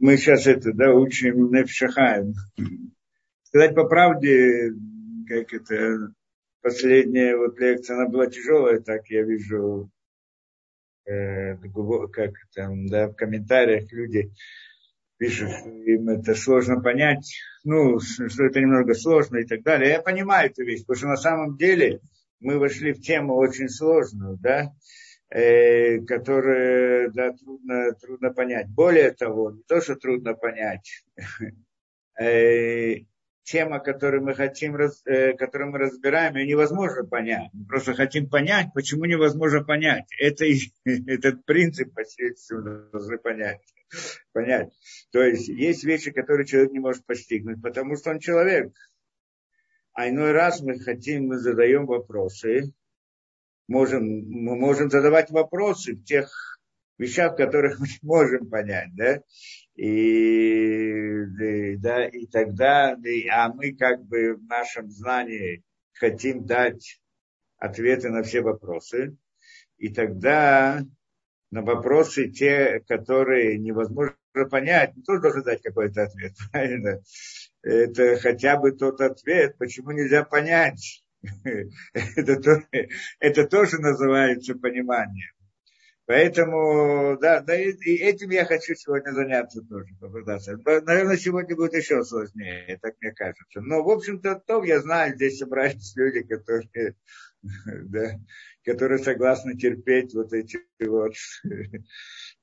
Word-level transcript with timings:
мы 0.00 0.16
сейчас 0.16 0.46
это, 0.46 0.72
да, 0.72 0.92
учим 0.92 1.50
Нефшахаем. 1.52 2.34
Сказать 3.42 3.74
по 3.74 3.84
правде, 3.84 4.72
как 5.26 5.52
это, 5.52 6.12
последняя 6.62 7.36
вот 7.36 7.58
лекция, 7.58 7.96
она 7.96 8.08
была 8.08 8.26
тяжелая, 8.26 8.80
так 8.80 9.08
я 9.08 9.22
вижу, 9.22 9.90
э, 11.06 11.56
как 12.12 12.32
там, 12.54 12.86
да, 12.88 13.08
в 13.08 13.14
комментариях 13.14 13.90
люди 13.92 14.30
пишут, 15.16 15.50
им 15.86 16.08
это 16.10 16.34
сложно 16.34 16.80
понять, 16.80 17.34
ну, 17.64 17.98
что 18.00 18.44
это 18.44 18.60
немного 18.60 18.94
сложно 18.94 19.38
и 19.38 19.46
так 19.46 19.62
далее. 19.62 19.90
Я 19.90 20.00
понимаю 20.00 20.50
эту 20.50 20.64
вещь, 20.64 20.80
потому 20.80 20.96
что 20.96 21.08
на 21.08 21.16
самом 21.16 21.56
деле 21.56 22.00
мы 22.40 22.58
вошли 22.58 22.92
в 22.92 23.00
тему 23.00 23.34
очень 23.34 23.68
сложную, 23.68 24.38
да, 24.40 24.72
э, 25.30 26.00
которую, 26.00 27.12
да, 27.12 27.32
трудно, 27.32 27.92
трудно 27.94 28.32
понять. 28.32 28.68
Более 28.68 29.12
того, 29.12 29.52
не 29.52 29.62
то, 29.62 29.80
что 29.80 29.96
трудно 29.96 30.34
понять, 30.34 31.04
э, 32.20 32.96
тема, 33.48 33.80
которую 33.80 34.24
мы 34.24 34.34
хотим, 34.34 34.76
э, 34.76 35.32
которую 35.34 35.70
мы 35.70 35.78
разбираем, 35.78 36.36
ее 36.36 36.46
невозможно 36.46 37.04
понять. 37.04 37.50
Мы 37.52 37.66
просто 37.66 37.94
хотим 37.94 38.28
понять, 38.28 38.68
почему 38.74 39.04
невозможно 39.04 39.64
понять. 39.64 40.04
Это, 40.18 40.44
этот 40.84 41.44
принцип 41.44 41.94
посредством 41.94 42.90
должны 42.90 43.18
понять. 43.18 43.60
понять. 44.32 44.72
То 45.12 45.22
есть 45.22 45.48
есть 45.48 45.84
вещи, 45.84 46.10
которые 46.10 46.46
человек 46.46 46.72
не 46.72 46.80
может 46.80 47.06
постигнуть, 47.06 47.62
потому 47.62 47.96
что 47.96 48.10
он 48.10 48.18
человек. 48.18 48.72
А 49.94 50.08
иной 50.08 50.32
раз 50.32 50.60
мы 50.60 50.78
хотим, 50.78 51.26
мы 51.26 51.38
задаем 51.38 51.86
вопросы, 51.86 52.72
можем, 53.68 54.04
мы 54.04 54.56
можем 54.56 54.90
задавать 54.90 55.30
вопросы 55.30 55.94
в 55.94 56.04
тех 56.04 56.58
вещах, 56.98 57.36
которых 57.36 57.78
мы 57.78 57.86
не 57.86 57.98
можем 58.02 58.50
понять, 58.50 58.94
да, 58.94 59.22
и, 59.76 61.76
да, 61.76 62.08
и 62.08 62.26
тогда, 62.26 62.96
и, 63.04 63.28
а 63.28 63.52
мы 63.52 63.76
как 63.76 64.04
бы 64.04 64.34
в 64.34 64.44
нашем 64.44 64.90
знании 64.90 65.62
хотим 65.92 66.44
дать 66.44 67.00
ответы 67.58 68.10
на 68.10 68.22
все 68.22 68.40
вопросы, 68.40 69.16
и 69.76 69.88
тогда 69.88 70.84
на 71.50 71.62
вопросы 71.62 72.28
те, 72.28 72.80
которые 72.86 73.58
невозможно 73.58 74.14
понять, 74.50 74.92
мы 74.96 75.02
тоже 75.02 75.22
должны 75.22 75.42
дать 75.42 75.62
какой-то 75.62 76.04
ответ, 76.04 76.34
правильно? 76.52 77.00
Это 77.62 78.16
хотя 78.16 78.56
бы 78.56 78.72
тот 78.72 79.00
ответ, 79.00 79.56
почему 79.58 79.92
нельзя 79.92 80.24
понять. 80.24 81.04
Это, 82.16 82.64
это 83.18 83.46
тоже 83.46 83.78
называется 83.78 84.54
пониманием. 84.54 85.32
Поэтому, 86.08 87.18
да, 87.20 87.40
да 87.40 87.54
и, 87.54 87.70
и 87.70 87.96
этим 87.96 88.30
я 88.30 88.46
хочу 88.46 88.74
сегодня 88.74 89.12
заняться 89.12 89.60
тоже, 89.60 89.94
попытаться. 90.00 90.56
Наверное, 90.64 91.18
сегодня 91.18 91.54
будет 91.54 91.74
еще 91.74 92.02
сложнее, 92.02 92.78
так 92.80 92.94
мне 93.02 93.12
кажется. 93.12 93.60
Но, 93.60 93.82
в 93.82 93.90
общем-то, 93.90 94.42
то 94.46 94.64
я 94.64 94.80
знаю, 94.80 95.16
здесь 95.16 95.36
собрались 95.36 95.94
люди, 95.96 96.22
которые, 96.22 96.96
да, 97.66 98.12
которые 98.68 98.98
согласны 98.98 99.56
терпеть 99.56 100.14
вот 100.14 100.32
эти 100.32 100.58
вот. 100.80 101.14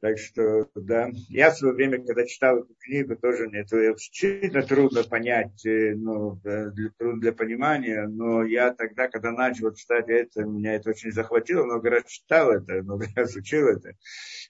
Так 0.02 0.20
что, 0.20 0.70
да, 0.76 1.10
я 1.30 1.50
в 1.50 1.58
свое 1.58 1.74
время, 1.74 1.98
когда 1.98 2.26
читал 2.26 2.60
эту 2.60 2.76
книгу, 2.80 3.16
тоже 3.16 3.48
мне 3.48 3.62
это 3.62 3.78
действительно 3.94 4.62
трудно 4.62 5.04
понять, 5.04 5.66
э, 5.66 5.96
ну, 5.96 6.36
для, 6.44 6.72
трудно 6.98 7.22
для 7.22 7.32
понимания, 7.32 8.06
но 8.06 8.44
я 8.44 8.72
тогда, 8.74 9.08
когда 9.08 9.32
начал 9.32 9.74
читать 9.74 10.08
это, 10.10 10.44
меня 10.44 10.76
это 10.76 10.92
очень 10.92 11.12
захватило, 11.12 11.64
много 11.64 11.90
раз 11.90 12.04
читал 12.06 12.52
это, 12.52 12.74
много 12.84 13.08
раз 13.16 13.36
учил 13.36 13.68
это. 13.68 13.94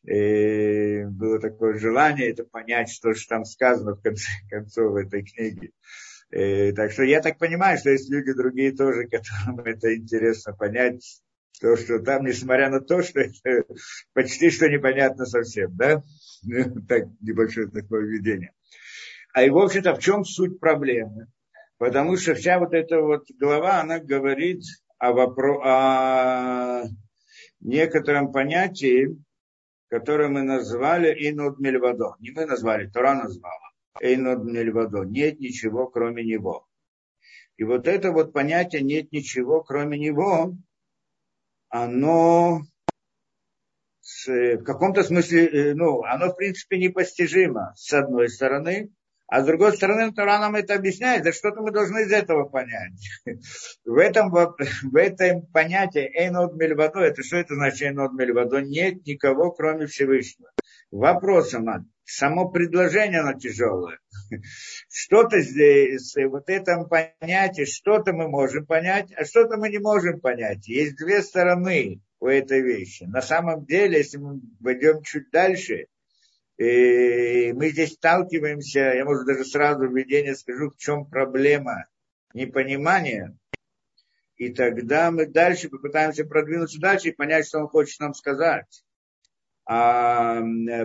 И 0.03 1.05
было 1.05 1.39
такое 1.39 1.77
желание 1.77 2.31
это 2.31 2.43
понять, 2.43 2.89
что 2.89 3.13
же 3.13 3.25
там 3.27 3.45
сказано 3.45 3.93
в 3.95 4.01
конце 4.01 4.27
концов 4.49 4.97
этой 4.97 5.23
книги. 5.23 5.71
И, 6.31 6.73
так 6.73 6.91
что 6.91 7.03
я 7.03 7.21
так 7.21 7.37
понимаю, 7.37 7.77
что 7.77 7.91
есть 7.91 8.09
люди 8.09 8.33
другие 8.33 8.75
тоже, 8.75 9.07
которым 9.07 9.59
это 9.59 9.95
интересно 9.95 10.53
понять, 10.53 11.21
то, 11.59 11.75
что 11.75 11.99
там, 11.99 12.25
несмотря 12.25 12.69
на 12.69 12.81
то, 12.81 13.01
что 13.01 13.21
это 13.21 13.66
почти 14.13 14.49
что 14.49 14.69
непонятно 14.69 15.25
совсем, 15.25 15.75
да? 15.75 16.03
Так, 16.88 17.05
небольшое 17.21 17.67
такое 17.67 18.01
введение. 18.01 18.51
А 19.33 19.43
и, 19.43 19.49
в 19.49 19.57
общем-то, 19.57 19.95
в 19.95 19.99
чем 19.99 20.23
суть 20.23 20.59
проблемы? 20.59 21.27
Потому 21.77 22.15
что 22.17 22.35
вся 22.35 22.59
вот 22.59 22.73
эта 22.73 23.01
вот 23.01 23.25
глава, 23.39 23.81
она 23.81 23.99
говорит 23.99 24.61
о, 24.97 25.11
вопро... 25.11 25.61
о 25.63 26.83
некотором 27.59 28.31
понятии, 28.31 29.17
которое 29.89 30.29
мы 30.29 30.44
назвали 30.44 31.09
Инуд 31.29 31.59
Мельвадо. 31.59 32.15
Не 32.19 32.31
мы 32.31 32.45
назвали, 32.45 32.88
Тора 32.88 33.15
назвала. 33.15 33.71
Инуд 33.99 34.45
Мельвадо. 34.45 35.03
Нет 35.03 35.39
ничего, 35.39 35.88
кроме 35.88 36.23
него. 36.23 36.65
И 37.57 37.63
вот 37.63 37.88
это 37.88 38.11
вот 38.11 38.33
понятие 38.33 38.81
«нет 38.81 39.11
ничего, 39.11 39.63
кроме 39.63 39.97
него», 39.97 40.57
оно 41.84 42.62
в 44.28 44.63
каком-то 44.63 45.03
смысле, 45.03 45.47
э, 45.47 45.74
ну, 45.74 46.03
оно 46.03 46.31
в 46.31 46.38
принципе 46.38 46.78
непостижимо 46.78 47.74
с 47.75 47.91
одной 47.91 48.30
стороны, 48.30 48.91
а 49.28 49.41
с 49.41 49.46
другой 49.46 49.75
стороны, 49.75 50.13
Тора 50.13 50.40
нам 50.40 50.56
это 50.56 50.75
объясняет, 50.75 51.24
да 51.24 51.34
что-то 51.34 51.62
мы 51.62 51.72
должны 51.72 52.03
из 52.03 52.12
этого 52.12 52.47
понять. 52.47 52.94
В 53.86 53.97
этом, 53.97 54.30
в 54.91 54.96
этом 54.96 55.47
понятии 55.47 56.12
Эйнод 56.16 56.53
Мельвадо, 56.53 57.00
это 57.00 57.24
что 57.24 57.38
это 57.38 57.56
значит 57.56 57.81
Эйнод 57.81 58.13
Мельвадо? 58.13 58.62
Нет 58.62 59.06
никого, 59.06 59.52
кроме 59.52 59.88
Всевышнего. 59.88 60.52
Вопрос, 60.95 61.53
само 62.06 62.50
предложение, 62.50 63.19
оно 63.19 63.38
тяжелое. 63.38 64.00
Что-то 64.89 65.41
здесь, 65.41 66.16
вот 66.29 66.50
этом 66.50 66.88
понятии, 66.88 67.66
что-то 67.66 68.13
мы 68.13 68.29
можем 68.29 68.66
понять, 68.66 69.11
а 69.17 69.25
что-то 69.25 69.57
мы 69.57 69.67
не 69.67 69.79
можем 69.79 70.22
понять. 70.22 70.69
Есть 70.69 70.95
две 70.95 71.22
стороны 71.22 72.01
у 72.22 72.28
этой 72.28 72.61
вещи. 72.61 73.03
На 73.03 73.22
самом 73.22 73.66
деле, 73.66 73.97
если 73.97 74.19
мы 74.19 74.39
пойдем 74.63 75.01
чуть 75.03 75.29
дальше, 75.31 75.88
и 76.57 77.51
мы 77.51 77.72
здесь 77.72 77.95
сталкиваемся, 77.95 78.94
я, 78.94 79.03
может, 79.03 79.27
даже 79.27 79.44
сразу 79.44 79.89
введение 79.89 80.33
скажу, 80.33 80.69
в 80.69 80.77
чем 80.77 81.06
проблема 81.06 81.88
непонимания, 82.33 83.38
и 84.38 84.53
тогда 84.53 85.12
мы 85.12 85.25
дальше 85.25 85.67
попытаемся 85.67 86.23
продвинуться 86.23 86.79
дальше 86.79 87.09
и 87.09 87.16
понять, 87.16 87.47
что 87.47 87.59
он 87.59 87.67
хочет 87.67 88.00
нам 88.00 88.13
сказать. 88.13 88.84
А 89.65 90.41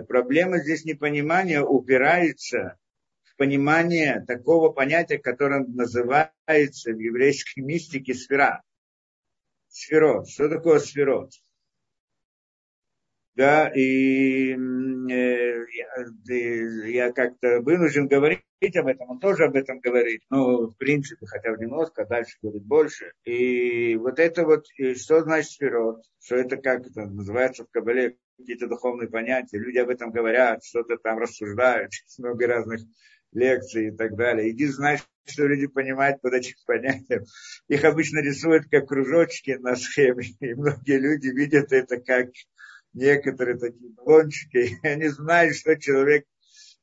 проблема 0.09 0.59
здесь 0.59 0.85
непонимания 0.85 1.61
упирается 1.63 2.79
в 3.25 3.37
понимание 3.37 4.25
такого 4.27 4.71
понятия, 4.71 5.19
которое 5.19 5.61
называется 5.61 6.93
в 6.93 6.99
еврейской 6.99 7.61
мистике 7.61 8.15
сфера. 8.15 8.63
Сферот. 9.69 10.29
Что 10.29 10.49
такое 10.49 10.79
сферот? 10.79 11.31
Да, 13.35 13.69
и 13.69 14.53
э, 14.53 15.65
я, 16.27 16.87
я 16.87 17.13
как-то 17.13 17.61
вынужден 17.61 18.09
говорить 18.09 18.43
об 18.77 18.87
этом, 18.87 19.11
он 19.11 19.21
тоже 19.21 19.45
об 19.45 19.57
этом 19.57 19.81
говорит, 19.81 20.23
ну, 20.31 20.69
в 20.69 20.77
принципе, 20.77 21.27
хотя 21.27 21.53
бы 21.53 21.65
немножко, 21.65 22.05
дальше 22.05 22.37
говорит 22.43 22.65
больше. 22.65 23.13
И 23.25 23.97
вот 23.97 24.19
это 24.19 24.45
вот, 24.45 24.67
что 24.97 25.23
значит 25.23 25.53
сферот, 25.53 26.03
что 26.23 26.37
это 26.37 26.57
как 26.57 26.87
это 26.87 27.07
называется 27.07 27.65
в 27.65 27.71
Кабале, 27.71 28.17
какие-то 28.37 28.67
духовные 28.67 29.09
понятия, 29.09 29.59
люди 29.59 29.79
об 29.79 29.91
этом 29.91 30.11
говорят, 30.11 30.65
что-то 30.65 30.97
там 30.97 31.19
рассуждают, 31.19 31.93
много 32.19 32.47
разных 32.47 32.81
лекций 33.33 33.89
и 33.89 33.91
так 33.91 34.17
далее. 34.17 34.51
Иди 34.51 34.67
знаешь, 34.67 35.01
что 35.25 35.47
люди 35.47 35.67
понимают 35.67 36.21
под 36.21 36.35
этим 36.35 36.55
понятием. 36.67 37.25
Их 37.69 37.85
обычно 37.85 38.21
рисуют 38.21 38.65
как 38.71 38.89
кружочки 38.89 39.53
на 39.61 39.77
схеме, 39.77 40.25
и 40.41 40.55
многие 40.55 40.99
люди 40.99 41.29
видят 41.29 41.73
это 41.73 41.99
как 42.01 42.29
некоторые 42.93 43.59
такие 43.59 43.93
баллончики, 43.93 44.79
и 44.83 44.87
они 44.87 45.09
знают, 45.09 45.57
что 45.57 45.77
человек 45.77 46.27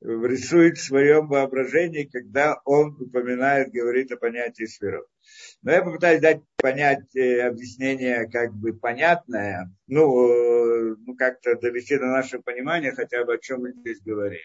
рисует 0.01 0.77
в 0.77 0.83
своем 0.83 1.27
воображении, 1.27 2.03
когда 2.03 2.61
он 2.65 2.95
упоминает, 2.99 3.71
говорит 3.71 4.11
о 4.11 4.17
понятии 4.17 4.65
сферов. 4.65 5.05
Но 5.63 5.71
я 5.71 5.81
попытаюсь 5.83 6.21
дать 6.21 6.41
понять 6.57 7.09
объяснение 7.15 8.29
как 8.29 8.53
бы 8.53 8.73
понятное, 8.73 9.73
ну, 9.87 10.91
э, 10.91 10.95
ну 10.99 11.15
как-то 11.15 11.55
довести 11.55 11.97
до 11.97 12.05
нашего 12.05 12.41
понимания 12.41 12.91
хотя 12.91 13.25
бы 13.25 13.33
о 13.33 13.37
чем 13.39 13.61
мы 13.61 13.73
здесь 13.73 13.99
говорим. 14.01 14.39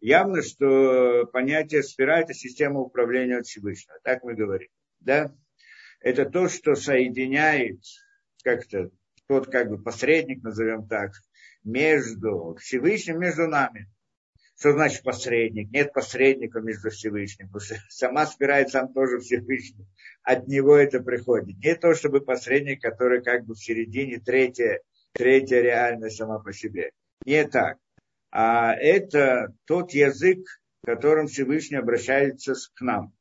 Явно, 0.00 0.42
что 0.42 1.26
понятие 1.26 1.82
сфера– 1.82 2.20
это 2.20 2.32
система 2.32 2.80
управления 2.80 3.38
от 3.38 3.46
Всевышнего, 3.46 3.98
так 4.02 4.22
мы 4.24 4.34
говорим. 4.34 4.68
Да? 5.00 5.34
Это 6.00 6.26
то, 6.26 6.48
что 6.48 6.74
соединяет 6.74 7.80
как-то 8.44 8.90
тот 9.26 9.50
как 9.50 9.68
бы 9.68 9.82
посредник, 9.82 10.42
назовем 10.42 10.86
так, 10.86 11.12
между 11.64 12.56
Всевышним, 12.60 13.20
между 13.20 13.48
нами. 13.48 13.88
Что 14.58 14.72
значит 14.72 15.02
посредник? 15.02 15.70
Нет 15.70 15.92
посредника 15.92 16.60
между 16.60 16.88
Всевышним. 16.90 17.50
Сама 17.90 18.24
спирает 18.24 18.70
сам 18.70 18.92
тоже 18.92 19.18
Всевышний. 19.18 19.86
От 20.22 20.48
него 20.48 20.76
это 20.76 21.00
приходит. 21.00 21.58
Не 21.58 21.74
то, 21.74 21.94
чтобы 21.94 22.22
посредник, 22.22 22.80
который 22.80 23.22
как 23.22 23.44
бы 23.44 23.54
в 23.54 23.62
середине, 23.62 24.18
третья, 24.18 24.80
третья 25.12 25.60
реальность 25.60 26.16
сама 26.16 26.38
по 26.38 26.52
себе. 26.54 26.90
Не 27.26 27.46
так. 27.46 27.78
а 28.30 28.74
это 28.74 29.52
тот 29.66 29.92
язык, 29.92 30.46
которым 30.84 31.26
Всевышний 31.26 31.76
обращается 31.76 32.54
к 32.74 32.80
нам, 32.80 33.12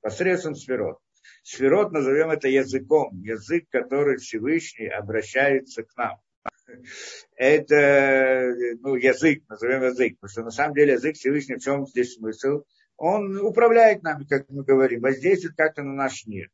посредством 0.00 0.54
сферот. 0.54 0.98
Сферот 1.42 1.92
назовем 1.92 2.30
это 2.30 2.48
языком, 2.48 3.20
язык, 3.22 3.66
который 3.70 4.18
Всевышний 4.18 4.88
обращается 4.88 5.82
к 5.82 5.96
нам. 5.96 6.18
Это 7.36 8.54
ну, 8.80 8.94
язык, 8.94 9.42
назовем 9.48 9.84
язык, 9.84 10.14
потому 10.20 10.30
что 10.30 10.42
на 10.42 10.50
самом 10.50 10.74
деле 10.74 10.92
язык 10.94 11.16
Всевышний, 11.16 11.56
в 11.56 11.62
чем 11.62 11.86
здесь 11.86 12.14
смысл? 12.14 12.64
Он 12.96 13.38
управляет 13.38 14.02
нами, 14.02 14.24
как 14.24 14.48
мы 14.50 14.62
говорим, 14.62 15.00
воздействует 15.00 15.56
как-то 15.56 15.82
на 15.82 15.94
наш 15.94 16.26
мир. 16.26 16.50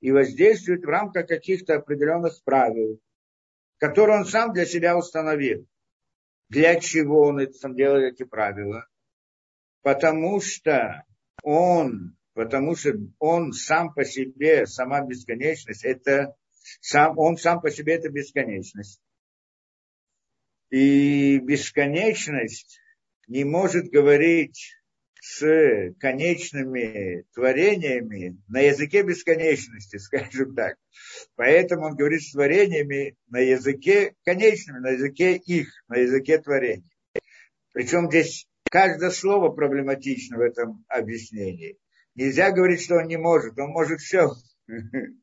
И 0.00 0.12
воздействует 0.12 0.84
в 0.84 0.88
рамках 0.88 1.26
каких-то 1.26 1.74
определенных 1.74 2.40
правил, 2.44 3.00
которые 3.78 4.18
он 4.18 4.24
сам 4.24 4.52
для 4.52 4.64
себя 4.64 4.96
установил. 4.96 5.66
Для 6.48 6.80
чего 6.80 7.26
он 7.26 7.40
это 7.40 7.68
делает 7.70 8.14
эти 8.14 8.22
правила? 8.24 8.86
Потому 9.82 10.40
что 10.40 11.04
он, 11.42 12.16
потому 12.38 12.76
что 12.76 12.92
он 13.18 13.52
сам 13.52 13.92
по 13.92 14.04
себе, 14.04 14.64
сама 14.64 15.04
бесконечность, 15.04 15.84
это 15.84 16.36
сам, 16.80 17.18
он 17.18 17.36
сам 17.36 17.60
по 17.60 17.68
себе 17.68 17.94
это 17.94 18.10
бесконечность. 18.10 19.02
И 20.70 21.40
бесконечность 21.40 22.80
не 23.26 23.42
может 23.42 23.90
говорить 23.90 24.76
с 25.20 25.92
конечными 25.98 27.24
творениями 27.34 28.40
на 28.46 28.60
языке 28.60 29.02
бесконечности, 29.02 29.96
скажем 29.98 30.54
так. 30.54 30.76
Поэтому 31.34 31.86
он 31.86 31.96
говорит 31.96 32.22
с 32.22 32.30
творениями 32.30 33.16
на 33.26 33.40
языке 33.40 34.14
конечными, 34.24 34.78
на 34.78 34.90
языке 34.90 35.34
их, 35.34 35.72
на 35.88 35.96
языке 35.96 36.38
творений. 36.38 36.88
Причем 37.72 38.08
здесь 38.08 38.46
каждое 38.70 39.10
слово 39.10 39.48
проблематично 39.48 40.36
в 40.36 40.40
этом 40.40 40.84
объяснении. 40.86 41.76
Нельзя 42.18 42.50
говорить, 42.50 42.82
что 42.82 42.96
он 42.96 43.06
не 43.06 43.16
может, 43.16 43.56
он 43.58 43.70
может 43.70 44.00
все. 44.00 44.32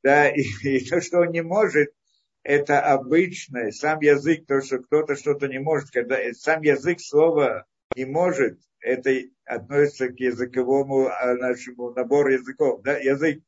Да, 0.00 0.28
и, 0.30 0.42
и 0.62 0.88
то, 0.88 1.00
что 1.00 1.18
он 1.18 1.32
не 1.32 1.42
может, 1.42 1.88
это 2.44 2.80
обычное, 2.80 3.72
сам 3.72 3.98
язык, 3.98 4.46
то, 4.46 4.60
что 4.60 4.78
кто-то 4.78 5.16
что-то 5.16 5.48
не 5.48 5.58
может, 5.58 5.90
когда 5.90 6.18
сам 6.34 6.62
язык 6.62 7.00
слова 7.00 7.66
не 7.96 8.04
может, 8.04 8.60
это 8.78 9.10
относится 9.44 10.10
к 10.10 10.20
языковому 10.20 11.08
а, 11.08 11.34
нашему 11.34 11.90
набору 11.90 12.30
языков. 12.30 12.80
Да? 12.84 12.96
Язык 12.96 13.42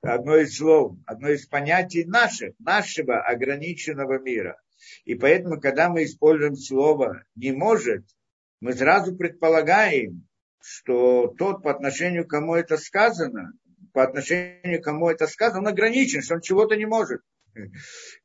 одно 0.00 0.38
из 0.38 0.56
слов, 0.56 0.96
одно 1.04 1.28
из 1.28 1.46
понятий 1.46 2.04
наших, 2.04 2.54
нашего 2.58 3.20
ограниченного 3.20 4.18
мира. 4.18 4.58
И 5.04 5.14
поэтому, 5.14 5.60
когда 5.60 5.90
мы 5.90 6.04
используем 6.04 6.56
слово 6.56 7.24
«не 7.34 7.52
может», 7.52 8.06
мы 8.60 8.72
сразу 8.72 9.14
предполагаем, 9.14 10.26
что 10.62 11.28
тот, 11.38 11.62
по 11.62 11.70
отношению 11.70 12.26
к 12.26 12.30
кому 12.30 12.54
это 12.54 12.76
сказано, 12.76 13.52
по 13.92 14.02
отношению 14.02 14.80
к 14.80 14.84
кому 14.84 15.10
это 15.10 15.26
сказано, 15.26 15.60
он 15.60 15.68
ограничен, 15.68 16.22
что 16.22 16.34
он 16.34 16.40
чего-то 16.40 16.76
не 16.76 16.86
может. 16.86 17.20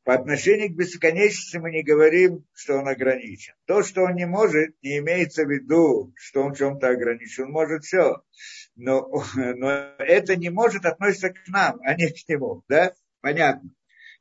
По 0.04 0.13
отношению 0.13 0.69
к 0.69 0.78
бесконечности 0.78 1.57
мы 1.57 1.72
не 1.72 1.84
говорим, 1.84 2.45
что 2.54 2.78
он 2.78 2.88
ограничен. 2.88 3.56
То, 3.66 3.84
что 3.84 4.04
он 4.04 4.16
не 4.16 4.25
может, 4.25 4.72
не 4.81 5.00
имеется 5.00 5.44
в 5.44 5.50
виду, 5.50 6.13
что 6.16 6.44
он 6.44 6.54
в 6.54 6.57
чем-то 6.57 6.88
ограничен. 6.88 7.45
Он 7.45 7.51
может 7.51 7.84
все. 7.84 8.22
Но, 8.75 9.10
но 9.36 9.69
это 9.98 10.38
не 10.38 10.50
может 10.50 10.86
относиться 10.86 11.31
к 11.31 11.48
нам, 11.48 11.80
а 11.84 11.95
не 11.95 12.10
к 12.10 12.30
нему. 12.30 12.63
Да? 12.69 12.94
Понятно. 13.19 13.69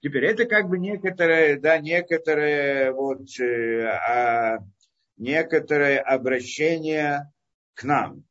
Теперь 0.02 0.24
это 0.24 0.44
как 0.44 0.68
бы 0.68 0.78
некоторое, 0.78 1.58
да, 1.58 1.78
некоторое 1.78 2.92
вот, 2.92 3.28
э, 3.40 3.84
а, 3.86 4.58
некоторое 5.16 6.00
обращение 6.00 7.32
к 7.76 7.84
нам. 7.84 8.24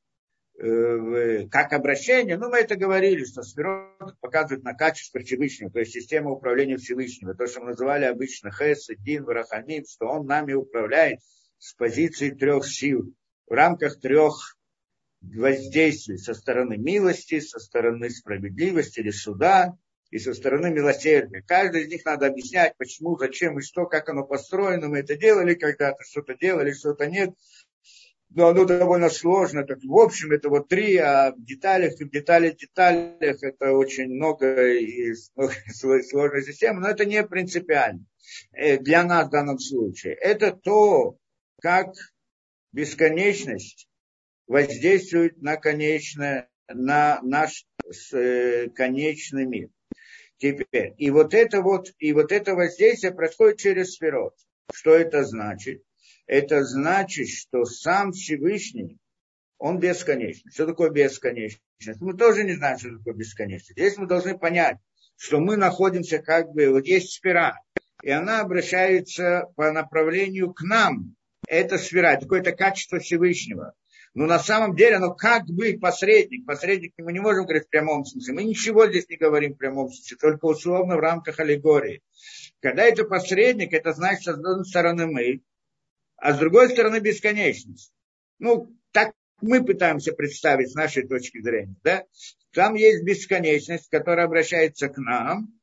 Э, 0.58 1.48
как 1.50 1.74
обращение, 1.74 2.38
ну, 2.38 2.50
мы 2.50 2.58
это 2.58 2.76
говорили, 2.76 3.26
что 3.26 3.44
сферот 3.44 4.20
показывает 4.20 4.64
на 4.64 4.74
качество 4.74 5.20
Всевышнего, 5.20 5.70
то 5.70 5.80
есть 5.80 5.92
система 5.92 6.32
управления 6.32 6.78
Всевышнего, 6.78 7.36
то, 7.36 7.46
что 7.46 7.62
мы 7.62 7.68
называли 7.68 8.06
обычно 8.06 8.52
Хес, 8.52 8.88
Дин, 9.00 9.26
Варахамим, 9.26 9.86
что 9.86 10.08
он 10.08 10.26
нами 10.26 10.54
управляет 10.54 11.20
с 11.58 11.74
позиции 11.74 12.30
трех 12.30 12.66
сил, 12.68 13.14
в 13.48 13.54
рамках 13.54 14.00
трех 14.00 14.58
воздействий 15.22 16.18
со 16.18 16.34
стороны 16.34 16.78
милости, 16.78 17.40
со 17.40 17.60
стороны 17.60 18.10
справедливости 18.10 19.00
или 19.02 19.12
суда 19.12 19.78
и 20.10 20.20
со 20.20 20.34
стороны 20.34 20.72
милосердия. 20.72 21.44
Каждый 21.46 21.84
из 21.84 21.90
них 21.90 22.06
надо 22.06 22.28
объяснять, 22.28 22.78
почему, 22.78 23.18
зачем 23.18 23.60
и 23.60 23.62
что, 23.62 23.86
как 23.88 24.08
оно 24.08 24.24
построено. 24.24 24.88
Мы 24.88 25.00
это 25.00 25.18
делали 25.18 25.56
когда-то, 25.56 26.04
что-то 26.04 26.36
делали, 26.36 26.72
что-то 26.72 27.08
нет 27.08 27.32
но 28.36 28.50
оно 28.50 28.66
довольно 28.66 29.10
сложно. 29.10 29.64
Так, 29.64 29.80
в 29.84 29.98
общем, 29.98 30.32
это 30.32 30.50
вот 30.50 30.68
три, 30.68 30.98
а 30.98 31.32
в 31.32 31.44
деталях, 31.44 31.94
в 31.94 32.10
деталях, 32.10 32.58
деталях 32.58 33.42
это 33.42 33.72
очень 33.72 34.10
много 34.10 34.74
и 34.74 35.14
сложная 35.74 36.42
система, 36.42 36.82
но 36.82 36.90
это 36.90 37.06
не 37.06 37.24
принципиально 37.24 38.06
э, 38.52 38.78
для 38.78 39.04
нас 39.04 39.28
в 39.28 39.32
данном 39.32 39.58
случае. 39.58 40.16
Это 40.16 40.52
то, 40.52 41.18
как 41.62 41.94
бесконечность 42.74 43.88
воздействует 44.48 45.42
на 45.42 45.56
конечное, 45.56 46.50
на 46.68 47.22
наш 47.24 47.66
э, 48.12 48.68
конечный 48.76 49.46
мир. 49.46 49.70
Теперь, 50.38 50.94
и 50.98 51.10
вот 51.10 51.34
это 51.34 51.62
вот, 51.62 51.88
и 52.00 52.12
вот 52.12 52.34
это 52.34 52.54
воздействие 52.54 53.14
происходит 53.14 53.60
через 53.60 53.94
сферот. 53.94 54.34
Что 54.74 54.94
это 54.94 55.24
значит? 55.24 55.85
Это 56.28 56.64
значит, 56.64 57.30
что 57.30 57.66
сам 57.66 58.12
Всевышний, 58.12 58.98
он 59.58 59.80
бесконечный. 59.80 60.52
Что 60.52 60.66
такое 60.66 60.90
бесконечность? 60.90 61.62
Мы 62.00 62.16
тоже 62.16 62.44
не 62.44 62.54
знаем, 62.54 62.78
что 62.78 62.98
такое 62.98 63.14
бесконечность. 63.14 63.72
Здесь 63.72 63.98
мы 63.98 64.08
должны 64.08 64.38
понять, 64.38 64.78
что 65.18 65.40
мы 65.40 65.56
находимся 65.58 66.20
как 66.20 66.52
бы, 66.52 66.70
вот 66.70 66.86
есть 66.86 67.12
сфера, 67.12 67.60
и 68.04 68.10
она 68.10 68.42
обращается 68.42 69.48
по 69.56 69.72
направлению 69.72 70.54
к 70.54 70.62
нам. 70.62 71.16
Это 71.48 71.78
сфера, 71.78 72.20
такое-то 72.20 72.52
качество 72.52 73.00
Всевышнего. 73.00 73.74
Но 74.14 74.26
на 74.26 74.40
самом 74.40 74.76
деле 74.76 74.96
оно 74.96 75.14
как 75.14 75.46
бы 75.46 75.78
посредник. 75.80 76.46
Посредник 76.46 76.94
мы 76.98 77.12
не 77.12 77.20
можем 77.20 77.44
говорить 77.44 77.66
в 77.66 77.70
прямом 77.70 78.06
смысле. 78.06 78.34
Мы 78.34 78.44
ничего 78.46 78.88
здесь 78.88 79.10
не 79.10 79.18
говорим 79.18 79.54
в 79.54 79.58
прямом 79.58 79.92
смысле, 79.92 80.18
только 80.18 80.46
условно 80.46 80.96
в 80.96 81.02
рамках 81.02 81.40
аллегории. 81.40 82.02
Когда 82.62 82.84
это 82.84 83.04
посредник, 83.04 83.74
это 83.74 83.94
значит, 83.94 84.24
с 84.24 84.28
одной 84.30 84.66
стороны 84.66 85.08
мы, 85.08 85.42
а 86.18 86.34
с 86.34 86.40
другой 86.40 86.70
стороны 86.70 87.00
бесконечность. 87.00 87.94
Ну, 88.40 88.76
так 88.92 89.14
мы 89.42 89.64
пытаемся 89.64 90.14
представить 90.14 90.72
с 90.72 90.76
нашей 90.76 91.08
точки 91.08 91.42
зрения. 91.42 91.76
Да? 91.84 92.06
Там 92.54 92.76
есть 92.76 93.04
бесконечность, 93.04 93.90
которая 93.90 94.26
обращается 94.26 94.88
к 94.88 94.98
нам, 94.98 95.54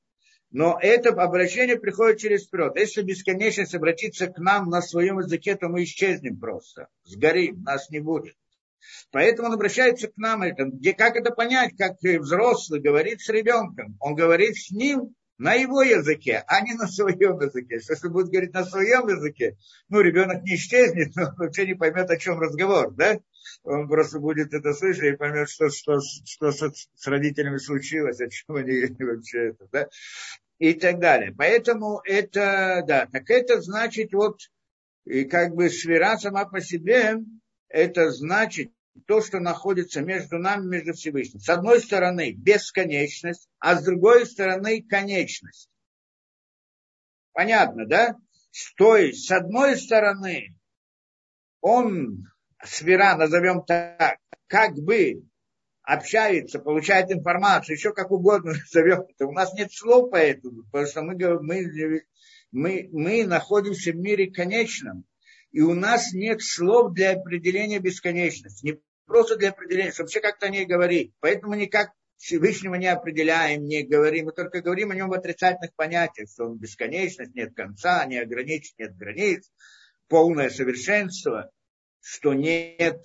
но 0.51 0.79
это 0.81 1.11
обращение 1.11 1.79
приходит 1.79 2.21
через 2.21 2.47
вперед. 2.47 2.77
Если 2.77 3.03
бесконечность 3.03 3.75
обратится 3.75 4.27
к 4.27 4.39
нам 4.39 4.69
на 4.69 4.83
своем 4.83 5.19
языке, 5.19 5.57
то 5.57 5.69
мы 5.69 5.85
исчезнем 5.85 6.39
просто, 6.39 6.89
сгорим, 7.05 7.63
нас 7.63 7.89
не 7.89 8.01
будет. 8.01 8.37
Поэтому 9.11 9.49
он 9.49 9.55
обращается 9.55 10.09
к 10.09 10.17
нам. 10.17 10.43
Это, 10.43 10.65
где, 10.65 10.93
как 10.93 11.17
это 11.17 11.31
понять, 11.31 11.73
как 11.79 11.97
взрослый 12.03 12.81
говорит 12.81 13.21
с 13.21 13.29
ребенком? 13.31 13.97
Он 14.01 14.15
говорит 14.15 14.57
с 14.57 14.71
ним 14.71 15.15
на 15.43 15.55
его 15.55 15.83
языке, 15.83 16.45
а 16.47 16.61
не 16.61 16.75
на 16.75 16.87
своем 16.87 17.41
языке. 17.41 17.81
Что 17.81 17.95
если 17.95 18.09
будет 18.09 18.29
говорить 18.29 18.55
на 18.55 18.65
своем 18.65 19.09
языке, 19.09 19.57
ну, 19.89 20.01
ребенок 20.01 20.45
не 20.45 20.55
исчезнет, 20.55 21.13
но 21.17 21.35
вообще 21.37 21.67
не 21.67 21.75
поймет, 21.75 22.11
о 22.11 22.17
чем 22.17 22.39
разговор, 22.39 22.93
да? 22.95 23.19
Он 23.65 23.89
просто 23.89 24.21
будет 24.21 24.55
это 24.55 24.73
слышать 24.73 25.15
и 25.15 25.17
поймет, 25.17 25.51
что, 25.51 25.69
что, 25.69 25.99
что 26.01 26.53
с, 26.53 26.89
с 26.95 27.07
родителями 27.09 27.57
случилось, 27.57 28.21
о 28.21 28.29
чем 28.29 28.55
они 28.55 28.87
вообще 29.01 29.49
это, 29.49 29.67
да? 29.73 29.89
И 30.59 30.75
так 30.75 31.01
далее. 31.01 31.35
Поэтому 31.37 32.01
это, 32.05 32.85
да, 32.87 33.07
так 33.07 33.29
это 33.29 33.61
значит 33.61 34.13
вот, 34.13 34.39
и 35.05 35.25
как 35.25 35.57
бы 35.57 35.69
сфера 35.71 36.19
сама 36.19 36.45
по 36.45 36.61
себе, 36.61 37.17
это 37.69 38.13
значит 38.13 38.71
то, 39.07 39.23
что 39.23 39.41
находится 39.41 40.03
между 40.03 40.39
нами, 40.39 40.67
между 40.67 40.93
Всевышним. 40.93 41.41
С 41.41 41.49
одной 41.49 41.81
стороны 41.81 42.33
бесконечность, 42.33 43.49
а 43.59 43.77
с 43.77 43.85
другой 43.85 44.27
стороны 44.27 44.83
конечность. 44.83 45.69
Понятно, 47.33 47.87
да? 47.87 48.17
То 48.77 48.97
есть, 48.97 49.27
с 49.27 49.31
одной 49.31 49.77
стороны, 49.77 50.55
он, 51.61 52.25
сфера, 52.63 53.17
назовем 53.17 53.65
так, 53.65 54.19
как 54.47 54.75
бы 54.75 55.23
общается, 55.83 56.59
получает 56.59 57.11
информацию, 57.11 57.77
еще 57.77 57.93
как 57.93 58.11
угодно 58.11 58.53
назовем 58.73 59.03
это. 59.09 59.27
У 59.27 59.33
нас 59.33 59.53
нет 59.55 59.73
слов 59.73 60.11
по 60.11 60.17
этому, 60.17 60.65
потому 60.65 60.87
что 60.87 61.03
мы, 61.03 61.15
мы, 61.41 62.05
мы, 62.51 62.89
мы 62.93 63.27
находимся 63.27 63.93
в 63.93 63.97
мире 63.97 64.31
конечном 64.31 65.05
и 65.53 65.61
у 65.61 65.75
нас 65.75 66.13
нет 66.13 66.43
слов 66.43 66.93
для 66.93 67.13
определения 67.13 67.79
бесконечности. 67.79 68.65
Не 68.65 68.81
просто 69.07 69.37
для 69.37 69.51
определения, 69.51 69.93
вообще 69.97 70.21
как-то 70.21 70.47
о 70.47 70.49
ней 70.49 70.65
говорить. 70.65 71.13
Поэтому 71.21 71.55
никак 71.55 71.91
Всевышнего 72.17 72.77
не 72.77 72.87
определяем, 72.87 73.65
не 73.65 73.83
говорим, 73.83 74.27
мы 74.27 74.33
только 74.33 74.63
говорим 74.63 74.91
о 74.91 74.95
нем 74.95 75.09
в 75.09 75.13
отрицательных 75.13 75.75
понятиях, 75.75 76.31
что 76.31 76.45
он 76.45 76.57
бесконечность, 76.57 77.35
нет 77.35 77.55
конца, 77.55 78.05
не 78.07 78.19
ограничен, 78.19 78.75
нет 78.79 78.97
границ. 78.97 79.51
полное 80.09 80.49
совершенство, 80.49 81.51
что 82.01 82.33
нет 82.33 83.05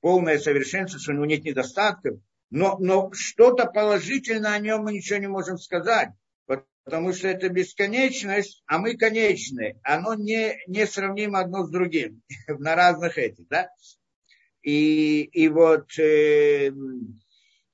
полное 0.00 0.38
совершенство, 0.38 0.98
что 0.98 1.12
у 1.12 1.14
него 1.14 1.26
нет 1.26 1.44
недостатков, 1.44 2.18
но, 2.50 2.76
но 2.78 3.10
что-то 3.12 3.66
положительное 3.66 4.54
о 4.54 4.58
нем 4.58 4.82
мы 4.82 4.92
ничего 4.92 5.18
не 5.18 5.28
можем 5.28 5.56
сказать, 5.56 6.10
потому 6.84 7.12
что 7.12 7.28
это 7.28 7.48
бесконечность, 7.48 8.62
а 8.66 8.78
мы 8.78 8.96
конечны. 8.96 9.80
Оно 9.82 10.14
не, 10.14 10.58
не 10.66 10.86
сравнимо 10.86 11.40
одно 11.40 11.64
с 11.64 11.70
другим 11.70 12.22
на 12.48 12.74
разных 12.74 13.18
этих, 13.18 13.46
да? 13.48 13.68
И, 14.62 15.22
и 15.22 15.48
вот 15.48 15.98
э, 15.98 16.72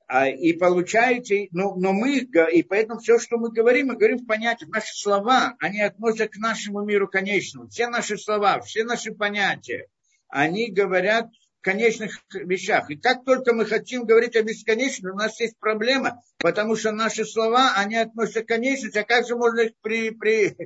а, 0.06 0.26
и 0.28 0.54
получаете, 0.54 1.48
но, 1.50 1.74
но 1.74 1.92
мы, 1.92 2.16
и 2.16 2.62
поэтому 2.62 2.98
все, 2.98 3.18
что 3.18 3.36
мы 3.36 3.52
говорим, 3.52 3.88
мы 3.88 3.96
говорим 3.96 4.18
в 4.18 4.26
понятиях. 4.26 4.70
Наши 4.70 4.94
слова, 4.94 5.54
они 5.60 5.82
относятся 5.82 6.28
к 6.28 6.38
нашему 6.38 6.82
миру 6.82 7.08
конечному. 7.08 7.68
Все 7.68 7.88
наши 7.88 8.16
слова, 8.16 8.60
все 8.60 8.84
наши 8.84 9.12
понятия, 9.12 9.86
они 10.28 10.70
говорят 10.70 11.28
конечных 11.60 12.22
вещах. 12.32 12.90
И 12.90 12.96
как 12.96 13.24
только 13.24 13.52
мы 13.52 13.66
хотим 13.66 14.04
говорить 14.04 14.36
о 14.36 14.42
бесконечном, 14.42 15.14
у 15.14 15.18
нас 15.18 15.40
есть 15.40 15.58
проблема, 15.58 16.22
потому 16.38 16.76
что 16.76 16.92
наши 16.92 17.24
слова, 17.24 17.74
они 17.76 17.96
относятся 17.96 18.42
к 18.42 18.48
конечности, 18.48 18.98
а 18.98 19.04
как 19.04 19.26
же 19.26 19.36
можно 19.36 19.60
их 19.60 19.72
при, 19.82 20.10
при, 20.10 20.56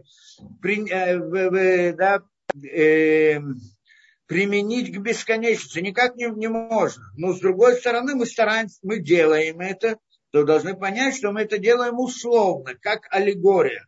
при, 0.61 0.90
э, 0.90 1.92
да, 1.94 2.22
э, 2.62 3.40
применить 4.26 4.94
к 4.94 4.99
бесконечности. 4.99 5.80
Никак 5.80 6.16
не, 6.16 6.26
не 6.26 6.49
можно. 6.49 7.04
Но 7.16 7.32
с 7.32 7.40
другой 7.40 7.76
стороны, 7.76 8.14
мы 8.14 8.26
стараемся, 8.26 8.78
мы 8.82 8.99
делаем 8.99 9.61
это, 9.61 9.99
то 10.30 10.44
должны 10.44 10.75
понять, 10.75 11.16
что 11.16 11.32
мы 11.32 11.42
это 11.42 11.58
делаем 11.58 11.99
условно, 11.99 12.75
как 12.80 13.06
аллегория. 13.11 13.87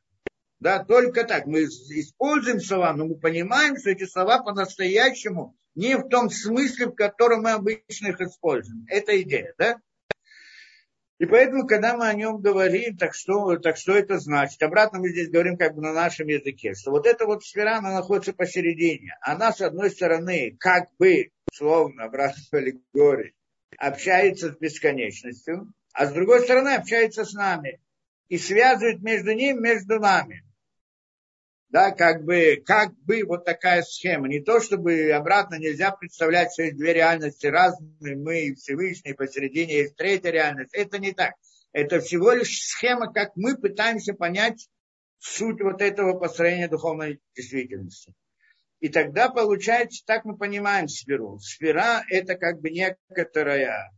Да, 0.61 0.85
только 0.85 1.25
так. 1.25 1.47
Мы 1.47 1.65
используем 1.65 2.61
слова, 2.61 2.93
но 2.95 3.07
мы 3.07 3.17
понимаем, 3.17 3.79
что 3.79 3.91
эти 3.91 4.07
слова 4.07 4.39
по-настоящему 4.43 5.57
не 5.75 5.97
в 5.97 6.09
том 6.09 6.31
смысле, 6.31 6.87
в 6.87 6.95
котором 6.95 7.43
мы 7.43 7.53
обычно 7.53 8.09
их 8.09 8.21
используем. 8.21 8.87
Это 8.89 9.21
идея, 9.23 9.55
да? 9.59 9.81
И 11.19 11.27
поэтому, 11.27 11.67
когда 11.67 11.97
мы 11.97 12.09
о 12.09 12.15
нем 12.15 12.41
говорим, 12.41 12.97
так 12.97 13.15
что, 13.15 13.57
так 13.57 13.77
что 13.77 13.95
это 13.95 14.19
значит? 14.19 14.61
Обратно 14.63 14.99
мы 14.99 15.11
здесь 15.11 15.31
говорим 15.31 15.57
как 15.57 15.75
бы 15.75 15.81
на 15.81 15.93
нашем 15.93 16.27
языке, 16.27 16.75
что 16.75 16.91
вот 16.91 17.07
эта 17.07 17.25
вот 17.25 17.45
сфера, 17.45 17.79
она 17.79 17.93
находится 17.93 18.33
посередине. 18.33 19.17
Она, 19.21 19.53
с 19.53 19.61
одной 19.61 19.91
стороны, 19.91 20.57
как 20.59 20.89
бы, 20.99 21.31
словно, 21.53 22.05
обратно 22.05 22.43
в 22.51 22.55
аллегории, 22.55 23.35
общается 23.79 24.53
с 24.53 24.57
бесконечностью, 24.57 25.73
а 25.93 26.07
с 26.07 26.13
другой 26.13 26.43
стороны 26.43 26.75
общается 26.75 27.25
с 27.25 27.33
нами 27.33 27.81
и 28.29 28.37
связывает 28.37 29.01
между 29.01 29.33
ним, 29.33 29.63
между 29.63 30.01
нами 30.01 30.45
да, 31.75 31.91
как 31.91 32.23
бы, 32.23 32.63
как 32.65 32.95
бы 33.01 33.25
вот 33.25 33.45
такая 33.45 33.83
схема. 33.83 34.29
Не 34.29 34.39
то, 34.39 34.61
чтобы 34.61 35.11
обратно 35.11 35.57
нельзя 35.57 35.91
представлять, 35.91 36.53
что 36.53 36.63
есть 36.63 36.77
две 36.77 36.93
реальности 36.93 37.47
разные, 37.49 38.15
мы 38.15 38.43
и 38.43 38.55
Всевышний, 38.55 39.13
посередине 39.13 39.79
есть 39.79 39.97
третья 39.97 40.31
реальность. 40.31 40.73
Это 40.73 41.01
не 41.01 41.11
так. 41.11 41.35
Это 41.73 41.99
всего 41.99 42.31
лишь 42.31 42.61
схема, 42.61 43.13
как 43.13 43.33
мы 43.35 43.57
пытаемся 43.57 44.15
понять 44.15 44.69
суть 45.19 45.61
вот 45.63 45.83
этого 45.83 46.17
построения 46.17 46.69
духовной 46.69 47.21
действительности. 47.35 48.15
И 48.79 48.89
тогда 48.89 49.29
получается, 49.29 50.05
так 50.07 50.25
мы 50.25 50.37
понимаем 50.37 50.87
сферу. 50.87 51.41
Сфера– 51.41 52.05
это 52.09 52.37
как 52.37 52.61
бы 52.61 52.71
некоторое 52.71 53.91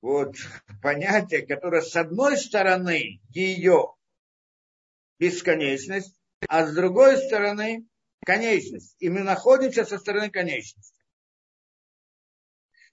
вот, 0.00 0.36
понятие, 0.80 1.44
которое 1.44 1.82
с 1.82 1.96
одной 1.96 2.36
стороны 2.36 3.20
ее 3.30 3.88
бесконечность, 5.18 6.14
а 6.48 6.66
с 6.66 6.74
другой 6.74 7.18
стороны 7.18 7.86
конечность. 8.24 8.96
И 8.98 9.08
мы 9.08 9.20
находимся 9.22 9.84
со 9.84 9.98
стороны 9.98 10.30
конечности. 10.30 10.94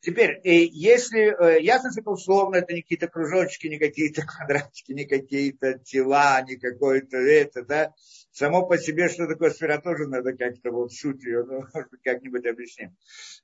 Теперь, 0.01 0.41
э, 0.43 0.65
если 0.65 1.29
э, 1.29 1.61
ясно, 1.61 1.91
что 1.91 2.09
условно 2.09 2.55
это 2.55 2.73
не 2.73 2.81
какие-то 2.81 3.07
кружочки, 3.07 3.67
не 3.67 3.77
какие-то 3.77 4.21
квадратики, 4.25 4.91
не 4.93 5.05
какие-то 5.05 5.77
тела, 5.77 6.41
не 6.41 6.57
какое-то 6.57 7.17
это, 7.17 7.63
да, 7.63 7.93
само 8.31 8.65
по 8.65 8.79
себе, 8.79 9.09
что 9.09 9.27
такое 9.27 9.51
сфера, 9.51 9.79
тоже 9.79 10.07
надо 10.07 10.35
как-то 10.35 10.71
вот 10.71 10.91
суть 10.91 11.23
ее, 11.23 11.43
ну, 11.43 11.63
как-нибудь 12.03 12.45
объясним. 12.47 12.95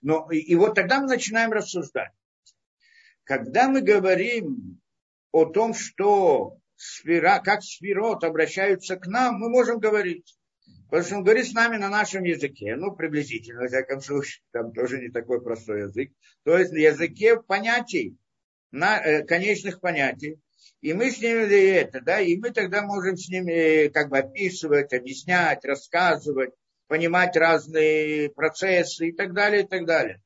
Но 0.01 0.27
и, 0.31 0.39
и 0.39 0.55
вот 0.55 0.73
тогда 0.73 0.99
мы 0.99 1.07
начинаем 1.07 1.51
рассуждать. 1.51 2.11
Когда 3.23 3.69
мы 3.69 3.81
говорим 3.81 4.81
о 5.31 5.45
том, 5.45 5.75
что 5.75 6.57
сфера, 6.77 7.41
как 7.43 7.63
сферот 7.63 8.23
обращаются 8.23 8.95
к 8.95 9.07
нам, 9.07 9.35
мы 9.35 9.49
можем 9.49 9.79
говорить. 9.79 10.37
Потому 10.85 11.03
что 11.03 11.15
он 11.17 11.23
говорит 11.23 11.47
с 11.47 11.53
нами 11.53 11.77
на 11.77 11.89
нашем 11.89 12.23
языке, 12.23 12.75
ну, 12.77 12.95
приблизительно, 12.95 13.61
во 13.61 13.67
всяком 13.67 13.99
случае, 13.99 14.41
там 14.51 14.71
тоже 14.71 15.01
не 15.01 15.09
такой 15.09 15.41
простой 15.41 15.81
язык. 15.81 16.11
То 16.43 16.57
есть 16.57 16.71
на 16.71 16.77
языке 16.77 17.41
понятий, 17.41 18.15
на, 18.71 19.01
э, 19.01 19.23
конечных 19.23 19.81
понятий. 19.81 20.39
И 20.79 20.93
мы 20.93 21.11
с 21.11 21.19
ними 21.19 21.43
это, 21.71 21.99
да, 22.01 22.21
и 22.21 22.37
мы 22.37 22.51
тогда 22.51 22.83
можем 22.83 23.17
с 23.17 23.27
ними 23.27 23.89
как 23.89 24.09
бы 24.09 24.19
описывать, 24.19 24.93
объяснять, 24.93 25.65
рассказывать, 25.65 26.51
понимать 26.87 27.35
разные 27.35 28.29
процессы 28.29 29.09
и 29.09 29.11
так 29.11 29.33
далее, 29.33 29.63
и 29.63 29.67
так 29.67 29.85
далее. 29.85 30.21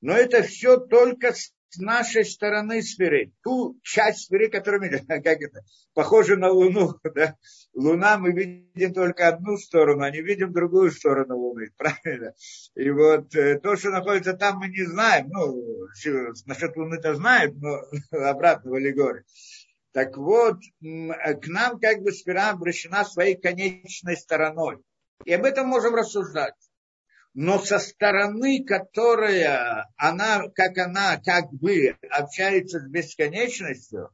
Но 0.00 0.14
это 0.14 0.42
все 0.42 0.78
только 0.78 1.32
с 1.72 1.78
нашей 1.78 2.26
стороны 2.26 2.82
сферы, 2.82 3.32
ту 3.42 3.78
часть 3.82 4.26
сферы, 4.26 4.48
которая 4.48 4.98
как 5.08 5.26
это, 5.26 5.64
похожа 5.94 6.36
на 6.36 6.50
Луну. 6.50 6.94
Да? 7.14 7.36
Луна 7.74 8.18
мы 8.18 8.32
видим 8.32 8.92
только 8.92 9.28
одну 9.28 9.56
сторону, 9.56 10.02
а 10.02 10.10
не 10.10 10.20
видим 10.20 10.52
другую 10.52 10.90
сторону 10.90 11.38
Луны, 11.38 11.70
правильно? 11.76 12.34
И 12.74 12.90
вот 12.90 13.34
э, 13.34 13.58
то, 13.58 13.76
что 13.76 13.90
находится 13.90 14.34
там, 14.34 14.58
мы 14.58 14.68
не 14.68 14.84
знаем. 14.84 15.28
Ну, 15.30 15.86
насчет 16.46 16.76
Луны-то 16.76 17.14
знаем, 17.14 17.58
но 17.58 17.80
обратно 18.10 18.70
в 18.70 18.74
аллегории. 18.74 19.24
Так 19.92 20.16
вот, 20.16 20.58
к 20.80 21.46
нам 21.48 21.78
как 21.78 22.02
бы 22.02 22.12
сфера 22.12 22.50
обращена 22.50 23.04
своей 23.04 23.36
конечной 23.36 24.16
стороной. 24.16 24.78
И 25.24 25.32
об 25.32 25.44
этом 25.44 25.68
можем 25.68 25.94
рассуждать 25.94 26.54
но 27.34 27.58
со 27.58 27.78
стороны, 27.78 28.64
которая, 28.64 29.88
она, 29.96 30.48
как 30.54 30.76
она, 30.78 31.16
как 31.16 31.52
бы 31.52 31.96
общается 32.10 32.80
с 32.80 32.88
бесконечностью, 32.88 34.10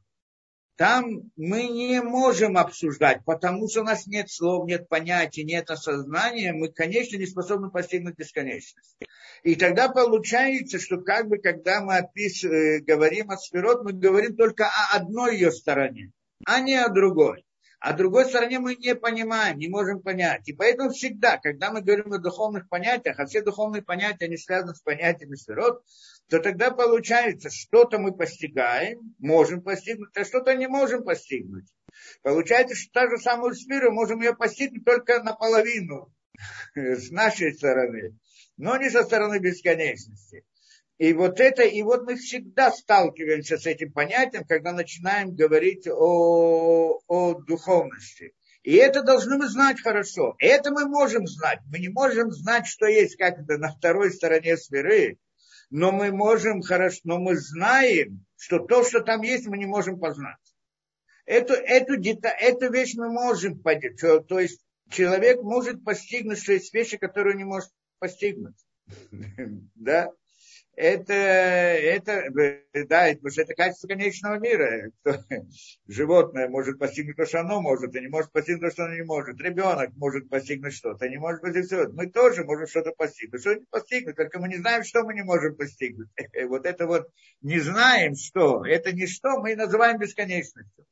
там 0.77 1.29
мы 1.35 1.67
не 1.67 2.01
можем 2.01 2.57
обсуждать, 2.57 3.25
потому 3.25 3.67
что 3.67 3.81
у 3.81 3.83
нас 3.83 4.07
нет 4.07 4.31
слов, 4.31 4.65
нет 4.65 4.87
понятий, 4.87 5.43
нет 5.43 5.69
осознания, 5.69 6.53
мы, 6.53 6.71
конечно, 6.71 7.17
не 7.17 7.25
способны 7.25 7.69
постигнуть 7.69 8.15
бесконечность. 8.15 8.95
И 9.43 9.55
тогда 9.55 9.89
получается, 9.89 10.79
что 10.79 11.01
как 11.01 11.27
бы, 11.27 11.39
когда 11.39 11.81
мы 11.81 11.97
описываем, 11.97 12.85
говорим 12.85 13.29
о 13.29 13.35
сферот, 13.35 13.83
мы 13.83 13.91
говорим 13.91 14.37
только 14.37 14.67
о 14.67 14.95
одной 14.95 15.33
ее 15.33 15.51
стороне, 15.51 16.13
а 16.45 16.61
не 16.61 16.75
о 16.75 16.87
другой. 16.87 17.43
А 17.79 17.93
другой 17.93 18.25
стороне 18.25 18.59
мы 18.59 18.75
не 18.75 18.93
понимаем, 18.93 19.57
не 19.57 19.69
можем 19.69 20.01
понять. 20.01 20.47
И 20.49 20.53
поэтому 20.53 20.89
всегда, 20.89 21.37
когда 21.37 21.71
мы 21.71 21.81
говорим 21.81 22.11
о 22.11 22.17
духовных 22.17 22.67
понятиях, 22.67 23.19
а 23.19 23.25
все 23.25 23.41
духовные 23.41 23.81
понятия, 23.81 24.25
они 24.25 24.35
связаны 24.35 24.75
с 24.75 24.81
понятиями 24.81 25.35
сферот, 25.35 25.83
то 26.29 26.39
тогда 26.39 26.71
получается, 26.71 27.49
что-то 27.49 27.97
мы 27.97 28.13
постигаем, 28.13 29.15
можем 29.17 29.61
постигнуть, 29.61 30.15
а 30.17 30.25
что-то 30.25 30.55
не 30.55 30.67
можем 30.67 31.03
постигнуть. 31.03 31.73
Получается, 32.21 32.75
что 32.75 32.91
та 32.91 33.09
же 33.09 33.17
самую 33.17 33.53
сферу 33.55 33.93
можем 33.93 34.21
ее 34.21 34.35
постигнуть 34.35 34.83
только 34.83 35.23
наполовину 35.23 36.13
с 36.75 37.11
нашей 37.11 37.53
стороны, 37.53 38.17
но 38.57 38.75
не 38.75 38.89
со 38.89 39.03
стороны 39.03 39.39
бесконечности. 39.39 40.43
И 40.99 41.13
вот 41.13 41.39
это, 41.39 41.63
и 41.63 41.81
вот 41.81 42.03
мы 42.03 42.17
всегда 42.17 42.71
сталкиваемся 42.71 43.57
с 43.57 43.65
этим 43.65 43.93
понятием, 43.93 44.43
когда 44.43 44.73
начинаем 44.73 45.33
говорить 45.33 45.87
о, 45.87 46.99
о 47.07 47.33
духовности. 47.35 48.33
И 48.63 48.75
это 48.75 49.01
должны 49.01 49.37
мы 49.37 49.47
знать 49.47 49.81
хорошо. 49.81 50.35
Это 50.39 50.71
мы 50.71 50.89
можем 50.89 51.25
знать. 51.25 51.59
Мы 51.71 51.79
не 51.79 51.87
можем 51.87 52.31
знать, 52.31 52.67
что 52.67 52.85
есть 52.85 53.15
как 53.15 53.39
это 53.39 53.57
на 53.57 53.69
второй 53.69 54.11
стороне 54.11 54.57
сферы, 54.57 55.17
но 55.69 55.93
мы 55.93 56.11
можем 56.11 56.61
хорошо, 56.61 56.99
но 57.05 57.17
мы 57.17 57.37
знаем, 57.37 58.25
что 58.35 58.59
то, 58.59 58.83
что 58.83 58.99
там 58.99 59.21
есть, 59.21 59.47
мы 59.47 59.57
не 59.57 59.67
можем 59.67 60.01
познать. 60.01 60.35
Эту, 61.25 61.53
эту, 61.53 61.93
эту 61.93 62.73
вещь 62.73 62.95
мы 62.95 63.09
можем 63.09 63.59
понять. 63.61 64.01
То 64.01 64.37
есть 64.37 64.65
человек 64.89 65.41
может 65.43 65.81
постигнуть, 65.85 66.43
что 66.43 66.51
есть 66.51 66.73
вещи, 66.73 66.97
которые 66.97 67.37
не 67.37 67.45
может 67.45 67.69
постигнуть. 67.99 68.57
Да? 69.75 70.11
Это, 70.79 71.13
это, 71.13 72.29
да, 72.87 73.09
потому 73.13 73.33
это 73.35 73.53
качество 73.53 73.89
конечного 73.89 74.39
мира. 74.39 74.89
Животное 75.89 76.47
может 76.47 76.79
постигнуть 76.79 77.17
то, 77.17 77.25
что 77.25 77.41
оно 77.41 77.61
может, 77.61 77.93
и 77.93 77.99
не 77.99 78.07
может 78.07 78.31
постигнуть 78.31 78.61
то, 78.61 78.71
что 78.71 78.85
оно 78.85 78.95
не 78.95 79.03
может. 79.03 79.41
Ребенок 79.41 79.91
может 79.97 80.29
постигнуть 80.29 80.73
что-то, 80.73 81.09
не 81.09 81.17
может 81.17 81.41
постигнуть 81.41 81.67
что-то. 81.67 81.91
Мы 81.91 82.07
тоже 82.07 82.45
можем 82.45 82.67
что-то 82.67 82.93
постигнуть. 82.93 83.41
Что-то 83.41 83.65
постигнуть, 83.69 84.15
только 84.15 84.39
мы 84.39 84.47
не 84.47 84.55
знаем, 84.55 84.85
что 84.85 85.03
мы 85.03 85.13
не 85.13 85.23
можем 85.23 85.55
постигнуть. 85.57 86.07
Вот 86.47 86.65
это 86.65 86.87
вот 86.87 87.09
не 87.41 87.59
знаем, 87.59 88.15
что. 88.15 88.65
Это 88.65 88.93
не 88.93 89.05
что, 89.05 89.37
мы 89.41 89.57
называем 89.57 89.99
бесконечностью. 89.99 90.85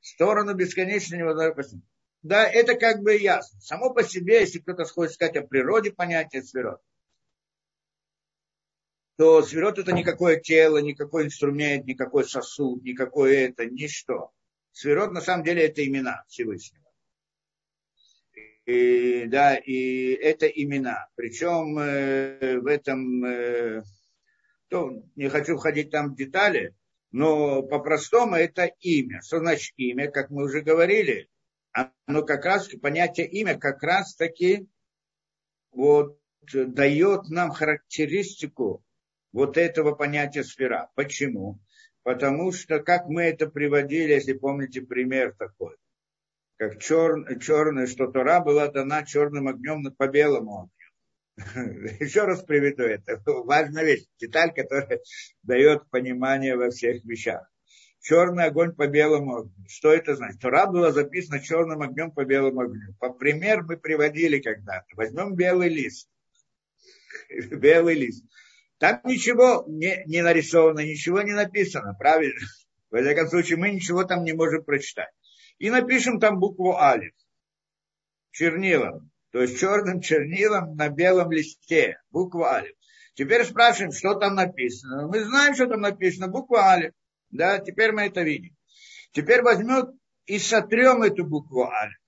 Сторону 0.00 0.54
бесконечности 0.54 1.14
невозможно 1.14 1.54
постигнуть. 1.54 1.88
да, 2.22 2.48
это 2.48 2.74
как 2.74 3.02
бы 3.02 3.16
ясно. 3.16 3.60
Само 3.60 3.94
по 3.94 4.02
себе, 4.02 4.40
если 4.40 4.58
кто-то 4.58 4.86
хочет 4.86 5.14
сказать 5.14 5.36
о 5.36 5.46
природе 5.46 5.92
понятия 5.92 6.42
сферот, 6.42 6.80
то 9.18 9.42
сферот 9.42 9.80
это 9.80 9.90
никакое 9.92 10.38
тело, 10.38 10.78
никакой 10.78 11.24
инструмент, 11.24 11.86
никакой 11.86 12.24
сосуд, 12.24 12.84
никакое 12.84 13.48
это, 13.48 13.66
ничто. 13.66 14.30
Сферот 14.70 15.10
на 15.10 15.20
самом 15.20 15.44
деле 15.44 15.66
это 15.66 15.84
имена 15.84 16.22
Всевышнего. 16.28 16.84
И, 18.64 19.24
да, 19.26 19.56
и 19.56 20.12
это 20.12 20.46
имена. 20.46 21.08
Причем 21.16 21.76
э, 21.80 22.60
в 22.60 22.66
этом, 22.68 23.24
э, 23.24 23.82
то, 24.68 25.02
не 25.16 25.28
хочу 25.28 25.56
входить 25.56 25.90
там 25.90 26.12
в 26.12 26.16
детали, 26.16 26.76
но 27.10 27.62
по-простому 27.64 28.36
это 28.36 28.66
имя. 28.78 29.20
Что 29.22 29.40
значит 29.40 29.72
имя, 29.78 30.08
как 30.12 30.30
мы 30.30 30.44
уже 30.44 30.60
говорили? 30.60 31.28
Оно 31.72 32.22
как 32.22 32.44
раз, 32.44 32.68
понятие 32.80 33.26
имя 33.26 33.58
как 33.58 33.82
раз 33.82 34.14
таки 34.14 34.68
вот 35.72 36.20
дает 36.52 37.30
нам 37.30 37.50
характеристику 37.50 38.84
вот 39.32 39.56
этого 39.56 39.92
понятия 39.92 40.44
сфера. 40.44 40.90
Почему? 40.94 41.60
Потому 42.02 42.52
что, 42.52 42.80
как 42.80 43.06
мы 43.06 43.24
это 43.24 43.48
приводили, 43.48 44.12
если 44.12 44.32
помните 44.32 44.80
пример 44.80 45.34
такой, 45.38 45.76
как 46.56 46.80
чер, 46.80 47.38
черное, 47.38 47.86
что 47.86 48.06
Тора 48.06 48.40
была 48.40 48.68
дана 48.68 49.04
черным 49.04 49.48
огнем 49.48 49.92
по 49.96 50.08
белому 50.08 50.70
огню. 50.70 50.78
Еще 52.00 52.24
раз 52.24 52.42
приведу 52.42 52.82
это. 52.82 53.20
Важная 53.26 53.84
вещь, 53.84 54.06
деталь, 54.18 54.52
которая 54.52 55.00
дает 55.42 55.88
понимание 55.90 56.56
во 56.56 56.70
всех 56.70 57.04
вещах. 57.04 57.48
Черный 58.00 58.44
огонь 58.44 58.74
по 58.74 58.86
белому 58.86 59.36
огню. 59.36 59.68
Что 59.68 59.92
это 59.92 60.16
значит? 60.16 60.40
Тора 60.40 60.66
была 60.66 60.92
записана 60.92 61.40
черным 61.40 61.82
огнем 61.82 62.10
по 62.10 62.24
белому 62.24 62.62
огню. 62.62 62.94
По 62.98 63.12
пример 63.12 63.62
мы 63.62 63.76
приводили 63.76 64.40
когда-то. 64.40 64.86
Возьмем 64.94 65.34
белый 65.34 65.68
лист. 65.68 66.08
Белый 67.50 67.94
лист. 67.94 68.24
Там 68.78 69.00
ничего 69.04 69.64
не, 69.66 70.04
не 70.06 70.22
нарисовано, 70.22 70.80
ничего 70.80 71.22
не 71.22 71.32
написано, 71.32 71.94
правильно? 71.94 72.40
В 72.90 72.94
этом 72.94 73.28
случае 73.28 73.58
мы 73.58 73.70
ничего 73.70 74.04
там 74.04 74.24
не 74.24 74.32
можем 74.32 74.64
прочитать. 74.64 75.10
И 75.58 75.70
напишем 75.70 76.20
там 76.20 76.38
букву 76.38 76.76
Алиф 76.76 77.12
чернилом. 78.30 79.10
То 79.32 79.42
есть 79.42 79.58
черным 79.58 80.00
чернилом 80.00 80.76
на 80.76 80.88
белом 80.88 81.32
листе. 81.32 82.00
Буква 82.10 82.54
Алиф. 82.54 82.74
Теперь 83.14 83.44
спрашиваем, 83.44 83.92
что 83.92 84.14
там 84.14 84.36
написано. 84.36 85.08
Мы 85.08 85.24
знаем, 85.24 85.54
что 85.54 85.66
там 85.66 85.80
написано. 85.80 86.28
Буква 86.28 86.70
Алиф. 86.70 86.92
Да, 87.30 87.58
теперь 87.58 87.92
мы 87.92 88.02
это 88.02 88.22
видим. 88.22 88.56
Теперь 89.12 89.42
возьмем 89.42 89.98
и 90.26 90.38
сотрем 90.38 91.02
эту 91.02 91.24
букву 91.24 91.64
Алиф. 91.64 91.98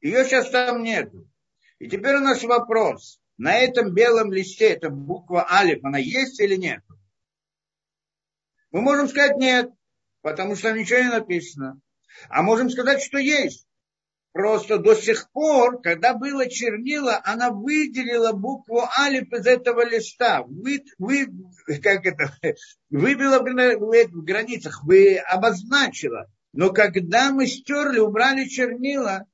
Ее 0.00 0.24
сейчас 0.24 0.50
там 0.50 0.82
нету. 0.82 1.26
И 1.78 1.88
теперь 1.88 2.16
у 2.16 2.20
нас 2.20 2.42
вопрос 2.42 3.19
на 3.40 3.56
этом 3.56 3.94
белом 3.94 4.30
листе 4.34 4.66
эта 4.66 4.90
буква 4.90 5.50
Алиф, 5.50 5.82
она 5.82 5.96
есть 5.96 6.38
или 6.40 6.56
нет? 6.56 6.82
Мы 8.70 8.82
можем 8.82 9.08
сказать 9.08 9.38
нет, 9.38 9.70
потому 10.20 10.56
что 10.56 10.72
ничего 10.72 10.98
не 10.98 11.08
написано. 11.08 11.80
А 12.28 12.42
можем 12.42 12.68
сказать, 12.68 13.02
что 13.02 13.16
есть. 13.16 13.66
Просто 14.32 14.76
до 14.76 14.94
сих 14.94 15.30
пор, 15.30 15.80
когда 15.80 16.12
было 16.12 16.50
чернила, 16.50 17.18
она 17.24 17.50
выделила 17.50 18.32
букву 18.32 18.82
Алиф 18.98 19.32
из 19.32 19.46
этого 19.46 19.88
листа. 19.88 20.42
Вы, 20.42 20.84
вы, 20.98 21.26
как 21.82 22.04
это, 22.04 22.36
выбила 22.90 23.38
в 23.38 24.22
границах, 24.22 24.84
вы 24.84 25.16
обозначила. 25.16 26.30
Но 26.52 26.74
когда 26.74 27.32
мы 27.32 27.46
стерли, 27.46 28.00
убрали 28.00 28.44
чернила, 28.44 29.24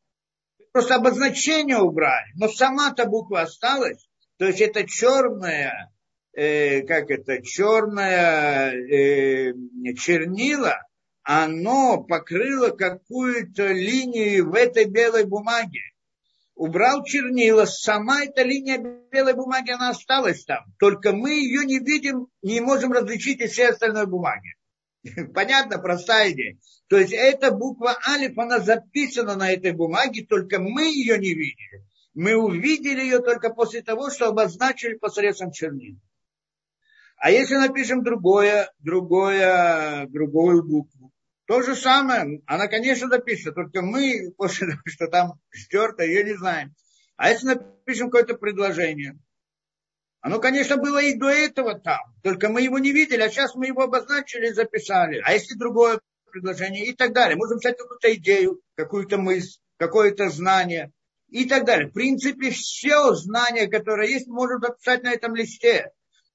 Просто 0.76 0.96
обозначение 0.96 1.78
убрали, 1.78 2.26
но 2.34 2.48
сама-то 2.48 3.06
буква 3.06 3.40
осталась. 3.40 4.10
То 4.36 4.44
есть 4.44 4.60
это 4.60 4.86
черная, 4.86 5.90
э, 6.34 6.82
как 6.82 7.10
это, 7.10 7.40
черная 7.42 8.72
э, 8.74 9.54
чернила, 9.94 10.76
оно 11.22 12.02
покрыло 12.02 12.76
какую-то 12.76 13.68
линию 13.68 14.50
в 14.50 14.54
этой 14.54 14.84
белой 14.84 15.24
бумаге. 15.24 15.80
Убрал 16.54 17.04
чернила, 17.04 17.64
сама 17.64 18.24
эта 18.24 18.42
линия 18.42 18.76
белой 19.10 19.32
бумаги, 19.32 19.70
она 19.70 19.88
осталась 19.88 20.44
там. 20.44 20.62
Только 20.78 21.14
мы 21.14 21.30
ее 21.30 21.64
не 21.64 21.78
видим, 21.78 22.26
не 22.42 22.60
можем 22.60 22.92
различить 22.92 23.40
из 23.40 23.52
всей 23.52 23.70
остальной 23.70 24.06
бумаги. 24.06 24.55
Понятно, 25.34 25.78
простая 25.78 26.32
идея. 26.32 26.58
То 26.88 26.98
есть 26.98 27.12
эта 27.12 27.50
буква 27.50 27.98
Алиф, 28.06 28.38
она 28.38 28.60
записана 28.60 29.36
на 29.36 29.50
этой 29.50 29.72
бумаге, 29.72 30.24
только 30.24 30.58
мы 30.58 30.84
ее 30.84 31.18
не 31.18 31.34
видели. 31.34 31.84
Мы 32.14 32.34
увидели 32.34 33.00
ее 33.00 33.20
только 33.20 33.50
после 33.50 33.82
того, 33.82 34.10
что 34.10 34.28
обозначили 34.28 34.94
посредством 34.94 35.50
чернил. 35.50 35.98
А 37.18 37.30
если 37.30 37.56
напишем 37.56 38.02
другое, 38.02 38.70
другое, 38.78 40.06
другую 40.08 40.62
букву, 40.62 41.12
то 41.46 41.62
же 41.62 41.74
самое, 41.74 42.42
она, 42.46 42.66
конечно, 42.68 43.08
напишет, 43.08 43.54
только 43.54 43.82
мы, 43.82 44.32
после 44.36 44.68
того, 44.68 44.80
что 44.86 45.06
там 45.08 45.40
стерто, 45.52 46.04
ее 46.04 46.24
не 46.24 46.34
знаем. 46.34 46.74
А 47.16 47.30
если 47.30 47.46
напишем 47.46 48.10
какое-то 48.10 48.34
предложение, 48.34 49.18
оно, 50.26 50.40
конечно, 50.40 50.76
было 50.76 51.00
и 51.00 51.14
до 51.14 51.28
этого 51.28 51.78
там, 51.78 52.00
только 52.24 52.48
мы 52.48 52.60
его 52.60 52.80
не 52.80 52.90
видели, 52.90 53.22
а 53.22 53.28
сейчас 53.28 53.54
мы 53.54 53.68
его 53.68 53.82
обозначили 53.82 54.48
записали. 54.48 55.22
А 55.24 55.32
если 55.32 55.54
другое 55.54 56.00
предложение 56.32 56.86
и 56.86 56.94
так 56.94 57.12
далее. 57.12 57.36
Можем 57.36 57.58
взять 57.58 57.78
какую-то 57.78 58.12
идею, 58.16 58.60
какую-то 58.74 59.18
мысль, 59.18 59.60
какое-то 59.76 60.28
знание 60.28 60.90
и 61.28 61.44
так 61.44 61.64
далее. 61.64 61.86
В 61.86 61.92
принципе, 61.92 62.50
все 62.50 63.14
знания, 63.14 63.68
которые 63.68 64.14
есть, 64.14 64.26
можем 64.26 64.60
записать 64.60 65.04
на 65.04 65.12
этом 65.12 65.36
листе. 65.36 65.92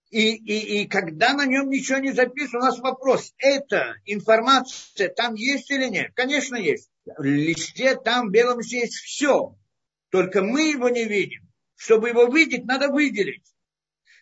И, 0.10 0.36
и, 0.36 0.84
и 0.84 0.88
когда 0.88 1.34
на 1.34 1.46
нем 1.46 1.70
ничего 1.70 1.98
не 1.98 2.14
записано, 2.14 2.60
у 2.60 2.66
нас 2.68 2.80
вопрос, 2.80 3.34
эта 3.40 3.96
информация 4.06 5.10
там 5.10 5.36
есть 5.36 5.70
или 5.70 5.90
нет? 5.90 6.12
Конечно, 6.16 6.56
есть. 6.56 6.90
В 7.06 7.24
листе 7.24 7.96
там, 7.98 8.30
в 8.30 8.32
белом 8.32 8.60
листе 8.60 8.80
есть 8.80 8.96
все. 8.96 9.54
Только 10.12 10.42
мы 10.42 10.70
его 10.70 10.88
не 10.88 11.04
видим. 11.04 11.42
Чтобы 11.76 12.08
его 12.08 12.34
видеть, 12.34 12.64
надо 12.64 12.88
выделить. 12.88 13.52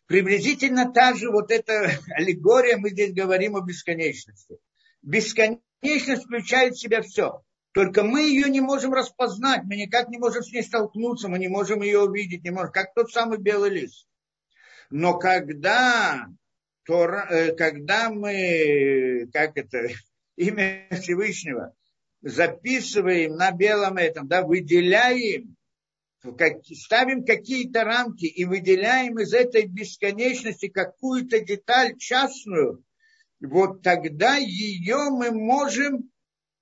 Приблизительно 0.10 0.92
так 0.92 1.18
же 1.18 1.30
вот 1.30 1.52
эта 1.52 1.92
аллегория, 2.16 2.78
мы 2.78 2.90
здесь 2.90 3.14
говорим 3.14 3.56
о 3.56 3.62
бесконечности. 3.62 4.58
Бесконечность 5.04 6.24
включает 6.24 6.74
в 6.74 6.82
себя 6.82 7.04
все. 7.04 7.44
Только 7.74 8.02
мы 8.02 8.24
ее 8.24 8.50
не 8.50 8.60
можем 8.60 8.92
распознать, 8.92 9.66
мы 9.66 9.76
никак 9.76 10.10
не 10.10 10.18
можем 10.18 10.42
с 10.42 10.52
ней 10.52 10.64
столкнуться, 10.64 11.28
мы 11.30 11.38
не 11.38 11.48
можем 11.48 11.84
ее 11.84 12.00
увидеть, 12.00 12.44
не 12.44 12.50
можем, 12.50 12.72
как 12.72 12.96
тот 12.96 13.12
самый 13.12 13.38
белый 13.38 13.70
лист. 13.70 14.08
Но 14.90 15.20
когда, 15.20 16.26
то, 16.86 17.06
э, 17.06 17.56
когда 17.56 18.10
мы, 18.10 19.30
как 19.32 19.58
это, 19.58 19.90
имя 20.38 20.88
Всевышнего 20.90 21.76
записываем 22.24 23.36
на 23.36 23.52
белом 23.52 23.98
этом, 23.98 24.28
да, 24.28 24.42
выделяем 24.42 25.56
как, 26.36 26.66
ставим 26.66 27.26
какие-то 27.26 27.84
рамки 27.84 28.26
и 28.26 28.46
выделяем 28.46 29.20
из 29.20 29.34
этой 29.34 29.66
бесконечности 29.66 30.68
какую-то 30.68 31.40
деталь 31.40 31.98
частную, 31.98 32.84
вот 33.40 33.82
тогда 33.82 34.36
ее 34.36 35.10
мы 35.10 35.32
можем 35.32 36.12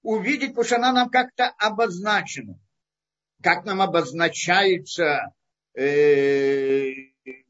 увидеть, 0.01 0.49
потому 0.49 0.65
что 0.65 0.75
она 0.77 0.93
нам 0.93 1.09
как-то 1.09 1.49
обозначена. 1.57 2.59
Как 3.41 3.65
нам 3.65 3.81
обозначается 3.81 5.33
э, 5.75 6.93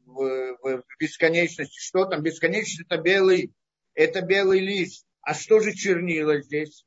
в, 0.04 0.56
в 0.62 0.84
бесконечности. 0.98 1.78
Что 1.78 2.04
там? 2.04 2.22
Бесконечность 2.22 2.86
это 2.88 3.00
белый, 3.00 3.52
это 3.94 4.22
белый 4.22 4.60
лист. 4.60 5.06
А 5.20 5.34
что 5.34 5.60
же 5.60 5.72
чернила 5.72 6.40
здесь? 6.42 6.84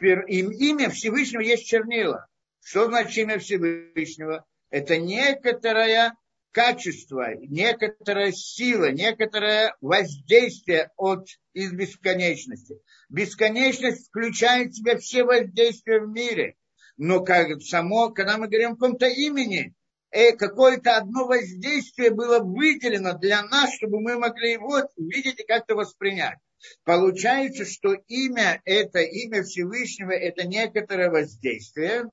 Имя 0.00 0.90
Всевышнего 0.90 1.40
есть 1.40 1.66
чернила. 1.66 2.26
Что 2.64 2.86
значит 2.86 3.18
имя 3.18 3.38
Всевышнего? 3.38 4.46
Это 4.70 4.96
некоторое 4.96 6.14
качество, 6.50 7.34
некоторая 7.34 8.32
сила, 8.32 8.90
некоторое 8.90 9.76
воздействие 9.82 10.90
от, 10.96 11.28
из 11.52 11.72
бесконечности. 11.72 12.80
Бесконечность 13.10 14.06
включает 14.06 14.72
в 14.72 14.76
себя 14.78 14.96
все 14.96 15.24
воздействия 15.24 16.00
в 16.00 16.08
мире. 16.08 16.56
Но 16.96 17.22
как 17.22 17.60
само, 17.60 18.08
когда 18.08 18.38
мы 18.38 18.46
говорим 18.46 18.70
о 18.70 18.76
каком-то 18.76 19.08
имени, 19.08 19.74
э, 20.10 20.32
какое-то 20.32 20.96
одно 20.96 21.26
воздействие 21.26 22.12
было 22.12 22.38
выделено 22.38 23.12
для 23.18 23.42
нас, 23.42 23.74
чтобы 23.74 24.00
мы 24.00 24.18
могли 24.18 24.52
его 24.52 24.80
увидеть 24.96 25.38
и 25.38 25.46
как-то 25.46 25.74
воспринять. 25.74 26.38
Получается, 26.84 27.66
что 27.66 27.92
имя, 27.92 28.62
это 28.64 29.00
имя 29.00 29.42
Всевышнего, 29.42 30.12
это 30.12 30.46
некоторое 30.46 31.10
воздействие, 31.10 32.04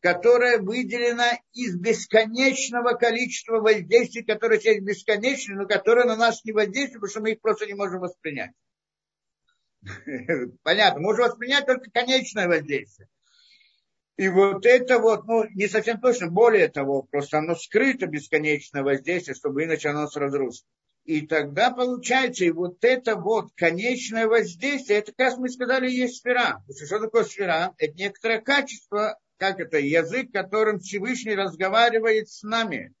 которая 0.00 0.58
выделена 0.58 1.38
из 1.52 1.76
бесконечного 1.76 2.94
количества 2.94 3.60
воздействий, 3.60 4.24
которые 4.24 4.60
есть 4.62 4.80
бесконечны, 4.80 5.56
но 5.56 5.66
которые 5.66 6.06
на 6.06 6.16
нас 6.16 6.44
не 6.44 6.52
воздействуют, 6.52 7.02
потому 7.02 7.10
что 7.10 7.20
мы 7.20 7.32
их 7.32 7.40
просто 7.40 7.66
не 7.66 7.74
можем 7.74 8.00
воспринять. 8.00 8.52
Понятно, 10.62 11.00
можем 11.00 11.26
воспринять 11.26 11.66
только 11.66 11.90
конечное 11.90 12.48
воздействие. 12.48 13.08
И 14.16 14.28
вот 14.28 14.66
это 14.66 14.98
вот, 14.98 15.26
ну, 15.26 15.46
не 15.54 15.66
совсем 15.66 15.98
точно, 16.00 16.28
более 16.28 16.68
того, 16.68 17.02
просто 17.02 17.38
оно 17.38 17.54
скрыто 17.54 18.06
бесконечное 18.06 18.82
воздействие, 18.82 19.34
чтобы 19.34 19.64
иначе 19.64 19.88
оно 19.88 20.02
нас 20.02 20.16
разрушило. 20.16 20.66
И 21.04 21.26
тогда 21.26 21.70
получается, 21.70 22.44
и 22.44 22.50
вот 22.50 22.84
это 22.84 23.16
вот 23.16 23.52
конечное 23.54 24.26
воздействие, 24.26 24.98
это, 24.98 25.12
как 25.12 25.38
мы 25.38 25.48
сказали, 25.48 25.90
есть 25.90 26.18
сфера. 26.18 26.62
Что 26.70 26.98
такое 27.00 27.24
сфера? 27.24 27.74
Это 27.78 27.94
некоторое 27.94 28.40
качество, 28.42 29.18
как 29.40 29.58
это, 29.58 29.78
язык, 29.78 30.30
которым 30.32 30.80
Всевышний 30.80 31.34
разговаривает 31.34 32.28
с 32.28 32.42
нами. 32.42 32.92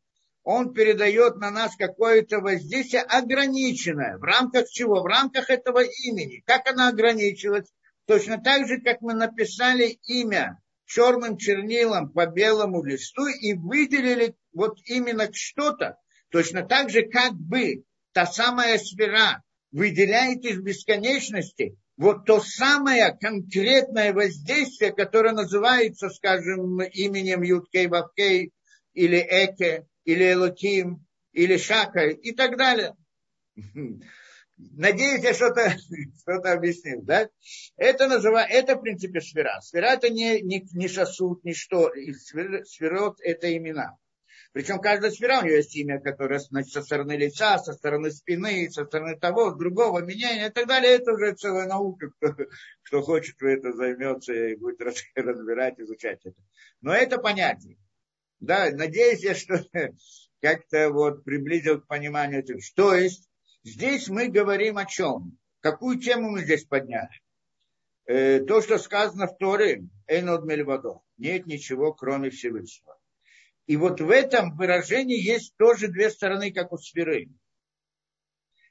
Он 0.42 0.72
передает 0.72 1.36
на 1.36 1.50
нас 1.50 1.76
какое-то 1.76 2.40
воздействие 2.40 3.02
ограниченное. 3.02 4.16
В 4.16 4.22
рамках 4.22 4.70
чего? 4.70 5.02
В 5.02 5.06
рамках 5.06 5.50
этого 5.50 5.80
имени. 5.80 6.42
Как 6.46 6.66
оно 6.66 6.88
ограничилось? 6.88 7.70
Точно 8.06 8.38
так 8.38 8.66
же, 8.66 8.80
как 8.80 9.02
мы 9.02 9.12
написали 9.12 9.98
имя 10.06 10.58
черным 10.86 11.36
чернилом 11.36 12.10
по 12.10 12.26
белому 12.26 12.82
листу 12.82 13.26
и 13.26 13.52
выделили 13.52 14.34
вот 14.54 14.78
именно 14.86 15.28
что-то. 15.32 15.98
Точно 16.30 16.62
так 16.62 16.88
же, 16.88 17.02
как 17.02 17.34
бы 17.34 17.84
та 18.12 18.24
самая 18.24 18.78
сфера 18.78 19.42
выделяет 19.72 20.42
из 20.46 20.58
бесконечности 20.58 21.76
вот 22.00 22.24
то 22.24 22.40
самое 22.40 23.14
конкретное 23.20 24.14
воздействие, 24.14 24.90
которое 24.90 25.34
называется, 25.34 26.08
скажем, 26.08 26.80
именем 26.80 27.42
Юткей 27.42 27.88
Вавкей 27.88 28.52
или 28.94 29.18
Эке, 29.18 29.86
или 30.04 30.32
Элоким, 30.32 31.06
или 31.32 31.58
Шака 31.58 32.06
и 32.06 32.32
так 32.32 32.56
далее. 32.56 32.96
Надеюсь, 34.56 35.22
я 35.22 35.34
что-то 35.34 35.76
что 36.22 36.36
объяснил, 36.50 37.02
да? 37.02 37.28
Это 37.76 38.08
называется, 38.08 38.56
это 38.56 38.76
в 38.76 38.80
принципе 38.80 39.20
сфера. 39.20 39.60
Сфера 39.60 39.88
это 39.88 40.08
не, 40.08 40.40
не, 40.40 40.66
не 40.72 40.88
сосуд, 40.88 41.44
не 41.44 41.52
что. 41.52 41.92
Сферот 42.64 43.18
это 43.20 43.54
имена. 43.54 43.98
Причем 44.52 44.80
каждая 44.80 45.12
сфера 45.12 45.40
у 45.40 45.44
нее 45.44 45.58
есть 45.58 45.76
имя, 45.76 46.00
которое 46.00 46.40
значит, 46.40 46.72
со 46.72 46.82
стороны 46.82 47.12
лица, 47.12 47.58
со 47.58 47.72
стороны 47.72 48.10
спины, 48.10 48.68
со 48.68 48.84
стороны 48.84 49.16
того, 49.16 49.52
другого, 49.52 50.00
меняния 50.00 50.48
и 50.48 50.52
так 50.52 50.66
далее. 50.66 50.94
Это 50.94 51.12
уже 51.12 51.34
целая 51.34 51.68
наука. 51.68 52.10
Кто, 52.18 52.34
кто 52.82 53.02
хочет, 53.02 53.40
в 53.40 53.44
это 53.44 53.72
займется 53.72 54.32
и 54.32 54.56
будет 54.56 54.80
разбирать, 55.14 55.78
изучать 55.78 56.20
это. 56.24 56.36
Но 56.80 56.92
это 56.92 57.18
понятие. 57.18 57.78
Да, 58.40 58.70
надеюсь 58.72 59.22
я, 59.22 59.36
что 59.36 59.64
как-то 60.40 60.90
вот 60.90 61.22
приблизил 61.22 61.80
к 61.80 61.86
пониманию 61.86 62.40
этого. 62.40 62.58
То 62.74 62.94
есть, 62.94 63.28
здесь 63.62 64.08
мы 64.08 64.28
говорим 64.28 64.78
о 64.78 64.84
чем? 64.84 65.38
Какую 65.60 66.00
тему 66.00 66.30
мы 66.30 66.40
здесь 66.40 66.64
подняли? 66.64 67.20
Э, 68.06 68.40
то, 68.40 68.60
что 68.62 68.78
сказано 68.78 69.28
в 69.28 69.36
Торе, 69.36 69.84
Эйнод 70.08 70.44
Мельвадо. 70.44 71.02
Нет 71.18 71.46
ничего, 71.46 71.92
кроме 71.92 72.30
Всевышнего. 72.30 72.99
И 73.70 73.76
вот 73.76 74.00
в 74.00 74.10
этом 74.10 74.56
выражении 74.56 75.16
есть 75.16 75.56
тоже 75.56 75.86
две 75.86 76.10
стороны, 76.10 76.52
как 76.52 76.72
у 76.72 76.76
сферы. 76.76 77.28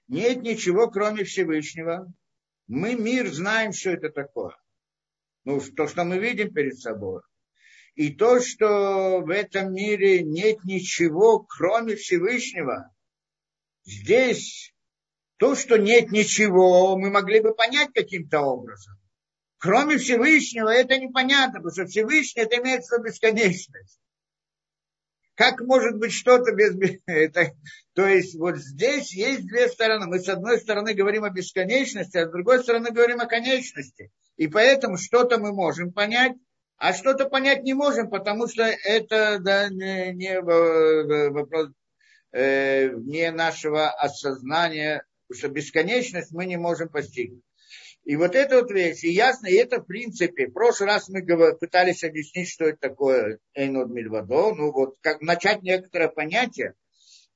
Нет 0.09 0.41
ничего, 0.41 0.91
кроме 0.91 1.23
Всевышнего. 1.23 2.11
Мы 2.67 2.95
мир 2.95 3.31
знаем, 3.31 3.71
что 3.71 3.91
это 3.91 4.09
такое. 4.09 4.57
Ну, 5.45 5.61
то, 5.61 5.87
что 5.87 6.03
мы 6.03 6.19
видим 6.19 6.53
перед 6.53 6.77
собой. 6.77 7.21
И 7.95 8.13
то, 8.13 8.41
что 8.41 9.21
в 9.21 9.29
этом 9.29 9.73
мире 9.73 10.21
нет 10.21 10.65
ничего, 10.65 11.39
кроме 11.47 11.95
Всевышнего. 11.95 12.93
Здесь 13.85 14.75
то, 15.37 15.55
что 15.55 15.77
нет 15.77 16.11
ничего, 16.11 16.97
мы 16.97 17.09
могли 17.09 17.39
бы 17.39 17.55
понять 17.55 17.91
каким-то 17.93 18.41
образом. 18.41 18.95
Кроме 19.59 19.97
Всевышнего 19.97 20.67
это 20.67 20.99
непонятно, 20.99 21.61
потому 21.61 21.71
что 21.71 21.85
Всевышний 21.85 22.41
это 22.41 22.57
имеет 22.57 22.83
в 22.83 23.01
бесконечность. 23.01 24.01
Как 25.39 25.61
может 25.61 25.97
быть 25.97 26.11
что-то 26.11 26.51
без... 26.53 26.75
Это, 27.05 27.53
то 27.93 28.05
есть 28.05 28.37
вот 28.37 28.57
здесь 28.57 29.13
есть 29.13 29.47
две 29.47 29.69
стороны. 29.69 30.05
Мы 30.05 30.19
с 30.19 30.27
одной 30.27 30.59
стороны 30.59 30.93
говорим 30.93 31.23
о 31.23 31.29
бесконечности, 31.29 32.17
а 32.17 32.27
с 32.27 32.29
другой 32.29 32.61
стороны 32.61 32.91
говорим 32.91 33.21
о 33.21 33.25
конечности. 33.25 34.11
И 34.35 34.49
поэтому 34.49 34.97
что-то 34.97 35.37
мы 35.37 35.53
можем 35.53 35.93
понять, 35.93 36.33
а 36.75 36.91
что-то 36.91 37.29
понять 37.29 37.63
не 37.63 37.73
можем, 37.73 38.09
потому 38.09 38.49
что 38.49 38.63
это 38.63 39.39
да, 39.39 39.69
не, 39.69 40.13
не 40.13 40.41
вопрос 40.41 41.69
э, 42.33 42.89
не 42.89 43.31
нашего 43.31 43.91
осознания, 43.91 45.05
что 45.31 45.47
бесконечность 45.47 46.33
мы 46.33 46.47
не 46.47 46.57
можем 46.57 46.89
постигнуть. 46.89 47.45
И 48.09 48.15
вот 48.15 48.33
эта 48.33 48.55
вот 48.55 48.71
вещь, 48.71 49.03
и 49.03 49.11
ясно, 49.11 49.45
и 49.45 49.53
это 49.53 49.81
в 49.81 49.85
принципе, 49.85 50.47
в 50.47 50.53
прошлый 50.53 50.89
раз 50.89 51.09
мы 51.09 51.23
пытались 51.57 52.03
объяснить, 52.03 52.49
что 52.49 52.65
это 52.65 52.79
такое 52.79 53.37
Эйнод 53.53 53.91
Мильвадо, 53.91 54.55
ну 54.55 54.71
вот, 54.71 54.95
как 55.01 55.21
начать 55.21 55.61
некоторое 55.61 56.07
понятие, 56.07 56.73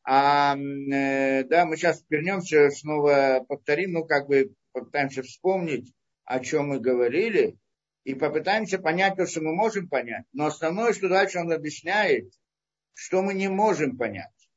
а, 0.04 0.56
э, 0.58 1.44
да, 1.44 1.68
мы 1.68 1.78
сейчас 1.78 2.04
вернемся, 2.10 2.72
снова 2.72 3.46
повторим, 3.48 3.92
ну, 3.92 4.06
как 4.06 4.28
бы 4.28 4.56
попытаемся 4.72 5.22
вспомнить, 5.22 5.94
о 6.26 6.40
чем 6.40 6.70
мы 6.70 6.80
говорили, 6.80 7.56
и 8.04 8.16
попытаемся 8.16 8.80
понять 8.80 9.16
то, 9.16 9.28
что 9.28 9.42
мы 9.42 9.54
можем 9.54 9.88
понять. 9.88 10.26
Но 10.34 10.48
основное, 10.48 10.94
что 10.94 11.08
дальше 11.08 11.38
он 11.38 11.52
объясняет, 11.52 12.34
что 12.96 13.22
мы 13.22 13.36
не 13.36 13.48
можем 13.48 13.96
понять. 13.96 14.50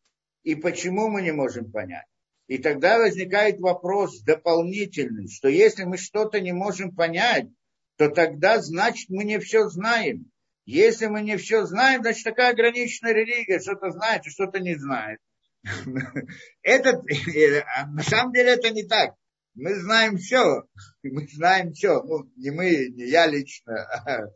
И 0.44 0.54
почему 0.54 1.10
мы 1.10 1.20
не 1.20 1.32
можем 1.32 1.70
понять. 1.70 2.06
И 2.46 2.58
тогда 2.58 2.98
возникает 2.98 3.58
вопрос 3.58 4.20
дополнительный, 4.20 5.28
что 5.28 5.48
если 5.48 5.84
мы 5.84 5.96
что-то 5.96 6.40
не 6.40 6.52
можем 6.52 6.94
понять, 6.94 7.48
то 7.96 8.08
тогда 8.08 8.60
значит 8.60 9.08
мы 9.08 9.24
не 9.24 9.38
все 9.40 9.68
знаем. 9.68 10.30
Если 10.64 11.06
мы 11.06 11.22
не 11.22 11.36
все 11.36 11.64
знаем, 11.64 12.02
значит 12.02 12.24
такая 12.24 12.50
ограниченная 12.50 13.12
религия 13.12 13.60
что-то 13.60 13.90
знает, 13.90 14.22
а 14.26 14.30
что-то 14.30 14.60
не 14.60 14.76
знает. 14.76 15.20
Это, 16.62 17.02
на 17.88 18.02
самом 18.02 18.32
деле 18.32 18.52
это 18.52 18.70
не 18.70 18.84
так. 18.84 19.14
Мы 19.54 19.74
знаем 19.74 20.18
все. 20.18 20.64
Мы 21.02 21.26
знаем 21.28 21.72
все. 21.72 22.02
Ну, 22.02 22.30
не 22.36 22.50
мы, 22.50 22.88
не 22.88 23.08
я 23.08 23.26
лично. 23.26 23.74
А 23.74 24.28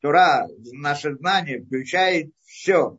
Тура, 0.00 0.48
наше 0.72 1.14
знание 1.14 1.62
включает 1.62 2.32
все. 2.42 2.98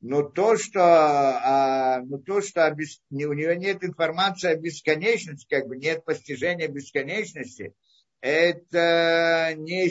Но 0.00 0.22
то, 0.22 0.56
что, 0.56 0.80
а, 0.80 2.00
но 2.02 2.18
то, 2.18 2.40
что 2.40 2.66
обес... 2.66 3.00
у 3.10 3.14
нее 3.32 3.56
нет 3.56 3.82
информации 3.82 4.50
о 4.50 4.56
бесконечности, 4.56 5.46
как 5.48 5.66
бы 5.66 5.76
нет 5.76 6.04
постижения 6.04 6.68
бесконечности, 6.68 7.74
это 8.20 9.54
не, 9.56 9.90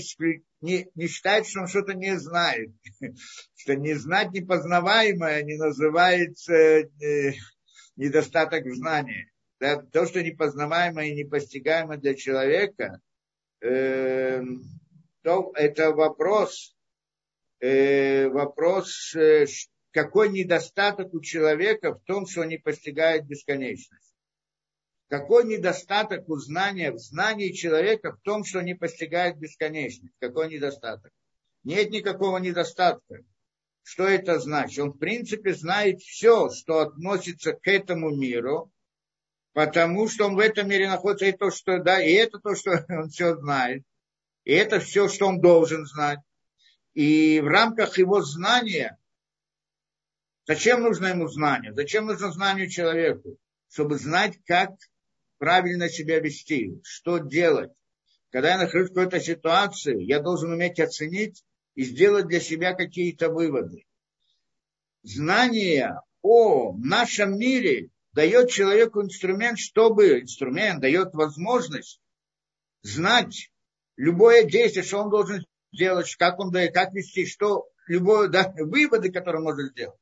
не, 0.62 0.90
не 0.96 1.08
считает, 1.08 1.48
что 1.48 1.62
он 1.62 1.68
что-то 1.68 1.94
не 1.94 2.18
знает. 2.18 2.72
Что 3.56 3.76
не 3.76 3.94
знать 3.96 4.32
непознаваемое 4.32 5.44
не 5.44 5.58
называется 5.58 6.54
э, 6.54 7.34
недостаток 7.96 8.66
знания. 8.74 9.30
Да, 9.60 9.82
то, 9.82 10.06
что 10.06 10.22
непознаваемое 10.22 11.08
и 11.08 11.16
непостигаемое 11.16 11.98
для 11.98 12.14
человека, 12.14 13.02
э, 13.62 14.42
то 15.24 15.52
это 15.56 15.92
вопрос, 15.92 16.76
э, 17.60 18.28
вопрос, 18.28 19.16
э, 19.16 19.48
какой 19.98 20.30
недостаток 20.30 21.12
у 21.16 21.22
человека 21.22 21.96
в 21.96 22.04
том, 22.04 22.28
что 22.28 22.42
он 22.42 22.50
не 22.50 22.60
постигает 22.60 23.26
бесконечность. 23.26 24.14
Какой 25.10 25.44
недостаток 25.46 26.30
у 26.30 26.36
знания, 26.36 26.92
в 26.92 27.00
знании 27.00 27.52
человека 27.52 28.12
в 28.12 28.22
том, 28.22 28.44
что 28.44 28.60
он 28.60 28.66
не 28.66 28.76
постигает 28.76 29.40
бесконечность. 29.40 30.14
Какой 30.20 30.54
недостаток? 30.54 31.12
Нет 31.64 31.90
никакого 31.90 32.38
недостатка. 32.38 33.24
Что 33.82 34.08
это 34.08 34.38
значит? 34.38 34.78
Он, 34.84 34.92
в 34.92 35.00
принципе, 35.00 35.56
знает 35.56 36.00
все, 36.02 36.52
что 36.52 36.82
относится 36.82 37.54
к 37.54 37.68
этому 37.68 38.16
миру, 38.16 38.72
потому 39.54 40.08
что 40.08 40.28
он 40.28 40.36
в 40.36 40.40
этом 40.40 40.70
мире 40.70 40.88
находится, 40.88 41.26
и 41.26 41.32
то, 41.32 41.50
что, 41.50 41.80
да, 41.82 42.00
и 42.04 42.12
это 42.12 42.38
то, 42.38 42.54
что 42.54 42.86
он 42.90 43.10
все 43.10 43.36
знает. 43.36 43.82
И 44.44 44.54
это 44.54 44.80
все, 44.80 45.10
что 45.10 45.26
он 45.26 45.42
должен 45.42 45.88
знать. 45.88 46.20
И 46.94 47.40
в 47.40 47.48
рамках 47.48 47.98
его 47.98 48.22
знания 48.22 48.96
Зачем 50.48 50.82
нужно 50.82 51.08
ему 51.08 51.28
знание? 51.28 51.74
Зачем 51.74 52.06
нужно 52.06 52.32
знание 52.32 52.70
человеку? 52.70 53.38
Чтобы 53.70 53.98
знать, 53.98 54.40
как 54.46 54.72
правильно 55.38 55.90
себя 55.90 56.22
вести, 56.22 56.80
что 56.84 57.18
делать. 57.18 57.72
Когда 58.32 58.52
я 58.52 58.58
нахожусь 58.58 58.90
в 58.90 58.94
какой-то 58.94 59.20
ситуации, 59.20 60.02
я 60.04 60.22
должен 60.22 60.54
уметь 60.54 60.80
оценить 60.80 61.44
и 61.76 61.84
сделать 61.84 62.28
для 62.28 62.40
себя 62.40 62.74
какие-то 62.74 63.30
выводы. 63.30 63.86
Знание 65.04 66.00
о 66.22 66.74
нашем 66.78 67.38
мире 67.38 67.90
дает 68.14 68.50
человеку 68.50 69.02
инструмент, 69.02 69.60
чтобы 69.60 70.22
инструмент 70.22 70.80
дает 70.80 71.14
возможность 71.14 72.00
знать 72.84 73.52
любое 73.98 74.46
действие, 74.46 74.84
что 74.84 75.00
он 75.00 75.10
должен 75.10 75.46
сделать, 75.74 76.16
как 76.16 76.40
он 76.40 76.52
дает, 76.52 76.74
как 76.74 76.94
вести, 76.94 77.26
что 77.26 77.68
любое, 77.88 78.30
да, 78.30 78.54
выводы, 78.58 79.12
которые 79.12 79.40
он 79.40 79.44
может 79.44 79.72
сделать 79.72 80.00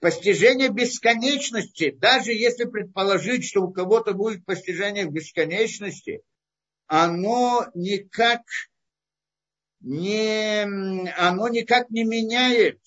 постижение 0.00 0.68
бесконечности, 0.68 1.90
даже 1.90 2.32
если 2.32 2.64
предположить, 2.64 3.44
что 3.44 3.62
у 3.62 3.72
кого-то 3.72 4.12
будет 4.14 4.44
постижение 4.44 5.06
бесконечности, 5.06 6.22
оно 6.86 7.66
никак 7.74 8.42
не, 9.80 10.62
оно 11.16 11.48
никак 11.48 11.90
не 11.90 12.04
меняет, 12.04 12.80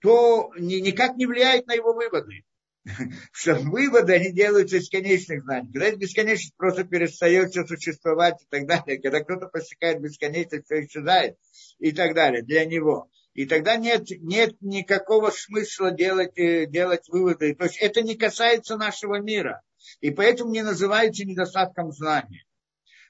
то 0.00 0.52
ни, 0.58 0.76
никак 0.76 1.16
не 1.16 1.26
влияет 1.26 1.66
на 1.66 1.74
его 1.74 1.92
выводы. 1.92 2.44
Что 3.32 3.54
выводы, 3.54 4.14
они 4.14 4.32
делаются 4.32 4.76
из 4.76 4.90
конечных 4.90 5.42
знаний. 5.44 5.72
Когда 5.72 5.96
бесконечность, 5.96 6.54
просто 6.56 6.84
перестает 6.84 7.50
все 7.50 7.66
существовать 7.66 8.42
и 8.42 8.46
так 8.50 8.66
далее. 8.66 9.00
Когда 9.00 9.20
кто-то 9.20 9.46
посекает 9.46 10.02
бесконечность, 10.02 10.66
все 10.66 10.84
исчезает 10.84 11.38
и 11.78 11.92
так 11.92 12.14
далее 12.14 12.42
для 12.42 12.66
него. 12.66 13.08
И 13.34 13.46
тогда 13.46 13.76
нет, 13.76 14.04
нет 14.10 14.54
никакого 14.60 15.30
смысла 15.30 15.90
делать, 15.90 16.38
э, 16.38 16.66
делать 16.66 17.08
выводы. 17.08 17.54
То 17.54 17.64
есть 17.64 17.78
это 17.78 18.00
не 18.00 18.14
касается 18.14 18.76
нашего 18.76 19.20
мира. 19.20 19.60
И 20.00 20.10
поэтому 20.10 20.52
не 20.52 20.62
называется 20.62 21.24
недостатком 21.24 21.90
знания. 21.90 22.44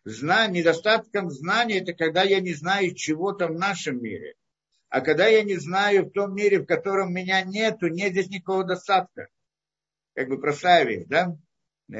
Зна, 0.04 0.46
недостатком 0.46 1.30
знания 1.30 1.80
это 1.80 1.92
когда 1.92 2.22
я 2.22 2.40
не 2.40 2.54
знаю 2.54 2.94
чего-то 2.94 3.48
в 3.48 3.54
нашем 3.54 4.02
мире. 4.02 4.34
А 4.88 5.02
когда 5.02 5.26
я 5.26 5.42
не 5.42 5.56
знаю 5.56 6.06
в 6.06 6.12
том 6.12 6.34
мире, 6.34 6.60
в 6.60 6.66
котором 6.66 7.12
меня 7.12 7.42
нету, 7.42 7.88
нет 7.88 8.12
здесь 8.12 8.28
никакого 8.28 8.64
достатка. 8.64 9.28
Как 10.14 10.28
бы 10.28 10.40
простая 10.40 10.84
вещь, 10.84 11.06
да? 11.06 11.37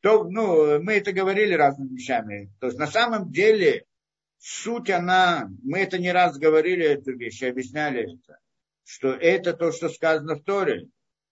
То, 0.00 0.24
ну, 0.24 0.82
мы 0.82 0.94
это 0.94 1.12
говорили 1.12 1.54
разными 1.54 1.94
вещами. 1.94 2.52
То 2.58 2.66
есть 2.68 2.78
на 2.78 2.88
самом 2.88 3.30
деле 3.30 3.84
суть 4.40 4.90
она, 4.90 5.48
мы 5.62 5.80
это 5.80 5.98
не 5.98 6.10
раз 6.10 6.38
говорили, 6.38 6.84
эту 6.84 7.16
вещь, 7.16 7.42
объясняли 7.42 8.14
это, 8.14 8.38
что 8.84 9.08
это 9.10 9.52
то, 9.52 9.70
что 9.70 9.88
сказано 9.88 10.36
в 10.36 10.42
Торе, 10.42 10.88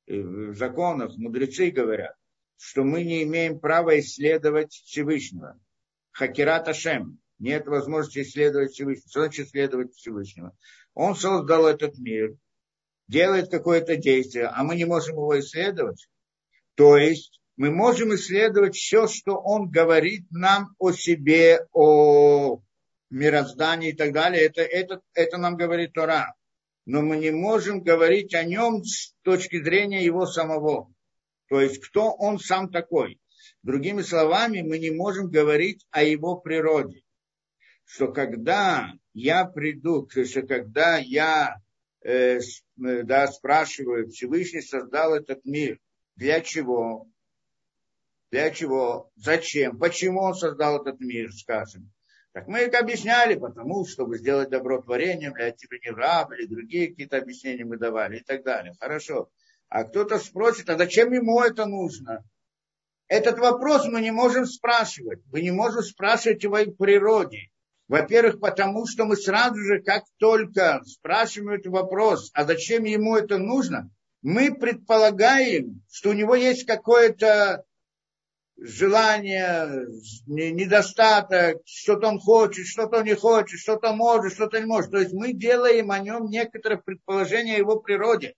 в 0.07 0.55
законах, 0.55 1.16
мудрецы 1.16 1.71
говорят, 1.71 2.14
что 2.59 2.85
мы 2.85 3.03
не 3.03 3.23
имеем 3.25 3.59
права 3.59 3.99
исследовать 3.99 4.73
Всевышнего. 4.73 5.59
Хакират 6.12 6.68
Ашем. 6.68 7.18
Нет 7.38 7.66
возможности 7.66 8.23
исследовать 8.23 8.73
Всевышнего. 8.73 9.09
Что 9.09 9.21
значит 9.21 9.47
исследовать 9.47 9.94
Всевышнего? 9.94 10.57
Он 10.94 11.14
создал 11.14 11.66
этот 11.66 11.97
мир, 11.99 12.35
делает 13.07 13.51
какое-то 13.51 13.97
действие, 13.97 14.47
а 14.47 14.64
мы 14.64 14.75
не 14.77 14.85
можем 14.85 15.14
его 15.14 15.38
исследовать. 15.38 16.09
То 16.75 16.97
есть 16.97 17.40
мы 17.57 17.71
можем 17.71 18.14
исследовать 18.14 18.77
все, 18.77 19.07
что 19.07 19.37
он 19.37 19.71
говорит 19.71 20.27
нам 20.31 20.75
о 20.79 20.92
себе, 20.92 21.66
о 21.73 22.61
мироздании 23.11 23.90
и 23.90 23.97
так 23.97 24.12
далее. 24.12 24.42
Это, 24.42 24.62
это, 24.62 25.01
это 25.14 25.38
нам 25.38 25.57
говорит 25.57 25.92
Тора. 25.92 26.35
Но 26.87 27.03
мы 27.03 27.18
не 27.18 27.31
можем 27.31 27.83
говорить 27.83 28.35
о 28.35 28.44
нем 28.44 28.83
с 28.83 29.14
точки 29.23 29.62
зрения 29.62 30.05
его 30.05 30.27
самого. 30.27 30.92
То 31.49 31.61
есть, 31.61 31.79
кто 31.87 32.12
он 32.12 32.38
сам 32.38 32.71
такой. 32.71 33.21
Другими 33.62 34.03
словами, 34.03 34.62
мы 34.62 34.79
не 34.79 34.90
можем 34.90 35.31
говорить 35.31 35.87
о 35.90 36.03
его 36.03 36.37
природе. 36.37 37.03
Что 37.85 38.12
когда 38.12 38.92
я 39.14 39.44
приду, 39.47 40.09
что 40.09 40.42
когда 40.42 40.99
я 40.99 41.57
э, 42.03 42.40
да, 42.77 43.27
спрашиваю, 43.27 44.09
Всевышний 44.09 44.61
создал 44.61 45.14
этот 45.14 45.44
мир, 45.44 45.79
для 46.16 46.40
чего? 46.40 47.07
Для 48.31 48.51
чего? 48.51 49.11
Зачем? 49.16 49.79
Почему 49.79 50.21
он 50.21 50.35
создал 50.35 50.83
этот 50.83 51.01
мир, 51.01 51.33
скажем? 51.33 51.90
Так 52.38 52.46
мы 52.46 52.59
это 52.61 52.79
объясняли, 52.79 53.35
потому 53.35 53.85
чтобы 53.85 54.16
сделать 54.16 54.48
добро 54.48 54.81
творением, 54.81 55.33
для 55.33 55.51
тебя 55.51 55.79
не 55.85 55.90
раб, 55.90 56.31
или 56.31 56.46
другие 56.46 56.87
какие-то 56.87 57.16
объяснения 57.16 57.64
мы 57.64 57.79
давали 57.79 58.18
и 58.18 58.22
так 58.22 58.44
далее. 58.44 58.74
Хорошо. 58.79 59.29
А 59.68 59.83
кто-то 59.83 60.20
спросит, 60.20 60.70
а 60.70 60.79
зачем 60.79 61.12
ему 61.12 61.40
это 61.40 61.66
нужно? 61.66 62.22
Этот 63.09 63.40
вопрос 63.40 63.88
мы 63.88 64.01
не 64.03 64.12
можем 64.12 64.46
спрашивать. 64.46 65.18
Мы 65.33 65.40
не 65.42 65.51
можем 65.51 65.83
спрашивать 65.83 66.44
его 66.44 66.59
в 66.59 66.77
природе. 66.77 67.51
Во-первых, 67.88 68.38
потому 68.38 68.87
что 68.87 69.05
мы 69.05 69.16
сразу 69.16 69.57
же, 69.57 69.83
как 69.83 70.05
только 70.18 70.81
спрашиваем 70.85 71.59
этот 71.59 71.72
вопрос, 71.72 72.31
а 72.35 72.44
зачем 72.44 72.85
ему 72.85 73.16
это 73.16 73.38
нужно, 73.38 73.90
мы 74.22 74.55
предполагаем, 74.55 75.83
что 75.90 76.11
у 76.11 76.12
него 76.12 76.37
есть 76.37 76.66
какое-то 76.66 77.64
желание, 78.61 79.87
недостаток, 80.27 81.59
что-то 81.64 82.09
он 82.09 82.18
хочет, 82.18 82.66
что-то 82.66 83.03
не 83.03 83.14
хочет, 83.14 83.61
что-то 83.61 83.92
может, 83.92 84.35
что-то 84.35 84.59
не 84.59 84.66
может. 84.66 84.90
То 84.90 84.99
есть 84.99 85.12
мы 85.12 85.33
делаем 85.33 85.90
о 85.90 85.99
нем 85.99 86.27
некоторые 86.27 86.81
предположения 86.81 87.57
о 87.57 87.59
его 87.59 87.77
природе. 87.77 88.35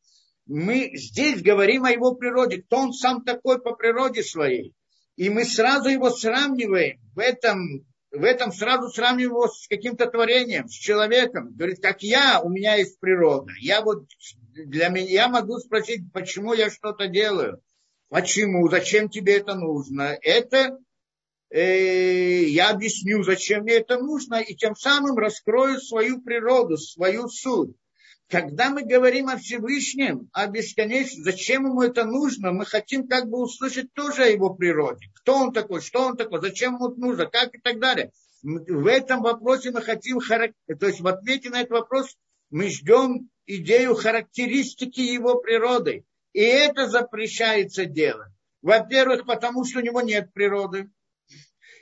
Мы 0.46 0.90
здесь 0.94 1.42
говорим 1.42 1.84
о 1.84 1.90
его 1.90 2.14
природе, 2.14 2.62
кто 2.62 2.78
он 2.78 2.92
сам 2.92 3.24
такой 3.24 3.60
по 3.60 3.74
природе 3.74 4.22
своей. 4.22 4.74
И 5.16 5.30
мы 5.30 5.44
сразу 5.44 5.88
его 5.88 6.10
сравниваем 6.10 6.98
в 7.14 7.18
этом, 7.18 7.86
в 8.10 8.24
этом 8.24 8.52
сразу 8.52 8.88
сравниваем 8.88 9.30
его 9.30 9.48
с 9.48 9.68
каким-то 9.68 10.06
творением, 10.06 10.68
с 10.68 10.72
человеком. 10.72 11.54
Говорит, 11.54 11.80
как 11.80 12.02
я, 12.02 12.40
у 12.42 12.48
меня 12.48 12.74
есть 12.74 12.98
природа. 13.00 13.52
Я 13.60 13.80
вот 13.82 14.06
для 14.52 14.88
меня, 14.88 15.08
я 15.08 15.28
могу 15.28 15.58
спросить, 15.58 16.12
почему 16.12 16.52
я 16.52 16.70
что-то 16.70 17.06
делаю. 17.06 17.62
Почему? 18.10 18.68
Зачем 18.68 19.08
тебе 19.08 19.36
это 19.36 19.54
нужно? 19.54 20.18
Это 20.20 20.78
э, 21.48 22.42
я 22.42 22.70
объясню, 22.70 23.22
зачем 23.22 23.62
мне 23.62 23.74
это 23.74 23.98
нужно, 23.98 24.40
и 24.40 24.56
тем 24.56 24.74
самым 24.74 25.16
раскрою 25.16 25.80
свою 25.80 26.20
природу, 26.20 26.76
свою 26.76 27.28
суть. 27.28 27.76
Когда 28.28 28.70
мы 28.70 28.82
говорим 28.82 29.28
о 29.28 29.36
Всевышнем, 29.36 30.28
о 30.32 30.48
бесконечном, 30.48 31.22
зачем 31.22 31.66
ему 31.66 31.82
это 31.82 32.04
нужно, 32.04 32.52
мы 32.52 32.66
хотим 32.66 33.06
как 33.06 33.28
бы 33.28 33.40
услышать 33.40 33.92
тоже 33.92 34.24
о 34.24 34.28
его 34.28 34.54
природе. 34.54 35.06
Кто 35.14 35.36
он 35.36 35.52
такой, 35.52 35.80
что 35.80 36.02
он 36.02 36.16
такой, 36.16 36.40
зачем 36.40 36.74
ему 36.74 36.90
это 36.90 37.00
нужно, 37.00 37.26
как 37.26 37.54
и 37.54 37.58
так 37.58 37.78
далее. 37.78 38.10
В 38.42 38.86
этом 38.86 39.22
вопросе 39.22 39.70
мы 39.70 39.82
хотим, 39.82 40.18
то 40.20 40.86
есть 40.86 41.00
в 41.00 41.06
ответе 41.06 41.50
на 41.50 41.60
этот 41.60 41.72
вопрос 41.72 42.16
мы 42.50 42.70
ждем 42.70 43.30
идею 43.46 43.94
характеристики 43.94 45.00
его 45.00 45.36
природы. 45.36 46.04
И 46.32 46.40
это 46.40 46.88
запрещается 46.88 47.84
делать. 47.86 48.30
Во-первых, 48.62 49.26
потому 49.26 49.64
что 49.64 49.80
у 49.80 49.82
него 49.82 50.00
нет 50.00 50.32
природы. 50.32 50.90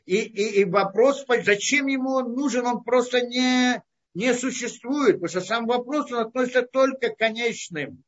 И, 0.06 0.16
и, 0.16 0.60
и 0.60 0.64
вопрос, 0.64 1.24
зачем 1.44 1.86
ему 1.86 2.12
он 2.12 2.32
нужен, 2.32 2.64
он 2.66 2.82
просто 2.82 3.20
не, 3.20 3.82
не 4.14 4.32
существует. 4.32 5.20
Потому 5.20 5.28
что 5.28 5.40
сам 5.40 5.66
вопрос 5.66 6.10
он 6.12 6.20
относится 6.20 6.62
только 6.62 7.10
к 7.10 7.18
конечным 7.18 8.04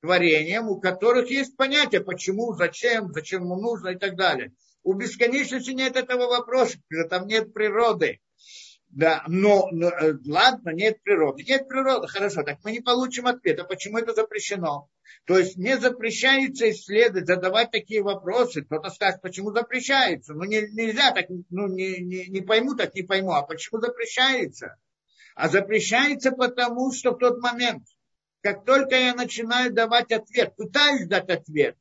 творениям, 0.00 0.68
у 0.68 0.80
которых 0.80 1.30
есть 1.30 1.56
понятие, 1.56 2.00
почему, 2.02 2.54
зачем, 2.54 3.12
зачем 3.12 3.44
ему 3.44 3.56
нужно 3.56 3.88
и 3.88 3.96
так 3.96 4.16
далее. 4.16 4.52
У 4.82 4.94
бесконечности 4.94 5.70
нет 5.70 5.96
этого 5.96 6.26
вопроса, 6.26 6.78
потому 6.88 7.02
что 7.02 7.08
там 7.08 7.26
нет 7.26 7.52
природы. 7.52 8.20
Да, 8.90 9.22
но, 9.28 9.68
но 9.70 9.90
э, 9.90 10.14
ладно, 10.26 10.70
нет 10.70 11.02
природы. 11.02 11.44
Нет 11.44 11.68
природы, 11.68 12.08
хорошо, 12.08 12.42
так 12.42 12.58
мы 12.64 12.72
не 12.72 12.80
получим 12.80 13.26
ответа, 13.26 13.64
почему 13.64 13.98
это 13.98 14.14
запрещено. 14.14 14.88
То 15.26 15.38
есть 15.38 15.56
не 15.56 15.78
запрещается 15.78 16.70
исследовать, 16.70 17.26
задавать 17.26 17.70
такие 17.70 18.02
вопросы. 18.02 18.62
Кто-то 18.62 18.88
скажет, 18.90 19.20
почему 19.20 19.52
запрещается. 19.52 20.32
Ну 20.32 20.44
не, 20.44 20.62
нельзя 20.72 21.12
так, 21.12 21.26
ну 21.50 21.68
не, 21.68 21.98
не, 21.98 22.26
не 22.28 22.40
пойму, 22.40 22.74
так 22.74 22.94
не 22.94 23.02
пойму. 23.02 23.32
А 23.32 23.42
почему 23.42 23.80
запрещается? 23.80 24.76
А 25.34 25.48
запрещается 25.48 26.32
потому, 26.32 26.90
что 26.92 27.12
в 27.12 27.18
тот 27.18 27.40
момент, 27.42 27.84
как 28.40 28.64
только 28.64 28.96
я 28.96 29.14
начинаю 29.14 29.72
давать 29.72 30.10
ответ, 30.12 30.56
пытаюсь 30.56 31.06
дать 31.06 31.28
ответ, 31.28 31.76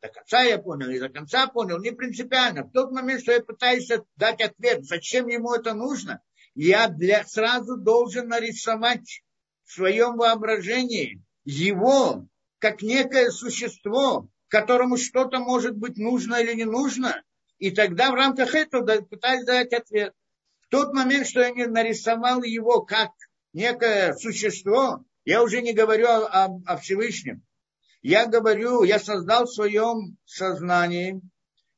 до 0.00 0.08
конца 0.08 0.42
я 0.42 0.58
понял, 0.58 0.88
и 0.88 1.00
до 1.00 1.08
конца 1.08 1.48
понял, 1.48 1.80
не 1.80 1.90
принципиально. 1.90 2.62
В 2.62 2.70
тот 2.70 2.92
момент, 2.92 3.22
что 3.22 3.32
я 3.32 3.40
пытаюсь 3.40 3.88
дать 4.16 4.40
ответ, 4.40 4.84
зачем 4.84 5.26
ему 5.26 5.52
это 5.52 5.74
нужно, 5.74 6.22
я 6.54 6.88
для, 6.88 7.24
сразу 7.24 7.76
должен 7.76 8.28
нарисовать 8.28 9.22
в 9.64 9.72
своем 9.72 10.16
воображении 10.16 11.22
его 11.44 12.26
как 12.58 12.82
некое 12.82 13.30
существо, 13.30 14.28
которому 14.48 14.96
что-то 14.96 15.38
может 15.38 15.76
быть 15.76 15.96
нужно 15.96 16.36
или 16.36 16.54
не 16.54 16.64
нужно, 16.64 17.22
и 17.58 17.70
тогда 17.70 18.10
в 18.10 18.14
рамках 18.14 18.54
этого 18.54 18.84
пытаюсь 19.02 19.44
дать 19.44 19.72
ответ. 19.72 20.12
В 20.60 20.68
тот 20.68 20.92
момент, 20.92 21.26
что 21.26 21.40
я 21.40 21.68
нарисовал 21.68 22.42
его 22.42 22.82
как 22.82 23.10
некое 23.52 24.14
существо, 24.14 25.04
я 25.24 25.42
уже 25.42 25.62
не 25.62 25.72
говорю 25.72 26.06
о, 26.06 26.26
о, 26.26 26.60
о 26.66 26.76
Всевышнем. 26.76 27.42
Я 28.02 28.26
говорю, 28.26 28.82
я 28.82 28.98
создал 28.98 29.44
в 29.46 29.52
своем 29.52 30.16
сознании 30.24 31.20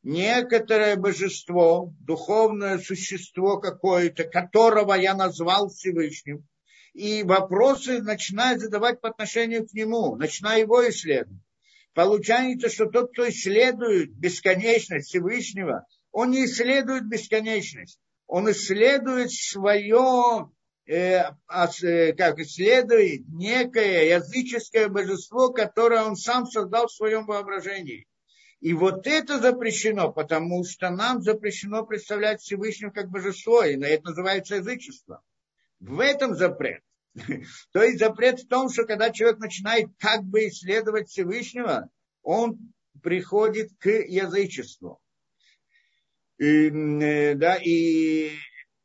некоторое 0.05 0.97
божество, 0.97 1.93
духовное 2.01 2.79
существо 2.79 3.59
какое-то, 3.59 4.25
которого 4.25 4.95
я 4.95 5.15
назвал 5.15 5.71
Всевышним, 5.71 6.47
и 6.93 7.25
вопросы 7.25 8.01
начинаю 8.03 8.61
задавать 8.61 9.01
по 9.01 9.09
отношению 9.09 9.67
к 9.67 9.73
нему, 9.73 10.15
начинаю 10.17 10.61
его 10.61 10.89
исследовать. 10.89 11.41
Получается, 11.95 12.69
что 12.69 12.87
тот, 12.87 13.13
кто 13.13 13.29
исследует 13.29 14.13
бесконечность 14.17 15.09
Всевышнего, 15.09 15.87
он 16.13 16.31
не 16.31 16.45
исследует 16.45 17.09
бесконечность, 17.09 17.99
он 18.27 18.51
исследует 18.51 19.33
свое, 19.33 20.51
э, 20.87 21.23
э, 21.23 22.13
как 22.13 22.39
исследует 22.41 23.23
некое 23.29 24.11
языческое 24.11 24.89
божество, 24.89 25.51
которое 25.51 26.05
он 26.05 26.17
сам 26.17 26.47
создал 26.47 26.89
в 26.89 26.93
своем 26.93 27.27
воображении. 27.27 28.07
И 28.65 28.73
вот 28.73 29.07
это 29.07 29.41
запрещено, 29.41 30.11
потому 30.11 30.65
что 30.65 30.89
нам 30.89 31.21
запрещено 31.21 31.85
представлять 31.85 32.41
Всевышнего 32.41 32.89
как 32.89 33.11
божество, 33.11 33.63
и 33.63 33.79
это 33.79 34.05
называется 34.05 34.57
язычество. 34.57 35.23
В 35.81 36.01
этом 36.01 36.35
запрет. 36.35 36.83
То 37.73 37.83
есть 37.83 37.99
запрет 37.99 38.41
в 38.41 38.49
том, 38.49 38.71
что 38.71 38.87
когда 38.87 39.11
человек 39.11 39.39
начинает 39.39 39.89
как 39.99 40.25
бы 40.25 40.49
исследовать 40.49 41.11
Всевышнего, 41.11 41.91
он 42.23 42.73
приходит 43.03 43.69
к 43.79 43.91
язычеству. 43.91 44.99
И, 46.39 46.71
э, 46.71 47.35
да, 47.35 47.57
и, 47.57 48.31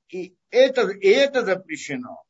и, 0.10 0.36
это, 0.50 0.90
и 0.90 1.08
это 1.08 1.46
запрещено. 1.46 2.22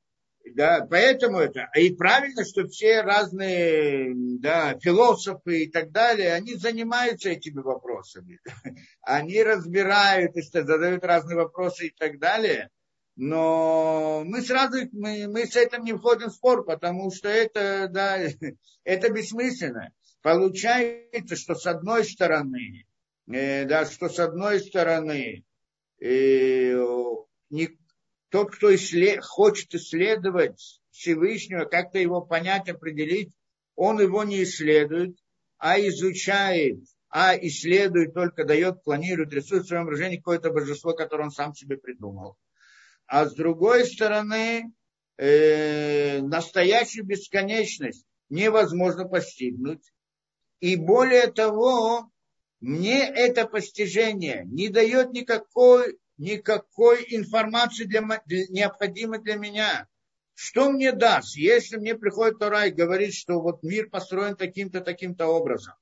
Да, 0.55 0.85
поэтому 0.89 1.39
это. 1.39 1.69
И 1.75 1.93
правильно, 1.93 2.45
что 2.45 2.67
все 2.67 3.01
разные 3.01 4.13
да, 4.39 4.77
философы 4.79 5.63
и 5.63 5.69
так 5.69 5.91
далее, 5.91 6.33
они 6.33 6.55
занимаются 6.55 7.29
этими 7.29 7.59
вопросами. 7.61 8.39
Они 9.01 9.41
разбирают, 9.43 10.35
задают 10.35 11.03
разные 11.03 11.37
вопросы 11.37 11.87
и 11.87 11.89
так 11.97 12.19
далее. 12.19 12.69
Но 13.15 14.23
мы 14.25 14.41
сразу 14.41 14.77
мы, 14.93 15.27
мы 15.27 15.45
с 15.45 15.55
этим 15.55 15.83
не 15.83 15.93
входим 15.93 16.29
в 16.29 16.33
спор, 16.33 16.63
потому 16.63 17.11
что 17.11 17.27
это, 17.27 17.89
да, 17.89 18.17
это 18.85 19.09
бессмысленно. 19.09 19.91
Получается, 20.21 21.35
что 21.35 21.55
с 21.55 21.65
одной 21.65 22.05
стороны, 22.05 22.85
э, 23.31 23.65
да, 23.65 23.85
что 23.85 24.09
с 24.09 24.19
одной 24.19 24.59
стороны 24.59 25.43
э, 25.99 26.75
не, 27.49 27.78
тот, 28.29 28.51
кто 28.55 28.73
исслед, 28.73 29.23
хочет 29.23 29.73
исследовать 29.75 30.81
Всевышнего, 30.91 31.65
как-то 31.65 31.99
его 31.99 32.21
понять, 32.21 32.69
определить, 32.69 33.33
он 33.75 33.99
его 33.99 34.23
не 34.23 34.43
исследует, 34.43 35.17
а 35.57 35.79
изучает, 35.79 36.79
а 37.09 37.35
исследует, 37.37 38.13
только 38.13 38.45
дает, 38.45 38.83
планирует, 38.83 39.33
рисует 39.33 39.63
в 39.63 39.67
своем 39.67 39.85
выражении 39.85 40.17
какое-то 40.17 40.51
божество, 40.51 40.93
которое 40.93 41.23
он 41.23 41.31
сам 41.31 41.53
себе 41.53 41.77
придумал 41.77 42.37
а 43.09 43.25
с 43.25 43.33
другой 43.33 43.85
стороны, 43.87 44.71
э, 45.17 46.21
настоящую 46.21 47.05
бесконечность 47.05 48.05
невозможно 48.29 49.07
постигнуть. 49.07 49.81
И 50.59 50.75
более 50.75 51.31
того, 51.31 52.11
мне 52.59 53.03
это 53.03 53.47
постижение 53.47 54.43
не 54.45 54.69
дает 54.69 55.11
никакой, 55.11 55.97
никакой 56.19 57.05
информации 57.09 57.85
для, 57.85 58.01
для, 58.25 58.45
необходимой 58.49 59.19
для 59.19 59.35
меня. 59.35 59.87
Что 60.35 60.71
мне 60.71 60.91
даст, 60.91 61.35
если 61.35 61.77
мне 61.77 61.95
приходит 61.95 62.39
Тора 62.39 62.67
и 62.67 62.71
говорит, 62.71 63.13
что 63.13 63.41
вот 63.41 63.63
мир 63.63 63.89
построен 63.89 64.35
таким-то, 64.35 64.81
таким-то 64.81 65.27
образом? 65.27 65.73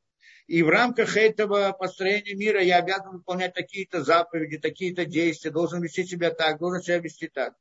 И 0.47 0.63
в 0.63 0.69
рамках 0.69 1.17
этого 1.17 1.73
построения 1.73 2.33
мира 2.33 2.63
я 2.63 2.77
обязан 2.77 3.17
выполнять 3.17 3.53
такие-то 3.53 4.03
заповеди, 4.03 4.57
такие-то 4.57 5.05
действия, 5.05 5.51
должен 5.51 5.81
вести 5.81 6.05
себя 6.05 6.31
так, 6.31 6.59
должен 6.59 6.81
себя 6.81 6.99
вести 6.99 7.27
так. 7.27 7.53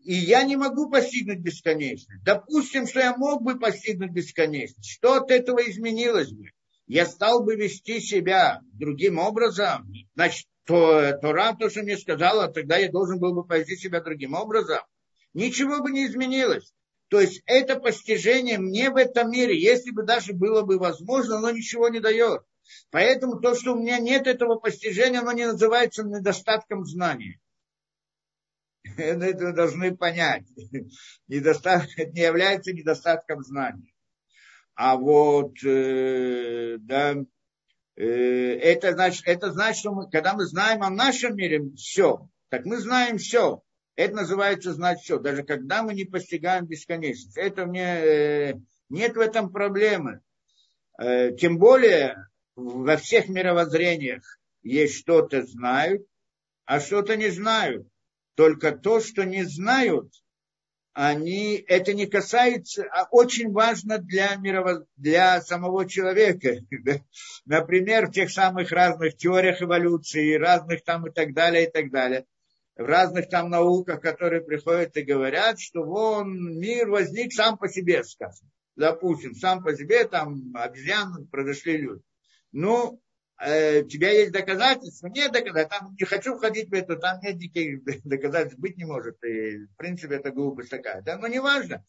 И 0.00 0.14
я 0.14 0.42
не 0.42 0.56
могу 0.56 0.90
постигнуть 0.90 1.40
бесконечность. 1.40 2.22
Допустим, 2.22 2.86
что 2.86 3.00
я 3.00 3.16
мог 3.16 3.42
бы 3.42 3.58
постигнуть 3.58 4.12
бесконечность. 4.12 4.90
Что 4.90 5.14
от 5.14 5.30
этого 5.30 5.58
изменилось 5.58 6.30
бы? 6.30 6.50
Я 6.86 7.06
стал 7.06 7.42
бы 7.42 7.56
вести 7.56 8.00
себя 8.00 8.60
другим 8.72 9.18
образом. 9.18 9.92
Значит, 10.14 10.46
то, 10.70 11.18
Тора, 11.18 11.56
то, 11.58 11.68
что 11.68 11.82
мне 11.82 11.98
сказала, 11.98 12.46
тогда 12.46 12.76
я 12.76 12.90
должен 12.90 13.18
был 13.18 13.34
бы 13.34 13.44
повести 13.44 13.76
себя 13.76 14.00
другим 14.00 14.34
образом. 14.34 14.78
Ничего 15.34 15.82
бы 15.82 15.90
не 15.90 16.06
изменилось. 16.06 16.72
То 17.08 17.20
есть 17.20 17.42
это 17.46 17.80
постижение 17.80 18.58
мне 18.58 18.88
в 18.90 18.96
этом 18.96 19.32
мире, 19.32 19.60
если 19.60 19.90
бы 19.90 20.04
даже 20.04 20.32
было 20.32 20.62
бы 20.62 20.78
возможно, 20.78 21.38
оно 21.38 21.50
ничего 21.50 21.88
не 21.88 21.98
дает. 21.98 22.42
Поэтому 22.90 23.40
то, 23.40 23.56
что 23.56 23.72
у 23.72 23.80
меня 23.80 23.98
нет 23.98 24.28
этого 24.28 24.60
постижения, 24.60 25.18
оно 25.18 25.32
не 25.32 25.46
называется 25.46 26.04
недостатком 26.04 26.84
знания. 26.84 27.40
Это 28.96 29.46
вы 29.46 29.52
должны 29.52 29.96
понять. 29.96 30.44
Недостаток, 31.26 31.88
не 32.12 32.20
является 32.20 32.72
недостатком 32.72 33.42
знания. 33.42 33.92
А 34.74 34.96
вот, 34.96 35.56
э, 35.64 36.76
да, 36.78 37.16
это, 38.02 38.92
значит, 38.92 39.22
это 39.26 39.52
значит, 39.52 39.80
что 39.80 39.92
мы, 39.92 40.10
когда 40.10 40.34
мы 40.34 40.46
знаем 40.46 40.82
о 40.82 40.90
нашем 40.90 41.36
мире 41.36 41.70
все, 41.76 42.28
так 42.48 42.64
мы 42.64 42.78
знаем 42.78 43.18
все. 43.18 43.62
Это 43.96 44.14
называется 44.14 44.72
знать 44.72 45.00
все, 45.00 45.18
даже 45.18 45.42
когда 45.42 45.82
мы 45.82 45.92
не 45.92 46.04
постигаем 46.04 46.64
бесконечность. 46.64 47.36
Это 47.36 47.66
мне 47.66 47.82
э, 47.82 48.54
нет 48.88 49.16
в 49.16 49.20
этом 49.20 49.52
проблемы. 49.52 50.20
Э, 50.98 51.32
тем 51.32 51.58
более 51.58 52.28
во 52.56 52.96
всех 52.96 53.28
мировоззрениях 53.28 54.22
есть 54.62 54.94
что-то 54.94 55.42
знают, 55.42 56.06
а 56.64 56.80
что-то 56.80 57.16
не 57.16 57.28
знают. 57.28 57.86
Только 58.36 58.72
то, 58.72 59.00
что 59.00 59.24
не 59.24 59.42
знают, 59.44 60.10
они, 60.92 61.64
это 61.68 61.94
не 61.94 62.06
касается, 62.06 62.84
а 62.92 63.06
очень 63.10 63.52
важно 63.52 63.98
для, 63.98 64.34
мировоз, 64.36 64.84
для 64.96 65.40
самого 65.40 65.88
человека. 65.88 66.56
Например, 67.44 68.06
в 68.06 68.12
тех 68.12 68.30
самых 68.30 68.72
разных 68.72 69.16
теориях 69.16 69.62
эволюции, 69.62 70.34
разных 70.34 70.84
там 70.84 71.06
и 71.06 71.10
так 71.10 71.32
далее, 71.32 71.66
и 71.66 71.70
так 71.70 71.90
далее 71.90 72.26
в 72.80 72.84
разных 72.84 73.28
там 73.28 73.50
науках, 73.50 74.00
которые 74.00 74.40
приходят 74.40 74.96
и 74.96 75.02
говорят, 75.02 75.60
что 75.60 75.82
вон 75.82 76.58
мир 76.58 76.88
возник 76.88 77.32
сам 77.32 77.58
по 77.58 77.68
себе, 77.68 78.02
скажем. 78.04 78.50
Допустим, 78.74 79.34
сам 79.34 79.62
по 79.62 79.76
себе 79.76 80.06
там 80.06 80.52
обезьяны 80.54 81.26
произошли 81.26 81.76
люди. 81.76 82.02
Ну, 82.52 83.00
у 83.42 83.88
тебя 83.88 84.10
есть 84.10 84.32
доказательства? 84.32 85.08
Нет 85.08 85.32
доказательств. 85.32 85.78
Там 85.78 85.96
не 85.98 86.04
хочу 86.04 86.36
входить 86.36 86.68
в 86.68 86.74
это, 86.74 86.96
там 86.96 87.20
нет 87.22 87.36
никаких 87.36 87.82
доказательств 88.04 88.58
быть 88.58 88.76
не 88.76 88.84
может. 88.84 89.22
И, 89.24 89.64
в 89.64 89.76
принципе, 89.76 90.16
это 90.16 90.30
глупость 90.30 90.70
такая. 90.70 91.02
Да, 91.02 91.16
но 91.16 91.26
важно. 91.40 91.84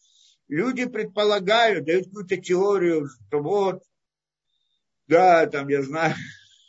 Люди 0.47 0.85
предполагают, 0.85 1.85
дают 1.85 2.05
какую-то 2.05 2.37
теорию, 2.37 3.07
что 3.07 3.41
вот, 3.41 3.83
да, 5.07 5.45
там, 5.47 5.67
я 5.67 5.81
знаю, 5.81 6.15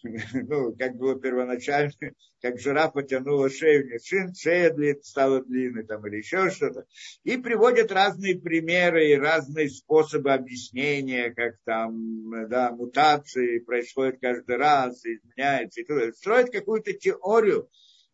ну, 0.33 0.75
как 0.77 0.97
было 0.97 1.19
первоначально, 1.19 1.93
как 2.43 2.59
жираф 2.59 2.93
потянула 2.93 3.49
шею, 3.51 3.87
не 3.89 3.99
шин, 3.99 4.35
шея 4.35 4.73
длин, 4.73 5.03
стала 5.03 5.45
длинной 5.45 5.85
там, 5.85 6.07
или 6.07 6.17
еще 6.17 6.51
что-то. 6.51 6.87
И 7.23 7.37
приводят 7.37 7.93
разные 7.93 8.39
примеры 8.39 9.09
и 9.09 9.17
разные 9.17 9.69
способы 9.71 10.33
объяснения, 10.33 11.33
как 11.33 11.57
там, 11.65 12.49
да, 12.49 12.73
мутации 12.73 13.59
происходят 13.61 14.21
каждый 14.21 14.57
раз, 14.57 15.05
изменяются. 15.05 15.81
И 15.81 15.85
туда. 15.85 16.13
Строят 16.13 16.51
какую-то 16.51 16.93
теорию, 16.95 17.69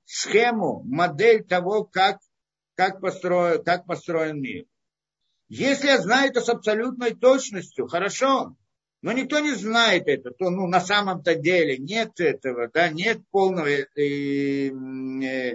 схему, 0.04 0.82
модель 0.84 1.44
того, 1.44 1.84
как, 1.84 2.18
как, 2.74 3.00
построен, 3.00 3.62
как 3.62 3.86
построен 3.86 4.40
мир. 4.40 4.66
Если 5.48 5.86
я 5.86 5.98
знаю 5.98 6.30
это 6.30 6.42
с 6.42 6.48
абсолютной 6.50 7.14
точностью, 7.14 7.86
хорошо, 7.86 8.54
но 9.02 9.12
никто 9.12 9.38
не 9.40 9.52
знает 9.52 10.08
это, 10.08 10.30
то 10.30 10.50
ну, 10.50 10.66
на 10.66 10.80
самом-то 10.80 11.34
деле 11.34 11.78
нет 11.78 12.18
этого, 12.20 12.68
да, 12.72 12.88
нет 12.88 13.20
полного, 13.30 13.68
э, 13.68 13.84
э, 13.96 15.54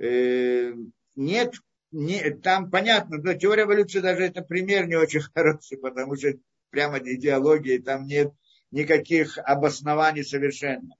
э, 0.00 0.72
нет, 1.14 1.54
не, 1.92 2.30
там 2.30 2.70
понятно, 2.70 3.18
но 3.18 3.34
теория 3.34 3.64
эволюции 3.64 4.00
даже 4.00 4.24
это 4.24 4.42
пример 4.42 4.86
не 4.88 4.96
очень 4.96 5.20
хороший, 5.34 5.78
потому 5.78 6.16
что 6.16 6.32
прямо 6.70 6.98
идеологии 6.98 7.78
там 7.78 8.06
нет 8.06 8.32
никаких 8.70 9.38
обоснований 9.38 10.24
совершенно. 10.24 10.94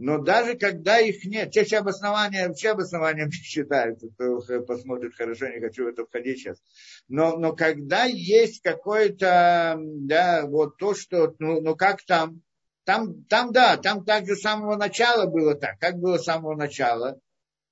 Но 0.00 0.18
даже 0.18 0.56
когда 0.56 1.00
их 1.00 1.24
нет, 1.24 1.50
те 1.50 1.76
обоснования, 1.76 2.46
вообще 2.46 2.70
обоснованием 2.70 3.32
считаются, 3.32 4.08
кто 4.08 4.40
посмотрит 4.62 5.14
хорошо, 5.16 5.48
не 5.48 5.60
хочу 5.60 5.84
в 5.84 5.88
это 5.88 6.06
входить 6.06 6.38
сейчас. 6.38 6.62
Но, 7.08 7.36
но 7.36 7.54
когда 7.54 8.04
есть 8.04 8.62
какое-то, 8.62 9.76
да, 9.78 10.46
вот 10.46 10.76
то, 10.78 10.94
что, 10.94 11.34
ну, 11.40 11.60
ну 11.60 11.74
как 11.74 12.04
там, 12.04 12.42
там, 12.84 13.24
там, 13.24 13.52
да, 13.52 13.76
там 13.76 14.04
также 14.04 14.36
с 14.36 14.42
самого 14.42 14.76
начала 14.76 15.26
было 15.26 15.56
так. 15.56 15.80
Как 15.80 15.96
было 15.96 16.18
с 16.18 16.24
самого 16.24 16.54
начала, 16.54 17.18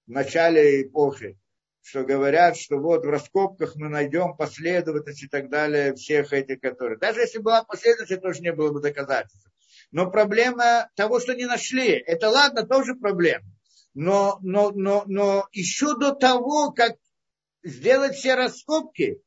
в 0.08 0.10
начале 0.10 0.82
эпохи, 0.82 1.38
что 1.80 2.02
говорят, 2.02 2.56
что 2.56 2.78
вот 2.78 3.06
в 3.06 3.08
раскопках 3.08 3.76
мы 3.76 3.88
найдем 3.88 4.36
последовательность 4.36 5.22
и 5.22 5.28
так 5.28 5.48
далее 5.48 5.94
всех 5.94 6.32
этих, 6.32 6.60
которые... 6.60 6.98
Даже 6.98 7.20
если 7.20 7.38
была 7.38 7.62
последовательность, 7.62 8.22
тоже 8.22 8.40
не 8.40 8.52
было 8.52 8.72
бы 8.72 8.80
доказательств. 8.80 9.48
Но 9.90 10.10
проблема 10.10 10.90
того, 10.94 11.20
что 11.20 11.34
не 11.34 11.46
нашли, 11.46 11.88
это 11.88 12.28
ладно, 12.28 12.66
тоже 12.66 12.94
проблема. 12.94 13.46
Но, 13.94 14.38
но, 14.42 14.72
но, 14.72 15.04
но 15.06 15.46
еще 15.52 15.96
до 15.96 16.12
того, 16.12 16.70
как 16.72 16.96
сделать 17.62 18.16
все 18.16 18.34
раскопки, 18.34 19.22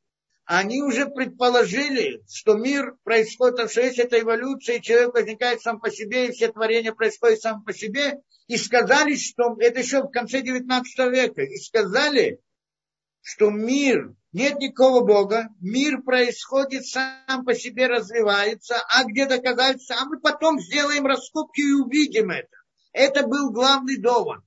они 0.46 0.82
уже 0.82 1.06
предположили, 1.06 2.24
что 2.28 2.56
мир 2.56 2.96
происходит, 3.04 3.70
что 3.70 3.82
есть 3.82 4.00
эта 4.00 4.20
эволюция, 4.20 4.78
и 4.78 4.82
человек 4.82 5.14
возникает 5.14 5.62
сам 5.62 5.80
по 5.80 5.92
себе, 5.92 6.28
и 6.28 6.32
все 6.32 6.52
творения 6.52 6.92
происходят 6.92 7.40
сам 7.40 7.64
по 7.64 7.74
себе, 7.74 8.20
и 8.48 8.58
сказали, 8.58 9.16
что 9.16 9.56
это 9.60 9.80
еще 9.80 10.02
в 10.02 10.10
конце 10.10 10.42
19 10.42 10.98
века, 11.12 11.44
и 11.44 11.56
сказали, 11.58 12.40
что 13.22 13.52
мир 13.52 14.16
нет 14.32 14.60
никакого 14.60 15.04
Бога, 15.04 15.50
мир 15.60 16.02
происходит 16.02 16.86
сам 16.86 17.46
по 17.46 17.56
себе, 17.56 17.88
развивается, 17.88 18.76
а 18.90 19.04
где 19.06 19.26
доказательства, 19.26 19.98
а 20.00 20.06
мы 20.06 20.20
потом 20.20 20.60
сделаем 20.60 21.06
раскопки 21.06 21.62
и 21.62 21.74
увидим 21.74 22.30
это. 22.30 22.56
Это 22.92 23.26
был 23.26 23.52
главный 23.52 23.98
довод. 23.98 24.42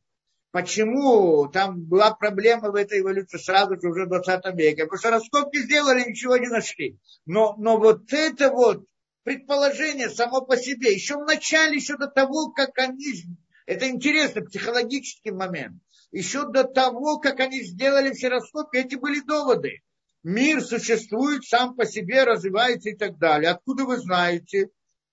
Почему 0.53 1.49
там 1.49 1.81
была 1.81 2.15
проблема 2.15 2.71
в 2.71 2.75
этой 2.75 3.01
эволюции 3.01 3.39
сразу 3.39 3.81
же 3.81 3.89
уже 3.89 4.05
в 4.05 4.09
20 4.09 4.55
веке? 4.55 4.85
Потому 4.85 4.99
что 4.99 5.11
раскопки 5.11 5.63
сделали, 5.63 6.09
ничего 6.09 6.37
не 6.37 6.49
нашли. 6.49 6.99
Но, 7.25 7.55
но 7.57 7.79
вот 7.79 8.13
это 8.13 8.51
вот 8.51 8.85
предположение 9.25 10.11
само 10.11 10.43
по 10.43 10.57
себе, 10.57 10.93
еще 10.93 11.17
в 11.17 11.25
начале, 11.25 11.77
еще 11.77 11.97
до 11.97 12.07
того, 12.07 12.51
как 12.51 12.79
они... 12.79 13.25
Это 13.65 13.89
интересно, 13.89 14.43
психологический 14.43 15.31
момент. 15.31 15.81
Еще 16.13 16.47
до 16.47 16.65
того, 16.65 17.19
как 17.19 17.41
они 17.41 17.63
сделали 17.65 18.13
все 18.13 18.29
раскопки, 18.29 18.77
эти 18.77 18.97
были 18.97 19.21
доводы. 19.21 19.81
Мир 20.23 20.63
существует 20.63 21.45
сам 21.45 21.75
по 21.75 21.87
себе, 21.87 22.25
развивается 22.25 22.91
и 22.91 22.95
так 22.95 23.19
далее. 23.19 23.51
Откуда 23.51 23.85
вы 23.87 23.97
знаете? 23.97 24.69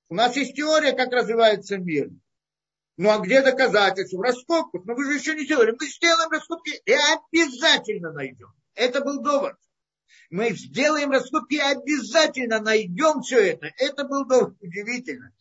У 0.09 0.15
нас 0.15 0.35
есть 0.35 0.55
теория, 0.55 0.91
как 0.91 1.11
развивается 1.13 1.77
мир. 1.77 2.09
Ну 2.97 3.09
а 3.09 3.19
где 3.19 3.41
доказательства? 3.41 4.17
В 4.17 4.21
раскопках. 4.21 4.83
Но 4.83 4.93
вы 4.93 5.05
же 5.05 5.13
еще 5.13 5.35
не 5.35 5.47
делали. 5.47 5.71
Мы 5.71 5.87
сделаем 5.87 6.29
раскопки 6.29 6.81
и 6.85 6.91
обязательно 6.91 8.11
найдем. 8.11 8.49
Это 8.75 9.01
был 9.01 9.21
довод. 9.21 9.55
Мы 10.29 10.51
сделаем 10.51 11.11
раскопки 11.11 11.55
и 11.55 11.59
обязательно 11.59 12.59
найдем 12.59 13.21
все 13.21 13.51
это. 13.51 13.71
Это 13.77 14.03
был 14.03 14.25
довод. 14.25 14.55
Удивительно. 14.59 15.31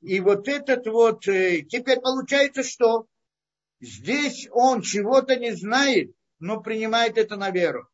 И 0.00 0.18
вот 0.18 0.48
этот 0.48 0.86
вот, 0.88 1.26
э, 1.28 1.62
теперь 1.62 2.00
получается, 2.00 2.64
что 2.64 3.06
здесь 3.84 4.48
он 4.50 4.82
чего-то 4.82 5.36
не 5.36 5.52
знает, 5.52 6.12
но 6.40 6.60
принимает 6.60 7.18
это 7.18 7.36
на 7.36 7.50
веру. 7.50 7.88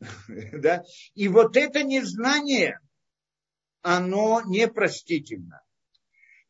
да? 0.52 0.84
И 1.14 1.28
вот 1.28 1.56
это 1.56 1.82
незнание, 1.82 2.80
оно 3.82 4.42
непростительно. 4.46 5.62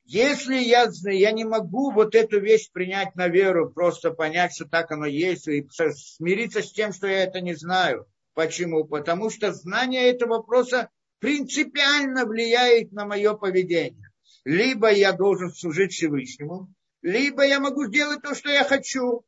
Если 0.05 0.57
я, 0.57 0.91
я 1.05 1.31
не 1.31 1.45
могу 1.45 1.93
вот 1.93 2.17
эту 2.17 2.41
вещь 2.41 2.71
принять 2.73 3.15
на 3.15 3.29
веру, 3.29 3.71
просто 3.71 4.11
понять, 4.11 4.53
что 4.53 4.65
так 4.65 4.91
оно 4.91 5.07
есть, 5.07 5.47
и 5.47 5.69
смириться 5.71 6.63
с 6.63 6.73
тем, 6.73 6.93
что 6.93 7.07
я 7.07 7.23
это 7.23 7.41
не 7.41 7.55
знаю. 7.55 8.07
Почему? 8.35 8.85
Потому 8.85 9.31
что 9.31 9.53
знание 9.53 10.11
этого 10.11 10.39
вопроса 10.39 10.89
принципиально 11.21 12.25
влияет 12.25 12.91
на 12.91 13.07
мое 13.07 13.35
поведение. 13.35 14.11
Либо 14.45 14.91
я 14.91 15.13
должен 15.13 15.53
служить 15.53 15.93
Всевышнему, 15.93 16.73
либо 17.03 17.45
я 17.45 17.61
могу 17.61 17.87
сделать 17.87 18.23
то, 18.23 18.35
что 18.35 18.51
я 18.51 18.65
хочу, 18.65 19.25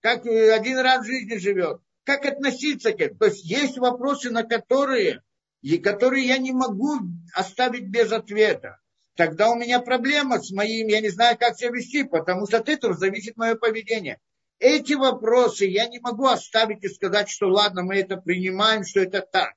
как 0.00 0.26
один 0.26 0.78
раз 0.78 1.02
в 1.02 1.06
жизни 1.06 1.36
живет. 1.36 1.80
Как 2.04 2.24
относиться 2.24 2.92
к 2.92 3.00
этому? 3.00 3.18
То 3.18 3.26
есть 3.26 3.44
есть 3.44 3.78
вопросы, 3.78 4.30
на 4.30 4.44
которые, 4.44 5.22
и 5.62 5.78
которые 5.78 6.26
я 6.26 6.38
не 6.38 6.52
могу 6.52 6.98
оставить 7.34 7.88
без 7.88 8.12
ответа 8.12 8.80
тогда 9.16 9.50
у 9.50 9.56
меня 9.56 9.80
проблема 9.80 10.40
с 10.40 10.52
моим, 10.52 10.88
я 10.88 11.00
не 11.00 11.08
знаю, 11.08 11.36
как 11.38 11.56
себя 11.56 11.70
вести, 11.70 12.04
потому 12.04 12.46
что 12.46 12.58
от 12.58 12.68
этого 12.68 12.94
зависит 12.94 13.36
мое 13.36 13.56
поведение. 13.56 14.20
Эти 14.58 14.92
вопросы 14.94 15.64
я 15.64 15.86
не 15.86 15.98
могу 15.98 16.26
оставить 16.26 16.84
и 16.84 16.88
сказать, 16.88 17.28
что 17.28 17.48
ладно, 17.48 17.82
мы 17.82 17.96
это 17.96 18.16
принимаем, 18.16 18.84
что 18.84 19.00
это 19.00 19.20
так. 19.20 19.54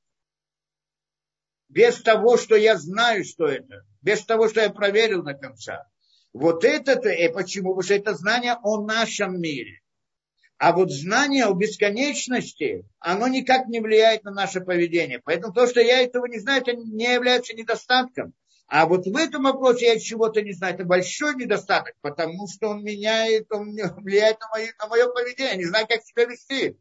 Без 1.67 2.01
того, 2.01 2.37
что 2.37 2.55
я 2.55 2.77
знаю, 2.77 3.23
что 3.23 3.45
это. 3.45 3.85
Без 4.01 4.25
того, 4.25 4.49
что 4.49 4.61
я 4.61 4.69
проверил 4.71 5.23
на 5.23 5.35
конца. 5.35 5.87
Вот 6.33 6.63
это-то, 6.63 7.09
и 7.09 7.27
почему? 7.29 7.69
Потому 7.69 7.83
что 7.83 7.93
это 7.95 8.13
знание 8.13 8.55
о 8.61 8.81
нашем 8.81 9.39
мире. 9.41 9.81
А 10.57 10.73
вот 10.73 10.91
знание 10.91 11.45
о 11.45 11.53
бесконечности, 11.53 12.85
оно 12.99 13.27
никак 13.27 13.67
не 13.67 13.79
влияет 13.79 14.25
на 14.25 14.31
наше 14.31 14.59
поведение. 14.59 15.21
Поэтому 15.23 15.53
то, 15.53 15.65
что 15.67 15.79
я 15.79 16.01
этого 16.01 16.25
не 16.25 16.37
знаю, 16.39 16.61
это 16.61 16.73
не 16.73 17.13
является 17.13 17.55
недостатком. 17.55 18.33
А 18.67 18.85
вот 18.85 19.07
в 19.07 19.15
этом 19.17 19.43
вопросе 19.43 19.87
я 19.87 19.99
чего-то 19.99 20.41
не 20.41 20.51
знаю. 20.53 20.75
Это 20.75 20.83
большой 20.83 21.35
недостаток, 21.35 21.95
потому 22.01 22.47
что 22.47 22.69
он 22.69 22.83
меняет, 22.83 23.51
он 23.51 23.71
влияет 23.97 24.39
на 24.41 24.49
мое, 24.49 24.73
на 24.79 24.87
мое 24.87 25.07
поведение. 25.07 25.53
Я 25.53 25.57
не 25.57 25.65
знаю, 25.65 25.87
как 25.87 26.03
себя 26.03 26.25
вести. 26.25 26.77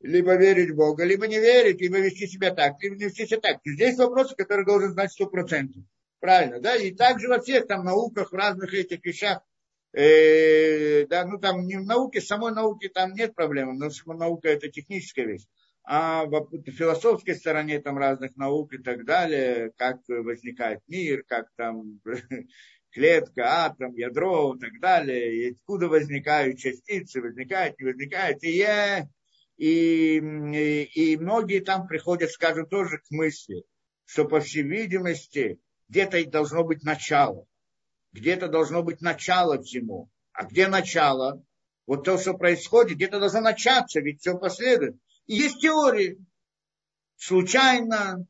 Либо 0.00 0.36
верить 0.36 0.70
в 0.70 0.76
Бога, 0.76 1.02
либо 1.04 1.26
не 1.26 1.40
верить, 1.40 1.80
либо 1.80 1.98
вести 1.98 2.26
себя 2.26 2.54
так, 2.54 2.74
либо 2.82 2.94
не 2.94 3.04
вести 3.06 3.26
себя 3.26 3.40
так. 3.40 3.56
Здесь 3.64 3.96
вопросы, 3.96 4.36
которые 4.36 4.66
должен 4.66 4.92
знать 4.92 5.10
сто 5.10 5.26
процентов. 5.26 5.82
Правильно, 6.24 6.58
да? 6.58 6.74
И 6.76 6.90
также 6.90 7.28
во 7.28 7.38
всех 7.38 7.66
там 7.66 7.84
науках, 7.84 8.32
в 8.32 8.34
разных 8.34 8.72
этих 8.72 9.04
вещах, 9.04 9.42
э, 9.92 11.04
да, 11.04 11.26
ну 11.26 11.38
там 11.38 11.66
не 11.66 11.76
в 11.76 11.84
науке, 11.84 12.22
самой 12.22 12.54
науке 12.54 12.88
там 12.88 13.12
нет 13.12 13.34
проблем, 13.34 13.76
но 13.76 13.90
наука 14.14 14.48
это 14.48 14.70
техническая 14.70 15.26
вещь 15.26 15.44
а 15.82 16.24
в 16.24 16.48
философской 16.70 17.34
стороне 17.34 17.78
там 17.78 17.98
разных 17.98 18.36
наук 18.36 18.72
и 18.72 18.78
так 18.78 19.04
далее, 19.04 19.70
как 19.76 19.98
возникает 20.08 20.80
мир, 20.88 21.24
как 21.28 21.50
там 21.56 22.00
клетка, 22.90 23.66
атом, 23.66 23.94
ядро 23.94 24.54
и 24.54 24.58
так 24.58 24.80
далее, 24.80 25.34
и 25.34 25.52
откуда 25.52 25.88
возникают 25.88 26.58
частицы, 26.58 27.20
возникают, 27.20 27.78
не 27.78 27.84
возникают. 27.84 28.42
И 28.44 28.52
я, 28.52 29.06
и, 29.58 30.16
и, 30.16 30.84
и 30.94 31.16
многие 31.18 31.60
там 31.60 31.86
приходят, 31.86 32.30
скажем, 32.30 32.66
тоже 32.66 32.96
к 32.96 33.10
мысли, 33.10 33.64
что, 34.06 34.24
по 34.24 34.40
всей 34.40 34.62
видимости, 34.62 35.60
где-то 35.94 36.28
должно 36.28 36.64
быть 36.64 36.82
начало. 36.82 37.46
Где-то 38.12 38.48
должно 38.48 38.82
быть 38.82 39.00
начало 39.00 39.62
всему. 39.62 40.10
А 40.32 40.44
где 40.44 40.66
начало? 40.66 41.44
Вот 41.86 42.04
то, 42.04 42.18
что 42.18 42.34
происходит, 42.34 42.96
где-то 42.96 43.20
должно 43.20 43.40
начаться, 43.40 44.00
ведь 44.00 44.20
все 44.20 44.36
последует. 44.36 44.96
И 45.26 45.36
есть 45.36 45.60
теории. 45.60 46.18
Случайно, 47.16 48.26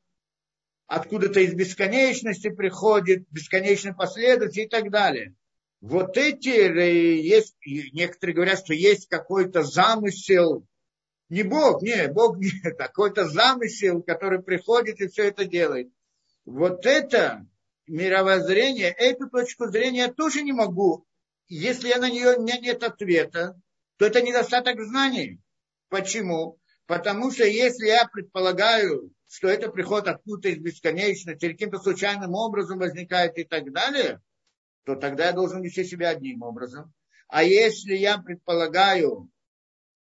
откуда-то 0.87 1.41
из 1.41 1.55
бесконечности 1.55 2.51
приходит, 2.51 3.27
бесконечной 3.31 3.95
последовательности 3.95 4.61
и 4.61 4.69
так 4.69 4.91
далее. 4.91 5.35
Вот 5.81 6.19
эти, 6.19 6.49
есть, 6.49 7.57
некоторые 7.65 8.35
говорят, 8.37 8.59
что 8.59 8.75
есть 8.75 9.09
какой-то 9.09 9.63
замысел, 9.63 10.67
не 11.31 11.43
Бог, 11.43 11.81
не, 11.81 12.09
Бог 12.09 12.37
не, 12.37 12.51
какой-то 12.79 13.27
замысел, 13.27 14.03
который 14.03 14.43
приходит 14.43 15.01
и 15.01 15.09
все 15.09 15.29
это 15.29 15.47
делает. 15.47 15.91
Вот 16.45 16.85
это 16.85 17.47
мировоззрение, 17.87 18.91
эту 18.91 19.29
точку 19.29 19.67
зрения 19.67 20.01
я 20.01 20.13
тоже 20.13 20.43
не 20.43 20.53
могу. 20.53 21.07
Если 21.49 21.89
я 21.89 21.99
на 21.99 22.11
нее, 22.11 22.37
у 22.37 22.43
меня 22.43 22.59
нет 22.59 22.83
ответа, 22.83 23.61
то 23.97 24.07
это 24.07 24.23
недостаток 24.23 24.81
знаний. 24.83 25.41
Почему? 25.89 26.59
Потому 26.87 27.31
что 27.31 27.45
если 27.45 27.87
я 27.87 28.07
предполагаю, 28.07 29.13
что 29.29 29.49
это 29.49 29.71
приход 29.71 30.09
откуда-то 30.09 30.49
из 30.49 30.59
бесконечности, 30.59 31.53
каким-то 31.53 31.79
случайным 31.79 32.35
образом 32.35 32.79
возникает 32.79 33.39
и 33.39 33.45
так 33.45 33.73
далее, 33.73 34.21
то 34.85 34.97
тогда 34.97 35.27
я 35.27 35.33
должен 35.33 35.63
вести 35.63 35.85
себя 35.85 36.11
одним 36.11 36.43
образом. 36.43 36.93
А 37.29 37.43
если 37.43 37.95
я 37.95 38.19
предполагаю, 38.19 39.31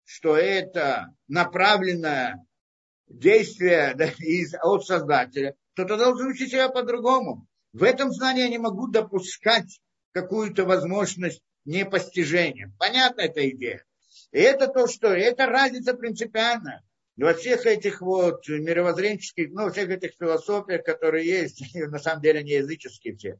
что 0.03 0.37
это 0.37 1.15
направленное 1.27 2.45
действие 3.07 3.93
да, 3.95 4.05
из, 4.19 4.53
от 4.61 4.85
Создателя, 4.85 5.55
то 5.73 5.85
тогда 5.85 6.05
должен 6.05 6.31
вести 6.31 6.47
себя 6.47 6.69
по-другому. 6.69 7.47
В 7.73 7.81
этом 7.81 8.11
знании 8.11 8.43
я 8.43 8.49
не 8.49 8.59
могу 8.59 8.87
допускать 8.87 9.81
какую-то 10.11 10.63
возможность 10.63 11.41
непостижения. 11.65 12.71
Понятна 12.77 13.21
эта 13.21 13.49
идея? 13.49 13.83
И 14.31 14.39
это 14.39 14.67
то, 14.67 14.87
что 14.87 15.07
это 15.07 15.47
разница 15.47 15.95
принципиальная. 15.95 16.83
во 17.17 17.33
всех 17.33 17.65
этих 17.65 18.01
вот 18.01 18.47
мировоззренческих, 18.47 19.49
ну, 19.51 19.63
во 19.63 19.71
всех 19.71 19.89
этих 19.89 20.11
философиях, 20.19 20.83
которые 20.83 21.25
есть, 21.27 21.63
на 21.73 21.97
самом 21.97 22.21
деле 22.21 22.43
не 22.43 22.53
языческие 22.53 23.15
все, 23.15 23.39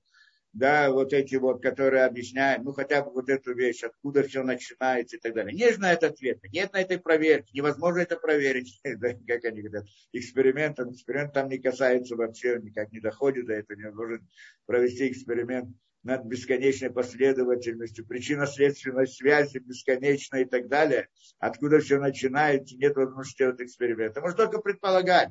да, 0.53 0.91
вот 0.91 1.13
эти 1.13 1.35
вот, 1.35 1.61
которые 1.61 2.05
объясняют, 2.05 2.63
ну, 2.63 2.73
хотя 2.73 3.03
бы 3.03 3.11
вот 3.11 3.27
эту 3.27 3.55
вещь, 3.55 3.83
откуда 3.83 4.21
все 4.23 4.43
начинается 4.43 5.17
и 5.17 5.19
так 5.19 5.33
далее. 5.33 5.53
Не 5.53 5.73
знает 5.73 6.03
ответа, 6.03 6.47
нет 6.49 6.71
на 6.73 6.81
этой 6.81 6.99
проверки, 6.99 7.55
невозможно 7.55 8.01
это 8.01 8.17
проверить, 8.17 8.79
да, 8.97 9.13
как 9.27 9.45
они 9.45 9.63
говорят, 9.63 9.87
экспериментом, 10.13 10.91
эксперимент 10.91 11.33
там 11.33 11.49
не 11.49 11.57
касается 11.57 12.15
вообще, 12.15 12.59
никак 12.61 12.91
не 12.91 12.99
доходит 12.99 13.47
до 13.47 13.53
этого, 13.53 13.77
невозможно 13.77 14.19
провести 14.67 15.09
эксперимент 15.09 15.75
над 16.03 16.25
бесконечной 16.25 16.91
последовательностью, 16.91 18.05
причинно-следственной 18.05 19.07
связи 19.07 19.57
бесконечной 19.57 20.43
и 20.43 20.45
так 20.45 20.67
далее, 20.67 21.07
откуда 21.39 21.79
все 21.79 21.97
начинается, 21.97 22.75
нет 22.75 22.95
возможности 22.95 23.39
делать 23.39 23.61
эксперимента. 23.61 24.21
Можно 24.21 24.45
только 24.45 24.59
предполагать. 24.59 25.29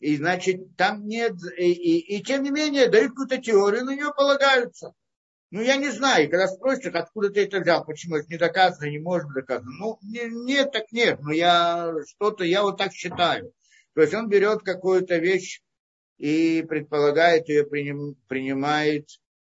И 0.00 0.16
значит, 0.16 0.76
там 0.76 1.06
нет, 1.06 1.34
и, 1.56 1.72
и, 1.72 2.16
и 2.16 2.22
тем 2.22 2.42
не 2.42 2.50
менее, 2.50 2.88
дают 2.88 3.10
какую-то 3.10 3.38
теорию, 3.38 3.84
на 3.84 3.94
нее 3.94 4.12
полагаются. 4.14 4.92
Ну, 5.50 5.62
я 5.62 5.76
не 5.76 5.90
знаю, 5.90 6.24
и 6.24 6.28
когда 6.28 6.48
спросят, 6.48 6.94
откуда 6.96 7.30
ты 7.30 7.44
это 7.44 7.60
взял, 7.60 7.84
почему 7.84 8.16
это 8.16 8.28
не 8.28 8.36
доказано, 8.36 8.90
не 8.90 8.98
может 8.98 9.26
быть 9.28 9.36
доказано. 9.36 9.70
Ну, 9.70 9.98
не, 10.02 10.28
нет, 10.44 10.72
так 10.72 10.90
нет, 10.92 11.20
но 11.20 11.32
я 11.32 11.94
что-то, 12.08 12.44
я 12.44 12.62
вот 12.62 12.76
так 12.78 12.92
считаю. 12.92 13.52
То 13.94 14.02
есть 14.02 14.12
он 14.12 14.28
берет 14.28 14.62
какую-то 14.62 15.16
вещь 15.16 15.62
и 16.18 16.64
предполагает 16.68 17.48
ее, 17.48 17.64
приним, 17.64 18.16
принимает 18.26 19.08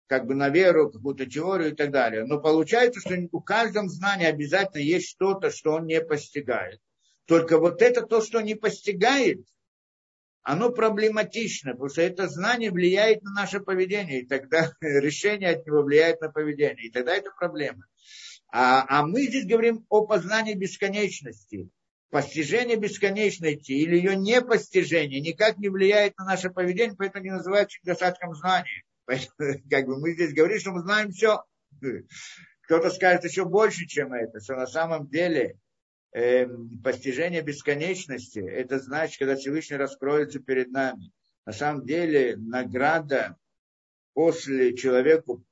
как 0.07 0.27
бы 0.27 0.35
на 0.35 0.49
веру, 0.49 0.91
какую-то 0.91 1.27
теорию 1.27 1.73
и 1.73 1.75
так 1.75 1.91
далее. 1.91 2.25
Но 2.25 2.41
получается, 2.41 3.01
что 3.01 3.17
у 3.33 3.41
каждом 3.41 3.89
знании 3.89 4.27
обязательно 4.27 4.81
есть 4.81 5.09
что-то, 5.09 5.51
что 5.51 5.73
он 5.73 5.87
не 5.87 6.01
постигает. 6.01 6.81
Только 7.27 7.59
вот 7.59 7.83
это 7.83 8.03
то, 8.03 8.21
что 8.21 8.41
не 8.41 8.55
постигает, 8.55 9.41
оно 10.43 10.71
проблематично, 10.71 11.73
потому 11.73 11.91
что 11.91 12.03
это 12.03 12.29
знание 12.29 12.71
влияет 12.71 13.23
на 13.23 13.33
наше 13.33 13.61
поведение, 13.61 14.21
и 14.21 14.27
тогда 14.27 14.73
решение 14.81 15.51
от 15.51 15.67
него 15.67 15.83
влияет 15.83 16.21
на 16.21 16.31
поведение, 16.31 16.87
и 16.87 16.91
тогда 16.91 17.15
это 17.15 17.31
проблема. 17.39 17.85
А, 18.53 18.85
а 18.89 19.07
мы 19.07 19.23
здесь 19.25 19.47
говорим 19.47 19.87
о 19.89 20.07
познании 20.07 20.55
бесконечности. 20.55 21.71
Постижение 22.11 22.77
бесконечности 22.77 23.71
или 23.71 23.97
ее 23.97 24.17
непостижение 24.17 25.21
никак 25.21 25.59
не 25.59 25.69
влияет 25.69 26.19
на 26.19 26.25
наше 26.25 26.51
поведение, 26.51 26.97
поэтому 26.97 27.25
не 27.25 27.31
называется 27.31 27.79
недостатком 27.83 28.35
знания. 28.35 28.83
Поэтому, 29.07 29.61
как 29.69 29.87
бы 29.87 29.99
мы 29.99 30.13
здесь 30.13 30.33
говорим, 30.33 30.61
что 30.61 30.71
мы 30.71 30.83
знаем 30.83 31.11
все. 31.11 31.43
Кто-то 32.63 32.91
скажет 32.91 33.25
еще 33.25 33.45
больше, 33.45 33.87
чем 33.87 34.13
это, 34.13 34.39
что 34.41 34.55
на 34.55 34.69
самом 34.69 35.09
деле 35.09 35.57
э, 36.13 36.47
постижение 36.83 37.43
бесконечности, 37.43 38.39
это 38.39 38.79
значит, 38.79 39.19
когда 39.19 39.37
Всевышний 39.37 39.77
раскроется 39.77 40.41
перед 40.41 40.71
нами. 40.71 41.13
На 41.47 41.53
самом 41.53 41.85
деле 41.85 42.37
награда 42.37 43.37
после 44.13 44.77
человеку 44.77 45.45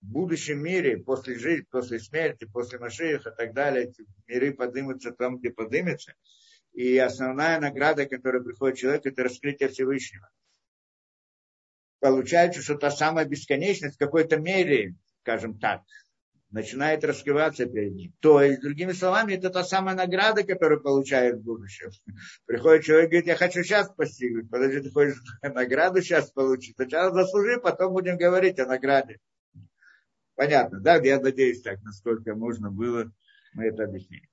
в 0.00 0.06
будущем 0.06 0.62
мире, 0.62 0.98
после 0.98 1.38
жизни, 1.38 1.66
после 1.70 1.98
смерти, 1.98 2.44
после 2.44 2.78
Машииха 2.78 3.30
и 3.30 3.34
так 3.34 3.54
далее, 3.54 3.88
эти 3.88 4.04
миры 4.26 4.52
поднимутся 4.52 5.12
там, 5.12 5.38
где 5.38 5.50
поднимутся. 5.50 6.14
И 6.72 6.98
основная 6.98 7.60
награда, 7.60 8.04
которая 8.06 8.42
приходит 8.42 8.78
человеку, 8.78 9.08
это 9.08 9.22
раскрытие 9.22 9.68
Всевышнего. 9.68 10.28
Получается, 12.00 12.60
что 12.60 12.74
та 12.74 12.90
самая 12.90 13.24
бесконечность 13.24 13.94
в 13.94 13.98
какой-то 13.98 14.36
мере, 14.36 14.94
скажем 15.22 15.58
так, 15.58 15.82
начинает 16.54 17.04
раскрываться 17.04 17.66
перед 17.66 17.94
ним. 17.94 18.14
То 18.20 18.40
есть, 18.40 18.60
другими 18.60 18.92
словами, 18.92 19.34
это 19.34 19.50
та 19.50 19.64
самая 19.64 19.96
награда, 19.96 20.44
которую 20.44 20.80
получает 20.80 21.38
в 21.38 21.42
будущем. 21.42 21.90
Приходит 22.46 22.84
человек 22.84 23.06
и 23.06 23.10
говорит, 23.10 23.26
я 23.26 23.36
хочу 23.36 23.64
сейчас 23.64 23.90
постигнуть. 23.90 24.48
Подожди, 24.48 24.80
ты 24.80 24.90
хочешь 24.90 25.20
награду 25.42 26.00
сейчас 26.00 26.30
получить? 26.30 26.76
Сначала 26.76 27.12
заслужи, 27.12 27.58
потом 27.60 27.92
будем 27.92 28.16
говорить 28.16 28.60
о 28.60 28.66
награде. 28.66 29.18
Понятно, 30.36 30.78
да? 30.78 30.96
Я 30.96 31.18
надеюсь, 31.18 31.60
так, 31.60 31.82
насколько 31.82 32.36
можно 32.36 32.70
было, 32.70 33.10
мы 33.54 33.64
это 33.64 33.84
объяснили. 33.84 34.28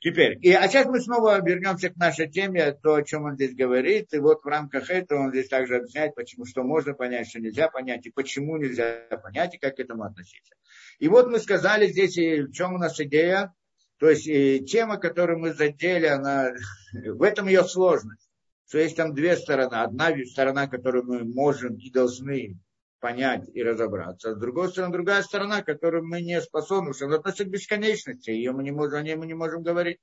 Теперь, 0.00 0.38
и, 0.42 0.52
а 0.52 0.68
сейчас 0.68 0.86
мы 0.86 1.00
снова 1.00 1.42
вернемся 1.44 1.90
к 1.90 1.96
нашей 1.96 2.30
теме, 2.30 2.72
то, 2.72 2.94
о 2.94 3.02
чем 3.02 3.24
он 3.24 3.34
здесь 3.34 3.56
говорит. 3.56 4.12
И 4.12 4.18
вот 4.18 4.44
в 4.44 4.46
рамках 4.46 4.90
этого 4.90 5.24
он 5.24 5.30
здесь 5.30 5.48
также 5.48 5.76
объясняет, 5.76 6.14
почему, 6.14 6.44
что 6.44 6.62
можно 6.62 6.94
понять, 6.94 7.28
что 7.28 7.40
нельзя 7.40 7.68
понять, 7.68 8.06
и 8.06 8.10
почему 8.10 8.56
нельзя 8.58 9.00
понять, 9.22 9.56
и 9.56 9.58
как 9.58 9.76
к 9.76 9.80
этому 9.80 10.04
относиться. 10.04 10.54
И 11.00 11.08
вот 11.08 11.26
мы 11.28 11.40
сказали 11.40 11.88
здесь, 11.88 12.16
и 12.16 12.42
в 12.42 12.52
чем 12.52 12.74
у 12.74 12.78
нас 12.78 13.00
идея. 13.00 13.52
То 13.98 14.08
есть 14.08 14.28
и 14.28 14.64
тема, 14.64 14.98
которую 14.98 15.40
мы 15.40 15.52
задели, 15.52 16.06
она, 16.06 16.52
в 16.92 17.22
этом 17.22 17.48
ее 17.48 17.64
сложность. 17.64 18.30
Что 18.68 18.78
есть 18.78 18.94
там 18.94 19.14
две 19.14 19.36
стороны. 19.36 19.74
Одна 19.74 20.12
сторона, 20.26 20.68
которую 20.68 21.04
мы 21.06 21.24
можем 21.24 21.74
и 21.74 21.90
должны 21.90 22.56
понять 23.00 23.48
и 23.54 23.62
разобраться. 23.62 24.34
С 24.34 24.38
другой 24.38 24.70
стороны, 24.70 24.92
другая 24.92 25.22
сторона, 25.22 25.62
которую 25.62 26.04
мы 26.04 26.20
не 26.20 26.40
способны, 26.40 26.92
что 26.94 27.06
она 27.06 27.16
относится 27.16 27.44
к 27.44 27.50
бесконечности, 27.50 28.30
ее 28.30 28.52
мы 28.52 28.62
не 28.62 28.70
можем, 28.70 28.98
о 28.98 29.02
ней 29.02 29.16
мы 29.16 29.26
не 29.26 29.34
можем 29.34 29.62
говорить. 29.62 29.98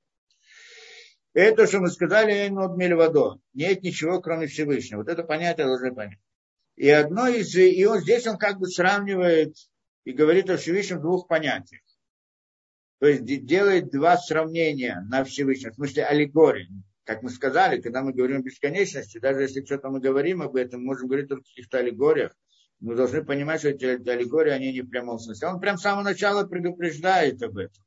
Это, 1.34 1.68
что 1.68 1.80
мы 1.80 1.90
сказали, 1.90 2.48
над 2.48 2.78
мельвадо. 2.78 3.40
Нет 3.54 3.84
ничего, 3.84 4.22
кроме 4.22 4.48
Всевышнего. 4.48 5.00
Вот 5.00 5.10
это 5.10 5.24
понятие 5.24 5.66
должны 5.66 5.94
понять. 5.94 6.20
И 6.78 6.90
одно 6.90 7.28
из, 7.28 7.56
и 7.56 7.86
он 7.86 8.00
здесь 8.00 8.26
он 8.28 8.38
как 8.38 8.58
бы 8.58 8.68
сравнивает 8.68 9.56
и 10.06 10.12
говорит 10.12 10.50
о 10.50 10.58
Всевышнем 10.58 11.02
двух 11.02 11.28
понятиях. 11.28 11.82
То 13.00 13.08
есть 13.08 13.26
делает 13.46 13.92
два 13.92 14.18
сравнения 14.18 15.06
на 15.10 15.24
Всевышнем, 15.26 15.72
в 15.72 15.76
смысле 15.76 16.06
аллегории. 16.06 16.70
Как 17.04 17.22
мы 17.22 17.30
сказали, 17.30 17.82
когда 17.82 18.02
мы 18.02 18.14
говорим 18.14 18.38
о 18.38 18.42
бесконечности, 18.42 19.20
даже 19.20 19.42
если 19.42 19.64
что-то 19.64 19.90
мы 19.90 20.00
говорим 20.00 20.42
об 20.42 20.56
этом, 20.56 20.80
мы 20.82 20.88
можем 20.88 21.08
говорить 21.08 21.30
о 21.32 21.38
каких-то 21.38 21.80
аллегориях, 21.80 22.32
мы 22.80 22.96
должны 22.96 23.24
понимать, 23.24 23.60
что 23.60 23.70
эти 23.70 23.86
аллегории, 23.86 24.52
они 24.52 24.74
не 24.74 24.82
в 24.82 24.90
прямом 24.90 25.20
смысле. 25.20 25.48
Он 25.48 25.60
прям 25.60 25.78
с 25.78 25.82
самого 25.82 26.04
начала 26.04 26.46
предупреждает 26.46 27.42
об 27.42 27.58
этом. 27.58 27.84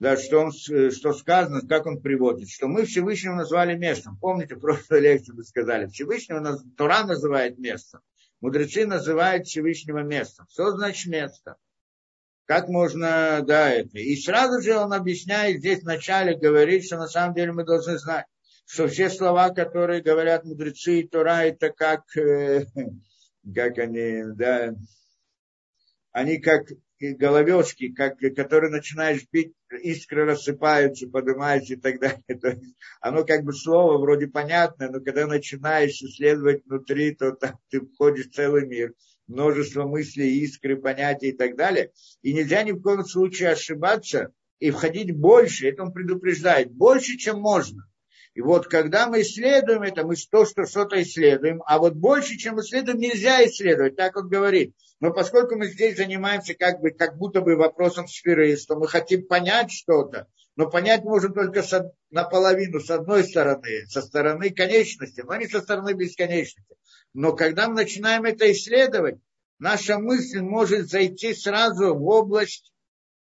Да, 0.00 0.16
что, 0.16 0.40
он, 0.40 0.52
что 0.52 1.12
сказано, 1.12 1.66
как 1.66 1.86
он 1.86 2.00
приводит, 2.00 2.50
что 2.50 2.66
мы 2.66 2.84
Всевышнего 2.84 3.34
назвали 3.34 3.76
местом. 3.76 4.18
Помните, 4.20 4.56
в 4.56 4.60
прошлой 4.60 5.00
лекции 5.00 5.32
мы 5.32 5.44
сказали, 5.44 5.86
Всевышнего 5.86 6.58
Тура 6.76 7.04
называет 7.04 7.58
местом. 7.58 8.00
Мудрецы 8.40 8.86
называют 8.86 9.46
Всевышнего 9.46 10.00
местом. 10.00 10.46
Что 10.50 10.72
значит 10.72 11.06
место? 11.06 11.56
Как 12.46 12.68
можно, 12.68 13.40
да, 13.42 13.70
это. 13.70 13.98
И 13.98 14.16
сразу 14.16 14.60
же 14.60 14.76
он 14.76 14.92
объясняет 14.92 15.58
здесь 15.58 15.82
вначале, 15.82 16.36
говорит, 16.36 16.84
что 16.84 16.98
на 16.98 17.08
самом 17.08 17.34
деле 17.34 17.52
мы 17.52 17.64
должны 17.64 17.96
знать, 17.98 18.26
что 18.66 18.86
все 18.88 19.08
слова, 19.08 19.50
которые 19.50 20.02
говорят 20.02 20.44
мудрецы 20.44 21.00
и 21.00 21.08
Тора, 21.08 21.44
это 21.44 21.70
как 21.70 22.14
э, 22.16 22.66
как 23.52 23.78
они, 23.78 24.22
да, 24.34 24.74
они 26.12 26.38
как 26.38 26.68
головешки, 27.00 27.92
как, 27.92 28.18
которые 28.18 28.70
начинаешь 28.70 29.26
бить, 29.30 29.52
искры 29.82 30.24
рассыпаются, 30.24 31.08
поднимаются 31.08 31.74
и 31.74 31.76
так 31.76 32.00
далее. 32.00 32.22
То 32.40 32.48
есть 32.48 32.62
оно 33.00 33.24
как 33.24 33.44
бы 33.44 33.52
слово 33.52 33.98
вроде 33.98 34.28
понятное, 34.28 34.88
но 34.88 35.00
когда 35.00 35.26
начинаешь 35.26 36.00
исследовать 36.00 36.64
внутри, 36.64 37.14
то 37.14 37.32
там 37.32 37.58
ты 37.68 37.80
входишь 37.80 38.28
в 38.28 38.34
целый 38.34 38.66
мир, 38.66 38.94
множество 39.26 39.86
мыслей, 39.86 40.38
искры, 40.40 40.76
понятий 40.76 41.28
и 41.28 41.36
так 41.36 41.56
далее. 41.56 41.90
И 42.22 42.32
нельзя 42.32 42.62
ни 42.62 42.72
в 42.72 42.80
коем 42.80 43.04
случае 43.04 43.50
ошибаться 43.50 44.32
и 44.60 44.70
входить 44.70 45.16
больше, 45.16 45.68
это 45.68 45.82
он 45.82 45.92
предупреждает, 45.92 46.72
больше, 46.72 47.16
чем 47.16 47.40
можно. 47.40 47.82
И 48.34 48.40
вот 48.40 48.66
когда 48.66 49.08
мы 49.08 49.22
исследуем 49.22 49.82
это, 49.82 50.04
мы 50.04 50.16
то, 50.16 50.44
что 50.44 50.66
что-то 50.66 51.00
исследуем, 51.00 51.62
а 51.66 51.78
вот 51.78 51.94
больше, 51.94 52.36
чем 52.36 52.60
исследуем, 52.60 52.98
нельзя 52.98 53.44
исследовать, 53.46 53.96
так 53.96 54.16
он 54.16 54.28
говорит. 54.28 54.74
Но 54.98 55.12
поскольку 55.12 55.56
мы 55.56 55.68
здесь 55.68 55.96
занимаемся 55.96 56.54
как, 56.54 56.80
бы, 56.80 56.90
как 56.90 57.16
будто 57.16 57.42
бы 57.42 57.56
вопросом 57.56 58.08
сферы, 58.08 58.56
что 58.56 58.76
мы 58.76 58.88
хотим 58.88 59.26
понять 59.26 59.70
что-то, 59.70 60.26
но 60.56 60.68
понять 60.68 61.04
можем 61.04 61.32
только 61.32 61.62
со, 61.62 61.92
наполовину, 62.10 62.80
с 62.80 62.90
одной 62.90 63.22
стороны, 63.24 63.86
со 63.86 64.02
стороны 64.02 64.50
конечности, 64.50 65.22
но 65.24 65.36
не 65.36 65.46
со 65.46 65.60
стороны 65.60 65.92
бесконечности. 65.92 66.76
Но 67.12 67.34
когда 67.34 67.68
мы 67.68 67.74
начинаем 67.74 68.24
это 68.24 68.50
исследовать, 68.50 69.16
наша 69.60 69.98
мысль 69.98 70.40
может 70.40 70.90
зайти 70.90 71.34
сразу 71.34 71.94
в 71.94 72.04
область 72.08 72.72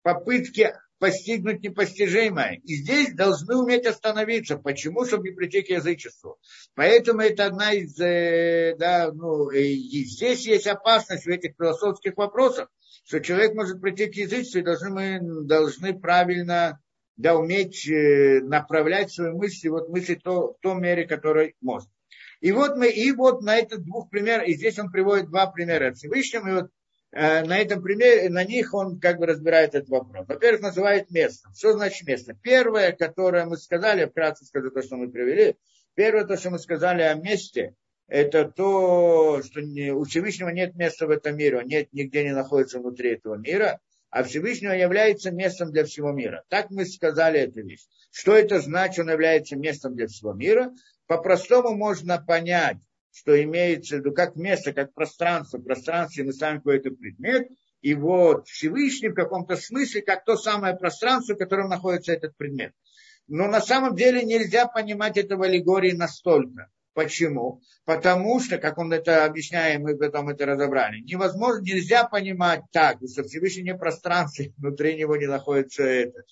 попытки 0.03 0.75
постигнуть 0.99 1.63
непостижимое. 1.63 2.61
И 2.65 2.77
здесь 2.77 3.13
должны 3.13 3.57
уметь 3.57 3.87
остановиться. 3.87 4.57
Почему? 4.57 5.05
Чтобы 5.05 5.29
не 5.29 5.35
прийти 5.35 5.63
к 5.63 5.69
язычеству. 5.69 6.39
Поэтому 6.75 7.21
это 7.21 7.47
одна 7.47 7.73
из, 7.73 7.99
э, 8.01 8.77
да, 8.79 9.13
ну, 9.13 9.51
и 9.51 10.05
здесь 10.05 10.47
есть 10.47 10.67
опасность 10.67 11.27
в 11.27 11.29
этих 11.29 11.55
философских 11.57 12.17
вопросах, 12.17 12.69
что 13.05 13.21
человек 13.21 13.55
может 13.55 13.81
прийти 13.81 14.07
к 14.07 14.15
язычеству, 14.15 14.61
и 14.61 14.65
должны 14.65 14.91
мы 14.91 15.45
должны 15.45 15.99
правильно 15.99 16.81
да, 17.17 17.37
уметь 17.37 17.89
э, 17.89 18.41
направлять 18.43 19.13
свои 19.13 19.33
мысли, 19.33 19.69
вот 19.69 19.89
мысли 19.89 20.15
то, 20.15 20.55
в 20.55 20.59
том 20.61 20.83
мере, 20.83 21.07
которой 21.07 21.55
может. 21.61 21.89
И 22.41 22.53
вот 22.53 22.77
мы, 22.77 22.89
и 22.89 23.13
вот 23.13 23.43
на 23.43 23.59
этих 23.59 23.83
двух 23.83 24.11
примерах, 24.11 24.47
и 24.49 24.55
здесь 24.55 24.79
он 24.79 24.91
приводит 24.91 25.27
два 25.27 25.47
примера 25.47 25.93
Всевышнего, 25.93 26.49
и 26.49 26.53
вот 26.53 26.71
на 27.17 27.59
этом 27.59 27.83
примере, 27.83 28.29
на 28.29 28.45
них 28.45 28.75
он 28.75 29.01
как 29.01 29.19
бы 29.19 29.27
разбирает 29.27 29.75
этот 29.75 29.89
вопрос. 29.89 30.27
Во-первых, 30.29 30.61
называет 30.61 31.11
местом. 31.11 31.53
Что 31.55 31.73
значит 31.73 32.07
место? 32.07 32.35
Первое, 32.43 32.93
которое 32.93 33.47
мы 33.47 33.57
сказали, 33.57 34.05
вкратце 34.05 34.45
скажу 34.45 34.71
то, 34.71 34.83
что 34.83 34.97
мы 34.97 35.11
привели. 35.11 35.57
Первое, 35.95 36.25
то, 36.25 36.37
что 36.37 36.51
мы 36.51 36.59
сказали 36.59 37.01
о 37.03 37.15
месте, 37.15 37.75
это 38.07 38.45
то, 38.45 39.43
что 39.43 39.61
у 39.61 40.05
Всевышнего 40.05 40.51
нет 40.51 40.75
места 40.77 41.07
в 41.07 41.11
этом 41.11 41.37
мире, 41.37 41.61
он 41.61 41.67
нет, 41.67 41.89
нигде 41.93 42.23
не 42.23 42.35
находится 42.35 42.81
внутри 42.81 43.15
этого 43.15 43.37
мира, 43.37 43.81
а 44.11 44.23
Всевышнего 44.23 44.73
является 44.73 45.31
местом 45.31 45.73
для 45.73 45.85
всего 45.85 46.13
мира. 46.13 46.45
Так 46.49 46.71
мы 46.71 46.85
сказали 46.85 47.41
эту 47.41 47.63
вещь. 47.63 47.87
Что 48.11 48.37
это 48.37 48.61
значит, 48.61 49.01
он 49.01 49.11
является 49.11 49.57
местом 49.57 49.97
для 49.97 50.07
всего 50.07 50.35
мира? 50.35 50.71
По-простому 51.07 51.75
можно 51.75 52.23
понять, 52.23 52.77
что 53.17 53.43
имеется 53.43 53.97
в 53.97 53.99
виду 54.01 54.13
как 54.13 54.37
место, 54.37 54.75
как 54.75 54.93
пространство. 54.93 55.59
Пространстве 55.59 56.25
мы 56.25 56.35
ставим 56.35 56.59
какой-то 56.59 56.91
предмет, 56.91 57.49
и 57.81 57.95
вот 57.95 58.47
Всевышний 58.47 59.09
в 59.09 59.15
каком-то 59.15 59.57
смысле, 59.57 60.03
как 60.03 60.25
то 60.27 60.37
самое 60.37 60.77
пространство, 60.77 61.35
в 61.35 61.39
котором 61.39 61.71
находится 61.71 62.13
этот 62.13 62.37
предмет. 62.37 62.75
Но 63.27 63.49
на 63.49 63.63
самом 63.63 63.97
деле 63.97 64.23
нельзя 64.23 64.67
понимать 64.67 65.17
это 65.17 65.39
в 65.39 65.43
аллегории 65.43 65.93
настолько. 65.93 66.69
Почему? 66.93 67.63
Потому 67.87 68.39
что, 68.39 68.59
как 68.59 68.77
он 68.77 68.93
это 68.93 69.25
объясняет, 69.25 69.81
мы 69.81 69.97
потом 69.97 70.29
это 70.29 70.45
разобрали, 70.45 71.01
невозможно, 71.01 71.63
нельзя 71.63 72.05
понимать 72.05 72.63
так, 72.71 72.99
что 73.11 73.23
Всевышний 73.25 73.63
не 73.63 73.75
пространство, 73.75 74.45
внутри 74.59 74.97
него 74.97 75.17
не 75.17 75.27
находится 75.27 75.85
это. 75.85 76.23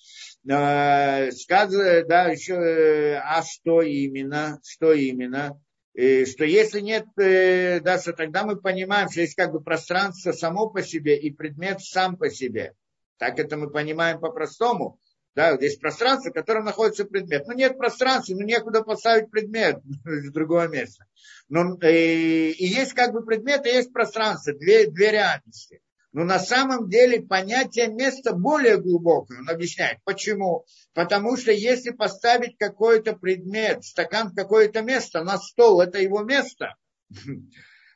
Э, 0.47 1.31
сказано, 1.31 2.03
да, 2.05 2.27
еще, 2.27 2.53
э, 2.53 3.15
а 3.15 3.41
что 3.43 3.81
именно, 3.81 4.59
что 4.63 4.93
именно? 4.93 5.59
Что 5.95 6.43
если 6.43 6.81
нет, 6.81 7.05
э, 7.17 7.79
да, 7.79 7.99
что 7.99 8.11
тогда 8.11 8.43
мы 8.43 8.57
понимаем, 8.57 9.09
что 9.09 9.21
есть 9.21 9.35
как 9.35 9.51
бы 9.51 9.61
пространство 9.61 10.33
само 10.33 10.69
по 10.69 10.83
себе 10.83 11.17
и 11.17 11.31
предмет 11.31 11.81
сам 11.81 12.17
по 12.17 12.29
себе. 12.29 12.73
Так 13.17 13.39
это 13.39 13.55
мы 13.55 13.69
понимаем 13.69 14.19
по-простому. 14.19 14.99
Да, 15.35 15.51
есть 15.51 15.81
пространство, 15.81 16.29
в 16.29 16.33
котором 16.33 16.65
находится 16.65 17.05
предмет. 17.05 17.45
Но 17.47 17.53
нет 17.53 17.77
пространства, 17.77 18.33
ну 18.33 18.41
некуда 18.41 18.83
поставить 18.83 19.29
предмет 19.29 19.81
в 20.03 20.31
другое 20.31 20.67
место. 20.67 21.05
Но, 21.47 21.75
и, 21.81 21.85
э, 21.85 22.51
и 22.51 22.65
есть 22.65 22.93
как 22.93 23.13
бы 23.13 23.25
предмет, 23.25 23.65
и 23.65 23.69
есть 23.69 23.93
пространство, 23.93 24.53
две, 24.53 24.89
две 24.89 25.11
реальности. 25.11 25.81
Но 26.15 26.23
на 26.23 26.39
самом 26.39 26.87
деле 26.87 27.21
понятие 27.21 27.89
места 27.89 28.31
более 28.31 28.77
глубокое. 28.77 29.39
Он 29.39 29.49
объясняет, 29.49 29.97
почему. 30.05 30.65
Потому 30.93 31.35
что 31.35 31.51
если 31.51 31.89
поставить 31.89 32.57
какой-то 32.57 33.17
предмет, 33.17 33.83
стакан 33.83 34.29
в 34.29 34.33
какое-то 34.33 34.81
место, 34.81 35.25
на 35.25 35.37
стол, 35.37 35.81
это 35.81 35.99
его 35.99 36.23
место, 36.23 36.75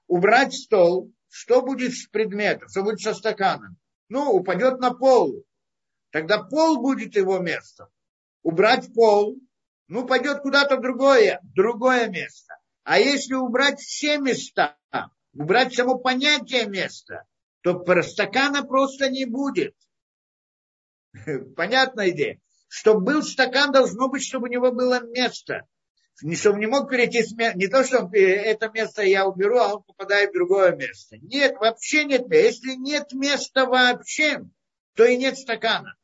убрать 0.07 0.53
стол, 0.53 1.13
что 1.29 1.61
будет 1.61 1.93
с 1.93 2.07
предметом, 2.07 2.67
что 2.67 2.83
будет 2.83 2.99
со 2.99 3.13
стаканом? 3.13 3.77
Ну, 4.09 4.29
упадет 4.31 4.81
на 4.81 4.93
пол. 4.93 5.45
Тогда 6.11 6.43
пол 6.43 6.81
будет 6.81 7.15
его 7.15 7.39
местом. 7.39 7.87
Убрать 8.43 8.93
пол, 8.93 9.37
ну, 9.87 10.05
пойдет 10.05 10.41
куда-то 10.41 10.75
другое, 10.75 11.39
другое 11.55 12.09
место. 12.09 12.57
А 12.83 12.99
если 12.99 13.35
убрать 13.35 13.79
все 13.79 14.17
места, 14.17 14.75
убрать 15.31 15.73
само 15.73 15.97
понятие 15.97 16.65
места, 16.65 17.23
то 17.61 17.83
стакана 18.01 18.63
просто 18.63 19.09
не 19.09 19.25
будет. 19.25 19.75
Понятная 21.55 22.11
идея. 22.11 22.39
Чтобы 22.67 23.01
был 23.01 23.23
стакан, 23.23 23.71
должно 23.71 24.09
быть, 24.09 24.23
чтобы 24.23 24.47
у 24.47 24.51
него 24.51 24.71
было 24.71 25.01
место. 25.01 25.67
Не, 26.21 26.35
чтобы 26.35 26.59
не 26.59 26.67
мог 26.67 26.89
перейти 26.89 27.23
с 27.23 27.31
места. 27.31 27.57
Не 27.57 27.67
то, 27.67 27.83
что 27.83 28.09
э, 28.13 28.19
это 28.19 28.69
место 28.69 29.01
я 29.03 29.25
уберу, 29.25 29.57
а 29.57 29.75
он 29.75 29.83
попадает 29.83 30.31
в 30.31 30.33
другое 30.33 30.75
место. 30.75 31.17
Нет, 31.17 31.55
вообще 31.59 32.05
нет 32.05 32.27
места. 32.27 32.45
Если 32.45 32.75
нет 32.75 33.13
места 33.13 33.65
вообще, 33.65 34.43
то 34.95 35.05
и 35.05 35.17
нет 35.17 35.37
стакана. 35.37 35.95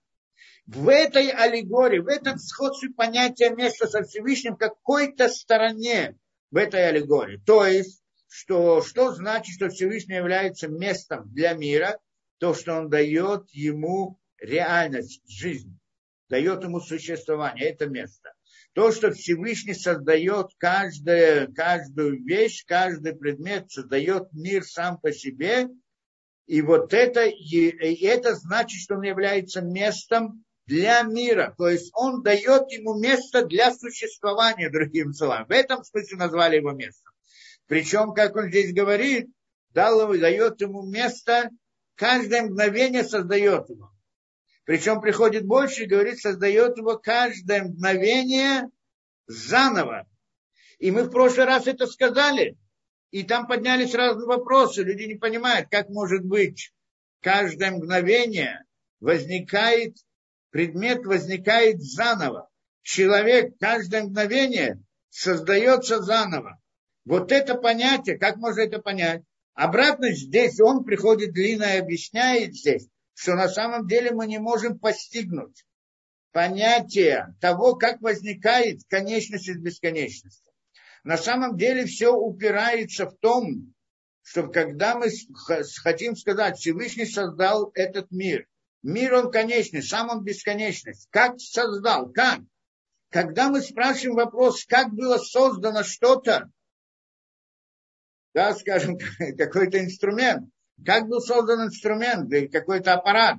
В 0.66 0.90
этой 0.90 1.30
аллегории, 1.30 2.00
в 2.00 2.08
этом 2.08 2.40
сходстве 2.40 2.90
понятия 2.90 3.50
места 3.52 3.88
со 3.88 4.04
Всевышним 4.04 4.56
какой-то 4.56 5.30
стороне 5.30 6.18
в 6.50 6.58
этой 6.58 6.88
аллегории. 6.88 7.38
То 7.46 7.66
есть, 7.66 8.02
что, 8.36 8.82
что 8.82 9.14
значит, 9.14 9.56
что 9.56 9.70
Всевышний 9.70 10.16
является 10.16 10.68
местом 10.68 11.32
для 11.34 11.54
мира, 11.54 11.98
то, 12.38 12.54
что 12.54 12.74
он 12.74 12.90
дает 12.90 13.50
ему 13.52 14.20
реальность, 14.40 15.22
жизнь, 15.26 15.80
дает 16.28 16.62
ему 16.64 16.82
существование, 16.82 17.70
это 17.70 17.86
место. 17.86 18.34
То, 18.74 18.92
что 18.92 19.14
Всевышний 19.14 19.74
создает 19.74 20.48
каждое, 20.58 21.48
каждую 21.48 22.26
вещь, 22.26 22.66
каждый 22.66 23.16
предмет, 23.16 23.72
создает 23.72 24.34
мир 24.34 24.66
сам 24.66 25.00
по 25.00 25.14
себе, 25.14 25.70
и 26.46 26.62
вот 26.62 26.94
это, 26.94 27.24
и, 27.26 27.70
и 27.70 28.06
это 28.06 28.36
значит, 28.36 28.82
что 28.82 28.96
он 28.96 29.04
является 29.04 29.62
местом 29.62 30.44
для 30.68 31.04
мира. 31.04 31.56
То 31.58 31.70
есть 31.70 31.90
он 31.96 32.22
дает 32.22 32.70
ему 32.70 33.00
место 33.00 33.46
для 33.46 33.74
существования, 33.74 34.70
другим 34.70 35.14
словами. 35.14 35.46
В 35.48 35.52
этом 35.52 35.86
смысле 35.86 36.18
назвали 36.18 36.58
его 36.58 36.72
местом. 36.72 37.15
Причем, 37.68 38.14
как 38.14 38.36
он 38.36 38.50
здесь 38.50 38.74
говорит, 38.74 39.28
дал 39.70 40.02
его, 40.02 40.18
дает 40.18 40.62
ему 40.62 40.84
место, 40.84 41.50
каждое 41.96 42.44
мгновение 42.44 43.04
создает 43.04 43.70
его. 43.70 43.92
Причем 44.66 45.02
приходит 45.02 45.46
больше 45.46 45.84
и 45.84 45.88
говорит, 45.88 46.20
создает 46.20 46.78
его 46.78 46.98
каждое 46.98 47.64
мгновение 47.64 48.70
заново. 49.28 50.08
И 50.80 50.92
мы 50.92 51.04
в 51.04 51.12
прошлый 51.12 51.46
раз 51.46 51.68
это 51.68 51.88
сказали. 51.88 52.58
И 53.12 53.24
там 53.24 53.48
поднялись 53.48 53.94
разные 53.94 54.28
вопросы. 54.28 54.84
Люди 54.84 55.04
не 55.04 55.16
понимают, 55.16 55.70
как 55.70 55.90
может 55.90 56.24
быть 56.24 56.74
каждое 57.22 57.72
мгновение 57.72 58.64
возникает, 59.00 59.98
предмет 60.50 61.06
возникает 61.06 61.82
заново. 61.82 62.50
Человек 62.82 63.58
каждое 63.60 64.04
мгновение 64.04 64.82
создается 65.10 66.02
заново. 66.02 66.60
Вот 67.06 67.32
это 67.32 67.56
понятие, 67.56 68.18
как 68.18 68.38
можно 68.38 68.62
это 68.62 68.80
понять? 68.80 69.24
Обратно 69.54 70.12
здесь 70.12 70.60
он 70.60 70.84
приходит 70.84 71.34
длинно 71.34 71.76
и 71.76 71.80
объясняет 71.80 72.56
здесь, 72.56 72.88
что 73.14 73.36
на 73.36 73.48
самом 73.48 73.88
деле 73.88 74.12
мы 74.12 74.28
не 74.28 74.40
можем 74.40 74.78
постигнуть 74.80 75.64
понятие 76.36 77.34
того, 77.40 77.76
как 77.76 78.02
возникает 78.02 78.82
конечность 78.90 79.48
из 79.48 79.58
бесконечности. 79.58 80.52
На 81.06 81.18
самом 81.18 81.56
деле 81.56 81.86
все 81.86 82.14
упирается 82.14 83.06
в 83.06 83.16
том, 83.20 83.74
что 84.22 84.48
когда 84.48 84.96
мы 84.96 85.10
хотим 85.84 86.18
сказать, 86.18 86.58
Всевышний 86.58 87.06
создал 87.06 87.72
этот 87.76 88.12
мир, 88.12 88.48
мир 88.82 89.14
он 89.14 89.32
конечный, 89.32 89.84
сам 89.84 90.10
он 90.10 90.24
бесконечность. 90.24 91.08
Как 91.12 91.40
создал? 91.40 92.12
Как? 92.12 92.40
Когда 93.12 93.50
мы 93.50 93.62
спрашиваем 93.62 94.16
вопрос, 94.16 94.66
как 94.66 94.92
было 94.94 95.18
создано 95.18 95.84
что-то, 95.84 96.50
да, 98.36 98.54
скажем, 98.54 98.98
какой-то 99.38 99.80
инструмент, 99.80 100.50
как 100.86 101.08
был 101.08 101.22
создан 101.22 101.68
инструмент 101.68 102.32
или 102.32 102.48
какой-то 102.48 102.94
аппарат, 102.94 103.38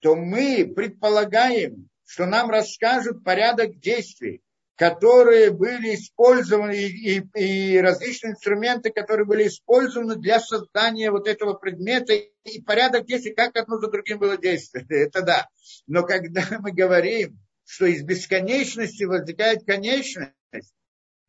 то 0.00 0.14
мы 0.14 0.70
предполагаем, 0.76 1.88
что 2.04 2.26
нам 2.26 2.50
расскажут 2.50 3.24
порядок 3.24 3.78
действий, 3.80 4.42
которые 4.76 5.50
были 5.50 5.94
использованы, 5.94 6.76
и, 6.76 7.18
и, 7.18 7.74
и 7.74 7.78
различные 7.78 8.32
инструменты, 8.32 8.90
которые 8.90 9.26
были 9.26 9.46
использованы 9.46 10.16
для 10.16 10.40
создания 10.40 11.10
вот 11.10 11.26
этого 11.26 11.54
предмета, 11.54 12.12
и 12.14 12.62
порядок 12.62 13.06
действий, 13.06 13.34
как 13.34 13.56
одно 13.56 13.78
за 13.78 13.90
другим 13.90 14.18
было 14.18 14.36
действовать. 14.36 14.86
Это 14.90 15.22
да. 15.22 15.48
Но 15.86 16.02
когда 16.02 16.44
мы 16.60 16.72
говорим, 16.72 17.38
что 17.64 17.86
из 17.86 18.02
бесконечности 18.02 19.04
возникает 19.04 19.64
конечность, 19.64 20.34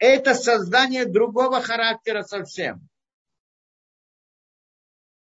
это 0.01 0.33
создание 0.33 1.05
другого 1.05 1.61
характера 1.61 2.23
совсем. 2.23 2.89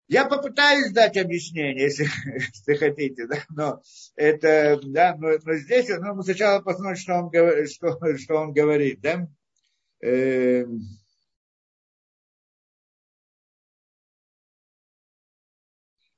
Я 0.07 0.25
попытаюсь 0.25 0.93
дать 0.93 1.17
объяснение, 1.17 1.86
если, 1.86 2.05
если 2.36 2.75
хотите, 2.75 3.25
да, 3.25 3.43
но 3.49 3.82
это, 4.15 4.80
да, 4.84 5.15
но, 5.17 5.32
но 5.43 5.53
здесь, 5.55 5.89
ну, 5.89 6.13
мы 6.13 6.23
сначала 6.23 6.61
посмотрим, 6.61 6.95
что 6.95 7.13
он, 7.15 7.67
что, 7.67 8.17
что 8.17 8.36
он 8.36 8.53
говорит, 8.53 9.01
да. 9.01 9.28
Э, 10.01 10.63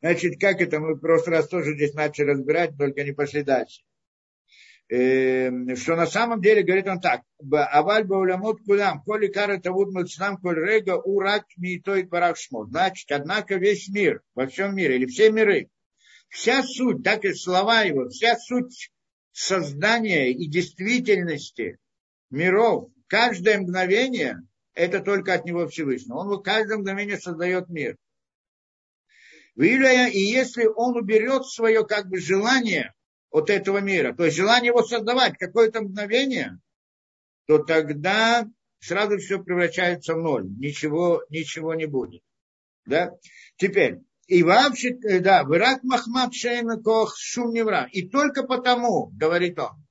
значит, 0.01 0.39
как 0.39 0.59
это, 0.59 0.79
мы 0.79 0.95
в 0.95 0.99
прошлый 0.99 1.37
раз 1.37 1.47
тоже 1.47 1.75
здесь 1.75 1.93
начали 1.93 2.31
разбирать, 2.31 2.77
только 2.77 3.03
не 3.05 3.13
пошли 3.13 3.41
дальше. 3.41 3.81
Эм, 3.81 3.98
что 4.91 5.95
на 5.95 6.07
самом 6.07 6.41
деле 6.41 6.63
говорит 6.63 6.87
он 6.87 6.99
так, 6.99 7.21
аваль 7.39 8.05
баулямот 8.05 8.61
кулям, 8.65 9.03
коли 9.03 9.27
кара 9.27 9.59
тавуд 9.59 9.93
мацнам 9.93 10.37
коль 10.37 10.59
рега 10.59 10.97
урак 10.97 11.45
митой 11.57 12.03
барах 12.03 12.37
шмот. 12.37 12.69
Значит, 12.69 13.11
однако 13.11 13.55
весь 13.55 13.87
мир, 13.89 14.23
во 14.33 14.47
всем 14.47 14.75
мире, 14.75 14.95
или 14.95 15.05
все 15.05 15.29
миры, 15.31 15.69
вся 16.29 16.63
суть, 16.63 17.03
так 17.03 17.23
и 17.23 17.33
слова 17.33 17.83
его, 17.83 18.09
вся 18.09 18.35
суть 18.35 18.91
создания 19.31 20.31
и 20.31 20.47
действительности 20.47 21.77
миров, 22.31 22.89
каждое 23.05 23.59
мгновение, 23.59 24.41
это 24.73 25.01
только 25.01 25.33
от 25.33 25.45
него 25.45 25.67
Всевышнего. 25.67 26.17
Он 26.17 26.29
в 26.29 26.41
каждое 26.41 26.79
мгновение 26.79 27.19
создает 27.19 27.69
мир. 27.69 27.95
И 29.55 29.65
если 29.65 30.65
он 30.65 30.97
уберет 30.97 31.45
свое 31.45 31.85
как 31.85 32.07
бы 32.07 32.17
желание 32.17 32.93
от 33.31 33.49
этого 33.49 33.79
мира, 33.79 34.13
то 34.13 34.25
есть 34.25 34.37
желание 34.37 34.69
его 34.69 34.83
создавать 34.83 35.37
какое-то 35.37 35.81
мгновение, 35.81 36.59
то 37.45 37.59
тогда 37.59 38.47
сразу 38.79 39.17
все 39.17 39.43
превращается 39.43 40.15
в 40.15 40.21
ноль, 40.21 40.47
ничего, 40.57 41.23
ничего 41.29 41.73
не 41.75 41.85
будет. 41.85 42.23
Да? 42.85 43.11
Теперь, 43.57 43.99
и 44.27 44.43
вообще, 44.43 44.89
э, 44.89 45.19
да, 45.19 45.43
враг 45.43 45.83
Махмад 45.83 46.33
Шейна 46.33 46.77
Кох 46.77 47.15
шум 47.17 47.51
не 47.51 47.63
враг. 47.63 47.89
И 47.91 48.07
только 48.07 48.43
потому, 48.43 49.07
говорит 49.07 49.59
он, 49.59 49.85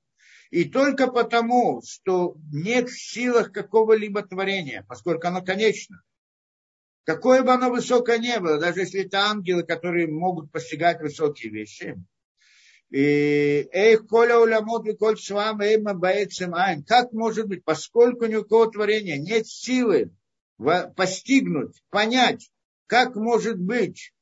и 0.50 0.64
только 0.64 1.08
потому, 1.08 1.82
что 1.86 2.36
нет 2.52 2.88
в 2.88 2.98
силах 2.98 3.52
какого-либо 3.52 4.22
творения, 4.22 4.84
поскольку 4.88 5.26
оно 5.26 5.42
конечно. 5.42 6.02
Какое 7.04 7.42
бы 7.42 7.52
оно 7.52 7.70
высокое 7.70 8.18
не 8.18 8.38
было, 8.38 8.58
даже 8.58 8.80
если 8.80 9.04
это 9.04 9.20
ангелы, 9.20 9.64
которые 9.64 10.08
могут 10.08 10.52
постигать 10.52 11.00
высокие 11.00 11.50
вещи, 11.50 11.96
Эх, 12.90 14.06
коля 14.06 14.38
улямот 14.38 14.86
и 14.86 14.96
коль 14.96 15.18
свам 15.18 15.60
эйма 15.60 15.94
баэцем 15.94 16.54
айн. 16.54 16.82
Как 16.84 17.12
может 17.12 17.46
быть, 17.46 17.64
поскольку 17.64 18.26
ни 18.26 18.36
у 18.36 18.44
кого 18.44 18.66
творения 18.66 19.18
нет 19.18 19.46
силы 19.46 20.10
постигнуть, 20.56 21.82
понять, 21.90 22.50
как 22.86 23.14
может 23.14 23.58
быть, 23.58 24.14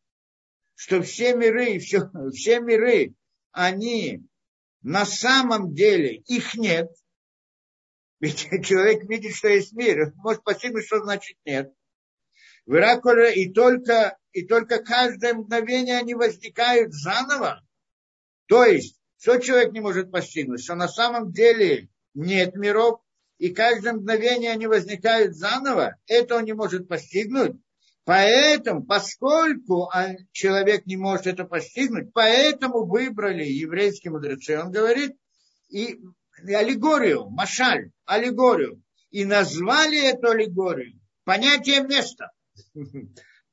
что 0.75 1.01
все 1.03 1.35
миры, 1.35 1.79
все, 1.79 2.11
все 2.33 2.61
миры, 2.61 3.15
они 3.53 4.23
на 4.83 5.07
самом 5.07 5.75
деле, 5.75 6.17
их 6.17 6.55
нет. 6.55 6.91
Ведь 8.21 8.49
человек 8.65 9.09
видит, 9.09 9.35
что 9.35 9.49
есть 9.49 9.73
мир, 9.73 10.13
может 10.17 10.43
постигнуть, 10.45 10.87
что 10.87 11.03
значит 11.03 11.39
нет. 11.45 11.73
И 12.67 13.53
только, 13.53 14.19
и 14.33 14.47
только 14.47 14.83
каждое 14.83 15.35
мгновение 15.35 15.99
они 15.99 16.15
возникают 16.15 16.93
заново. 16.93 17.66
То 18.47 18.65
есть 18.65 18.99
Что 19.19 19.39
человек 19.39 19.73
не 19.73 19.81
может 19.81 20.11
постигнуть? 20.11 20.63
Что 20.63 20.75
на 20.75 20.89
самом 20.89 21.33
деле 21.33 21.89
нет 22.15 22.55
миров, 22.55 23.01
и 23.39 23.51
каждое 23.51 23.95
мгновение 23.95 24.53
они 24.53 24.67
возникают 24.67 25.35
заново, 25.35 25.97
это 26.07 26.37
он 26.37 26.45
не 26.45 26.53
может 26.53 26.89
постигнуть. 26.89 27.57
Поэтому, 28.05 28.85
поскольку 28.85 29.91
человек 30.31 30.87
не 30.87 30.97
может 30.97 31.27
это 31.27 31.45
постигнуть, 31.45 32.13
поэтому 32.13 32.87
выбрали 32.87 33.45
еврейские 33.45 34.13
мудрецы, 34.13 34.59
он 34.59 34.71
говорит, 34.71 35.17
и 35.69 35.99
аллегорию, 36.47 37.29
машаль, 37.29 37.91
аллегорию, 38.05 38.81
и 39.11 39.25
назвали 39.25 40.09
эту 40.09 40.29
аллегорию 40.29 41.01
понятие 41.27 41.83
места. 41.83 42.33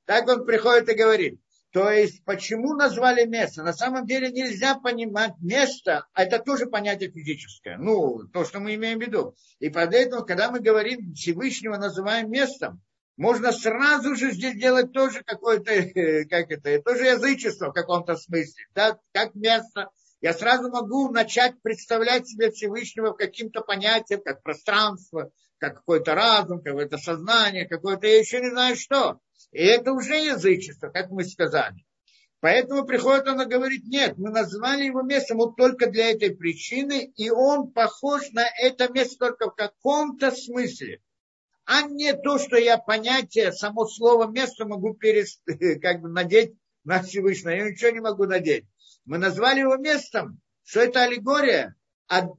Так 0.06 0.28
он 0.28 0.46
приходит 0.46 0.90
и 0.90 0.96
говорит. 0.96 1.40
То 1.74 1.90
есть, 1.90 2.24
почему 2.24 2.76
назвали 2.76 3.26
место? 3.26 3.64
На 3.64 3.74
самом 3.74 4.06
деле 4.06 4.32
нельзя 4.32 4.76
понимать 4.76 5.34
место, 5.42 6.06
а 6.14 6.24
это 6.24 6.38
тоже 6.38 6.68
понятие 6.68 7.10
физическое. 7.10 7.78
Ну, 7.80 8.28
то, 8.32 8.46
что 8.46 8.60
мы 8.60 8.76
имеем 8.76 9.00
в 9.00 9.02
виду. 9.02 9.36
И 9.58 9.70
поэтому, 9.70 10.24
когда 10.24 10.52
мы 10.52 10.60
говорим 10.60 11.16
Всевышнего, 11.16 11.78
называем 11.78 12.30
местом, 12.30 12.80
можно 13.18 13.52
сразу 13.52 14.16
же 14.16 14.32
здесь 14.32 14.54
делать 14.54 14.92
тоже 14.92 15.24
какое-то, 15.26 15.72
как 16.30 16.52
это, 16.52 16.80
тоже 16.84 17.06
язычество 17.06 17.72
в 17.72 17.74
каком-то 17.74 18.18
смысле, 18.18 18.66
да, 18.76 19.00
как 19.12 19.34
место. 19.34 19.90
Я 20.22 20.36
сразу 20.36 20.70
могу 20.70 21.10
начать 21.10 21.60
представлять 21.64 22.28
себе 22.28 22.52
Всевышнего 22.52 23.14
каким-то 23.14 23.62
понятием, 23.62 24.22
как 24.24 24.44
пространство, 24.44 25.32
как 25.64 25.76
какой-то 25.78 26.14
разум, 26.14 26.62
какое-то 26.62 26.98
сознание, 26.98 27.66
какое-то, 27.66 28.06
я 28.06 28.20
еще 28.20 28.42
не 28.42 28.50
знаю 28.50 28.76
что. 28.76 29.22
И 29.54 29.64
это 29.64 29.94
уже 29.94 30.16
язычество, 30.16 30.90
как 30.90 31.10
мы 31.10 31.24
сказали. 31.24 31.86
Поэтому 32.42 32.86
приходит 32.86 33.30
он 33.30 33.42
и 33.42 33.46
говорит, 33.46 33.86
нет, 33.86 34.18
мы 34.18 34.30
назвали 34.30 34.84
его 34.84 35.04
местом 35.04 35.38
вот 35.38 35.56
только 35.56 35.90
для 35.90 36.12
этой 36.12 36.36
причины, 36.36 37.14
и 37.16 37.30
он 37.30 37.72
похож 37.72 38.30
на 38.32 38.44
это 38.60 38.92
место 38.92 39.20
только 39.20 39.52
в 39.52 39.56
каком-то 39.56 40.32
смысле. 40.32 41.00
А 41.64 41.84
не 41.84 42.12
то, 42.12 42.40
что 42.40 42.58
я 42.58 42.78
понятие, 42.78 43.54
само 43.54 43.86
слово 43.86 44.30
место 44.30 44.66
могу 44.66 44.94
перес, 44.94 45.40
как 45.82 46.02
бы 46.02 46.10
надеть 46.10 46.56
на 46.84 47.02
Всевышнего. 47.02 47.52
Я 47.52 47.70
ничего 47.70 47.92
не 47.92 48.02
могу 48.02 48.26
надеть. 48.26 48.66
Мы 49.06 49.18
назвали 49.18 49.62
его 49.62 49.78
местом, 49.78 50.42
что 50.66 50.82
это 50.82 51.04
аллегория, 51.04 51.78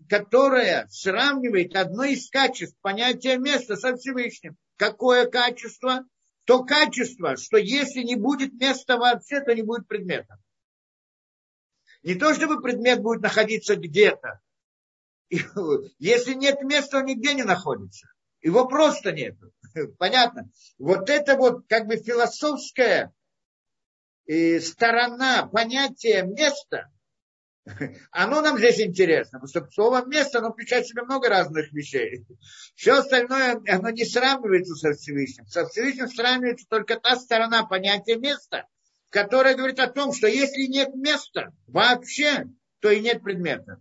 которая 0.08 0.86
сравнивает 0.88 1.74
одно 1.76 2.04
из 2.04 2.28
качеств 2.30 2.76
понятия 2.80 3.38
места 3.38 3.76
со 3.76 3.96
Всевышним. 3.96 4.56
Какое 4.76 5.26
качество? 5.26 6.04
То 6.44 6.64
качество, 6.64 7.36
что 7.36 7.56
если 7.56 8.02
не 8.02 8.16
будет 8.16 8.52
места 8.54 8.98
вообще, 8.98 9.40
то 9.40 9.54
не 9.54 9.62
будет 9.62 9.88
предмета. 9.88 10.38
Не 12.02 12.14
то, 12.16 12.34
чтобы 12.34 12.60
предмет 12.60 13.00
будет 13.00 13.22
находиться 13.22 13.76
где-то. 13.76 14.40
Если 15.98 16.34
нет 16.34 16.60
места, 16.62 16.98
он 16.98 17.06
нигде 17.06 17.34
не 17.34 17.44
находится. 17.44 18.08
Его 18.42 18.68
просто 18.68 19.10
нет. 19.10 19.36
Понятно? 19.98 20.50
Вот 20.78 21.08
это 21.08 21.36
вот 21.36 21.66
как 21.66 21.86
бы 21.86 21.96
философская 21.96 23.14
э, 24.26 24.60
сторона 24.60 25.46
понятия 25.46 26.22
места, 26.22 26.90
оно 28.10 28.42
нам 28.42 28.58
здесь 28.58 28.80
интересно, 28.80 29.40
потому 29.40 29.48
что 29.48 29.72
слово 29.72 30.04
место, 30.04 30.38
оно 30.38 30.52
включает 30.52 30.84
в 30.84 30.88
себя 30.88 31.04
много 31.04 31.28
разных 31.28 31.72
вещей. 31.72 32.26
Все 32.74 32.98
остальное, 32.98 33.62
оно 33.68 33.90
не 33.90 34.04
сравнивается 34.04 34.74
со 34.74 34.92
Всевышним. 34.92 35.46
Со 35.46 35.66
Всевышним 35.66 36.08
сравнивается 36.08 36.66
только 36.68 37.00
та 37.00 37.16
сторона 37.16 37.64
понятия 37.64 38.16
места, 38.16 38.66
которая 39.10 39.56
говорит 39.56 39.80
о 39.80 39.88
том, 39.88 40.12
что 40.12 40.26
если 40.26 40.66
нет 40.66 40.94
места 40.94 41.52
вообще, 41.66 42.46
то 42.80 42.90
и 42.90 43.00
нет 43.00 43.22
предмета. 43.22 43.80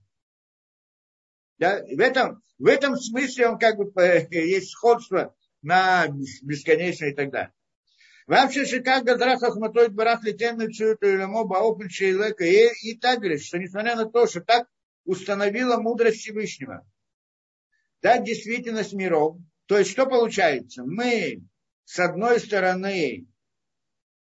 Да? 1.58 1.82
В, 1.84 2.00
этом, 2.00 2.42
в 2.60 2.68
этом 2.68 2.96
смысле 2.96 3.50
он 3.50 3.60
как 3.60 3.78
бы 3.78 3.92
есть 4.32 4.72
сходство 4.72 5.36
на 5.62 6.08
бесконечное 6.42 7.12
и 7.12 7.16
так 7.16 7.32
далее. 7.32 7.54
Вообще 8.26 8.66
шикар 8.66 9.04
газра 9.04 9.38
хахматой 9.38 9.90
барах 9.90 10.24
летенную 10.24 10.72
цюту 10.72 11.08
или 11.08 11.26
моба 11.26 11.56
опен 11.56 11.90
шейлека. 11.90 12.46
И 12.46 12.98
так 12.98 13.20
говорит, 13.20 13.44
что 13.44 13.58
несмотря 13.58 13.96
на 13.96 14.06
то, 14.06 14.28
что 14.28 14.42
так 14.42 14.68
установила 15.06 15.78
мудрость 15.78 16.20
Всевышнего, 16.22 16.88
да, 18.02 18.18
действительность 18.20 18.94
миров, 18.94 19.38
то 19.66 19.78
есть 19.78 19.92
что 19.92 20.06
получается? 20.06 20.84
Мы, 20.86 21.44
с 21.84 22.00
одной 22.00 22.40
стороны, 22.40 23.26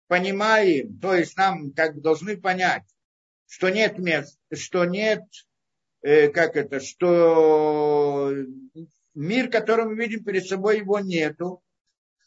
понимаем, 0.09 0.99
то 0.99 1.15
есть 1.15 1.37
нам 1.37 1.73
как 1.73 1.95
бы 1.95 2.01
должны 2.01 2.37
понять, 2.37 2.85
что 3.47 3.71
нет 3.71 3.99
мест, 3.99 4.39
что 4.53 4.85
нет, 4.85 5.23
э, 6.03 6.29
как 6.29 6.57
это, 6.57 6.81
что 6.81 8.33
мир, 9.15 9.51
который 9.51 9.87
мы 9.87 9.97
видим 9.97 10.25
перед 10.25 10.47
собой, 10.47 10.79
его 10.79 11.01
нету, 11.01 11.63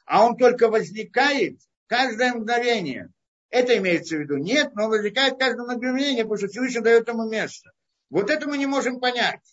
а 0.10 0.26
он 0.26 0.38
только 0.38 0.70
возникает 0.70 1.60
каждое 1.86 2.34
мгновение. 2.34 3.12
Это 3.52 3.78
имеется 3.78 4.18
в 4.18 4.22
виду. 4.22 4.38
Нет, 4.38 4.74
но 4.74 4.86
он 4.86 4.90
возникает 4.90 5.38
каждое 5.38 5.68
мгновение, 5.68 6.24
потому 6.24 6.38
что 6.40 6.48
Всевышний 6.48 6.82
дает 6.82 7.08
ему 7.08 7.30
место. 7.30 7.72
Вот 8.10 8.32
это 8.32 8.48
мы 8.48 8.58
не 8.58 8.66
можем 8.66 9.00
понять. 9.00 9.44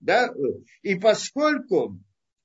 Да? 0.00 0.34
И 0.82 0.96
поскольку, 0.96 2.00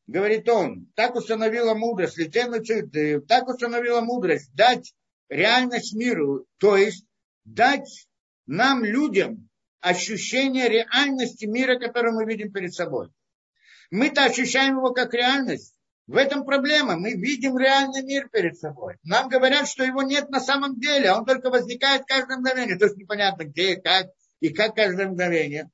говорит 0.05 0.47
он, 0.49 0.91
так 0.93 1.15
установила 1.15 1.73
мудрость, 1.73 2.19
так 2.31 3.47
установила 3.47 4.01
мудрость 4.01 4.53
дать 4.53 4.93
реальность 5.27 5.95
миру, 5.95 6.45
то 6.59 6.77
есть 6.77 7.07
дать 7.43 8.07
нам, 8.45 8.83
людям, 8.83 9.49
ощущение 9.79 10.69
реальности 10.69 11.45
мира, 11.45 11.79
который 11.79 12.11
мы 12.11 12.23
видим 12.25 12.53
перед 12.53 12.71
собой. 12.71 13.09
Мы-то 13.89 14.25
ощущаем 14.25 14.77
его 14.77 14.93
как 14.93 15.15
реальность, 15.15 15.73
в 16.11 16.17
этом 16.17 16.43
проблема. 16.43 16.97
Мы 16.97 17.13
видим 17.13 17.57
реальный 17.57 18.03
мир 18.03 18.27
перед 18.29 18.57
собой. 18.57 18.97
Нам 19.03 19.29
говорят, 19.29 19.67
что 19.67 19.83
его 19.83 20.01
нет 20.01 20.29
на 20.29 20.41
самом 20.41 20.77
деле, 20.77 21.09
а 21.09 21.17
он 21.17 21.25
только 21.25 21.49
возникает 21.49 22.03
каждое 22.05 22.37
мгновение. 22.37 22.77
То 22.77 22.85
есть 22.85 22.97
непонятно, 22.97 23.45
где, 23.45 23.77
как 23.77 24.07
и 24.41 24.49
как 24.49 24.75
каждое 24.75 25.07
мгновение. 25.07 25.69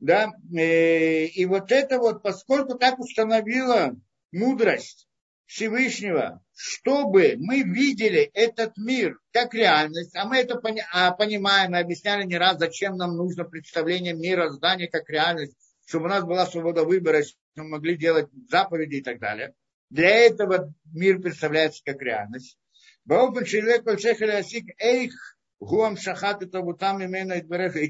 Да? 0.00 0.30
Э, 0.56 1.24
и 1.26 1.44
вот 1.44 1.70
это 1.70 1.98
вот, 1.98 2.22
поскольку 2.22 2.78
так 2.78 2.98
установила 2.98 3.94
мудрость 4.32 5.06
Всевышнего, 5.44 6.42
чтобы 6.54 7.34
мы 7.38 7.62
видели 7.62 8.30
этот 8.32 8.76
мир 8.78 9.18
как 9.32 9.52
реальность, 9.52 10.16
а 10.16 10.24
мы 10.24 10.38
это 10.38 10.60
а 10.92 11.12
понимаем, 11.12 11.72
мы 11.72 11.78
объясняли 11.78 12.24
не 12.24 12.38
раз, 12.38 12.58
зачем 12.58 12.96
нам 12.96 13.16
нужно 13.16 13.44
представление 13.44 14.14
мира, 14.14 14.50
здания 14.50 14.88
как 14.88 15.10
реальность, 15.10 15.56
чтобы 15.86 16.06
у 16.06 16.08
нас 16.08 16.24
была 16.24 16.46
свобода 16.46 16.84
выбора, 16.84 17.22
мы 17.58 17.68
могли 17.68 17.96
делать 17.96 18.28
заповеди 18.48 18.96
и 18.96 19.02
так 19.02 19.18
далее. 19.18 19.54
Для 19.90 20.10
этого 20.10 20.72
мир 20.92 21.20
представляется 21.20 21.82
как 21.84 22.00
реальность. 22.02 22.58
И 23.06 23.10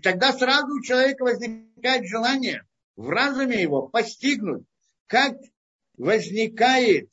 тогда 0.01 0.33
сразу 0.33 0.75
у 0.75 0.83
человека 0.83 1.23
возникает 1.23 2.07
желание 2.07 2.65
в 2.97 3.09
разуме 3.11 3.61
его 3.61 3.89
постигнуть, 3.89 4.65
как 5.07 5.37
возникает 5.97 7.11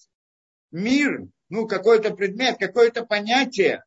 мир, 0.72 1.28
ну, 1.50 1.68
какой-то 1.68 2.14
предмет, 2.14 2.58
какое-то 2.58 3.06
понятие, 3.06 3.84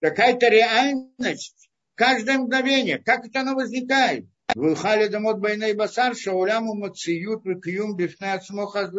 какая-то 0.00 0.48
реальность, 0.48 1.70
каждое 1.94 2.38
мгновение, 2.38 2.98
как 2.98 3.26
это 3.26 3.40
оно 3.40 3.54
возникает. 3.54 4.26
Вухали 4.54 5.08
дамот 5.08 5.38
байней 5.40 5.74
басар, 5.74 6.14
шауляму 6.14 6.74
мациют 6.74 7.44
векьюм 7.44 7.96
бифней 7.96 8.34
ацмоха 8.34 8.86
с 8.86 8.92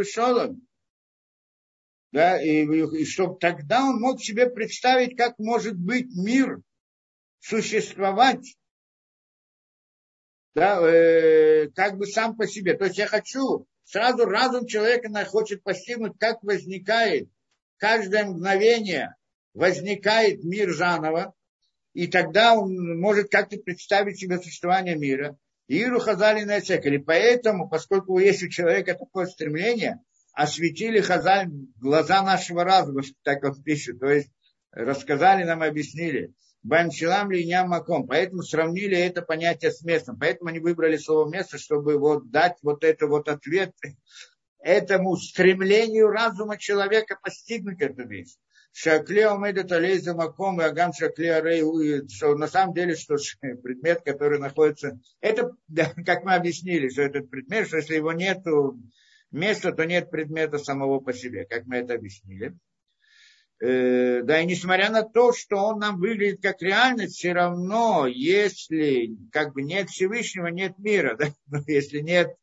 да, 2.16 2.42
и, 2.42 2.66
и 2.66 3.06
чтобы 3.06 3.38
тогда 3.40 3.84
он 3.84 4.00
мог 4.00 4.22
себе 4.22 4.50
представить, 4.50 5.18
как 5.18 5.38
может 5.38 5.76
быть 5.76 6.08
мир 6.16 6.62
существовать, 7.40 8.56
да, 10.54 10.80
э, 10.80 11.70
как 11.76 11.98
бы 11.98 12.08
сам 12.08 12.38
по 12.38 12.48
себе. 12.48 12.76
То 12.76 12.86
есть 12.86 12.98
я 12.98 13.08
хочу, 13.08 13.68
сразу 13.84 14.24
разум 14.24 14.66
человека 14.66 15.10
хочет 15.26 15.62
постигнуть, 15.62 16.18
как 16.18 16.42
возникает 16.42 17.28
каждое 17.76 18.24
мгновение, 18.24 19.16
возникает 19.54 20.42
мир 20.42 20.74
заново, 20.74 21.34
и 21.92 22.08
тогда 22.08 22.56
он 22.56 22.98
может 22.98 23.30
как-то 23.30 23.58
представить 23.58 24.20
себе 24.20 24.40
существование 24.40 24.96
мира. 24.96 25.38
Иру 25.68 26.00
Хазали 26.00 26.44
на 26.44 26.58
И 26.58 26.98
поэтому, 27.00 27.68
поскольку 27.70 28.20
есть 28.20 28.44
у 28.44 28.50
человека 28.50 28.94
такое 28.94 29.26
стремление, 29.26 30.00
осветили 30.34 31.00
Хазаль 31.00 31.48
глаза 31.80 32.22
нашего 32.22 32.64
разума, 32.64 33.02
так 33.24 33.44
он 33.44 33.62
пишет, 33.64 34.00
то 34.00 34.08
есть 34.08 34.30
рассказали 34.72 35.44
нам, 35.44 35.64
объяснили. 35.64 36.34
Банчилам 36.62 37.32
ли 37.32 37.48
маком. 37.64 38.08
Поэтому 38.08 38.42
сравнили 38.42 38.98
это 38.98 39.22
понятие 39.22 39.72
с 39.72 39.84
местом. 39.84 40.18
Поэтому 40.20 40.50
они 40.50 40.60
выбрали 40.60 40.98
слово 40.98 41.30
место, 41.30 41.60
чтобы 41.60 42.00
вот 42.00 42.32
дать 42.32 42.58
вот 42.64 42.84
это 42.84 43.06
вот 43.06 43.30
ответ 43.30 43.72
этому 44.60 45.16
стремлению 45.16 46.10
разума 46.10 46.58
человека 46.58 47.20
постигнуть 47.22 47.82
эту 47.82 48.08
вещь 48.08 48.36
Шакле 48.78 49.30
умедет 49.30 49.72
алейза 49.72 50.14
маком 50.14 50.60
и 50.60 50.66
агам 50.66 50.92
шакле 50.92 51.36
арей, 51.36 51.62
что 52.10 52.36
на 52.36 52.50
самом 52.50 52.74
деле, 52.74 52.94
что 52.98 53.16
предмет, 53.64 54.02
который 54.04 54.38
находится, 54.38 55.00
это, 55.22 55.56
как 56.06 56.26
мы 56.26 56.36
объяснили, 56.36 56.90
что 56.90 57.04
этот 57.04 57.30
предмет, 57.30 57.68
что 57.68 57.78
если 57.78 57.96
его 57.96 58.12
нет 58.12 58.40
места, 59.32 59.72
то 59.72 59.86
нет 59.86 60.12
предмета 60.12 60.58
самого 60.58 61.00
по 61.00 61.14
себе, 61.14 61.46
как 61.46 61.66
мы 61.68 61.78
это 61.78 61.94
объяснили. 61.94 62.54
Э, 63.62 64.24
да, 64.24 64.42
и 64.42 64.46
несмотря 64.46 64.92
на 64.92 65.04
то, 65.04 65.32
что 65.32 65.56
он 65.56 65.80
нам 65.80 65.98
выглядит 65.98 66.42
как 66.42 66.62
реальность, 66.62 67.16
все 67.16 67.32
равно, 67.32 68.08
если 68.08 69.16
как 69.32 69.54
бы 69.54 69.62
нет 69.62 69.90
Всевышнего, 69.90 70.48
нет 70.48 70.78
мира, 70.80 71.16
да? 71.18 71.28
Но 71.48 71.62
если 71.66 72.00
нет, 72.00 72.36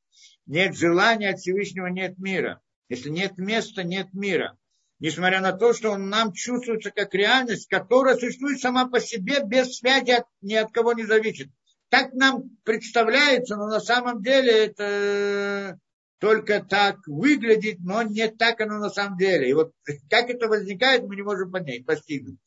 нет 0.47 0.75
желания 0.79 1.29
от 1.29 1.41
Всевышнего, 1.41 1.89
нет 1.89 2.17
мира. 2.17 2.63
Если 2.89 3.11
нет 3.11 3.37
места, 3.37 3.83
нет 3.83 4.15
мира 4.15 4.57
несмотря 5.03 5.41
на 5.41 5.53
то, 5.53 5.75
что 5.75 5.91
он 5.91 6.09
нам 6.09 6.33
чувствуется 6.33 6.93
как 6.93 7.13
реальность, 7.13 7.69
которая 7.69 8.17
существует 8.17 8.61
сама 8.61 8.87
по 8.87 9.01
себе, 9.01 9.43
без 9.45 9.77
связи 9.77 10.13
от, 10.13 10.27
ни 10.41 10.55
от 10.55 10.71
кого 10.71 10.93
не 10.93 11.05
зависит. 11.05 11.51
Так 11.89 12.15
нам 12.15 12.57
представляется, 12.63 13.57
но 13.57 13.67
на 13.67 13.81
самом 13.81 14.23
деле 14.23 14.67
это 14.67 15.81
только 16.21 16.63
так 16.63 16.99
выглядит, 17.09 17.81
но 17.81 18.03
не 18.03 18.29
так 18.29 18.61
оно 18.61 18.79
на 18.79 18.91
самом 18.91 19.19
деле. 19.19 19.51
И 19.51 19.53
вот 19.55 19.73
как 20.09 20.31
это 20.31 20.47
возникает, 20.47 21.03
мы 21.03 21.17
не 21.17 21.23
можем 21.23 21.51
понять, 21.51 21.85
постигнуть 21.85 22.39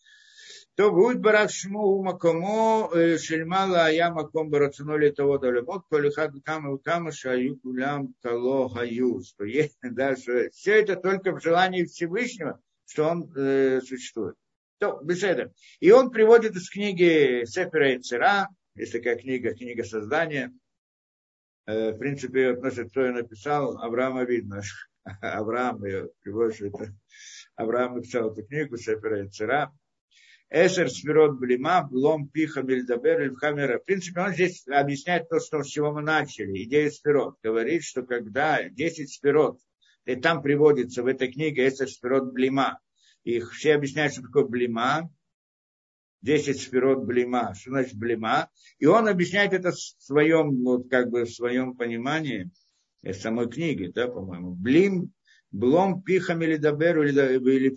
то 0.76 0.92
будет 0.92 1.22
барах 1.22 1.52
шму 1.52 2.04
макомо 2.04 2.90
шельмала 3.18 3.90
я 3.92 4.12
маком 4.12 4.50
барацуно 4.50 4.98
ли 4.98 5.10
того 5.10 5.38
долемот, 5.38 5.86
коли 5.90 6.10
хад 6.10 6.34
кама 6.44 6.78
кама 6.78 7.12
шаю 7.14 7.58
кулям 7.58 8.14
кало 8.22 8.70
хаю. 8.70 9.24
Что 9.24 9.46
есть 9.46 9.78
даже 9.82 10.50
все 10.50 10.82
это 10.82 10.98
только 10.98 11.32
в 11.32 11.42
желании 11.42 11.86
Всевышнего, 11.86 12.60
что 12.86 13.06
он 13.06 13.32
э, 13.38 13.80
существует. 13.82 14.36
То, 14.78 15.00
беседа. 15.02 15.54
И 15.80 15.92
он 15.92 16.12
приводит 16.12 16.56
из 16.58 16.70
книги 16.70 17.46
Сефера 17.46 17.94
и 17.94 18.00
Цера, 18.00 18.50
есть 18.76 18.92
такая 18.92 19.16
книга, 19.16 19.56
книга 19.56 19.86
создания. 19.86 20.52
Э, 21.68 21.92
в 21.94 21.98
принципе, 21.98 22.50
относится, 22.50 22.84
кто 22.84 23.06
ее 23.06 23.14
написал, 23.14 23.78
Авраама 23.78 24.26
видно. 24.26 24.62
Авраам 25.22 25.86
ее 25.86 26.10
приводит, 26.22 26.56
что 26.56 26.66
это 26.66 26.94
Авраам 27.56 27.96
написал 27.96 28.34
эту 28.34 28.46
книгу 28.46 28.76
Сефера 28.76 29.24
и 29.24 29.30
Цера 29.30 29.72
Эшер 30.50 30.90
Сферот 30.90 31.40
Блима, 31.40 31.84
Блом 31.84 32.28
Пиха 32.28 32.62
Мельдабер 32.62 33.22
Ильхамера. 33.24 33.80
В 33.80 33.86
принципе, 33.86 34.22
он 34.22 34.34
здесь 34.34 34.68
объясняет 34.68 35.30
то, 35.30 35.40
что, 35.40 35.64
с 35.64 35.68
чего 35.68 35.92
мы 35.92 36.02
начали. 36.02 36.64
Идея 36.64 36.90
Сферот. 36.90 37.38
Говорит, 37.44 37.84
что 37.84 38.04
когда 38.04 38.64
10 38.70 39.12
Сферот, 39.12 39.60
и 40.06 40.16
там 40.16 40.42
приводится 40.42 41.04
в 41.04 41.08
этой 41.08 41.32
книге 41.32 41.68
Эшер 41.68 41.90
Сферот 41.90 42.32
Блима, 42.32 42.80
их 43.24 43.54
все 43.54 43.74
объясняют, 43.74 44.14
что 44.14 44.22
такое 44.22 44.46
Блима, 44.46 45.10
10 46.26 46.60
сферот 46.60 47.06
блима. 47.06 47.54
Что 47.54 47.70
значит 47.70 47.96
блима? 47.96 48.50
И 48.80 48.88
он 48.88 49.08
объясняет 49.08 49.54
это 49.54 49.72
в 49.72 49.78
своем, 49.78 50.64
вот 50.64 50.90
как 50.90 51.10
бы 51.12 51.24
в 51.24 51.32
своем 51.32 51.76
понимании, 51.76 52.50
в 53.04 53.14
самой 53.14 53.48
книге, 53.48 53.92
да, 53.94 54.08
по-моему. 54.08 54.56
Блим, 54.56 55.14
блом, 55.52 56.02
пихам 56.02 56.42
или 56.42 56.58
даберу, 56.58 57.04
или 57.08 57.70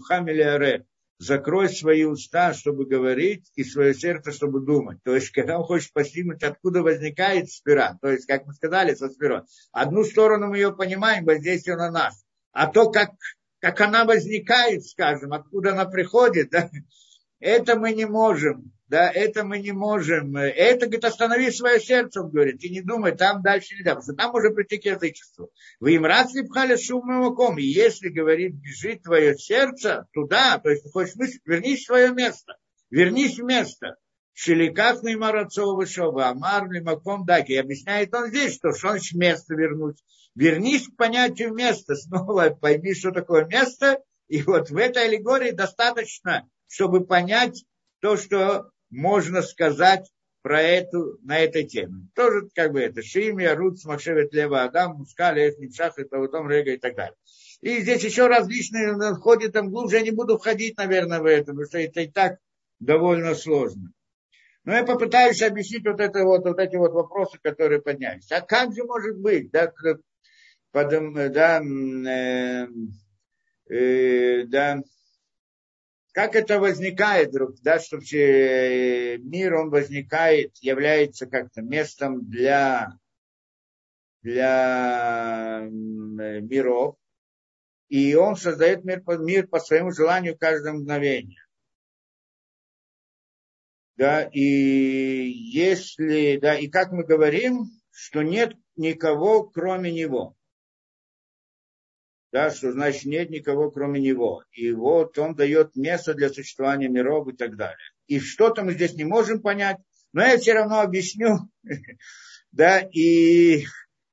закрой 1.18 1.68
свои 1.68 2.04
уста, 2.04 2.54
чтобы 2.54 2.86
говорить, 2.86 3.50
и 3.54 3.64
свое 3.64 3.94
сердце, 3.94 4.32
чтобы 4.32 4.60
думать. 4.60 4.98
То 5.02 5.14
есть, 5.14 5.30
когда 5.30 5.58
он 5.58 5.64
хочет 5.64 5.92
постигнуть, 5.92 6.42
откуда 6.42 6.82
возникает 6.82 7.50
спира, 7.50 7.98
то 8.00 8.08
есть, 8.08 8.26
как 8.26 8.46
мы 8.46 8.54
сказали, 8.54 8.94
со 8.94 9.08
спирой, 9.08 9.42
одну 9.72 10.04
сторону 10.04 10.48
мы 10.48 10.58
ее 10.58 10.72
понимаем, 10.74 11.24
воздействие 11.24 11.76
на 11.76 11.90
нас, 11.90 12.24
а 12.52 12.68
то, 12.68 12.90
как, 12.90 13.10
как 13.58 13.80
она 13.80 14.04
возникает, 14.04 14.86
скажем, 14.86 15.32
откуда 15.32 15.72
она 15.72 15.86
приходит, 15.86 16.50
да, 16.50 16.70
это 17.40 17.76
мы 17.76 17.92
не 17.92 18.06
можем 18.06 18.72
да, 18.88 19.10
это 19.10 19.44
мы 19.44 19.58
не 19.58 19.72
можем. 19.72 20.36
Это, 20.36 20.86
говорит, 20.86 21.04
останови 21.04 21.50
свое 21.50 21.78
сердце, 21.78 22.22
он 22.22 22.30
говорит, 22.30 22.62
и 22.64 22.70
не 22.70 22.80
думай, 22.80 23.14
там 23.14 23.42
дальше 23.42 23.74
нельзя, 23.74 23.94
потому 23.94 24.02
что 24.02 24.14
там 24.14 24.34
уже 24.34 24.50
прийти 24.50 24.78
к 24.78 24.86
язычеству. 24.86 25.50
Вы 25.78 25.94
им 25.94 26.06
раз 26.06 26.34
ли 26.34 26.42
пхали 26.42 26.76
шумом 26.76 27.58
и 27.58 27.62
если, 27.62 28.08
говорит, 28.08 28.54
бежит 28.54 29.02
твое 29.02 29.36
сердце 29.36 30.06
туда, 30.12 30.58
то 30.58 30.70
есть 30.70 30.84
ты 30.84 30.90
хочешь 30.90 31.16
мыслить, 31.16 31.42
вернись 31.44 31.82
в 31.82 31.86
свое 31.86 32.12
место, 32.12 32.56
вернись 32.90 33.38
в 33.38 33.44
место. 33.44 33.96
Шеликах 34.32 35.02
Неймарацова 35.02 35.74
Вышова, 35.74 36.28
Амар 36.28 36.70
Лимаком 36.70 37.26
Даки. 37.26 37.52
И 37.52 37.56
объясняет 37.56 38.14
он 38.14 38.28
здесь, 38.28 38.54
что 38.54 38.72
что 38.72 38.90
значит 38.90 39.18
место 39.18 39.54
вернуть. 39.56 40.00
Вернись 40.36 40.86
к 40.86 40.96
понятию 40.96 41.52
места, 41.52 41.96
снова 41.96 42.50
пойми, 42.50 42.94
что 42.94 43.10
такое 43.10 43.46
место, 43.46 44.00
и 44.28 44.42
вот 44.42 44.70
в 44.70 44.76
этой 44.76 45.06
аллегории 45.06 45.50
достаточно, 45.50 46.48
чтобы 46.68 47.04
понять 47.04 47.64
то, 48.00 48.16
что 48.16 48.70
можно 48.90 49.42
сказать 49.42 50.10
про 50.42 50.62
эту, 50.62 51.18
на 51.22 51.38
этой 51.38 51.64
теме. 51.64 52.08
Тоже 52.14 52.48
как 52.54 52.72
бы 52.72 52.80
это 52.80 53.02
Шимия, 53.02 53.54
Рут, 53.54 53.80
Смашевет, 53.80 54.32
Лева, 54.32 54.62
Адам, 54.62 54.98
Мускали, 54.98 55.50
Эфнимшах, 55.50 55.98
это 55.98 56.18
потом 56.18 56.48
Рега 56.50 56.72
и 56.72 56.78
так 56.78 56.94
далее. 56.94 57.16
И 57.60 57.80
здесь 57.80 58.04
еще 58.04 58.28
различные 58.28 58.94
входят 59.14 59.52
там 59.52 59.70
глубже, 59.70 59.96
я 59.96 60.02
не 60.02 60.12
буду 60.12 60.38
входить, 60.38 60.76
наверное, 60.78 61.20
в 61.20 61.26
это, 61.26 61.46
потому 61.46 61.66
что 61.66 61.78
это 61.78 62.00
и 62.02 62.08
так 62.08 62.38
довольно 62.78 63.34
сложно. 63.34 63.92
Но 64.64 64.74
я 64.74 64.84
попытаюсь 64.84 65.42
объяснить 65.42 65.84
вот, 65.86 65.98
это 65.98 66.24
вот, 66.24 66.44
вот 66.44 66.58
эти 66.58 66.76
вот 66.76 66.92
вопросы, 66.92 67.38
которые 67.42 67.80
поднялись. 67.80 68.30
А 68.30 68.40
как 68.40 68.74
же 68.74 68.84
может 68.84 69.18
быть, 69.18 69.50
да, 69.50 69.72
потом, 70.72 71.14
да, 71.14 71.60
э, 71.60 72.66
э, 73.70 74.44
да, 74.44 74.80
как 76.18 76.34
это 76.34 76.58
возникает, 76.58 77.30
друг, 77.30 77.60
да, 77.62 77.78
что 77.78 77.98
мир, 77.98 79.54
он 79.54 79.70
возникает, 79.70 80.56
является 80.56 81.28
как-то 81.28 81.62
местом 81.62 82.28
для, 82.28 82.98
для 84.22 85.68
миров, 85.70 86.96
и 87.88 88.16
он 88.16 88.34
создает 88.34 88.82
мир, 88.82 89.00
мир 89.20 89.46
по 89.46 89.60
своему 89.60 89.92
желанию 89.92 90.36
каждое 90.36 90.72
мгновение. 90.72 91.46
Да, 93.96 94.24
и 94.24 94.42
если, 94.42 96.38
да, 96.38 96.58
и 96.58 96.66
как 96.66 96.90
мы 96.90 97.04
говорим, 97.04 97.66
что 97.92 98.22
нет 98.22 98.54
никого, 98.74 99.44
кроме 99.44 99.92
него 99.92 100.34
да, 102.32 102.50
что 102.50 102.72
значит 102.72 103.04
нет 103.04 103.30
никого 103.30 103.70
кроме 103.70 104.00
него. 104.00 104.44
И 104.52 104.72
вот 104.72 105.18
он 105.18 105.34
дает 105.34 105.76
место 105.76 106.14
для 106.14 106.28
существования 106.28 106.88
миров 106.88 107.28
и 107.28 107.36
так 107.36 107.56
далее. 107.56 107.78
И 108.06 108.20
что-то 108.20 108.62
мы 108.62 108.72
здесь 108.72 108.94
не 108.94 109.04
можем 109.04 109.40
понять, 109.40 109.78
но 110.12 110.22
я 110.22 110.38
все 110.38 110.54
равно 110.54 110.80
объясню, 110.80 111.50
да, 112.52 112.80
и 112.80 113.64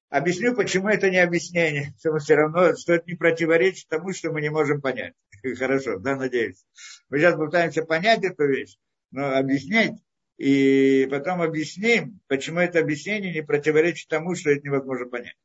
объясню, 0.10 0.56
почему 0.56 0.90
это 0.90 1.10
не 1.10 1.18
объяснение, 1.18 1.94
что 2.00 2.18
все 2.18 2.36
равно, 2.36 2.76
что 2.76 2.94
это 2.94 3.06
не 3.08 3.16
противоречит 3.16 3.88
тому, 3.88 4.14
что 4.14 4.32
мы 4.32 4.42
не 4.42 4.50
можем 4.50 4.82
понять. 4.82 5.14
Хорошо, 5.58 6.00
да, 6.00 6.16
надеюсь. 6.16 6.66
Мы 7.10 7.20
сейчас 7.20 7.36
пытаемся 7.36 7.84
понять 7.84 8.24
эту 8.24 8.46
вещь, 8.48 8.78
но 9.12 9.36
объяснять, 9.38 9.94
и 10.38 11.08
потом 11.10 11.42
объясним, 11.42 12.20
почему 12.28 12.60
это 12.60 12.80
объяснение 12.80 13.34
не 13.34 13.42
противоречит 13.42 14.10
тому, 14.10 14.36
что 14.36 14.50
это 14.50 14.62
невозможно 14.66 15.08
понять 15.08 15.36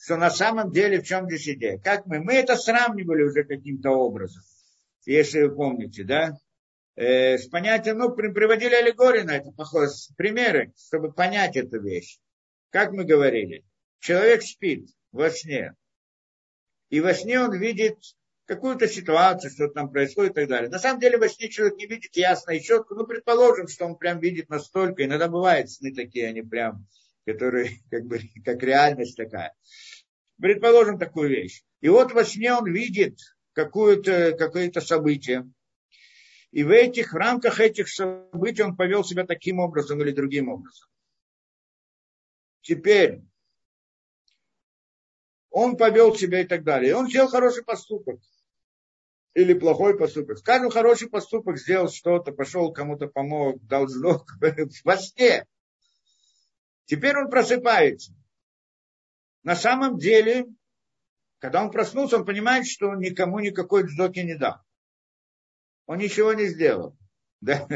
что 0.00 0.16
на 0.16 0.30
самом 0.30 0.72
деле 0.72 1.00
в 1.00 1.04
чем 1.04 1.26
здесь 1.26 1.48
идея. 1.48 1.78
Как 1.78 2.06
мы, 2.06 2.20
мы 2.20 2.34
это 2.34 2.56
сравнивали 2.56 3.22
уже 3.22 3.44
каким-то 3.44 3.90
образом, 3.90 4.42
если 5.04 5.42
вы 5.42 5.54
помните, 5.54 6.04
да, 6.04 6.38
э, 6.96 7.36
с 7.36 7.48
понятием, 7.48 7.98
ну, 7.98 8.10
приводили 8.10 8.74
аллегории 8.74 9.22
на 9.22 9.36
это, 9.36 9.52
похоже, 9.52 9.92
примеры, 10.16 10.72
чтобы 10.76 11.12
понять 11.12 11.56
эту 11.56 11.80
вещь. 11.80 12.18
Как 12.70 12.92
мы 12.92 13.04
говорили, 13.04 13.64
человек 13.98 14.42
спит 14.42 14.88
во 15.12 15.28
сне, 15.28 15.74
и 16.88 17.00
во 17.00 17.12
сне 17.12 17.38
он 17.38 17.58
видит 17.58 17.98
какую-то 18.46 18.88
ситуацию, 18.88 19.50
что 19.50 19.68
там 19.68 19.90
происходит 19.92 20.32
и 20.32 20.34
так 20.34 20.48
далее. 20.48 20.70
На 20.70 20.78
самом 20.78 21.00
деле 21.00 21.18
во 21.18 21.28
сне 21.28 21.48
человек 21.48 21.76
не 21.76 21.86
видит 21.86 22.16
ясно 22.16 22.52
и 22.52 22.62
четко, 22.62 22.94
ну, 22.94 23.06
предположим, 23.06 23.68
что 23.68 23.84
он 23.84 23.96
прям 23.96 24.18
видит 24.18 24.48
настолько, 24.48 25.04
иногда 25.04 25.28
бывают 25.28 25.70
сны 25.70 25.94
такие, 25.94 26.28
они 26.28 26.42
прям, 26.42 26.86
которые 27.26 27.78
как 27.90 28.04
бы, 28.04 28.20
как 28.44 28.62
реальность 28.62 29.16
такая. 29.16 29.54
Предположим 30.40 30.98
такую 30.98 31.28
вещь. 31.30 31.62
И 31.80 31.88
вот 31.88 32.12
во 32.12 32.24
сне 32.24 32.52
он 32.52 32.70
видит 32.70 33.18
какое-то 33.52 34.32
какое 34.38 34.70
событие. 34.72 35.50
И 36.50 36.64
в 36.64 36.70
этих 36.70 37.12
в 37.12 37.16
рамках 37.16 37.60
этих 37.60 37.88
событий 37.88 38.62
он 38.62 38.76
повел 38.76 39.04
себя 39.04 39.24
таким 39.24 39.60
образом 39.60 40.00
или 40.00 40.10
другим 40.10 40.48
образом. 40.48 40.88
Теперь 42.62 43.22
он 45.50 45.76
повел 45.76 46.14
себя 46.14 46.40
и 46.40 46.44
так 46.44 46.64
далее. 46.64 46.90
И 46.90 46.94
он 46.94 47.08
сделал 47.08 47.28
хороший 47.28 47.64
поступок. 47.64 48.20
Или 49.34 49.54
плохой 49.54 49.96
поступок. 49.96 50.38
Скажем, 50.38 50.70
хороший 50.70 51.08
поступок, 51.08 51.58
сделал 51.58 51.88
что-то, 51.88 52.32
пошел 52.32 52.72
кому-то 52.72 53.06
помог, 53.06 53.64
дал 53.66 53.86
знак 53.88 54.22
во 54.84 54.96
сне. 54.96 55.46
Теперь 56.90 57.16
он 57.16 57.30
просыпается. 57.30 58.12
На 59.44 59.54
самом 59.54 59.96
деле, 59.96 60.46
когда 61.38 61.62
он 61.62 61.70
проснулся, 61.70 62.16
он 62.16 62.26
понимает, 62.26 62.66
что 62.66 62.88
он 62.88 62.98
никому 62.98 63.38
никакой 63.38 63.84
дзоки 63.84 64.18
не 64.18 64.34
дал. 64.34 64.56
Он 65.86 65.98
ничего 65.98 66.32
не 66.32 66.46
сделал. 66.48 66.96
Да? 67.42 67.66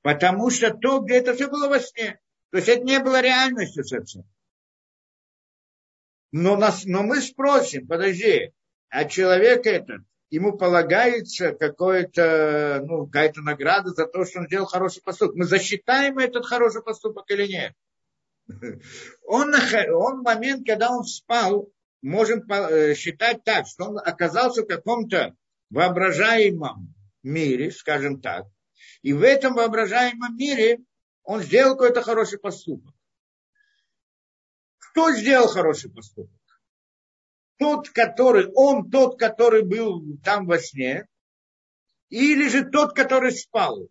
Потому 0.00 0.48
что 0.50 0.72
то, 0.72 1.00
где 1.00 1.16
это 1.16 1.34
все 1.34 1.50
было 1.50 1.68
во 1.68 1.80
сне. 1.80 2.20
То 2.50 2.58
есть 2.58 2.68
это 2.68 2.84
не 2.84 3.00
было 3.00 3.20
реальностью 3.20 3.84
совсем. 3.84 4.22
Но, 6.30 6.56
нас, 6.56 6.84
но 6.84 7.02
мы 7.02 7.20
спросим, 7.20 7.88
подожди, 7.88 8.52
а 8.90 9.06
человек 9.06 9.66
этот, 9.66 10.02
ему 10.30 10.56
полагается 10.56 11.52
какое-то, 11.52 12.80
ну, 12.86 13.06
какая-то 13.06 13.42
награда 13.42 13.90
за 13.90 14.06
то, 14.06 14.24
что 14.24 14.38
он 14.38 14.46
сделал 14.46 14.66
хороший 14.66 15.02
поступок. 15.02 15.34
Мы 15.34 15.44
засчитаем 15.46 16.18
этот 16.18 16.46
хороший 16.46 16.82
поступок 16.82 17.28
или 17.30 17.48
нет? 17.48 17.74
Он, 19.26 19.54
он 19.54 20.20
момент, 20.20 20.66
когда 20.66 20.90
он 20.90 21.04
спал, 21.04 21.70
можем 22.02 22.40
э, 22.50 22.94
считать 22.94 23.42
так, 23.44 23.66
что 23.66 23.84
он 23.86 23.98
оказался 23.98 24.62
в 24.62 24.66
каком-то 24.66 25.34
воображаемом 25.70 26.94
мире, 27.22 27.70
скажем 27.70 28.20
так, 28.20 28.46
и 29.02 29.12
в 29.12 29.22
этом 29.22 29.54
воображаемом 29.54 30.36
мире 30.36 30.80
он 31.22 31.42
сделал 31.42 31.74
какой-то 31.74 32.02
хороший 32.02 32.38
поступок. 32.38 32.94
Кто 34.78 35.12
сделал 35.12 35.48
хороший 35.48 35.90
поступок? 35.90 36.30
Тот, 37.58 37.88
который, 37.90 38.50
он 38.54 38.90
тот, 38.90 39.18
который 39.18 39.62
был 39.62 40.18
там 40.22 40.46
во 40.46 40.58
сне, 40.58 41.06
или 42.10 42.48
же 42.48 42.64
тот, 42.64 42.94
который 42.94 43.32
спал. 43.32 43.88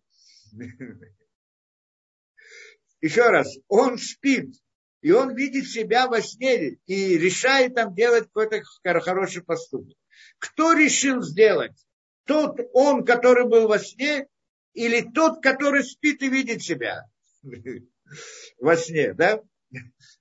Еще 3.03 3.29
раз, 3.29 3.57
он 3.67 3.97
спит, 3.97 4.55
и 5.01 5.11
он 5.11 5.35
видит 5.35 5.67
себя 5.67 6.07
во 6.07 6.21
сне 6.21 6.77
и 6.85 7.17
решает 7.17 7.75
там 7.75 7.93
делать 7.93 8.29
какой-то 8.31 8.63
хороший 9.01 9.43
поступок. 9.43 9.97
Кто 10.39 10.71
решил 10.71 11.21
сделать? 11.21 11.75
Тот 12.25 12.57
он, 12.71 13.03
который 13.03 13.45
был 13.45 13.67
во 13.67 13.77
сне, 13.77 14.25
или 14.71 15.01
тот, 15.01 15.43
который 15.43 15.83
спит 15.83 16.21
и 16.21 16.29
видит 16.29 16.63
себя 16.63 17.03
во 18.61 18.77
сне, 18.77 19.13
да? 19.13 19.41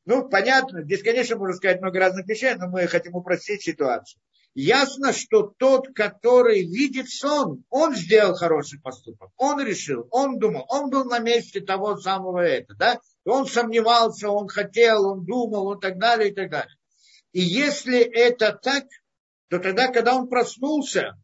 Ну, 0.04 0.28
понятно, 0.28 0.82
здесь, 0.82 1.04
конечно, 1.04 1.36
можно 1.36 1.54
сказать 1.54 1.80
много 1.80 2.00
разных 2.00 2.26
вещей, 2.26 2.56
но 2.56 2.66
мы 2.66 2.88
хотим 2.88 3.14
упростить 3.14 3.62
ситуацию. 3.62 4.20
Ясно, 4.54 5.14
что 5.14 5.44
тот, 5.44 5.88
который 5.94 6.62
видит 6.62 7.08
сон, 7.08 7.64
он 7.70 7.94
сделал 7.94 8.34
хороший 8.34 8.80
поступок, 8.80 9.30
он 9.38 9.60
решил, 9.64 10.06
он 10.10 10.38
думал, 10.38 10.66
он 10.68 10.90
был 10.90 11.06
на 11.06 11.20
месте 11.20 11.60
того 11.60 11.96
самого 11.96 12.40
это, 12.40 12.74
да? 12.74 13.00
Он 13.24 13.46
сомневался, 13.46 14.28
он 14.28 14.48
хотел, 14.48 15.06
он 15.06 15.24
думал, 15.24 15.68
он 15.68 15.80
так 15.80 15.98
далее 15.98 16.30
и 16.30 16.34
так 16.34 16.50
далее. 16.50 16.76
И 17.32 17.40
если 17.40 17.98
это 17.98 18.52
так, 18.52 18.84
то 19.48 19.58
тогда, 19.58 19.88
когда 19.88 20.16
он 20.16 20.28
проснулся, 20.28 21.16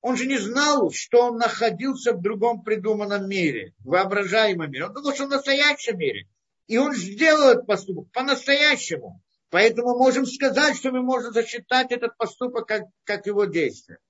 он 0.00 0.16
же 0.16 0.26
не 0.26 0.38
знал, 0.38 0.92
что 0.92 1.22
он 1.22 1.38
находился 1.38 2.12
в 2.12 2.20
другом 2.20 2.62
придуманном 2.62 3.28
мире, 3.28 3.72
воображаемом 3.84 4.70
мире. 4.70 4.86
Он 4.86 4.92
думал, 4.92 5.14
что 5.14 5.26
в 5.26 5.30
настоящем 5.30 5.98
мире. 5.98 6.28
И 6.66 6.78
он 6.78 6.94
сделал 6.94 7.50
этот 7.50 7.66
поступок 7.66 8.12
по-настоящему. 8.12 9.22
Поэтому 9.54 9.96
можем 9.96 10.26
сказать, 10.26 10.76
что 10.76 10.90
мы 10.90 11.00
можем 11.00 11.32
засчитать 11.32 11.92
этот 11.92 12.16
поступок 12.16 12.66
как, 12.66 12.82
как 13.04 13.24
его 13.26 13.44
действие. 13.44 14.00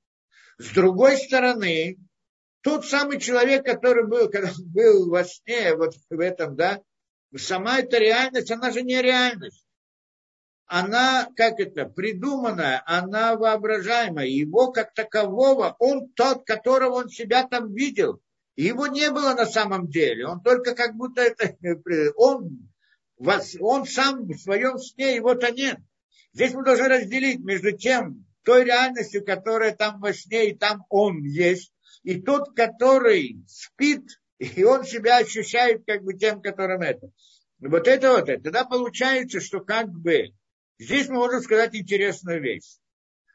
С 0.57 0.71
другой 0.71 1.19
стороны, 1.19 1.99
тот 2.63 2.87
самый 2.87 3.21
человек, 3.21 3.63
который 3.63 4.07
был, 4.07 4.31
когда 4.31 4.51
был 4.65 5.11
во 5.11 5.23
сне, 5.23 5.75
вот 5.77 5.97
в 6.09 6.19
этом, 6.19 6.57
да, 6.57 6.81
сама 7.37 7.81
эта 7.81 7.99
реальность, 7.99 8.51
она 8.51 8.71
же 8.71 8.81
не 8.81 9.03
реальность 9.03 9.67
она, 10.65 11.29
как 11.37 11.61
это, 11.61 11.85
придуманная, 11.85 12.83
она 12.87 13.37
воображаемая. 13.37 14.27
Его 14.27 14.73
как 14.73 14.95
такового, 14.95 15.77
он 15.79 16.09
тот, 16.15 16.47
которого 16.47 16.95
он 16.95 17.11
себя 17.11 17.47
там 17.47 17.75
видел. 17.75 18.23
Его 18.57 18.87
не 18.87 19.11
было 19.11 19.35
на 19.35 19.45
самом 19.45 19.89
деле. 19.89 20.27
Он 20.27 20.41
только 20.41 20.75
как 20.75 20.95
будто 20.95 21.21
это, 21.21 21.55
он, 22.17 22.71
он 23.19 23.87
сам 23.87 24.27
в 24.27 24.37
своем 24.39 24.79
сне, 24.79 25.17
его-то 25.17 25.51
нет. 25.51 25.79
Здесь 26.33 26.53
мы 26.53 26.65
должны 26.65 26.89
разделить 26.89 27.41
между 27.41 27.73
тем, 27.73 28.27
той 28.43 28.65
реальностью, 28.65 29.25
которая 29.25 29.75
там 29.75 30.01
во 30.01 30.13
сне, 30.13 30.51
и 30.51 30.55
там 30.55 30.85
он 30.91 31.23
есть, 31.23 31.73
и 32.03 32.21
тот, 32.21 32.55
который 32.55 33.43
спит, 33.49 34.03
и 34.39 34.65
он 34.65 34.85
себя 34.85 35.19
ощущает 35.19 35.85
как 35.87 36.03
бы 36.03 36.15
тем, 36.15 36.43
которым 36.43 36.83
это. 36.83 37.11
Вот 37.61 37.89
это 37.89 38.11
вот, 38.11 38.27
тогда 38.27 38.65
получается, 38.65 39.41
что 39.41 39.61
как 39.61 39.89
бы 39.89 40.35
Здесь 40.79 41.09
мы 41.09 41.17
можем 41.17 41.41
сказать 41.41 41.75
интересную 41.75 42.43
вещь, 42.43 42.79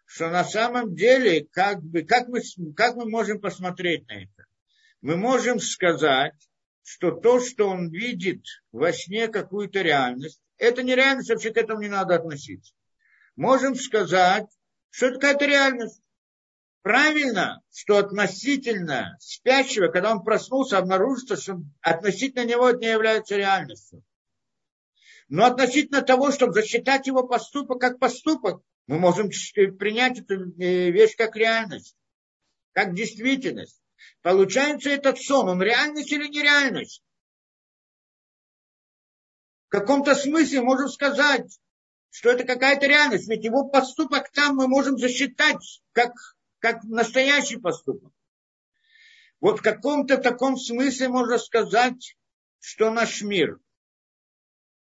что 0.05 0.29
на 0.29 0.43
самом 0.43 0.93
деле, 0.95 1.47
как, 1.51 1.81
бы, 1.81 2.03
как, 2.03 2.27
мы, 2.27 2.41
как 2.75 2.95
мы 2.95 3.09
можем 3.09 3.39
посмотреть 3.39 4.07
на 4.07 4.23
это? 4.23 4.45
Мы 5.01 5.15
можем 5.15 5.59
сказать, 5.59 6.35
что 6.83 7.11
то, 7.11 7.39
что 7.39 7.69
он 7.69 7.89
видит 7.89 8.43
во 8.71 8.91
сне 8.93 9.27
какую-то 9.27 9.81
реальность, 9.81 10.41
это 10.57 10.83
не 10.83 10.95
реальность, 10.95 11.29
вообще 11.29 11.51
к 11.51 11.57
этому 11.57 11.81
не 11.81 11.87
надо 11.87 12.15
относиться. 12.15 12.73
Можем 13.35 13.75
сказать, 13.75 14.47
что 14.89 15.07
это 15.07 15.15
какая-то 15.15 15.45
реальность. 15.45 16.01
Правильно, 16.81 17.61
что 17.73 17.97
относительно 17.97 19.17
спящего, 19.19 19.87
когда 19.87 20.11
он 20.11 20.23
проснулся, 20.23 20.77
обнаружится, 20.77 21.35
что 21.35 21.61
относительно 21.81 22.45
него 22.45 22.69
это 22.69 22.79
не 22.79 22.87
является 22.87 23.37
реальностью. 23.37 24.03
Но 25.27 25.45
относительно 25.45 26.01
того, 26.01 26.31
чтобы 26.31 26.53
засчитать 26.53 27.07
его 27.07 27.27
поступок 27.27 27.79
как 27.79 27.99
поступок, 27.99 28.61
мы 28.87 28.97
можем 28.97 29.29
принять 29.77 30.19
эту 30.19 30.51
э, 30.59 30.89
вещь 30.89 31.15
как 31.15 31.35
реальность, 31.35 31.95
как 32.71 32.95
действительность. 32.95 33.78
Получается 34.21 34.89
этот 34.89 35.19
сон, 35.19 35.49
он 35.49 35.61
реальность 35.61 36.11
или 36.11 36.27
нереальность? 36.27 37.03
В 39.67 39.69
каком-то 39.69 40.15
смысле 40.15 40.61
можем 40.61 40.89
сказать, 40.89 41.59
что 42.09 42.31
это 42.31 42.43
какая-то 42.43 42.87
реальность, 42.87 43.27
ведь 43.27 43.43
его 43.43 43.67
поступок 43.69 44.31
там 44.31 44.55
мы 44.55 44.67
можем 44.67 44.97
засчитать 44.97 45.81
как, 45.91 46.13
как 46.59 46.83
настоящий 46.83 47.57
поступок. 47.57 48.11
Вот 49.39 49.59
в 49.59 49.61
каком-то 49.61 50.17
таком 50.17 50.57
смысле 50.57 51.09
можно 51.09 51.37
сказать, 51.37 52.17
что 52.59 52.91
наш 52.91 53.21
мир– 53.21 53.59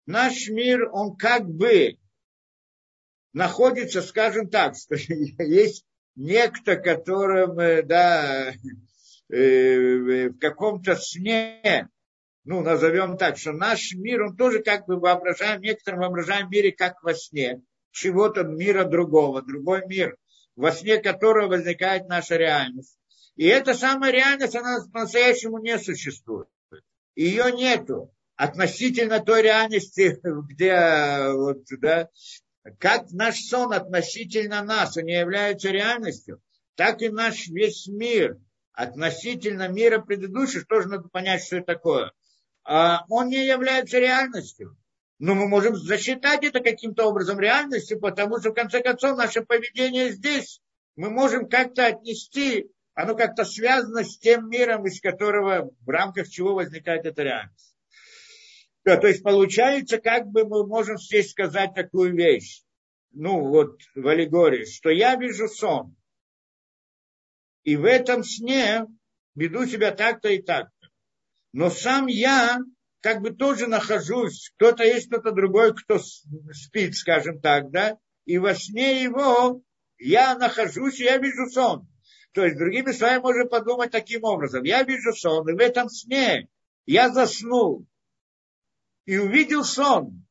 наш 0.10 0.50
мир, 0.50 0.90
он 0.92 1.16
как 1.16 1.48
бы 1.48 1.98
находится, 3.32 4.02
скажем 4.02 4.50
так, 4.50 4.76
что 4.78 4.96
есть 4.96 5.86
некто, 6.16 6.76
которым, 6.76 7.56
да, 7.88 8.50
э, 8.50 8.54
в 9.30 10.34
каком-то 10.40 10.96
сне, 10.96 11.88
ну, 12.44 12.62
назовем 12.62 13.18
так, 13.18 13.38
что 13.38 13.52
наш 13.52 13.94
мир, 13.94 14.24
он 14.24 14.36
тоже 14.36 14.64
как 14.64 14.88
бы 14.88 15.00
воображаем, 15.00 15.62
некоторым 15.62 16.02
воображаем 16.02 16.50
мире 16.50 16.72
как 16.72 17.04
во 17.04 17.14
сне, 17.14 17.62
чего-то 17.92 18.44
мира 18.44 18.86
другого, 18.86 19.42
другой 19.42 19.86
мир, 19.86 20.18
во 20.56 20.72
сне 20.72 20.98
которого 20.98 21.48
возникает 21.48 22.08
наша 22.08 22.38
реальность. 22.38 22.98
И 23.36 23.46
эта 23.46 23.74
самая 23.74 24.12
реальность, 24.12 24.56
она 24.56 24.80
по-настоящему 24.92 25.60
не 25.60 25.78
существует. 25.78 26.48
Ее 27.16 27.52
нету 27.52 28.14
относительно 28.36 29.20
той 29.20 29.44
реальности, 29.44 30.20
где 30.24 31.32
вот, 31.34 31.64
да, 31.80 32.10
как 32.80 33.12
наш 33.12 33.40
сон 33.42 33.74
относительно 33.74 34.64
нас, 34.64 34.98
он 34.98 35.06
не 35.06 35.20
является 35.20 35.70
реальностью, 35.70 36.42
так 36.76 37.02
и 37.02 37.10
наш 37.10 37.48
весь 37.48 37.88
мир 37.88 38.38
относительно 38.80 39.68
мира 39.68 40.00
предыдущего, 40.00 40.64
тоже 40.64 40.88
надо 40.88 41.10
понять, 41.10 41.44
что 41.44 41.58
это 41.58 41.66
такое. 41.66 42.14
А 42.64 43.04
он 43.10 43.28
не 43.28 43.46
является 43.46 44.00
реальностью. 44.00 44.78
Но 45.20 45.36
мы 45.36 45.50
можем 45.50 45.76
засчитать 45.76 46.46
это 46.46 46.62
каким-то 46.62 47.08
образом 47.08 47.42
реальностью, 47.42 48.00
потому 48.00 48.40
что, 48.40 48.52
в 48.52 48.54
конце 48.54 48.82
концов, 48.82 49.18
наше 49.18 49.42
поведение 49.42 50.12
здесь 50.12 50.62
мы 50.96 51.10
можем 51.10 51.50
как-то 51.50 51.88
отнести, 51.88 52.72
оно 52.94 53.16
как-то 53.16 53.44
связано 53.44 54.06
с 54.06 54.18
тем 54.18 54.50
миром, 54.50 54.86
из 54.86 55.02
которого, 55.02 55.72
в 55.82 55.90
рамках 55.90 56.30
чего 56.30 56.54
возникает 56.54 57.06
эта 57.06 57.24
реальность. 57.24 57.76
Да, 58.86 58.96
то 58.96 59.08
есть 59.08 59.24
получается, 59.24 59.98
как 59.98 60.28
бы 60.28 60.46
мы 60.46 60.66
можем 60.66 60.98
здесь 60.98 61.32
сказать 61.32 61.74
такую 61.74 62.16
вещь, 62.16 62.62
ну 63.12 63.42
вот 63.42 63.82
в 63.94 64.08
аллегории, 64.08 64.64
что 64.64 64.90
я 64.90 65.18
вижу 65.18 65.50
сон, 65.50 65.98
и 67.64 67.76
в 67.76 67.86
этом 67.86 68.24
сне 68.24 68.86
веду 69.36 69.66
себя 69.66 69.92
так-то 69.92 70.30
и 70.30 70.42
так-то. 70.42 70.90
Но 71.54 71.70
сам 71.70 72.08
я 72.08 72.60
как 73.02 73.22
бы 73.22 73.32
тоже 73.32 73.68
нахожусь, 73.68 74.52
кто-то 74.58 74.84
есть 74.84 75.08
кто-то 75.08 75.32
другой, 75.32 75.76
кто 75.76 76.00
спит, 76.00 76.96
скажем 76.96 77.40
так, 77.40 77.72
да, 77.72 77.98
и 78.26 78.38
во 78.38 78.54
сне 78.54 79.04
его 79.04 79.62
я 79.98 80.36
нахожусь, 80.36 81.00
и 81.00 81.06
я 81.06 81.18
вижу 81.18 81.50
сон. 81.50 81.88
То 82.34 82.46
есть, 82.46 82.58
другими 82.58 82.92
словами, 82.92 83.22
можно 83.22 83.46
подумать 83.46 83.92
таким 83.92 84.24
образом. 84.24 84.64
Я 84.64 84.84
вижу 84.84 85.14
сон, 85.14 85.50
и 85.50 85.54
в 85.54 85.60
этом 85.60 85.90
сне 85.90 86.48
я 86.86 87.10
заснул 87.10 87.88
и 89.06 89.18
увидел 89.18 89.64
сон. 89.64 90.26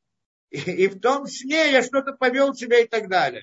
И, 0.51 0.59
и 0.59 0.89
в 0.89 1.01
том 1.01 1.27
сне 1.27 1.73
я 1.73 1.83
что-то 1.83 2.13
повел 2.13 2.55
себя 2.55 2.79
и 2.79 2.87
так 2.87 3.09
далее. 3.09 3.43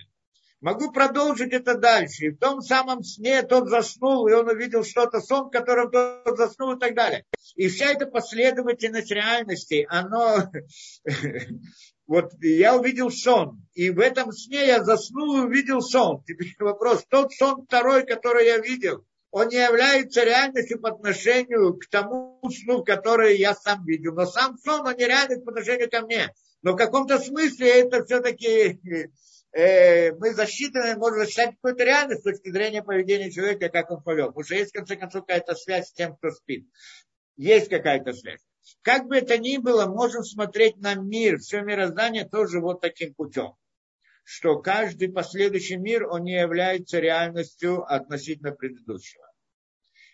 Могу 0.62 0.92
продолжить 0.92 1.54
это 1.54 1.76
дальше. 1.76 2.26
И 2.26 2.30
в 2.30 2.38
том 2.38 2.62
самом 2.62 3.04
сне 3.04 3.44
тот 3.44 3.70
заснул, 3.70 4.28
и 4.28 4.34
он 4.34 4.48
увидел 4.48 4.84
что-то, 4.84 5.20
сон, 5.20 5.48
в 5.48 5.52
котором 5.52 5.92
тот 5.92 6.38
заснул 6.38 6.74
и 6.74 6.80
так 6.80 6.96
далее. 6.96 7.26
И 7.56 7.68
вся 7.68 7.92
эта 7.92 8.06
последовательность 8.06 9.12
реальности, 9.12 9.86
оно... 9.90 10.52
Вот 12.08 12.34
я 12.40 12.78
увидел 12.78 13.10
сон, 13.10 13.66
и 13.74 13.90
в 13.90 14.00
этом 14.00 14.32
сне 14.32 14.68
я 14.68 14.84
заснул 14.84 15.38
и 15.38 15.46
увидел 15.46 15.82
сон. 15.82 16.24
Теперь 16.24 16.56
вопрос, 16.60 17.04
тот 17.10 17.34
сон 17.34 17.66
второй, 17.66 18.06
который 18.06 18.46
я 18.46 18.60
видел, 18.60 19.04
он 19.32 19.48
не 19.48 19.58
является 19.58 20.24
реальностью 20.24 20.80
по 20.80 20.90
отношению 20.90 21.74
к 21.74 21.88
тому 21.88 22.40
сну, 22.50 22.84
который 22.84 23.38
я 23.38 23.56
сам 23.56 23.84
видел. 23.86 24.14
Но 24.14 24.26
сам 24.26 24.58
сон, 24.60 24.88
он 24.88 24.96
не 24.96 25.06
реальность 25.06 25.44
по 25.44 25.52
отношению 25.52 25.90
ко 25.90 26.02
мне. 26.02 26.32
Но 26.62 26.74
в 26.74 26.78
каком-то 26.78 27.20
смысле 27.20 27.82
это 27.82 28.06
все-таки 28.06 28.80
мы 29.56 30.34
засчитаны, 30.34 30.98
можно 30.98 31.20
засчитать 31.20 31.56
какую-то 31.56 31.86
реальность 31.86 32.22
с 32.22 32.24
точки 32.24 32.52
зрения 32.52 32.84
поведения 32.84 33.32
человека, 33.32 33.70
как 33.70 33.90
он 33.90 34.04
повел. 34.04 34.28
Потому 34.28 34.44
что 34.44 34.56
есть, 34.56 34.72
в 34.72 34.74
конце 34.74 34.98
концов, 34.98 35.26
какая-то 35.26 35.56
связь 35.56 35.88
с 35.88 35.94
тем, 35.94 36.18
кто 36.18 36.32
спит. 36.32 36.68
Есть 37.38 37.70
какая-то 37.70 38.14
связь. 38.14 38.42
Как 38.82 39.08
бы 39.08 39.16
это 39.16 39.38
ни 39.38 39.58
было, 39.58 39.86
можем 39.86 40.24
смотреть 40.24 40.78
на 40.78 40.96
мир, 40.96 41.38
все 41.38 41.62
мироздание 41.62 42.28
тоже 42.28 42.60
вот 42.60 42.82
таким 42.82 43.14
путем. 43.14 43.54
Что 44.24 44.60
каждый 44.60 45.12
последующий 45.12 45.78
мир, 45.78 46.08
он 46.08 46.24
не 46.24 46.40
является 46.40 47.00
реальностью 47.00 47.84
относительно 47.84 48.52
предыдущего. 48.52 49.24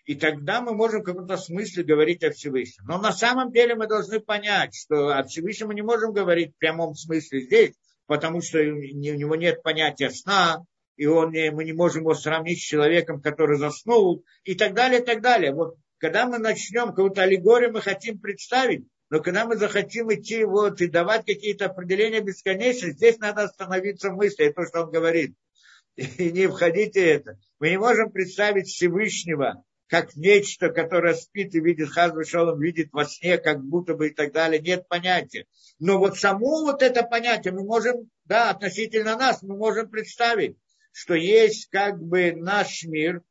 И 0.04 0.14
тогда 0.16 0.60
мы 0.60 0.74
можем 0.74 1.00
в 1.00 1.04
каком-то 1.04 1.36
смысле 1.36 1.84
говорить 1.84 2.22
о 2.22 2.30
Всевышнем. 2.30 2.84
Но 2.86 2.98
на 2.98 3.12
самом 3.12 3.52
деле 3.52 3.74
мы 3.74 3.86
должны 3.86 4.20
понять, 4.20 4.74
что 4.74 5.16
о 5.16 5.22
Всевышнем 5.24 5.68
мы 5.68 5.74
не 5.74 5.82
можем 5.82 6.12
говорить 6.12 6.54
в 6.54 6.58
прямом 6.58 6.94
смысле 6.94 7.40
здесь, 7.40 7.74
потому 8.06 8.40
что 8.40 8.58
у 8.58 8.62
него 8.62 9.36
нет 9.36 9.62
понятия 9.62 10.10
сна, 10.10 10.64
и 10.96 11.06
он 11.06 11.32
не, 11.32 11.50
мы 11.50 11.64
не 11.64 11.72
можем 11.72 12.02
его 12.02 12.14
сравнить 12.14 12.58
с 12.58 12.66
человеком, 12.66 13.20
который 13.20 13.58
заснул, 13.58 14.24
и 14.44 14.54
так 14.54 14.74
далее, 14.74 15.00
и 15.00 15.04
так 15.04 15.22
далее. 15.22 15.52
Вот 15.52 15.76
когда 15.98 16.26
мы 16.26 16.38
начнем 16.38 16.88
какую-то 16.88 17.22
аллегорию, 17.22 17.72
мы 17.72 17.80
хотим 17.80 18.18
представить, 18.18 18.84
но 19.08 19.20
когда 19.20 19.44
мы 19.46 19.56
захотим 19.56 20.12
идти 20.12 20.44
вот 20.44 20.80
и 20.80 20.88
давать 20.88 21.26
какие-то 21.26 21.66
определения 21.66 22.20
бесконечности, 22.20 22.96
здесь 22.96 23.18
надо 23.18 23.44
остановиться 23.44 24.10
в 24.10 24.16
мысли, 24.16 24.48
то, 24.48 24.64
что 24.66 24.84
он 24.84 24.90
говорит. 24.90 25.34
И 25.96 26.32
не 26.32 26.46
входите 26.46 27.04
это. 27.04 27.38
Мы 27.58 27.70
не 27.70 27.78
можем 27.78 28.10
представить 28.10 28.68
Всевышнего 28.68 29.62
как 29.92 30.16
нечто, 30.16 30.70
которое 30.70 31.12
спит 31.12 31.54
и 31.54 31.60
видит 31.60 31.90
Хазбу 31.90 32.24
Шалом, 32.24 32.58
видит 32.58 32.88
во 32.92 33.04
сне, 33.04 33.36
как 33.36 33.62
будто 33.62 33.92
бы 33.92 34.08
и 34.08 34.10
так 34.10 34.32
далее. 34.32 34.58
Нет 34.58 34.88
понятия. 34.88 35.44
Но 35.78 35.98
вот 35.98 36.18
само 36.18 36.62
вот 36.62 36.82
это 36.82 37.02
понятие 37.02 37.52
мы 37.52 37.62
можем, 37.62 38.08
да, 38.24 38.48
относительно 38.48 39.18
нас, 39.18 39.42
мы 39.42 39.54
можем 39.54 39.90
представить, 39.90 40.56
что 40.92 41.12
есть 41.12 41.68
как 41.68 42.02
бы 42.02 42.32
наш 42.32 42.84
мир, 42.84 43.22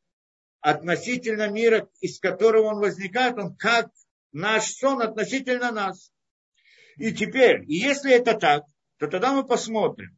относительно 0.60 1.50
мира, 1.50 1.90
из 2.00 2.20
которого 2.20 2.76
он 2.76 2.80
возникает, 2.80 3.40
он 3.40 3.56
как 3.56 3.90
наш 4.32 4.72
сон 4.72 5.02
относительно 5.02 5.72
нас. 5.72 6.14
И 6.98 7.12
теперь, 7.12 7.64
если 7.66 8.14
это 8.14 8.36
так, 8.36 8.66
то 9.00 9.08
тогда 9.08 9.34
мы 9.34 9.48
посмотрим. 9.48 10.16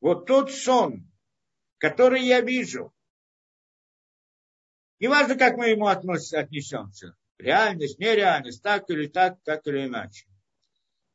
Вот 0.00 0.26
тот 0.26 0.52
сон, 0.52 1.10
который 1.78 2.22
я 2.22 2.42
вижу, 2.42 2.94
Неважно, 5.00 5.36
как 5.36 5.56
мы 5.56 5.68
ему 5.68 5.86
относимся, 5.86 6.40
отнесемся. 6.40 7.16
Реальность, 7.38 7.98
нереальность, 7.98 8.62
так 8.62 8.88
или 8.90 9.06
так, 9.06 9.42
так 9.42 9.66
или 9.66 9.86
иначе. 9.86 10.26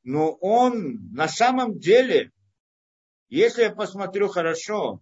Но 0.04 0.32
он 0.34 1.12
на 1.14 1.28
самом 1.28 1.80
деле, 1.80 2.32
если 3.30 3.64
я 3.64 3.72
посмотрю 3.72 4.28
хорошо, 4.28 5.02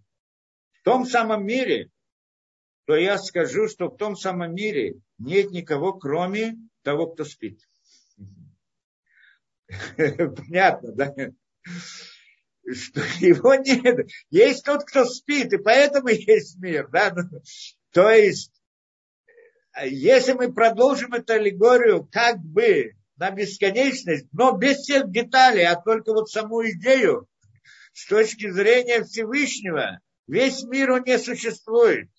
в 0.74 0.82
том 0.84 1.06
самом 1.06 1.46
мире, 1.46 1.92
то 2.86 2.96
я 2.96 3.18
скажу, 3.18 3.68
что 3.68 3.88
в 3.88 3.98
том 3.98 4.16
самом 4.16 4.54
мире 4.56 5.02
нет 5.18 5.52
никого, 5.52 5.94
кроме 5.94 6.56
того, 6.84 7.08
кто 7.08 7.26
спит. 7.26 7.60
Понятно, 9.98 10.94
да? 10.94 11.14
Что 12.72 13.02
его 13.20 13.56
нет. 13.56 14.10
Есть 14.30 14.64
тот, 14.66 14.86
кто 14.86 15.06
спит, 15.06 15.54
и 15.54 15.58
поэтому 15.58 16.08
есть 16.10 16.58
мир. 16.60 16.88
Да? 16.90 17.14
То 17.92 18.10
есть 18.10 18.57
если 19.86 20.34
мы 20.34 20.54
продолжим 20.54 21.14
эту 21.14 21.34
аллегорию 21.34 22.08
как 22.12 22.40
бы 22.40 22.94
на 23.18 23.32
бесконечность, 23.32 24.28
но 24.32 24.52
без 24.52 24.78
всех 24.78 25.12
деталей, 25.12 25.66
а 25.66 25.76
только 25.76 26.14
вот 26.14 26.30
саму 26.30 26.68
идею, 26.70 27.28
с 27.94 28.06
точки 28.08 28.50
зрения 28.50 29.04
Всевышнего, 29.04 30.00
весь 30.28 30.64
мир 30.64 30.92
он 30.92 31.04
не 31.04 31.18
существует. 31.18 32.10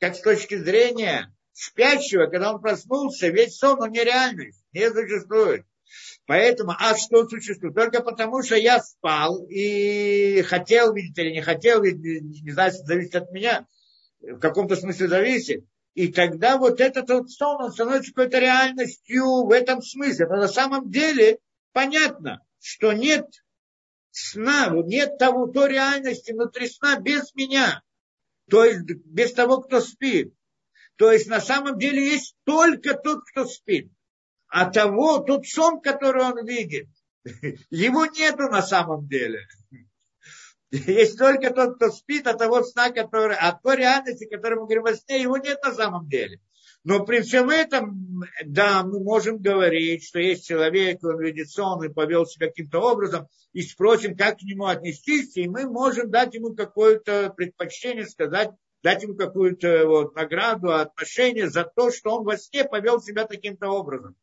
Как 0.00 0.16
с 0.16 0.20
точки 0.20 0.56
зрения 0.56 1.32
спящего, 1.52 2.26
когда 2.26 2.52
он 2.52 2.60
проснулся, 2.60 3.28
весь 3.28 3.56
сон 3.56 3.80
он 3.80 3.92
нереальный, 3.92 4.52
не 4.72 4.90
существует. 4.90 5.64
Поэтому, 6.26 6.72
а 6.78 6.96
что 6.96 7.28
существует? 7.28 7.74
Только 7.74 8.02
потому, 8.02 8.42
что 8.42 8.56
я 8.56 8.80
спал 8.80 9.46
и 9.48 10.42
хотел 10.42 10.92
видеть 10.92 11.16
или 11.18 11.30
не 11.30 11.42
хотел 11.42 11.82
видеть, 11.82 12.22
не 12.42 12.50
знаю, 12.50 12.72
зависит 12.72 13.14
от 13.14 13.30
меня, 13.30 13.66
в 14.20 14.38
каком-то 14.38 14.74
смысле 14.74 15.08
зависит. 15.08 15.64
И 15.94 16.08
тогда 16.08 16.58
вот 16.58 16.80
этот 16.80 17.30
сон, 17.30 17.62
он 17.62 17.72
становится 17.72 18.12
какой-то 18.12 18.38
реальностью 18.38 19.44
в 19.44 19.50
этом 19.52 19.80
смысле. 19.80 20.26
Но 20.26 20.36
на 20.36 20.48
самом 20.48 20.90
деле 20.90 21.38
понятно, 21.72 22.40
что 22.60 22.92
нет 22.92 23.26
сна, 24.10 24.70
нет 24.70 25.18
того, 25.18 25.46
той 25.46 25.70
реальности 25.70 26.32
внутри 26.32 26.68
сна 26.68 26.98
без 26.98 27.32
меня. 27.34 27.82
То 28.50 28.64
есть 28.64 28.82
без 28.82 29.32
того, 29.32 29.60
кто 29.60 29.80
спит. 29.80 30.34
То 30.96 31.12
есть 31.12 31.28
на 31.28 31.40
самом 31.40 31.78
деле 31.78 32.04
есть 32.04 32.36
только 32.44 32.94
тот, 32.94 33.24
кто 33.30 33.46
спит. 33.46 33.90
А 34.48 34.70
того, 34.70 35.18
тот 35.18 35.46
сон, 35.46 35.80
который 35.80 36.24
он 36.24 36.44
видит, 36.46 36.88
его 37.70 38.06
нету 38.06 38.48
на 38.48 38.62
самом 38.62 39.06
деле. 39.08 39.46
Есть 40.70 41.18
только 41.18 41.52
тот, 41.52 41.76
кто 41.76 41.90
спит 41.90 42.26
от 42.26 42.38
того 42.38 42.62
сна, 42.62 42.90
который, 42.90 43.36
от 43.36 43.62
той 43.62 43.76
реальности, 43.76 44.26
которую 44.26 44.62
мы 44.62 44.66
говорим 44.66 44.86
о 44.86 44.94
сне, 44.94 45.22
его 45.22 45.36
нет 45.36 45.58
на 45.62 45.72
самом 45.72 46.08
деле. 46.08 46.40
Но 46.84 47.04
при 47.04 47.22
всем 47.22 47.48
этом, 47.48 48.24
да, 48.44 48.82
мы 48.82 49.00
можем 49.00 49.38
говорить, 49.38 50.04
что 50.04 50.18
есть 50.18 50.46
человек, 50.46 51.02
он 51.02 51.18
видит 51.18 51.48
сон 51.50 51.82
и 51.82 51.88
повел 51.88 52.26
себя 52.26 52.48
каким-то 52.48 52.80
образом, 52.80 53.26
и 53.54 53.62
спросим, 53.62 54.16
как 54.16 54.38
к 54.38 54.42
нему 54.42 54.66
отнестись, 54.66 55.34
и 55.36 55.48
мы 55.48 55.66
можем 55.66 56.10
дать 56.10 56.34
ему 56.34 56.54
какое-то 56.54 57.32
предпочтение, 57.34 58.06
сказать, 58.06 58.50
дать 58.82 59.02
ему 59.02 59.14
какую-то 59.14 59.86
вот, 59.86 60.14
награду, 60.14 60.74
отношение 60.74 61.48
за 61.48 61.64
то, 61.64 61.90
что 61.90 62.16
он 62.16 62.24
во 62.24 62.36
сне 62.36 62.64
повел 62.64 63.00
себя 63.00 63.26
таким-то 63.26 63.68
образом. 63.68 64.14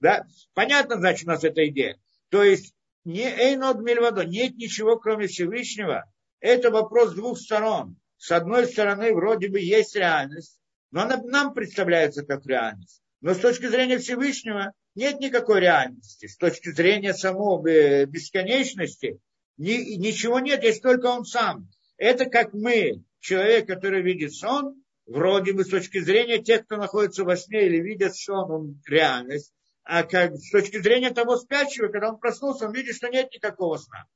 Да? 0.00 0.26
Понятно, 0.52 0.96
значит, 0.96 1.26
у 1.26 1.30
нас 1.30 1.44
эта 1.44 1.66
идея. 1.68 1.98
То 2.28 2.42
есть 2.42 2.74
не 3.04 3.24
Эйнод 3.24 3.78
Мильвадо, 3.80 4.24
нет 4.24 4.56
ничего, 4.56 4.98
кроме 4.98 5.26
Всевышнего. 5.26 6.04
Это 6.40 6.70
вопрос 6.70 7.14
двух 7.14 7.38
сторон. 7.38 7.96
С 8.16 8.30
одной 8.32 8.66
стороны, 8.66 9.14
вроде 9.14 9.48
бы 9.48 9.60
есть 9.60 9.96
реальность, 9.96 10.60
но 10.90 11.02
она 11.02 11.16
нам 11.22 11.54
представляется 11.54 12.24
как 12.24 12.44
реальность. 12.46 13.02
Но 13.20 13.34
с 13.34 13.38
точки 13.38 13.66
зрения 13.66 13.98
Всевышнего 13.98 14.72
нет 14.94 15.20
никакой 15.20 15.60
реальности. 15.60 16.26
С 16.26 16.36
точки 16.36 16.70
зрения 16.70 17.14
самой 17.14 18.06
бесконечности 18.06 19.18
ни, 19.56 19.96
ничего 19.96 20.40
нет, 20.40 20.62
есть 20.62 20.82
только 20.82 21.06
он 21.06 21.24
сам. 21.24 21.68
Это 21.96 22.26
как 22.26 22.52
мы, 22.54 23.04
человек, 23.20 23.66
который 23.66 24.02
видит 24.02 24.34
сон, 24.34 24.82
вроде 25.06 25.52
бы 25.52 25.64
с 25.64 25.68
точки 25.68 26.00
зрения 26.00 26.42
тех, 26.42 26.64
кто 26.64 26.76
находится 26.76 27.24
во 27.24 27.36
сне 27.36 27.66
или 27.66 27.80
видит 27.80 28.14
сон, 28.14 28.50
он 28.50 28.82
реальность 28.86 29.52
а 29.92 30.04
как, 30.04 30.36
с 30.36 30.52
точки 30.52 30.80
зрения 30.80 31.10
того 31.10 31.36
спящего, 31.36 31.88
когда 31.88 32.10
он 32.10 32.18
проснулся, 32.18 32.66
он 32.66 32.72
видит, 32.72 32.94
что 32.94 33.08
нет 33.08 33.32
никакого 33.34 33.76
сна. 33.76 34.06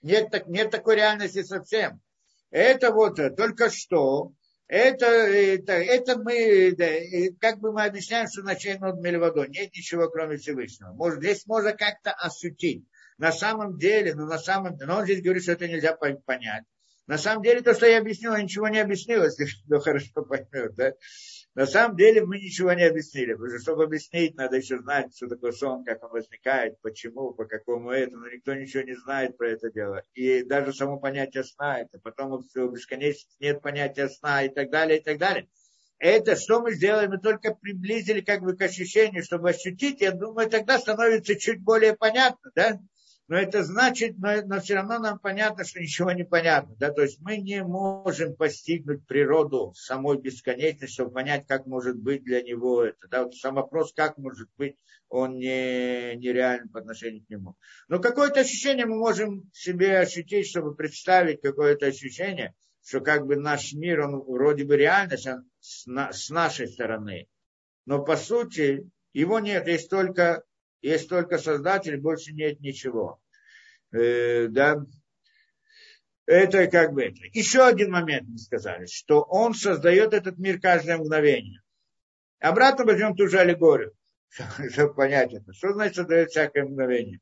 Нет, 0.00 0.30
так, 0.30 0.46
нет 0.46 0.70
такой 0.70 0.96
реальности 0.96 1.42
совсем. 1.42 2.00
Это 2.50 2.92
вот 2.92 3.18
э, 3.18 3.28
только 3.28 3.68
что, 3.68 4.32
это, 4.68 5.04
это, 5.04 5.72
это 5.74 6.18
мы, 6.18 6.74
да, 6.74 6.88
как 7.40 7.60
бы 7.60 7.72
мы 7.72 7.84
объясняем, 7.84 8.26
что 8.26 8.40
значение 8.40 8.80
над 8.80 9.00
Мельвадо. 9.00 9.44
Нет 9.44 9.74
ничего, 9.74 10.08
кроме 10.08 10.38
Всевышнего. 10.38 10.94
Может, 10.94 11.18
здесь 11.18 11.44
можно 11.44 11.74
как-то 11.74 12.12
ощутить. 12.12 12.86
На 13.18 13.32
самом 13.32 13.76
деле, 13.76 14.14
ну 14.14 14.24
на 14.24 14.38
самом 14.38 14.78
но 14.78 14.96
он 14.96 15.04
здесь 15.04 15.22
говорит, 15.22 15.42
что 15.42 15.52
это 15.52 15.68
нельзя 15.68 15.94
понять. 15.94 16.64
На 17.06 17.18
самом 17.18 17.42
деле, 17.42 17.60
то, 17.60 17.74
что 17.74 17.84
я 17.84 17.98
объяснил, 17.98 18.34
ничего 18.34 18.68
не 18.68 18.78
объяснил, 18.78 19.24
если 19.24 19.46
кто 19.66 19.78
хорошо 19.80 20.22
поймет. 20.22 20.74
Да? 20.74 20.92
На 21.54 21.66
самом 21.66 21.98
деле 21.98 22.24
мы 22.24 22.38
ничего 22.38 22.72
не 22.72 22.84
объяснили, 22.84 23.34
потому 23.34 23.50
что 23.50 23.60
чтобы 23.60 23.84
объяснить, 23.84 24.34
надо 24.36 24.56
еще 24.56 24.78
знать, 24.78 25.14
что 25.14 25.28
такое 25.28 25.52
сон, 25.52 25.84
как 25.84 26.02
он 26.02 26.10
возникает, 26.10 26.80
почему, 26.80 27.34
по 27.34 27.44
какому 27.44 27.90
это, 27.90 28.16
но 28.16 28.26
никто 28.30 28.54
ничего 28.54 28.82
не 28.84 28.94
знает 28.94 29.36
про 29.36 29.50
это 29.50 29.70
дело. 29.70 30.02
И 30.14 30.44
даже 30.44 30.72
само 30.72 30.98
понятие 30.98 31.44
сна, 31.44 31.80
это 31.80 31.98
потом 31.98 32.32
у 32.32 32.68
бесконечности 32.68 33.36
нет 33.38 33.60
понятия 33.60 34.08
сна 34.08 34.44
и 34.44 34.48
так 34.48 34.70
далее, 34.70 34.98
и 34.98 35.02
так 35.02 35.18
далее. 35.18 35.46
Это 35.98 36.36
что 36.36 36.62
мы 36.62 36.72
сделали? 36.72 37.06
Мы 37.06 37.18
только 37.18 37.54
приблизили 37.54 38.22
как 38.22 38.40
бы 38.40 38.56
к 38.56 38.62
ощущению, 38.62 39.22
чтобы 39.22 39.50
ощутить, 39.50 40.00
я 40.00 40.12
думаю, 40.12 40.48
тогда 40.48 40.78
становится 40.78 41.36
чуть 41.36 41.60
более 41.62 41.94
понятно, 41.94 42.50
да? 42.54 42.80
Но 43.28 43.36
это 43.36 43.62
значит, 43.62 44.18
но, 44.18 44.42
но 44.44 44.60
все 44.60 44.74
равно 44.74 44.98
нам 44.98 45.18
понятно, 45.18 45.64
что 45.64 45.80
ничего 45.80 46.12
не 46.12 46.24
понятно. 46.24 46.74
Да? 46.76 46.90
То 46.90 47.02
есть 47.02 47.20
мы 47.20 47.38
не 47.38 47.62
можем 47.62 48.34
постигнуть 48.34 49.06
природу 49.06 49.72
самой 49.74 50.18
бесконечности, 50.18 50.92
чтобы 50.92 51.12
понять, 51.12 51.46
как 51.46 51.66
может 51.66 51.96
быть 51.96 52.24
для 52.24 52.42
него 52.42 52.84
это. 52.84 53.08
Да? 53.08 53.24
Вот 53.24 53.34
сам 53.34 53.54
вопрос, 53.54 53.92
как 53.94 54.18
может 54.18 54.48
быть, 54.56 54.76
он 55.08 55.38
не, 55.38 56.16
нереален 56.16 56.68
по 56.68 56.80
отношению 56.80 57.24
к 57.24 57.30
нему. 57.30 57.56
Но 57.88 58.00
какое-то 58.00 58.40
ощущение 58.40 58.86
мы 58.86 58.96
можем 58.96 59.50
себе 59.52 59.98
ощутить, 59.98 60.48
чтобы 60.48 60.74
представить 60.74 61.40
какое-то 61.40 61.86
ощущение, 61.86 62.54
что 62.84 63.00
как 63.00 63.26
бы 63.26 63.36
наш 63.36 63.72
мир, 63.72 64.00
он 64.00 64.20
вроде 64.20 64.64
бы 64.64 64.76
реальность 64.76 65.26
он 65.26 65.48
с, 65.60 65.86
на, 65.86 66.12
с 66.12 66.30
нашей 66.30 66.66
стороны. 66.66 67.28
Но 67.86 68.02
по 68.02 68.16
сути 68.16 68.90
его 69.12 69.38
нет, 69.38 69.68
есть 69.68 69.90
только 69.90 70.44
есть 70.82 71.08
только 71.08 71.38
Создатель, 71.38 71.96
больше 71.96 72.32
нет 72.32 72.60
ничего. 72.60 73.20
Э, 73.92 74.48
да. 74.48 74.84
Это 76.26 76.66
как 76.66 76.92
бы 76.92 77.04
это. 77.04 77.20
Еще 77.32 77.64
один 77.64 77.90
момент 77.90 78.28
мы 78.28 78.38
сказали, 78.38 78.86
что 78.86 79.22
он 79.22 79.54
создает 79.54 80.12
этот 80.12 80.38
мир 80.38 80.60
каждое 80.60 80.98
мгновение. 80.98 81.60
Обратно 82.40 82.84
возьмем 82.84 83.14
ту 83.16 83.28
же 83.28 83.38
аллегорию, 83.38 83.92
чтобы 84.72 84.94
понять 84.94 85.32
это. 85.32 85.52
Что 85.52 85.72
значит 85.72 85.96
создает 85.96 86.30
всякое 86.30 86.64
мгновение? 86.64 87.20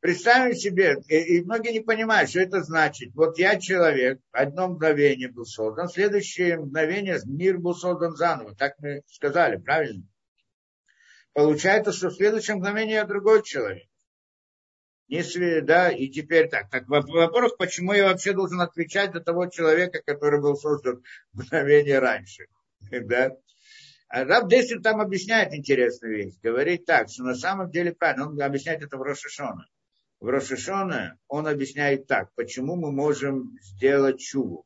Представим 0.00 0.54
себе, 0.54 0.98
и, 1.08 1.40
многие 1.42 1.72
не 1.72 1.80
понимают, 1.80 2.30
что 2.30 2.40
это 2.40 2.62
значит. 2.62 3.12
Вот 3.14 3.38
я 3.38 3.58
человек, 3.58 4.20
одно 4.30 4.68
мгновение 4.68 5.28
был 5.28 5.44
создан, 5.44 5.88
следующее 5.88 6.58
мгновение 6.58 7.18
мир 7.24 7.58
был 7.58 7.74
создан 7.74 8.14
заново. 8.14 8.54
Так 8.54 8.74
мы 8.78 9.02
сказали, 9.08 9.56
правильно? 9.56 10.04
Получается, 11.36 11.92
что 11.92 12.08
в 12.08 12.14
следующем 12.14 12.56
мгновении 12.56 12.94
я 12.94 13.04
другой 13.04 13.42
человек. 13.42 13.86
Если, 15.06 15.60
да, 15.60 15.90
и 15.90 16.08
теперь 16.08 16.48
так. 16.48 16.70
Так, 16.70 16.88
во-первых, 16.88 17.58
почему 17.58 17.92
я 17.92 18.04
вообще 18.04 18.32
должен 18.32 18.60
отвечать 18.62 19.12
за 19.12 19.20
того 19.20 19.46
человека, 19.46 20.00
который 20.04 20.40
был 20.40 20.56
создан 20.56 21.04
мгновение 21.32 21.98
раньше? 21.98 22.46
Да? 22.90 23.36
А 24.08 24.24
Раб 24.24 24.48
Дессер 24.48 24.80
там 24.80 25.00
объясняет 25.00 25.52
интересную 25.52 26.16
вещь. 26.16 26.34
Говорит 26.42 26.86
так, 26.86 27.10
что 27.10 27.24
на 27.24 27.34
самом 27.34 27.70
деле 27.70 27.92
правильно, 27.92 28.28
он 28.28 28.40
объясняет 28.40 28.82
это 28.82 28.96
в 28.96 29.02
Рошишона. 29.02 29.68
В 30.20 30.28
Рошишона 30.28 31.18
он 31.28 31.46
объясняет 31.46 32.06
так, 32.06 32.32
почему 32.34 32.76
мы 32.76 32.92
можем 32.92 33.58
сделать 33.60 34.20
чуву. 34.20 34.64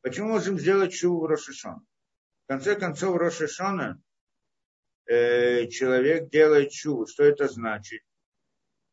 Почему 0.00 0.28
мы 0.28 0.34
можем 0.34 0.58
сделать 0.58 0.94
чуву 0.94 1.20
в 1.20 1.26
Рошишона? 1.26 1.82
В 2.44 2.48
конце 2.48 2.76
концов, 2.76 3.16
Рошишона 3.16 4.00
э, 5.06 5.66
человек 5.68 6.30
делает 6.30 6.70
чуву. 6.70 7.06
Что 7.06 7.24
это 7.24 7.48
значит? 7.48 8.02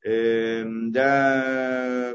Э, 0.04 0.64
да, 0.66 2.14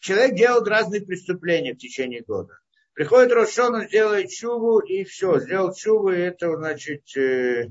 человек 0.00 0.36
делает 0.36 0.68
разные 0.68 1.02
преступления 1.02 1.74
в 1.74 1.78
течение 1.78 2.22
года. 2.22 2.58
Приходит 2.94 3.32
Рошон, 3.32 3.74
он 3.76 3.88
делает 3.88 4.30
чуву, 4.30 4.80
и 4.80 5.04
все, 5.04 5.40
сделал 5.40 5.74
чуву, 5.74 6.10
и 6.10 6.18
это 6.18 6.54
значит, 6.56 7.02
э, 7.16 7.68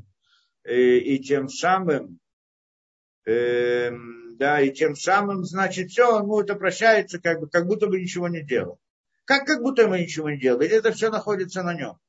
э, 0.64 0.98
и 0.98 1.20
тем 1.20 1.50
самым, 1.50 2.20
э, 3.26 3.92
да, 4.38 4.62
и 4.62 4.72
тем 4.72 4.96
самым, 4.96 5.44
значит, 5.44 5.92
все, 5.92 6.16
он 6.16 6.24
ему 6.24 6.42
это 6.42 6.56
прощается, 6.56 7.20
как, 7.20 7.42
бы, 7.42 7.50
как 7.50 7.68
будто 7.68 7.88
бы 7.88 8.00
ничего 8.00 8.28
не 8.28 8.42
делал. 8.42 8.80
Как, 9.26 9.46
как 9.46 9.62
будто 9.62 9.84
ему 9.84 9.96
ничего 9.96 10.30
не 10.30 10.40
делал, 10.40 10.60
ведь 10.62 10.72
это 10.72 10.92
все 10.94 11.12
находится 11.12 11.62
на 11.62 11.76
нем. 11.76 12.00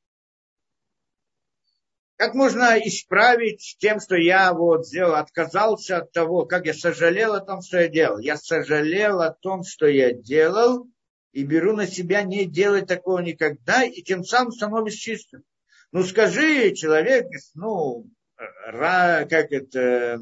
Как 2.21 2.35
можно 2.35 2.79
исправить 2.79 3.77
тем, 3.79 3.99
что 3.99 4.15
я 4.15 4.53
вот 4.53 4.87
сделал, 4.87 5.15
отказался 5.15 6.01
от 6.01 6.13
того, 6.13 6.45
как 6.45 6.67
я 6.67 6.75
сожалел 6.75 7.33
о 7.33 7.41
том, 7.41 7.63
что 7.63 7.81
я 7.81 7.89
делал. 7.89 8.19
Я 8.19 8.37
сожалел 8.37 9.23
о 9.23 9.31
том, 9.33 9.65
что 9.65 9.87
я 9.87 10.13
делал, 10.13 10.87
и 11.33 11.45
беру 11.45 11.75
на 11.75 11.87
себя 11.87 12.23
не 12.23 12.45
делать 12.45 12.87
такого 12.89 13.21
никогда, 13.21 13.85
и 13.85 14.03
тем 14.03 14.23
самым 14.23 14.53
становлюсь 14.53 14.97
чистым. 14.97 15.45
Ну 15.93 16.03
скажи, 16.03 16.75
человек, 16.75 17.25
ну, 17.55 18.07
как 18.37 19.51
это, 19.51 20.21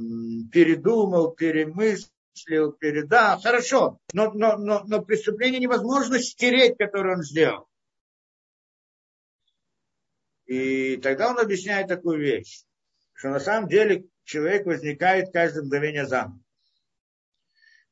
передумал, 0.52 1.32
перемыслил, 1.32 2.74
переда, 2.78 3.40
хорошо, 3.42 3.98
но, 4.12 4.30
но, 4.34 4.56
но, 4.56 4.84
но 4.86 5.02
преступление 5.02 5.58
невозможно 5.58 6.20
стереть, 6.20 6.76
которое 6.78 7.16
он 7.16 7.24
сделал. 7.24 7.67
И 10.48 10.96
тогда 10.96 11.30
он 11.30 11.38
объясняет 11.38 11.88
такую 11.88 12.20
вещь, 12.20 12.64
что 13.12 13.28
на 13.28 13.38
самом 13.38 13.68
деле 13.68 14.06
человек 14.24 14.64
возникает 14.64 15.30
каждое 15.30 15.62
мгновение 15.62 16.06
заново. 16.06 16.40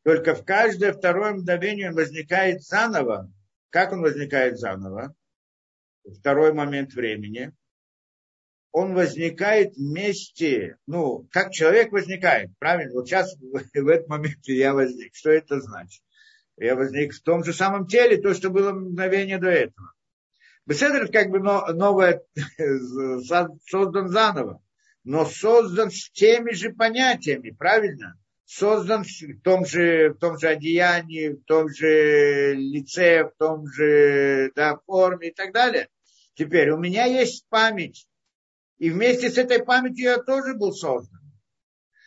Только 0.02 0.34
в 0.34 0.42
каждое 0.42 0.94
второе 0.94 1.34
мгновение 1.34 1.90
он 1.90 1.96
возникает 1.96 2.62
заново. 2.62 3.30
Как 3.68 3.92
он 3.92 4.00
возникает 4.00 4.58
заново? 4.58 5.14
Второй 6.18 6.54
момент 6.54 6.94
времени. 6.94 7.52
Он 8.72 8.94
возникает 8.94 9.76
вместе, 9.76 10.78
ну, 10.86 11.28
как 11.32 11.52
человек 11.52 11.92
возникает, 11.92 12.50
правильно? 12.58 12.94
Вот 12.94 13.06
сейчас 13.06 13.36
в 13.36 13.88
этот 13.88 14.08
момент 14.08 14.38
я 14.44 14.72
возник. 14.72 15.14
Что 15.14 15.30
это 15.30 15.60
значит? 15.60 16.02
Я 16.56 16.74
возник 16.74 17.12
в 17.12 17.22
том 17.22 17.44
же 17.44 17.52
самом 17.52 17.86
теле, 17.86 18.16
то, 18.16 18.32
что 18.32 18.48
было 18.48 18.72
мгновение 18.72 19.38
до 19.38 19.48
этого. 19.48 19.92
Беседер 20.66 21.10
как 21.12 21.30
бы 21.30 21.38
новое, 21.38 22.22
создан 23.68 24.08
заново, 24.08 24.60
но 25.04 25.24
создан 25.24 25.92
с 25.92 26.10
теми 26.10 26.52
же 26.52 26.70
понятиями, 26.70 27.50
правильно? 27.50 28.18
Создан 28.44 29.04
в 29.04 29.40
том 29.42 29.64
же, 29.64 30.10
в 30.10 30.18
том 30.18 30.38
же 30.38 30.48
одеянии, 30.48 31.28
в 31.28 31.44
том 31.44 31.68
же 31.68 32.54
лице, 32.54 33.24
в 33.24 33.34
том 33.38 33.66
же 33.68 34.50
да, 34.56 34.78
форме 34.86 35.28
и 35.28 35.34
так 35.34 35.52
далее. 35.52 35.88
Теперь 36.34 36.70
у 36.70 36.78
меня 36.78 37.04
есть 37.04 37.46
память, 37.48 38.08
и 38.78 38.90
вместе 38.90 39.30
с 39.30 39.38
этой 39.38 39.64
памятью 39.64 40.04
я 40.04 40.18
тоже 40.18 40.54
был 40.54 40.72
создан. 40.72 41.20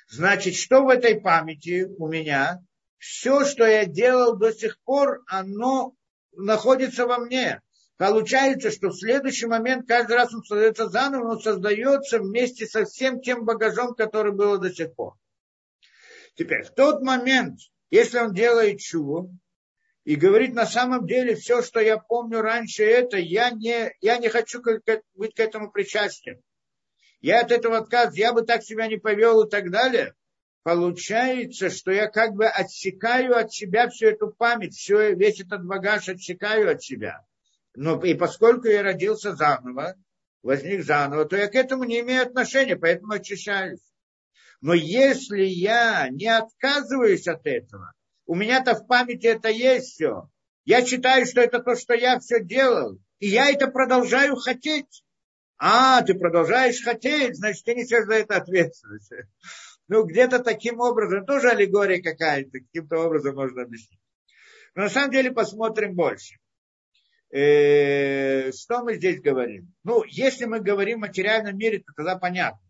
Значит, 0.09 0.55
что 0.55 0.83
в 0.83 0.89
этой 0.89 1.19
памяти 1.19 1.87
у 1.97 2.07
меня? 2.07 2.59
Все, 2.97 3.45
что 3.45 3.65
я 3.65 3.85
делал 3.85 4.35
до 4.35 4.51
сих 4.51 4.81
пор, 4.81 5.23
оно 5.27 5.93
находится 6.33 7.05
во 7.05 7.19
мне. 7.19 7.61
Получается, 7.99 8.71
что 8.71 8.91
в 8.91 8.97
следующий 8.97 9.45
момент 9.45 9.85
каждый 9.85 10.15
раз 10.15 10.33
он 10.33 10.41
создается 10.41 10.87
заново, 10.87 11.33
он 11.33 11.41
создается 11.41 12.19
вместе 12.19 12.65
со 12.65 12.85
всем 12.85 13.19
тем 13.19 13.43
багажом, 13.43 13.93
который 13.93 14.31
было 14.31 14.57
до 14.57 14.73
сих 14.73 14.95
пор. 14.95 15.15
Теперь, 16.35 16.63
в 16.63 16.69
тот 16.69 17.01
момент, 17.01 17.59
если 17.91 18.19
он 18.19 18.31
делает 18.33 18.79
чуву 18.79 19.37
и 20.05 20.15
говорит, 20.15 20.53
на 20.53 20.65
самом 20.65 21.07
деле, 21.07 21.35
все, 21.35 21.61
что 21.61 21.81
я 21.81 21.97
помню 21.97 22.39
раньше, 22.39 22.85
это 22.85 23.17
я 23.17 23.49
не, 23.49 23.93
я 23.99 24.17
не 24.17 24.29
хочу 24.29 24.61
быть 24.61 25.35
к 25.35 25.39
этому 25.41 25.69
причастен. 25.69 26.41
Я 27.19 27.41
от 27.41 27.51
этого 27.51 27.79
отказываюсь, 27.79 28.17
я 28.17 28.31
бы 28.31 28.43
так 28.43 28.63
себя 28.63 28.87
не 28.87 28.95
повел 28.95 29.43
и 29.43 29.49
так 29.49 29.71
далее. 29.71 30.13
Получается, 30.63 31.69
что 31.69 31.91
я 31.91 32.07
как 32.07 32.31
бы 32.31 32.47
отсекаю 32.47 33.35
от 33.35 33.51
себя 33.51 33.89
всю 33.89 34.07
эту 34.07 34.31
память, 34.31 34.73
все, 34.73 35.13
весь 35.15 35.41
этот 35.41 35.65
багаж 35.65 36.07
отсекаю 36.07 36.71
от 36.71 36.81
себя. 36.81 37.25
Но 37.81 37.97
и 38.03 38.13
поскольку 38.13 38.67
я 38.67 38.83
родился 38.83 39.37
заново, 39.37 39.95
возник 40.43 40.83
заново, 40.83 41.23
то 41.23 41.37
я 41.37 41.47
к 41.47 41.55
этому 41.55 41.85
не 41.85 42.01
имею 42.01 42.23
отношения, 42.23 42.75
поэтому 42.75 43.13
очищаюсь. 43.13 43.79
Но 44.59 44.73
если 44.73 45.43
я 45.43 46.09
не 46.09 46.27
отказываюсь 46.27 47.25
от 47.29 47.47
этого, 47.47 47.93
у 48.25 48.35
меня-то 48.35 48.75
в 48.75 48.85
памяти 48.85 49.27
это 49.27 49.47
есть 49.47 49.93
все. 49.93 50.29
Я 50.65 50.85
считаю, 50.85 51.25
что 51.25 51.39
это 51.39 51.59
то, 51.59 51.77
что 51.77 51.93
я 51.93 52.19
все 52.19 52.43
делал. 52.43 52.99
И 53.19 53.29
я 53.29 53.49
это 53.49 53.67
продолжаю 53.67 54.35
хотеть. 54.35 55.05
А, 55.57 56.01
ты 56.01 56.15
продолжаешь 56.15 56.83
хотеть, 56.83 57.37
значит, 57.37 57.63
ты 57.63 57.75
несешь 57.75 58.07
за 58.07 58.15
это 58.15 58.35
ответственность. 58.35 59.13
Ну, 59.87 60.03
где-то 60.03 60.39
таким 60.39 60.81
образом, 60.81 61.25
тоже 61.25 61.51
аллегория 61.51 62.01
какая-то, 62.01 62.59
каким-то 62.59 62.97
образом 62.97 63.35
можно 63.35 63.61
объяснить. 63.61 64.01
Но 64.75 64.83
на 64.83 64.89
самом 64.89 65.11
деле 65.11 65.31
посмотрим 65.31 65.95
больше 65.95 66.35
что 67.31 68.83
мы 68.83 68.95
здесь 68.95 69.21
говорим? 69.21 69.73
Ну, 69.83 70.03
если 70.05 70.45
мы 70.45 70.59
говорим 70.59 70.99
о 71.03 71.07
материальном 71.07 71.57
мире, 71.57 71.79
то 71.79 71.93
тогда 71.95 72.17
понятно. 72.17 72.61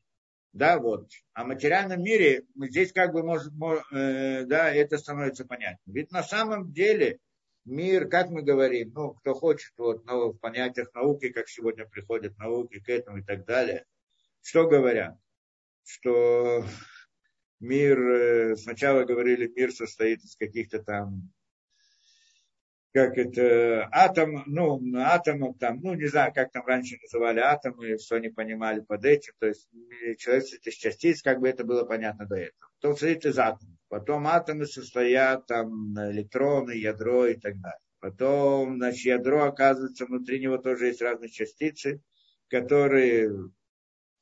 Да, 0.51 0.79
вот. 0.79 1.09
О 1.33 1.45
материальном 1.45 2.01
мире 2.01 2.43
мы 2.55 2.69
здесь 2.69 2.91
как 2.91 3.13
бы 3.13 3.23
может, 3.23 3.53
э, 3.91 4.45
да, 4.45 4.73
это 4.73 4.97
становится 4.97 5.45
понятно. 5.45 5.79
Ведь 5.85 6.11
на 6.11 6.23
самом 6.23 6.71
деле 6.73 7.19
мир, 7.65 8.07
как 8.09 8.29
мы 8.29 8.41
говорим, 8.41 8.91
ну, 8.93 9.13
кто 9.13 9.35
хочет 9.35 9.71
вот, 9.77 10.05
ну, 10.05 10.31
в 10.31 10.39
понятиях 10.39 10.93
науки, 10.95 11.29
как 11.29 11.47
сегодня 11.47 11.85
приходят 11.85 12.37
науки 12.37 12.79
к 12.79 12.89
этому 12.89 13.19
и 13.19 13.23
так 13.23 13.45
далее, 13.45 13.85
что 14.41 14.67
говорят? 14.67 15.17
Что 15.83 16.65
мир, 17.59 17.99
э, 17.99 18.55
сначала 18.55 19.03
говорили, 19.03 19.47
мир 19.47 19.71
состоит 19.71 20.23
из 20.23 20.35
каких-то 20.35 20.81
там 20.81 21.31
как 22.93 23.17
это, 23.17 23.87
атом, 23.91 24.43
ну, 24.47 24.81
атомов 24.97 25.57
там, 25.59 25.79
ну, 25.81 25.93
не 25.93 26.07
знаю, 26.07 26.33
как 26.33 26.51
там 26.51 26.65
раньше 26.65 26.97
называли 27.01 27.39
атомы, 27.39 27.97
что 27.99 28.15
они 28.15 28.29
понимали 28.29 28.79
под 28.79 29.05
этим, 29.05 29.33
то 29.39 29.47
есть 29.47 29.69
человечество 30.17 30.69
из 30.69 30.75
частиц, 30.75 31.21
как 31.21 31.39
бы 31.39 31.47
это 31.47 31.63
было 31.63 31.83
понятно 31.85 32.25
до 32.25 32.35
этого. 32.35 32.71
То 32.79 32.91
состоит 32.91 33.25
из 33.25 33.37
атомов. 33.37 33.75
Потом 33.89 34.27
атомы 34.27 34.65
состоят 34.65 35.45
там 35.47 35.69
электроны, 36.11 36.71
ядро 36.71 37.27
и 37.27 37.35
так 37.35 37.59
далее. 37.59 37.79
Потом, 37.99 38.77
значит, 38.77 39.05
ядро 39.05 39.43
оказывается, 39.43 40.05
внутри 40.05 40.39
него 40.39 40.57
тоже 40.57 40.87
есть 40.87 41.01
разные 41.01 41.29
частицы, 41.29 42.01
которые 42.47 43.51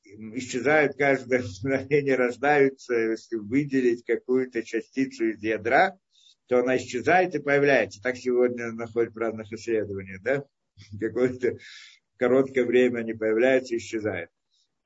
исчезают 0.04 0.96
каждое 0.96 1.42
мгновение, 1.42 2.16
рождаются, 2.16 2.94
если 2.94 3.36
выделить 3.36 4.04
какую-то 4.04 4.62
частицу 4.62 5.26
из 5.26 5.42
ядра, 5.42 5.98
то 6.48 6.60
она 6.60 6.76
исчезает 6.76 7.34
и 7.34 7.38
появляется. 7.38 8.02
Так 8.02 8.16
сегодня 8.16 8.72
находят 8.72 9.14
в 9.14 9.18
разных 9.18 9.52
исследованиях, 9.52 10.22
да? 10.22 10.44
Какое-то 10.98 11.58
короткое 12.16 12.64
время 12.64 13.00
они 13.00 13.12
появляются 13.12 13.74
и 13.74 13.78
исчезают. 13.78 14.30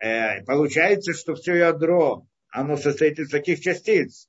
Э, 0.01 0.43
получается, 0.44 1.12
что 1.12 1.34
все 1.34 1.55
ядро, 1.55 2.26
оно 2.51 2.76
состоит 2.76 3.18
из 3.18 3.30
таких 3.30 3.60
частиц. 3.60 4.28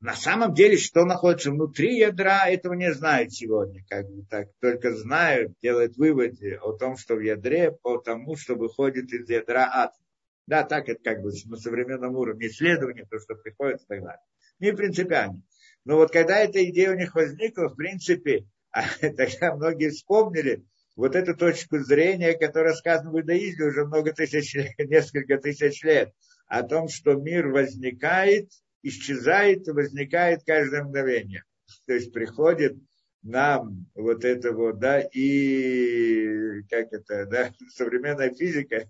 На 0.00 0.14
самом 0.14 0.52
деле, 0.52 0.76
что 0.76 1.04
находится 1.04 1.50
внутри 1.50 1.98
ядра, 1.98 2.48
этого 2.48 2.74
не 2.74 2.92
знают 2.92 3.32
сегодня. 3.32 3.84
Как 3.88 4.08
бы 4.08 4.24
так, 4.28 4.48
только 4.60 4.94
знают, 4.94 5.52
делают 5.62 5.96
выводы 5.96 6.56
о 6.56 6.72
том, 6.72 6.96
что 6.96 7.14
в 7.14 7.20
ядре, 7.20 7.70
по 7.70 7.98
тому, 7.98 8.36
что 8.36 8.54
выходит 8.54 9.12
из 9.12 9.28
ядра 9.28 9.68
атом. 9.72 10.02
Да, 10.48 10.64
так 10.64 10.88
это 10.88 11.00
как 11.02 11.22
бы 11.22 11.30
на 11.46 11.56
современном 11.56 12.16
уровне 12.16 12.48
исследования, 12.48 13.06
то, 13.08 13.20
что 13.20 13.36
приходит 13.36 13.82
и 13.82 13.86
так 13.86 14.00
далее. 14.00 14.22
Не 14.58 14.72
принципиально. 14.72 15.42
Но 15.84 15.96
вот 15.96 16.12
когда 16.12 16.38
эта 16.38 16.64
идея 16.70 16.92
у 16.92 16.96
них 16.96 17.14
возникла, 17.14 17.68
в 17.68 17.76
принципе, 17.76 18.46
тогда 19.00 19.54
многие 19.56 19.90
вспомнили 19.90 20.64
вот 20.96 21.16
эту 21.16 21.34
точку 21.36 21.78
зрения, 21.80 22.34
которая 22.34 22.74
сказана 22.74 23.10
в 23.10 23.18
иудаизме 23.18 23.66
уже 23.66 23.84
много 23.84 24.12
тысяч, 24.12 24.54
несколько 24.78 25.38
тысяч 25.38 25.82
лет, 25.82 26.12
о 26.46 26.62
том, 26.62 26.88
что 26.88 27.14
мир 27.14 27.48
возникает, 27.48 28.50
исчезает 28.82 29.66
и 29.68 29.72
возникает 29.72 30.42
каждое 30.44 30.84
мгновение. 30.84 31.44
То 31.86 31.94
есть 31.94 32.12
приходит 32.12 32.76
нам 33.22 33.86
вот 33.94 34.24
это 34.24 34.52
вот, 34.52 34.78
да, 34.78 35.00
и 35.00 36.62
как 36.68 36.92
это, 36.92 37.26
да, 37.26 37.52
современная 37.74 38.34
физика, 38.34 38.88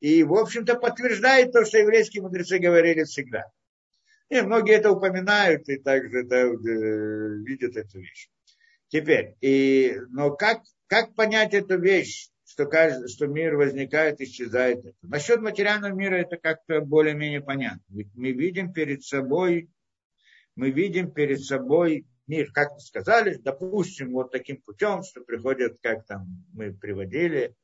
и, 0.00 0.22
в 0.22 0.34
общем-то, 0.34 0.76
подтверждает 0.76 1.52
то, 1.52 1.64
что 1.64 1.78
еврейские 1.78 2.22
мудрецы 2.22 2.58
говорили 2.58 3.04
всегда. 3.04 3.44
И 4.32 4.40
многие 4.40 4.76
это 4.76 4.90
упоминают 4.90 5.68
и 5.68 5.76
также 5.76 6.22
да, 6.22 6.38
э, 6.38 6.48
видят 7.44 7.76
эту 7.76 7.98
вещь. 7.98 8.30
Теперь, 8.88 9.36
и, 9.42 9.94
но 10.08 10.30
как, 10.30 10.62
как 10.86 11.14
понять 11.14 11.52
эту 11.52 11.78
вещь, 11.78 12.30
что, 12.46 12.64
каждый, 12.64 13.08
что 13.08 13.26
мир 13.26 13.56
возникает, 13.56 14.22
исчезает? 14.22 14.86
Это? 14.86 14.96
Насчет 15.02 15.42
материального 15.42 15.92
мира 15.92 16.14
это 16.14 16.38
как-то 16.38 16.80
более-менее 16.80 17.42
понятно. 17.42 17.82
Ведь 17.90 18.08
мы 18.14 18.32
видим 18.32 18.72
перед 18.72 19.04
собой, 19.04 19.68
мы 20.56 20.70
видим 20.70 21.10
перед 21.10 21.42
собой 21.44 22.06
мир, 22.26 22.50
как 22.52 22.72
мы 22.72 22.80
сказали, 22.80 23.34
допустим, 23.34 24.12
вот 24.12 24.32
таким 24.32 24.62
путем, 24.62 25.02
что 25.02 25.20
приходят, 25.20 25.76
как 25.82 26.06
там 26.06 26.46
мы 26.54 26.72
приводили, 26.72 27.54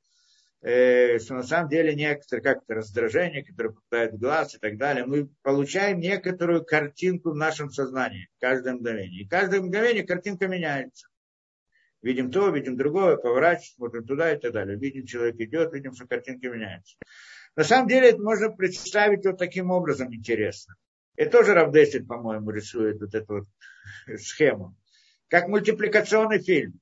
что 0.60 1.34
на 1.34 1.42
самом 1.44 1.68
деле 1.68 1.94
некоторые 1.94 2.42
как-то 2.42 2.74
раздражение, 2.74 3.44
которое 3.44 3.70
попадает 3.70 4.12
в 4.14 4.18
глаз 4.18 4.54
и 4.56 4.58
так 4.58 4.76
далее, 4.76 5.06
мы 5.06 5.28
получаем 5.42 6.00
некоторую 6.00 6.64
картинку 6.64 7.30
в 7.30 7.36
нашем 7.36 7.70
сознании 7.70 8.28
каждое 8.40 8.74
мгновение. 8.74 9.22
И 9.22 9.28
каждое 9.28 9.60
мгновение 9.60 10.04
картинка 10.04 10.48
меняется. 10.48 11.06
Видим 12.02 12.30
то, 12.30 12.48
видим 12.50 12.76
другое, 12.76 13.16
поворачиваем, 13.16 13.74
смотрим 13.76 14.04
туда 14.04 14.32
и 14.32 14.38
так 14.38 14.52
далее. 14.52 14.76
Видим, 14.76 15.06
человек 15.06 15.36
идет, 15.40 15.72
видим, 15.72 15.94
что 15.94 16.06
картинка 16.06 16.48
меняется. 16.48 16.96
На 17.56 17.64
самом 17.64 17.88
деле 17.88 18.10
это 18.10 18.22
можно 18.22 18.50
представить 18.50 19.26
вот 19.26 19.38
таким 19.38 19.70
образом 19.70 20.14
интересно. 20.14 20.74
Это 21.16 21.38
тоже 21.38 21.54
Равдесин, 21.54 22.06
по-моему, 22.06 22.50
рисует 22.50 23.00
вот 23.00 23.14
эту 23.14 23.38
вот 23.38 24.20
схему. 24.20 24.76
Как 25.28 25.48
мультипликационный 25.48 26.40
фильм 26.40 26.80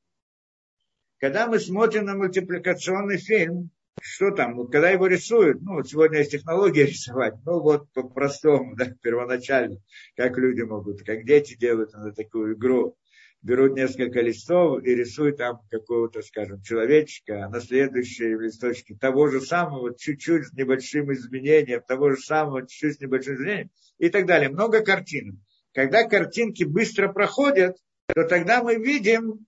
когда 1.18 1.46
мы 1.46 1.58
смотрим 1.58 2.04
на 2.04 2.14
мультипликационный 2.14 3.18
фильм, 3.18 3.70
что 4.00 4.30
там, 4.30 4.66
когда 4.68 4.90
его 4.90 5.06
рисуют, 5.06 5.62
ну, 5.62 5.82
сегодня 5.82 6.18
есть 6.18 6.32
технология 6.32 6.86
рисовать, 6.86 7.34
ну, 7.44 7.60
вот 7.60 7.90
по-простому, 7.92 8.76
да, 8.76 8.92
первоначально, 9.02 9.78
как 10.16 10.36
люди 10.36 10.62
могут, 10.62 11.02
как 11.02 11.24
дети 11.24 11.56
делают 11.56 11.92
на 11.94 12.12
такую 12.12 12.56
игру, 12.56 12.96
берут 13.42 13.76
несколько 13.76 14.20
листов 14.20 14.82
и 14.82 14.94
рисуют 14.94 15.38
там 15.38 15.60
какого-то, 15.70 16.22
скажем, 16.22 16.62
человечка, 16.62 17.44
а 17.44 17.48
на 17.48 17.60
следующей 17.60 18.34
листочке 18.34 18.96
того 18.96 19.28
же 19.28 19.40
самого, 19.40 19.96
чуть-чуть 19.96 20.48
с 20.48 20.52
небольшим 20.52 21.12
изменением, 21.12 21.80
того 21.86 22.10
же 22.10 22.18
самого, 22.18 22.62
чуть-чуть 22.62 22.96
с 22.96 23.00
небольшим 23.00 23.36
изменением 23.36 23.70
и 23.98 24.08
так 24.08 24.26
далее. 24.26 24.48
Много 24.48 24.82
картинок. 24.82 25.36
Когда 25.72 26.04
картинки 26.08 26.64
быстро 26.64 27.12
проходят, 27.12 27.76
то 28.08 28.24
тогда 28.24 28.62
мы 28.62 28.76
видим 28.76 29.46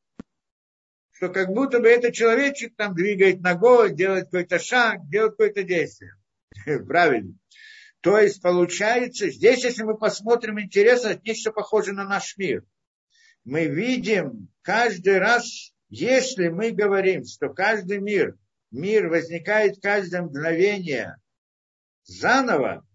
что 1.19 1.31
как 1.31 1.49
будто 1.49 1.81
бы 1.81 1.89
этот 1.89 2.15
человечек 2.15 2.77
там 2.77 2.95
двигает 2.95 3.41
ногой, 3.41 3.93
делает 3.93 4.27
какой-то 4.27 4.61
шаг, 4.61 5.09
делает 5.09 5.33
какое-то 5.33 5.65
действие. 5.65 6.15
Правильно. 6.87 7.35
То 8.03 8.19
есть 8.19 8.41
получается, 8.41 9.29
здесь, 9.29 9.65
если 9.65 9.83
мы 9.83 9.99
посмотрим 9.99 10.61
интересно, 10.61 11.09
это 11.09 11.23
нечто 11.25 11.51
похоже 11.51 11.93
на 11.93 12.05
наш 12.05 12.37
мир. 12.37 12.63
Мы 13.43 13.67
видим 13.67 14.49
каждый 14.63 15.19
раз, 15.19 15.73
если 15.89 16.49
мы 16.49 16.71
говорим, 16.71 17.25
что 17.25 17.49
каждый 17.49 17.99
мир, 17.99 18.37
мир 18.71 19.09
возникает 19.09 19.83
каждое 19.83 20.23
мгновение 20.23 21.17
заново, 22.05 22.87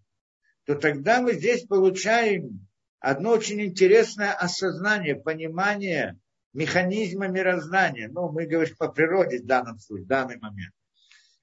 то 0.64 0.76
тогда 0.76 1.20
мы 1.20 1.34
здесь 1.34 1.66
получаем 1.66 2.70
одно 3.00 3.32
очень 3.32 3.62
интересное 3.62 4.32
осознание, 4.32 5.18
понимание 5.18 6.18
механизма 6.54 7.28
мироздания. 7.28 8.10
Ну, 8.10 8.32
мы 8.32 8.46
говорим 8.46 8.76
о 8.80 8.88
природе 8.88 9.40
в 9.40 9.46
данном 9.46 9.80
случае, 9.80 10.06
в 10.06 10.08
данный 10.08 10.38
момент. 10.38 10.74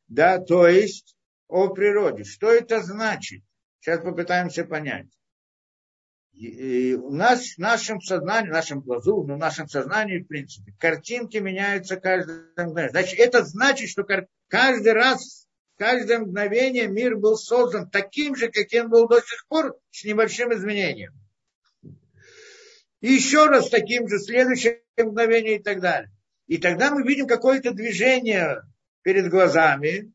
Да, 0.09 0.39
то 0.39 0.67
есть 0.67 1.17
о 1.49 1.69
природе. 1.69 2.25
Что 2.25 2.51
это 2.51 2.83
значит? 2.83 3.43
Сейчас 3.81 4.01
попытаемся 4.01 4.65
понять. 4.65 5.07
И 6.33 6.95
у 6.95 7.11
нас 7.11 7.55
в 7.55 7.59
нашем 7.59 8.01
сознании, 8.01 8.49
в 8.49 8.53
нашем 8.53 8.81
глазу, 8.81 9.25
ну, 9.25 9.35
в 9.35 9.39
нашем 9.39 9.69
сознании, 9.69 10.21
в 10.21 10.27
принципе, 10.27 10.73
картинки 10.79 11.37
меняются 11.37 11.97
каждое 11.97 12.47
мгновение. 12.57 12.91
Значит, 12.91 13.19
это 13.19 13.45
значит, 13.45 13.91
что 13.91 14.07
каждый 14.49 14.93
раз, 14.93 15.47
каждое 15.77 16.21
мгновение 16.21 16.87
мир 16.87 17.17
был 17.17 17.37
создан 17.37 17.91
таким 17.91 18.37
же, 18.37 18.49
каким 18.49 18.89
был 18.89 19.07
до 19.07 19.21
сих 19.21 19.47
пор, 19.49 19.77
с 19.91 20.05
небольшим 20.05 20.55
изменением. 20.55 21.13
И 23.01 23.13
еще 23.13 23.47
раз 23.47 23.69
таким 23.69 24.09
же 24.09 24.19
следующее 24.19 24.83
мгновение 25.05 25.57
и 25.57 25.63
так 25.63 25.81
далее. 25.81 26.11
И 26.47 26.59
тогда 26.59 26.91
мы 26.91 27.03
видим 27.03 27.27
какое-то 27.27 27.73
движение 27.73 28.63
перед 29.03 29.29
глазами, 29.31 30.13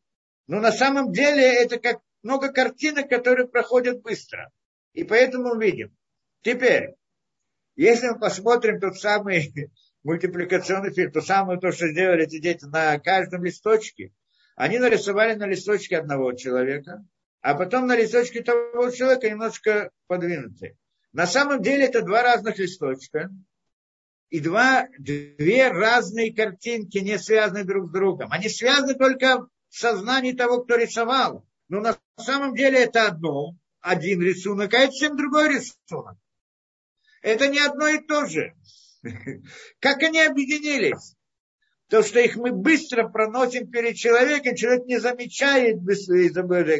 но 0.48 0.60
на 0.60 0.72
самом 0.72 1.12
деле 1.12 1.44
это 1.64 1.80
как 1.80 2.00
много 2.24 2.52
картинок, 2.52 3.10
которые 3.10 3.48
проходят 3.48 4.02
быстро. 4.02 4.52
И 4.94 5.04
поэтому 5.04 5.56
мы 5.56 5.66
видим. 5.66 5.96
Теперь, 6.42 6.96
если 7.76 8.10
мы 8.10 8.20
посмотрим 8.20 8.80
тот 8.80 8.98
самый 8.98 9.54
мультипликационный 10.04 10.94
фильм, 10.94 11.12
то 11.12 11.22
самое 11.22 11.60
то, 11.60 11.72
что 11.72 11.88
сделали 11.88 12.24
эти 12.24 12.40
дети 12.40 12.66
на 12.66 13.00
каждом 13.00 13.44
листочке, 13.44 14.12
они 14.56 14.80
нарисовали 14.80 15.36
на 15.36 15.46
листочке 15.46 15.98
одного 15.98 16.34
человека, 16.34 17.06
а 17.42 17.56
потом 17.56 17.88
на 17.88 17.96
листочке 17.96 18.42
того 18.42 18.90
человека 18.90 19.30
немножко 19.30 19.92
подвинутые. 20.08 20.78
На 21.12 21.28
самом 21.28 21.62
деле 21.62 21.86
это 21.86 22.02
два 22.02 22.24
разных 22.24 22.58
листочка 22.58 23.30
и 24.30 24.40
два, 24.40 24.88
две 24.98 25.70
разные 25.70 26.34
картинки, 26.34 26.98
не 26.98 27.18
связаны 27.20 27.64
друг 27.64 27.90
с 27.90 27.92
другом. 27.92 28.32
Они 28.32 28.50
связаны 28.50 28.96
только 28.96 29.48
в 29.70 29.78
сознании 29.78 30.34
того, 30.34 30.64
кто 30.64 30.76
рисовал. 30.76 31.46
Но 31.68 31.80
на 31.80 31.98
самом 32.18 32.56
деле 32.56 32.84
это 32.84 33.08
одно, 33.08 33.56
один 33.82 34.22
рисунок, 34.22 34.74
а 34.74 34.80
это 34.80 34.92
совсем 34.92 35.18
другой 35.18 35.50
рисунок. 35.50 36.18
Это 37.22 37.48
не 37.48 37.60
одно 37.60 37.88
и 37.88 38.00
то 38.00 38.26
же. 38.26 38.54
Как 39.80 40.02
они 40.04 40.22
объединились? 40.22 41.16
То, 41.90 42.02
что 42.02 42.20
их 42.20 42.36
мы 42.36 42.52
быстро 42.52 43.08
проносим 43.08 43.70
перед 43.70 43.96
человеком, 43.96 44.56
человек 44.56 44.86
не 44.86 45.00
замечает 45.00 45.78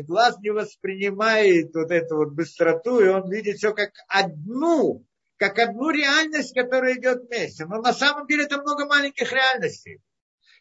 глаз 0.08 0.38
не 0.40 0.50
воспринимает 0.50 1.76
вот 1.76 1.92
эту 1.92 2.18
вот 2.18 2.34
быстроту, 2.34 3.00
и 3.00 3.08
он 3.08 3.30
видит 3.30 3.58
все 3.58 3.72
как 3.74 3.92
одну, 4.08 5.06
как 5.38 5.60
одну 5.60 5.90
реальность, 5.90 6.54
которая 6.54 6.98
идет 6.98 7.24
вместе. 7.28 7.66
Но 7.66 7.82
на 7.82 7.94
самом 7.94 8.28
деле 8.28 8.46
это 8.46 8.62
много 8.62 8.86
маленьких 8.86 9.32
реальностей, 9.32 10.02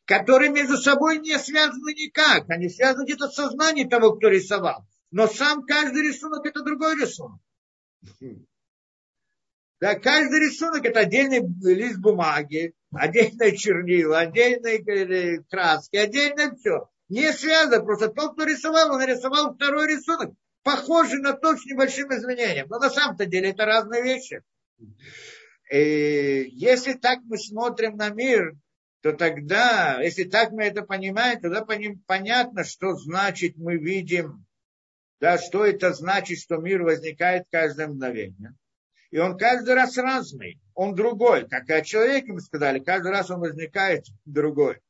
которые 0.04 0.50
между 0.50 0.76
собой 0.76 1.18
не 1.18 1.38
связаны 1.38 1.92
никак. 1.92 2.48
Они 2.50 2.68
связаны 2.68 3.04
где-то 3.04 3.28
в 3.28 3.34
сознании 3.34 3.84
того, 3.84 4.12
кто 4.16 4.28
рисовал. 4.28 4.86
Но 5.10 5.28
сам 5.28 5.64
каждый 5.64 6.02
рисунок 6.02 6.44
это 6.44 6.62
другой 6.62 6.96
рисунок. 6.96 7.40
Да, 9.80 9.96
каждый 9.96 10.40
рисунок 10.40 10.84
это 10.84 11.00
отдельный 11.00 11.40
лист 11.62 11.98
бумаги, 11.98 12.74
отдельные 12.92 13.56
чернила, 13.56 14.20
отдельные 14.20 14.78
э, 14.78 15.42
краски, 15.50 15.96
отдельно 15.96 16.56
все. 16.56 16.88
Не 17.08 17.32
связано, 17.32 17.84
просто 17.84 18.08
тот, 18.08 18.32
кто 18.32 18.44
рисовал, 18.44 18.92
он 18.92 18.98
нарисовал 18.98 19.54
второй 19.54 19.88
рисунок. 19.88 20.34
похожи 20.62 21.18
на 21.18 21.34
то 21.34 21.56
с 21.56 21.64
небольшим 21.66 22.12
изменением. 22.14 22.66
Но 22.70 22.78
на 22.78 22.88
самом-то 22.88 23.26
деле 23.26 23.50
это 23.50 23.66
разные 23.66 24.02
вещи. 24.02 24.42
И 25.70 26.48
если 26.52 26.94
так 26.94 27.20
мы 27.24 27.38
смотрим 27.38 27.96
на 27.96 28.10
мир, 28.10 28.54
то 29.02 29.12
тогда, 29.12 30.00
если 30.02 30.24
так 30.24 30.50
мы 30.52 30.64
это 30.64 30.82
понимаем, 30.82 31.40
тогда 31.40 31.64
понятно, 32.06 32.64
что 32.64 32.94
значит 32.94 33.56
мы 33.56 33.76
видим, 33.76 34.46
да, 35.20 35.38
что 35.38 35.64
это 35.64 35.92
значит, 35.92 36.38
что 36.38 36.56
мир 36.56 36.82
возникает 36.82 37.44
каждое 37.50 37.88
мгновение. 37.88 38.54
И 39.10 39.18
он 39.18 39.38
каждый 39.38 39.74
раз 39.74 39.96
разный, 39.96 40.58
он 40.74 40.94
другой. 40.94 41.48
Как 41.48 41.70
о 41.70 41.82
человеке 41.82 42.32
мы 42.32 42.40
сказали, 42.40 42.78
каждый 42.78 43.12
раз 43.12 43.30
он 43.30 43.40
возникает 43.40 44.04
другой. 44.24 44.80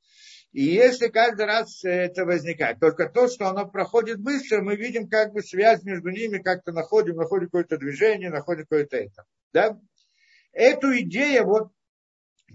И 0.55 0.63
если 0.63 1.09
каждый 1.09 1.47
раз 1.47 1.83
это 1.83 2.25
возникает, 2.25 2.79
только 2.79 3.09
то, 3.09 3.27
что 3.27 3.49
оно 3.49 3.69
проходит 3.69 4.21
быстро, 4.21 4.63
мы 4.63 4.77
видим 4.77 5.09
как 5.09 5.33
бы 5.33 5.43
связь 5.43 5.83
между 5.83 6.11
ними, 6.11 6.39
как-то 6.39 6.71
находим, 6.71 7.17
находим 7.17 7.47
какое-то 7.47 7.77
движение, 7.77 8.31
находим 8.31 8.63
какое-то 8.63 8.97
это. 8.97 9.25
Да? 9.53 9.77
Эту 10.53 10.97
идею 11.01 11.47
вот 11.47 11.73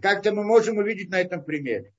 как-то 0.02 0.32
мы 0.32 0.46
можем 0.46 0.78
увидеть 0.78 1.10
на 1.10 1.20
этом 1.20 1.44
примере. 1.44 1.94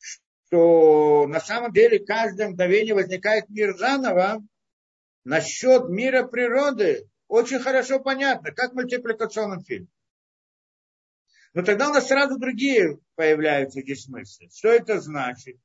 Что 0.00 1.28
на 1.28 1.38
самом 1.38 1.72
деле 1.72 2.00
каждое 2.00 2.48
мгновение 2.48 2.94
возникает 2.94 3.48
мир 3.48 3.76
заново. 3.76 4.42
Насчет 5.22 5.88
мира 5.88 6.24
природы 6.24 7.08
очень 7.28 7.60
хорошо 7.60 8.00
понятно, 8.00 8.50
как 8.50 8.72
в 8.72 8.74
мультипликационном 8.74 9.62
фильме. 9.62 9.86
Но 11.56 11.62
тогда 11.62 11.88
у 11.88 11.94
нас 11.94 12.08
сразу 12.08 12.38
другие 12.38 12.98
появляются 13.14 13.80
здесь 13.80 14.06
мысли. 14.08 14.50
Что 14.54 14.68
это 14.68 15.00
значит? 15.00 15.56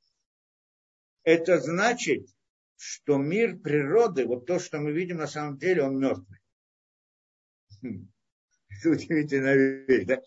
Это 1.24 1.60
значит, 1.60 2.28
что 2.78 3.18
мир 3.18 3.58
природы, 3.58 4.26
вот 4.26 4.46
то, 4.46 4.58
что 4.58 4.80
мы 4.80 4.94
видим 4.94 5.18
на 5.18 5.28
самом 5.28 5.58
деле, 5.58 5.84
он 5.84 6.00
мертвый. 6.00 6.40
Хм. 7.82 8.08
Это 8.70 8.90
удивительная 8.90 9.86
вещь, 9.86 10.06
да? 10.06 10.22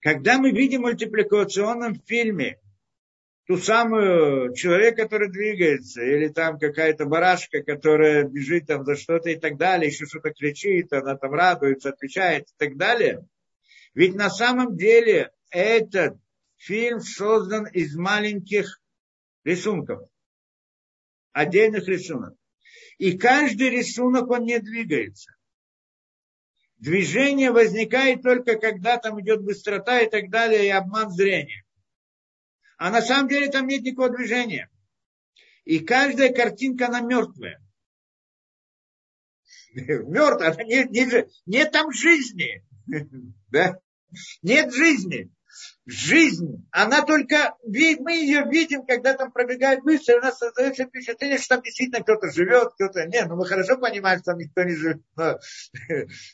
Когда 0.00 0.38
мы 0.38 0.52
видим 0.52 0.80
в 0.80 0.84
мультипликационном 0.84 2.00
фильме 2.06 2.58
ту 3.46 3.58
самую 3.58 4.54
человек, 4.54 4.96
который 4.96 5.30
двигается, 5.30 6.02
или 6.02 6.28
там 6.28 6.58
какая-то 6.58 7.04
барашка, 7.04 7.62
которая 7.62 8.24
бежит 8.24 8.68
там 8.68 8.86
за 8.86 8.96
что-то 8.96 9.28
и 9.28 9.36
так 9.36 9.58
далее, 9.58 9.90
еще 9.90 10.06
что-то 10.06 10.32
кричит, 10.32 10.94
она 10.94 11.14
там 11.14 11.34
радуется, 11.34 11.90
отвечает 11.90 12.44
и 12.44 12.54
так 12.56 12.78
далее– 12.78 13.28
ведь 13.94 14.14
на 14.14 14.30
самом 14.30 14.76
деле 14.76 15.32
этот 15.50 16.18
фильм 16.56 17.00
создан 17.00 17.66
из 17.66 17.96
маленьких 17.96 18.80
рисунков, 19.44 20.08
отдельных 21.32 21.86
рисунок. 21.88 22.34
И 22.98 23.16
каждый 23.16 23.70
рисунок, 23.70 24.28
он 24.30 24.44
не 24.44 24.58
двигается. 24.58 25.32
Движение 26.76 27.50
возникает 27.50 28.22
только 28.22 28.56
когда 28.56 28.98
там 28.98 29.20
идет 29.20 29.42
быстрота 29.42 30.00
и 30.00 30.10
так 30.10 30.30
далее, 30.30 30.66
и 30.66 30.70
обман 30.70 31.10
зрения. 31.10 31.64
А 32.76 32.90
на 32.90 33.02
самом 33.02 33.28
деле 33.28 33.50
там 33.50 33.66
нет 33.66 33.82
никакого 33.82 34.16
движения. 34.16 34.70
И 35.64 35.80
каждая 35.80 36.32
картинка, 36.32 36.86
она 36.86 37.00
мертвая. 37.00 37.60
Мертвая, 39.72 40.54
нет, 40.64 40.90
нет, 40.90 41.28
нет 41.46 41.72
там 41.72 41.92
жизни. 41.92 42.64
Да? 43.50 43.78
Нет 44.42 44.72
жизни. 44.72 45.30
Жизнь, 45.86 46.68
она 46.70 47.02
только, 47.02 47.54
мы 47.64 48.12
ее 48.12 48.44
видим, 48.44 48.84
когда 48.84 49.14
там 49.14 49.32
пробегает 49.32 49.82
быстро, 49.82 50.18
у 50.18 50.20
нас 50.20 50.38
создается 50.38 50.84
впечатление, 50.84 51.38
что 51.38 51.56
там 51.56 51.62
действительно 51.62 52.02
кто-то 52.02 52.30
живет, 52.30 52.74
кто-то 52.74 53.06
нет. 53.06 53.26
Ну, 53.28 53.36
мы 53.36 53.46
хорошо 53.46 53.78
понимаем, 53.78 54.18
что 54.18 54.32
там 54.32 54.38
никто 54.38 54.62
не 54.62 54.74
живет. 54.74 55.02
Но, 55.16 55.38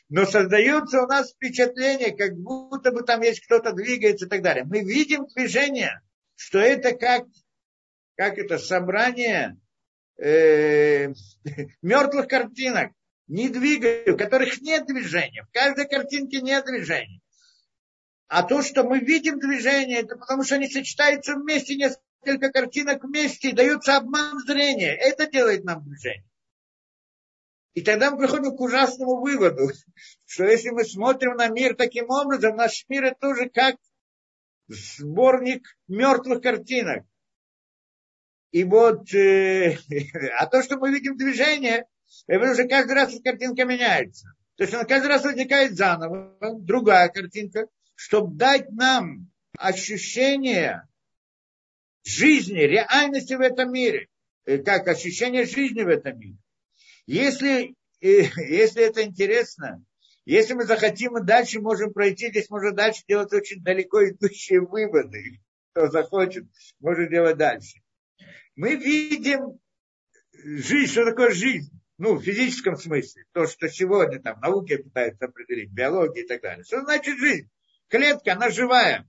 но 0.09 0.25
создается 0.25 1.01
у 1.01 1.07
нас 1.07 1.31
впечатление, 1.31 2.15
как 2.15 2.35
будто 2.35 2.91
бы 2.91 3.03
там 3.03 3.21
есть 3.21 3.43
кто-то 3.45 3.71
двигается 3.71 4.25
и 4.25 4.29
так 4.29 4.41
далее. 4.41 4.65
Мы 4.65 4.81
видим 4.81 5.25
движение, 5.33 6.01
что 6.35 6.59
это 6.59 6.91
как, 6.91 7.25
как 8.17 8.37
это, 8.37 8.57
собрание 8.59 9.57
э, 10.17 11.13
мертвых 11.81 12.27
картинок, 12.27 12.91
не 13.27 13.49
двигаю, 13.49 14.13
в 14.13 14.17
которых 14.17 14.61
нет 14.61 14.85
движения. 14.85 15.43
В 15.43 15.51
каждой 15.51 15.87
картинке 15.87 16.41
нет 16.41 16.65
движения. 16.65 17.21
А 18.27 18.43
то, 18.43 18.61
что 18.61 18.83
мы 18.83 18.99
видим 18.99 19.39
движение, 19.39 19.99
это 19.99 20.17
потому 20.17 20.43
что 20.43 20.55
они 20.55 20.67
сочетаются 20.67 21.35
вместе, 21.35 21.75
несколько 21.75 22.51
картинок 22.51 23.03
вместе, 23.03 23.49
и 23.49 23.53
дается 23.53 23.97
обман 23.97 24.39
зрения. 24.39 24.95
Это 24.95 25.29
делает 25.29 25.63
нам 25.63 25.83
движение. 25.83 26.25
И 27.73 27.81
тогда 27.81 28.09
мы 28.09 28.17
приходим 28.17 28.55
к 28.55 28.61
ужасному 28.61 29.19
выводу, 29.21 29.69
что 30.25 30.45
если 30.45 30.69
мы 30.69 30.85
смотрим 30.85 31.35
на 31.35 31.47
мир 31.49 31.75
таким 31.75 32.09
образом, 32.09 32.55
наш 32.55 32.85
мир 32.87 33.05
это 33.05 33.19
тоже 33.19 33.49
как 33.49 33.75
сборник 34.67 35.77
мертвых 35.87 36.41
картинок. 36.41 37.05
И 38.51 38.63
вот, 38.63 39.13
э, 39.13 39.77
а 40.39 40.47
то, 40.47 40.63
что 40.63 40.77
мы 40.77 40.91
видим 40.91 41.17
движение, 41.17 41.85
это 42.27 42.51
уже 42.51 42.67
каждый 42.67 42.93
раз 42.93 43.13
картинка 43.23 43.65
меняется. 43.65 44.33
То 44.55 44.63
есть 44.63 44.73
она 44.73 44.85
каждый 44.85 45.07
раз 45.07 45.23
возникает 45.23 45.75
заново, 45.75 46.37
другая 46.59 47.09
картинка, 47.09 47.67
чтобы 47.95 48.35
дать 48.35 48.71
нам 48.71 49.29
ощущение 49.57 50.87
жизни, 52.03 52.59
реальности 52.59 53.33
в 53.33 53.41
этом 53.41 53.71
мире. 53.71 54.07
Как 54.63 54.87
ощущение 54.87 55.45
жизни 55.45 55.81
в 55.81 55.87
этом 55.87 56.19
мире. 56.19 56.37
Если, 57.07 57.75
если 57.99 58.83
это 58.83 59.03
интересно, 59.03 59.83
если 60.23 60.53
мы 60.53 60.65
захотим, 60.65 61.13
мы 61.13 61.23
дальше 61.23 61.59
можем 61.59 61.93
пройти, 61.93 62.29
здесь 62.29 62.49
можно 62.49 62.71
дальше 62.71 63.03
делать 63.07 63.33
очень 63.33 63.63
далеко 63.63 64.07
идущие 64.07 64.61
выводы. 64.61 65.41
Кто 65.71 65.89
захочет, 65.89 66.45
может 66.79 67.09
делать 67.09 67.37
дальше. 67.37 67.81
Мы 68.55 68.75
видим 68.75 69.59
жизнь, 70.31 70.91
что 70.91 71.05
такое 71.05 71.31
жизнь. 71.31 71.71
Ну, 71.97 72.15
в 72.15 72.23
физическом 72.23 72.75
смысле. 72.75 73.23
То, 73.31 73.47
что 73.47 73.69
сегодня 73.69 74.21
там 74.21 74.39
науки 74.41 74.77
пытаются 74.77 75.25
определить, 75.25 75.71
биология 75.71 76.23
и 76.23 76.27
так 76.27 76.41
далее. 76.41 76.63
Что 76.65 76.81
значит 76.81 77.17
жизнь? 77.17 77.49
Клетка, 77.87 78.33
она 78.33 78.49
живая. 78.49 79.07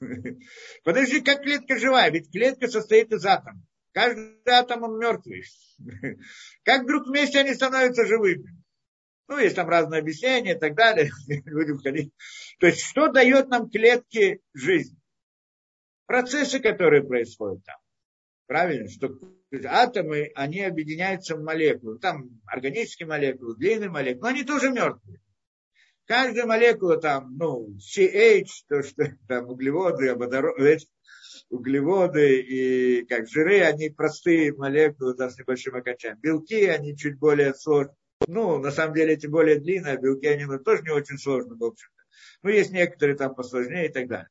Подожди, 0.84 1.20
как 1.20 1.42
клетка 1.42 1.78
живая? 1.78 2.10
Ведь 2.10 2.30
клетка 2.30 2.68
состоит 2.68 3.12
из 3.12 3.24
атомов. 3.24 3.62
Каждый 3.92 4.36
атом 4.46 4.82
он 4.82 4.98
мертвый. 4.98 5.44
Как 6.62 6.82
вдруг 6.82 7.06
вместе 7.06 7.40
они 7.40 7.54
становятся 7.54 8.06
живыми? 8.06 8.56
Ну, 9.26 9.38
есть 9.38 9.56
там 9.56 9.68
разные 9.68 10.00
объяснения 10.00 10.54
и 10.54 10.58
так 10.58 10.74
далее. 10.74 11.10
То 12.60 12.66
есть, 12.66 12.82
что 12.82 13.08
дает 13.08 13.48
нам 13.48 13.70
клетке 13.70 14.40
жизнь? 14.54 14.98
Процессы, 16.06 16.60
которые 16.60 17.02
происходят 17.02 17.64
там. 17.64 17.76
Правильно? 18.48 18.88
Что 18.88 19.10
атомы, 19.66 20.32
они 20.34 20.62
объединяются 20.62 21.36
в 21.36 21.42
молекулы. 21.42 21.98
Там 21.98 22.40
органические 22.46 23.06
молекулы, 23.06 23.54
длинные 23.56 23.90
молекулы, 23.90 24.22
но 24.22 24.28
они 24.28 24.42
тоже 24.42 24.70
мертвые. 24.70 25.20
Каждая 26.06 26.46
молекула 26.46 26.98
там, 26.98 27.36
ну, 27.36 27.76
CH, 27.76 28.46
то, 28.66 28.82
что 28.82 29.04
там 29.28 29.50
углеводы, 29.50 30.14
водороды, 30.14 30.78
углеводы 31.50 32.40
и 32.40 33.04
как 33.04 33.28
жиры, 33.28 33.60
они 33.60 33.90
простые 33.90 34.54
молекулы, 34.54 35.14
да, 35.14 35.28
с 35.28 35.38
небольшим 35.38 35.76
окончанием. 35.76 36.18
Белки, 36.18 36.64
они 36.64 36.96
чуть 36.96 37.18
более 37.18 37.52
сложные. 37.52 37.96
Ну, 38.26 38.58
на 38.58 38.70
самом 38.70 38.94
деле, 38.94 39.12
эти 39.12 39.26
более 39.26 39.60
длинные, 39.60 39.94
а 39.94 40.00
белки, 40.00 40.26
они 40.26 40.46
ну, 40.46 40.58
тоже 40.58 40.82
не 40.84 40.90
очень 40.90 41.18
сложные, 41.18 41.58
в 41.58 41.64
общем-то. 41.64 42.02
Ну, 42.42 42.50
есть 42.50 42.70
некоторые 42.70 43.16
там 43.18 43.34
посложнее 43.34 43.90
и 43.90 43.92
так 43.92 44.08
далее. 44.08 44.30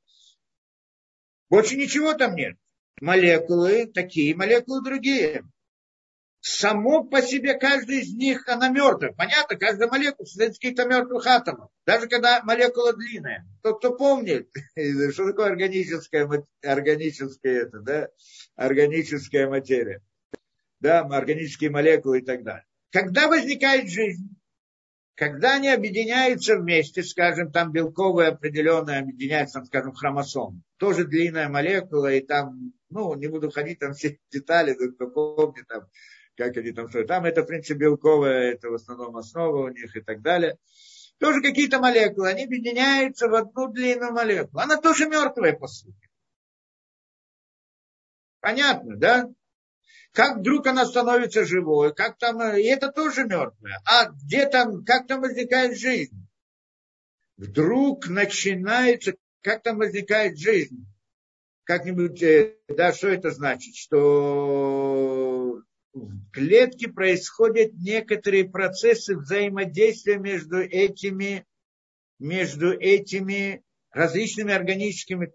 Больше 1.50 1.76
ничего 1.76 2.16
там 2.16 2.34
нет. 2.34 2.58
Молекулы 3.00 3.88
такие, 3.88 4.36
молекулы 4.36 4.84
другие 4.84 5.44
само 6.48 7.04
по 7.04 7.22
себе 7.22 7.56
каждый 7.56 8.00
из 8.02 8.14
них, 8.14 8.48
она 8.48 8.70
мертвая. 8.70 9.12
Понятно, 9.12 9.58
каждая 9.58 9.90
молекула 9.90 10.26
состоит 10.26 10.52
из 10.52 10.60
каких-то 10.60 10.86
мертвых 10.86 11.26
атомов. 11.26 11.70
Даже 11.86 12.08
когда 12.08 12.42
молекула 12.44 12.94
длинная. 12.94 13.46
Тот, 13.62 13.80
кто 13.80 13.96
помнит, 13.96 14.50
что 15.12 15.28
такое 15.28 15.48
органическая, 15.48 16.28
органическая, 16.64 17.64
это, 17.64 17.80
да, 17.80 18.08
органическая 18.56 19.50
материя. 19.50 20.02
Да, 20.80 21.02
органические 21.02 21.70
молекулы 21.70 22.20
и 22.20 22.26
так 22.26 22.44
далее. 22.44 22.66
Когда 22.92 23.28
возникает 23.28 23.90
жизнь? 23.90 24.30
Когда 25.16 25.56
они 25.56 25.70
объединяются 25.70 26.58
вместе, 26.58 27.02
скажем, 27.02 27.52
там 27.52 27.72
белковые 27.72 28.30
определенные 28.30 29.00
объединяются, 29.00 29.64
скажем, 29.66 29.94
хромосом. 29.94 30.64
Тоже 30.78 31.06
длинная 31.06 31.50
молекула, 31.50 32.14
и 32.14 32.22
там, 32.22 32.74
ну, 32.90 33.14
не 33.16 33.28
буду 33.28 33.52
ходить 33.52 33.80
там 33.80 33.94
все 33.94 34.20
детали, 34.32 34.74
кто 34.74 35.08
помнит, 35.08 35.68
там, 35.68 35.88
как 36.36 36.56
они 36.58 36.72
там 36.72 36.88
строят. 36.88 37.08
Там 37.08 37.26
это, 37.26 37.44
в 37.44 37.48
принципе, 37.48 37.80
белковая, 37.80 38.54
это 38.54 38.70
в 38.70 38.76
основном 38.76 39.18
основа 39.18 39.66
у 39.66 39.70
них 39.70 39.96
и 39.96 40.02
так 40.02 40.22
далее. 40.22 40.58
Тоже 41.20 41.42
какие-то 41.42 41.80
молекулы, 41.80 42.30
они 42.30 42.44
объединяются 42.44 43.28
в 43.28 43.34
одну 43.34 43.68
длинную 43.70 44.14
молекулу. 44.14 44.62
Она 44.62 44.78
тоже 44.78 45.08
мертвая, 45.08 45.54
по 45.54 45.68
сути. 45.68 46.08
Понятно, 48.40 48.96
да? 48.98 49.30
Как 50.12 50.38
вдруг 50.38 50.68
она 50.68 50.86
становится 50.86 51.44
живой, 51.44 51.94
как 51.94 52.18
там, 52.18 52.42
и 52.56 52.64
это 52.64 52.92
тоже 52.92 53.26
мертвое. 53.26 53.82
А 53.86 54.10
где 54.10 54.48
там, 54.48 54.84
как 54.84 55.08
там 55.08 55.22
возникает 55.22 55.78
жизнь? 55.78 56.28
Вдруг 57.36 58.08
начинается, 58.08 59.16
как 59.42 59.64
там 59.64 59.78
возникает 59.78 60.38
жизнь? 60.38 60.88
Как-нибудь, 61.68 62.24
э, 62.24 62.56
да, 62.70 62.94
что 62.94 63.10
это 63.10 63.30
значит? 63.32 63.76
Что 63.76 65.62
в 65.94 66.32
клетке 66.32 66.88
происходят 66.88 67.74
некоторые 67.74 68.50
процессы 68.50 69.18
взаимодействия 69.18 70.18
между 70.18 70.62
этими, 70.62 71.46
между 72.20 72.72
этими 72.72 73.66
различными 73.92 74.54
органическими 74.54 75.34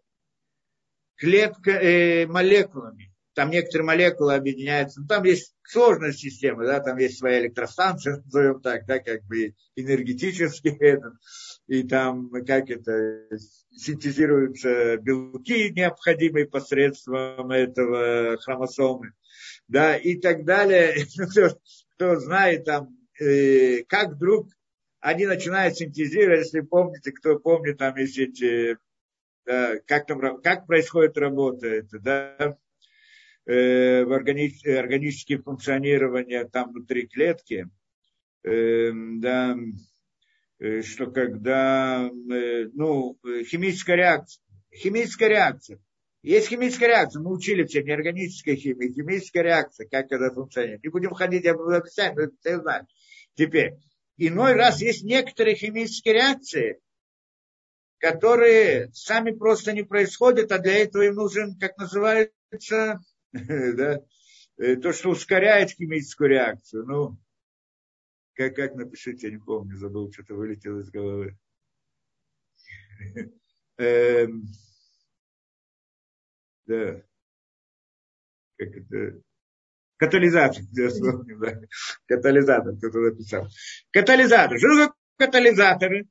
клетка, 1.17 1.73
э, 1.73 2.27
молекулами 2.27 3.12
там 3.35 3.51
некоторые 3.51 3.87
молекулы 3.87 4.35
объединяются, 4.35 5.01
ну, 5.01 5.07
там 5.07 5.25
есть 5.25 5.55
сложная 5.63 6.13
система, 6.13 6.65
да, 6.65 6.81
там 6.81 6.99
есть 6.99 7.19
своя 7.19 7.41
электростанция, 7.41 8.23
назовем 8.25 8.61
так, 8.61 8.87
да, 8.87 8.99
как 8.99 9.25
бы 9.25 9.55
энергетически 9.77 10.69
это, 10.81 11.13
и 11.67 11.83
там 11.83 12.31
как 12.47 12.71
это, 12.71 13.27
синтезируются 13.71 14.97
белки, 14.99 15.71
необходимые 15.71 16.47
посредством 16.47 17.51
этого 17.51 18.37
хромосомы, 18.39 19.13
да, 19.69 19.97
и 19.97 20.17
так 20.17 20.45
далее. 20.45 20.95
Кто, 21.31 21.57
кто 21.95 22.19
знает 22.19 22.65
там, 22.65 22.97
э, 23.21 23.85
как 23.85 24.15
вдруг 24.15 24.49
они 25.01 25.27
начинают 25.27 25.77
синтезировать, 25.77 26.47
если 26.47 26.61
помните, 26.61 27.13
кто 27.13 27.39
помнит, 27.39 27.79
там 27.79 27.97
есть 27.97 28.19
эти, 28.19 28.79
да, 29.45 29.79
как, 29.87 30.07
там, 30.07 30.41
как 30.41 30.67
происходит 30.67 31.19
работа, 31.19 31.67
это, 31.67 31.99
да, 31.99 32.37
э, 32.39 32.55
в 33.45 34.13
органи- 34.13 34.69
органические 34.69 35.39
функционирования 35.39 36.45
там 36.45 36.73
внутри 36.73 37.07
клетки, 37.07 37.69
э, 38.45 38.91
да, 38.93 39.57
э, 40.59 40.83
что 40.83 41.11
когда, 41.11 42.09
э, 42.09 42.69
ну, 42.73 43.19
химическая 43.25 43.97
реакция, 43.97 44.43
химическая 44.73 45.29
реакция, 45.29 45.81
есть 46.23 46.49
химическая 46.49 46.89
реакция, 46.89 47.21
мы 47.21 47.33
учили 47.33 47.65
все, 47.65 47.83
неорганическая 47.83 48.55
химия, 48.55 48.93
химическая 48.93 49.43
реакция, 49.43 49.89
как 49.89 50.13
это 50.13 50.33
функционирует. 50.33 50.85
Не 50.85 50.91
будем 50.91 51.15
ходить, 51.15 51.45
я 51.45 51.55
буду 51.55 51.75
описать, 51.75 52.15
но 52.15 52.29
все 52.41 52.61
знают. 52.61 52.87
Теперь, 53.35 53.75
иной 54.19 54.53
раз 54.53 54.81
есть 54.81 55.03
некоторые 55.03 55.57
химические 55.57 56.15
реакции, 56.15 56.81
которые 57.99 58.91
сами 58.93 59.33
просто 59.33 59.73
не 59.73 59.83
происходят, 59.83 60.53
а 60.53 60.59
для 60.59 60.79
этого 60.79 61.03
им 61.03 61.15
нужен, 61.15 61.59
как 61.59 61.77
называется, 61.77 63.01
да, 63.77 64.01
э, 64.59 64.77
то, 64.77 64.93
что 64.93 65.11
ускоряет 65.11 65.71
химическую 65.71 66.31
реакцию. 66.31 66.85
Ну, 66.87 67.19
как, 68.35 68.55
как 68.57 68.75
напишите, 68.75 69.29
я 69.29 69.33
не 69.33 69.39
помню, 69.39 69.77
забыл, 69.77 70.13
что-то 70.13 70.35
вылетело 70.35 70.81
из 70.81 70.91
головы. 70.91 71.39
Эм, 73.79 74.45
да. 76.67 77.03
Как 78.59 78.69
это? 78.69 79.23
Катализатор, 79.97 80.63
да. 80.73 81.61
Катализатор, 82.07 82.77
кто-то 82.77 82.99
написал. 82.99 83.49
Катализатор. 83.93 84.59
Что 84.59 84.69
такое 84.69 84.93
катализаторы? 85.17 86.09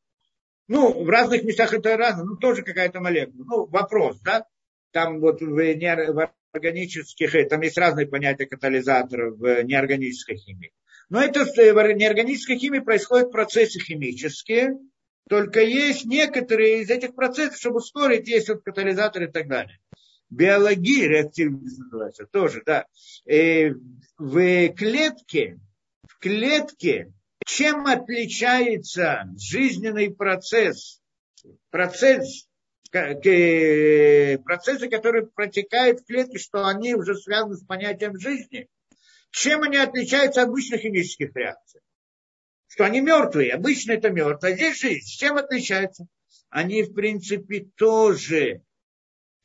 Ну, 0.68 1.03
в 1.03 1.10
разных 1.10 1.43
местах 1.43 1.73
это 1.73 1.98
разное, 1.98 2.23
ну, 2.23 2.38
тоже 2.38 2.64
какая-то 2.64 3.02
молекула. 3.02 3.43
Ну, 3.43 3.65
вопрос, 3.65 4.19
да? 4.22 4.45
Там 4.91 5.19
вот 5.19 5.41
в, 5.41 5.45
в 5.45 6.31
органических, 6.53 7.36
э, 7.36 7.45
там 7.45 7.61
есть 7.61 7.78
разные 7.78 8.07
понятия 8.07 8.45
катализаторов 8.45 9.38
в 9.38 9.64
неорганической 9.64 10.38
химии. 10.38 10.72
Но 11.10 11.22
это 11.22 11.41
э, 11.41 11.73
в 11.73 11.94
неорганической 11.94 12.57
химии 12.57 12.80
происходят 12.80 13.32
процессы 13.32 13.80
химические, 13.80 14.78
только 15.30 15.61
есть 15.61 16.06
некоторые 16.06 16.82
из 16.82 16.90
этих 16.90 17.15
процессов, 17.15 17.57
чтобы 17.57 17.78
ускорить, 17.78 18.28
есть 18.28 18.49
вот 18.49 18.64
катализаторы 18.64 19.26
и 19.26 19.32
так 19.32 19.48
далее. 19.48 19.80
Биология, 20.30 21.07
реактивность 21.07 21.78
называется, 21.80 22.26
тоже, 22.26 22.64
да. 22.65 22.86
И 23.26 23.34
э, 23.34 23.73
в 24.18 24.69
клетке, 24.69 25.60
в 26.07 26.18
клетке, 26.19 27.11
чем 27.45 27.86
отличается 27.86 29.26
жизненный 29.38 30.14
процесс, 30.14 31.02
процесс 31.69 32.48
процессы, 32.91 34.89
которые 34.89 35.27
протекают 35.27 36.01
в 36.01 36.05
клетке, 36.05 36.38
что 36.38 36.65
они 36.65 36.93
уже 36.93 37.15
связаны 37.15 37.55
с 37.55 37.63
понятием 37.63 38.19
жизни. 38.19 38.68
Чем 39.31 39.63
они 39.63 39.77
отличаются 39.77 40.41
от 40.41 40.49
обычных 40.49 40.81
химических 40.81 41.34
реакций? 41.35 41.81
Что 42.68 42.85
они 42.85 43.01
мертвые, 43.01 43.53
обычно 43.53 43.93
это 43.93 44.09
мертвые, 44.09 44.53
а 44.53 44.55
здесь 44.55 44.80
жизнь. 44.80 45.07
Чем 45.07 45.38
отличаются? 45.38 46.07
Они, 46.49 46.84
в 46.84 46.93
принципе, 46.93 47.68
тоже 47.76 48.61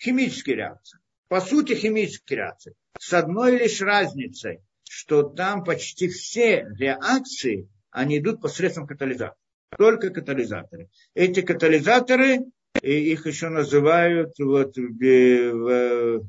химические 0.00 0.56
реакции. 0.56 0.98
По 1.28 1.40
сути, 1.40 1.74
химические 1.74 2.38
реакции. 2.38 2.74
С 2.98 3.12
одной 3.12 3.58
лишь 3.58 3.80
разницей, 3.80 4.60
что 4.88 5.22
там 5.22 5.64
почти 5.64 6.08
все 6.08 6.66
реакции, 6.78 7.68
они 7.90 8.18
идут 8.18 8.40
посредством 8.40 8.86
катализатора. 8.86 9.38
Только 9.76 10.10
катализаторы. 10.10 10.88
Эти 11.14 11.42
катализаторы 11.42 12.40
и 12.86 13.10
их 13.12 13.26
еще 13.26 13.48
называют 13.48 14.38
вот 14.38 14.76
в, 14.76 16.22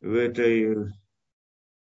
в, 0.00 0.14
этой, 0.14 0.92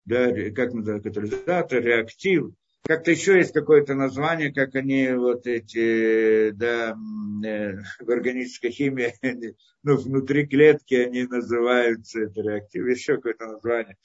да, 0.06 0.52
как 0.52 0.74
называют, 0.74 1.04
катализатор, 1.04 1.82
реактив. 1.82 2.52
Как-то 2.84 3.10
еще 3.10 3.38
есть 3.38 3.54
какое-то 3.54 3.96
название, 3.96 4.54
как 4.54 4.76
они 4.76 5.10
вот 5.14 5.48
эти, 5.48 6.52
да, 6.52 6.96
э, 7.44 7.74
в 8.00 8.10
органической 8.10 8.70
химии, 8.70 9.16
ну, 9.84 9.98
внутри 9.98 10.46
клетки 10.46 10.94
они 10.94 11.24
называются, 11.24 12.22
это 12.22 12.42
реактив, 12.42 12.86
еще 12.86 13.16
какое-то 13.16 13.48
название. 13.48 13.98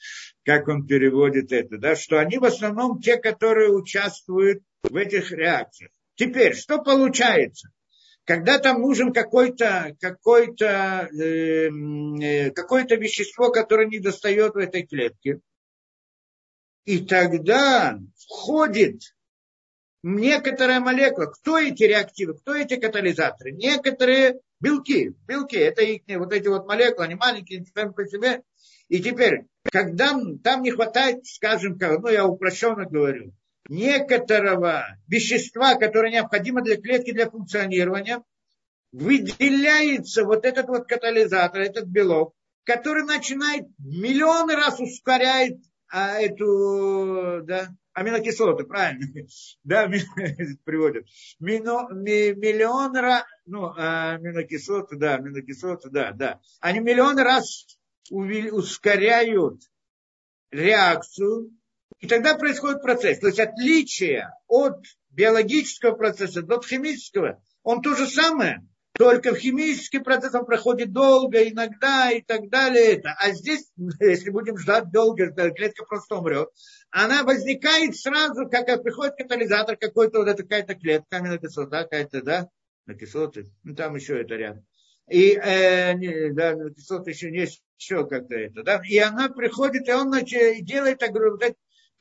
Как 0.43 0.67
он 0.69 0.87
переводит 0.87 1.51
это, 1.51 1.77
да, 1.77 1.95
что 1.95 2.19
они 2.19 2.39
в 2.39 2.45
основном 2.45 2.99
те, 2.99 3.17
которые 3.17 3.69
участвуют 3.69 4.63
в 4.81 4.95
этих 4.95 5.31
реакциях. 5.31 5.91
Теперь, 6.15 6.55
что 6.55 6.81
получается? 6.81 7.69
Когда 8.25 8.59
там 8.59 8.81
нужен 8.81 9.11
какой-то 9.11 9.95
какой 9.99 10.55
то 10.55 11.09
э, 11.11 11.69
э, 11.69 12.51
какое-то 12.51 12.95
вещество, 12.95 13.51
которое 13.51 13.87
не 13.87 13.99
достает 13.99 14.53
в 14.53 14.57
этой 14.57 14.83
клетке. 14.83 15.39
И 16.85 17.05
тогда 17.05 17.99
входит 18.17 19.15
некоторая 20.03 20.79
молекула. 20.79 21.27
Кто 21.27 21.57
эти 21.57 21.83
реактивы, 21.83 22.35
кто 22.35 22.55
эти 22.55 22.75
катализаторы? 22.75 23.51
Некоторые 23.51 24.39
белки. 24.59 25.13
Белки, 25.27 25.55
это 25.55 25.81
их, 25.81 26.01
вот 26.07 26.33
эти 26.33 26.47
вот 26.47 26.67
молекулы, 26.67 27.05
они 27.05 27.15
маленькие, 27.15 27.65
сами 27.73 27.91
по 27.91 28.05
себе. 28.05 28.43
И 28.89 29.01
теперь, 29.01 29.45
когда 29.71 30.13
там 30.43 30.61
не 30.61 30.71
хватает, 30.71 31.25
скажем, 31.25 31.77
ну 31.79 32.07
я 32.09 32.25
упрощенно 32.25 32.85
говорю, 32.85 33.33
некоторого 33.69 34.85
вещества, 35.07 35.75
которое 35.75 36.11
необходимо 36.11 36.61
для 36.61 36.77
клетки 36.77 37.11
для 37.11 37.29
функционирования, 37.29 38.23
выделяется 38.91 40.23
вот 40.23 40.45
этот 40.45 40.67
вот 40.67 40.87
катализатор, 40.87 41.61
этот 41.61 41.85
белок, 41.85 42.35
который 42.63 43.03
начинает 43.03 43.65
миллионы 43.79 44.55
раз 44.55 44.79
ускоряет 44.79 45.59
а, 45.89 46.19
эту 46.19 47.41
да, 47.43 47.69
аминокислоты, 47.93 48.65
правильно, 48.65 49.05
да, 49.63 49.87
приводят. 50.63 51.05
Мино, 51.39 51.87
ми, 51.91 52.33
миллион 52.33 52.95
раз, 52.95 53.23
ну, 53.45 53.73
аминокислоты, 53.75 54.97
да, 54.97 55.15
аминокислоты, 55.15 55.89
да, 55.89 56.11
да. 56.11 56.39
Они 56.59 56.79
миллион 56.79 57.17
раз 57.17 57.65
ускоряют 58.09 59.61
реакцию 60.51 61.51
и 62.03 62.07
тогда 62.07 62.35
происходит 62.35 62.81
процесс. 62.81 63.19
То 63.19 63.27
есть 63.27 63.39
отличие 63.39 64.29
от 64.49 64.75
биологического 65.11 65.93
процесса 65.93 66.41
до 66.41 66.61
химического, 66.61 67.41
он 67.63 67.81
то 67.81 67.95
же 67.95 68.07
самое, 68.07 68.59
только 68.91 69.33
в 69.33 69.37
химический 69.37 70.01
процесс 70.01 70.35
он 70.35 70.45
проходит 70.45 70.91
долго, 70.91 71.47
иногда 71.47 72.11
и 72.11 72.21
так 72.21 72.49
далее. 72.49 72.97
Это. 72.97 73.15
А 73.17 73.31
здесь, 73.31 73.71
если 74.01 74.31
будем 74.31 74.57
ждать 74.57 74.91
долго, 74.91 75.31
клетка 75.31 75.85
просто 75.85 76.17
умрет. 76.17 76.49
Она 76.91 77.23
возникает 77.23 77.95
сразу, 77.95 78.49
как 78.49 78.83
приходит 78.83 79.15
катализатор 79.15 79.77
какой-то, 79.77 80.19
вот 80.19 80.27
эта 80.27 80.43
какая-то 80.43 80.75
клетка, 80.75 81.15
аминокислота 81.15 81.83
какая-то, 81.83 82.21
да, 82.21 82.49
на 82.85 82.95
кислоты, 82.95 83.49
ну 83.63 83.75
там 83.75 83.95
еще 83.95 84.21
это 84.21 84.35
рядом. 84.35 84.65
И 85.09 85.39
э, 85.41 85.93
не, 85.93 86.33
да, 86.33 86.53
кислоты 86.75 87.11
еще 87.11 87.33
есть, 87.33 87.63
еще 87.77 88.05
как-то 88.05 88.35
это, 88.35 88.63
да, 88.63 88.81
и 88.85 88.97
она 88.97 89.29
приходит, 89.29 89.87
и 89.87 89.93
он 89.93 90.09
значит, 90.09 90.65
делает, 90.65 90.99
так, 90.99 91.13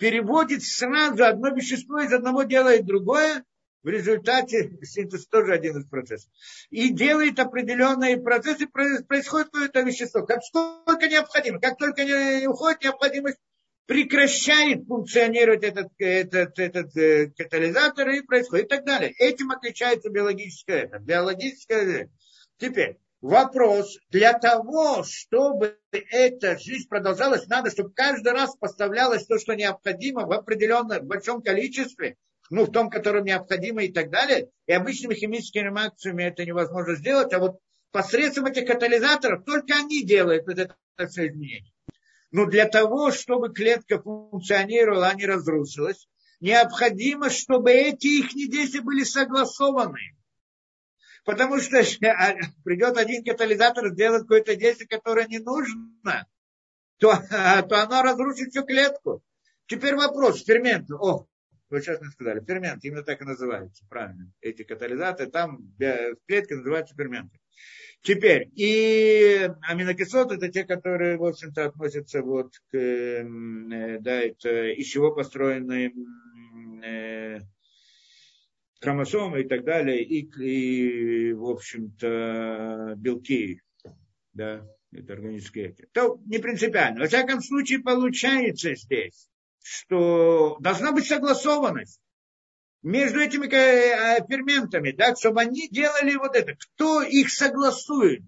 переводит 0.03 0.65
сразу 0.65 1.25
одно 1.25 1.51
вещество 1.51 2.01
из 2.01 2.13
одного 2.13 2.43
делает 2.43 2.85
другое, 2.85 3.45
в 3.85 3.89
результате 3.89 4.77
синтез 4.83 5.29
тоже 5.29 5.55
один 5.55 5.79
из 5.79 5.87
процессов. 5.87 6.29
И 6.71 6.89
делает 6.89 7.39
определенные 7.39 8.21
процессы, 8.21 8.67
происходит 8.67 9.51
какое-то 9.53 9.83
вещество. 9.83 10.27
Как 10.27 10.43
сколько 10.43 11.07
необходимо. 11.07 11.61
Как 11.61 11.79
только 11.79 12.05
не 12.05 12.49
уходит 12.49 12.83
необходимость, 12.83 13.39
прекращает 13.87 14.89
функционировать 14.89 15.63
этот, 15.63 15.93
этот, 15.99 16.59
этот 16.59 16.97
э, 16.97 17.31
катализатор 17.37 18.09
и 18.11 18.23
происходит 18.23 18.67
и 18.67 18.69
так 18.71 18.85
далее. 18.85 19.13
Этим 19.19 19.53
отличается 19.53 20.11
биологическое 20.11 20.87
это. 20.87 20.99
Биологическое. 20.99 22.11
Теперь, 22.59 22.99
вопрос, 23.23 23.99
для 24.11 24.35
того, 24.35 25.05
чтобы 25.05 25.79
эта 25.91 26.59
жизнь 26.59 26.89
продолжалась, 26.89 27.47
надо, 27.47 27.71
чтобы 27.71 27.93
каждый 27.93 28.33
раз 28.33 28.55
поставлялось 28.57 29.25
то, 29.27 29.39
что 29.39 29.55
необходимо 29.55 30.27
в 30.27 30.33
определенном 30.33 31.07
большом 31.07 31.41
количестве, 31.41 32.17
ну, 32.51 32.65
в 32.65 32.73
том, 32.73 32.91
котором 32.91 33.25
необходимо 33.25 33.85
и 33.85 33.93
так 33.93 34.11
далее. 34.11 34.51
И 34.67 34.73
обычными 34.73 35.15
химическими 35.15 35.63
реакциями 35.63 36.25
это 36.25 36.45
невозможно 36.45 36.97
сделать, 36.97 37.33
а 37.33 37.39
вот 37.39 37.59
посредством 37.93 38.47
этих 38.47 38.67
катализаторов 38.67 39.45
только 39.45 39.77
они 39.77 40.05
делают 40.05 40.47
вот 40.47 40.59
это 40.59 40.77
изменение. 40.99 41.73
Но 42.33 42.47
для 42.47 42.67
того, 42.67 43.13
чтобы 43.13 43.53
клетка 43.53 44.03
функционировала, 44.03 45.09
а 45.09 45.15
не 45.15 45.27
разрушилась, 45.27 46.09
необходимо, 46.41 47.31
чтобы 47.31 47.71
эти 47.71 48.07
их 48.07 48.31
действия 48.51 48.81
были 48.81 49.05
согласованы. 49.05 50.17
Потому 51.25 51.59
что 51.59 51.79
а, 51.79 52.35
придет 52.65 52.97
один 52.97 53.25
катализатор 53.25 53.91
сделать 53.91 54.23
какое-то 54.23 54.57
действие, 54.57 54.89
которое 54.89 55.27
не 55.27 55.39
нужно, 55.39 56.27
то, 56.99 57.15
то 57.31 57.83
оно 57.83 58.03
разрушит 58.03 58.51
всю 58.51 58.65
клетку. 58.65 59.23
Теперь 59.67 59.95
вопрос, 59.95 60.45
фермент. 60.45 60.91
О, 60.91 61.27
вы 61.71 61.81
сейчас 61.81 62.01
мне 62.01 62.11
сказали, 62.11 62.45
фермент, 62.45 62.85
именно 62.85 63.03
так 63.03 63.23
и 63.23 63.25
называется, 63.25 63.85
правильно. 63.89 64.33
Эти 64.41 64.65
катализаторы, 64.65 65.31
там 65.31 65.73
в 65.79 66.17
клетке 66.27 66.57
называются 66.57 66.95
ферменты. 66.95 67.39
Теперь, 68.03 68.51
и 68.57 69.49
аминокислоты 69.63 70.35
это 70.35 70.49
те, 70.49 70.65
которые, 70.65 71.17
в 71.19 71.25
общем-то, 71.25 71.67
относятся 71.67 72.21
вот 72.21 72.53
к, 72.71 72.77
э, 72.77 73.99
да, 74.01 74.21
это 74.23 74.71
из 74.71 74.87
чего 74.87 75.15
построены 75.15 75.95
э, 76.85 77.43
хромосомы 78.83 79.43
и 79.43 79.49
так 79.49 79.65
далее, 79.65 80.03
и, 80.03 80.29
и 80.43 81.33
в 81.33 81.49
общем-то, 81.49 82.95
белки, 82.97 83.61
да, 84.33 84.67
это 84.93 85.13
органические 85.13 85.71
эти. 85.71 85.89
То 85.93 86.19
не 86.27 86.39
принципиально. 86.39 87.01
Во 87.01 87.07
всяком 87.07 87.41
случае, 87.41 87.79
получается 87.81 88.75
здесь, 88.75 89.29
что 89.63 90.57
должна 90.61 90.93
быть 90.93 91.07
согласованность 91.07 92.01
между 92.83 93.21
этими 93.21 93.47
э, 93.47 94.27
ферментами, 94.29 94.91
да, 94.91 95.15
чтобы 95.15 95.41
они 95.41 95.69
делали 95.69 96.17
вот 96.17 96.35
это. 96.35 96.55
Кто 96.57 97.03
их 97.03 97.31
согласует? 97.31 98.23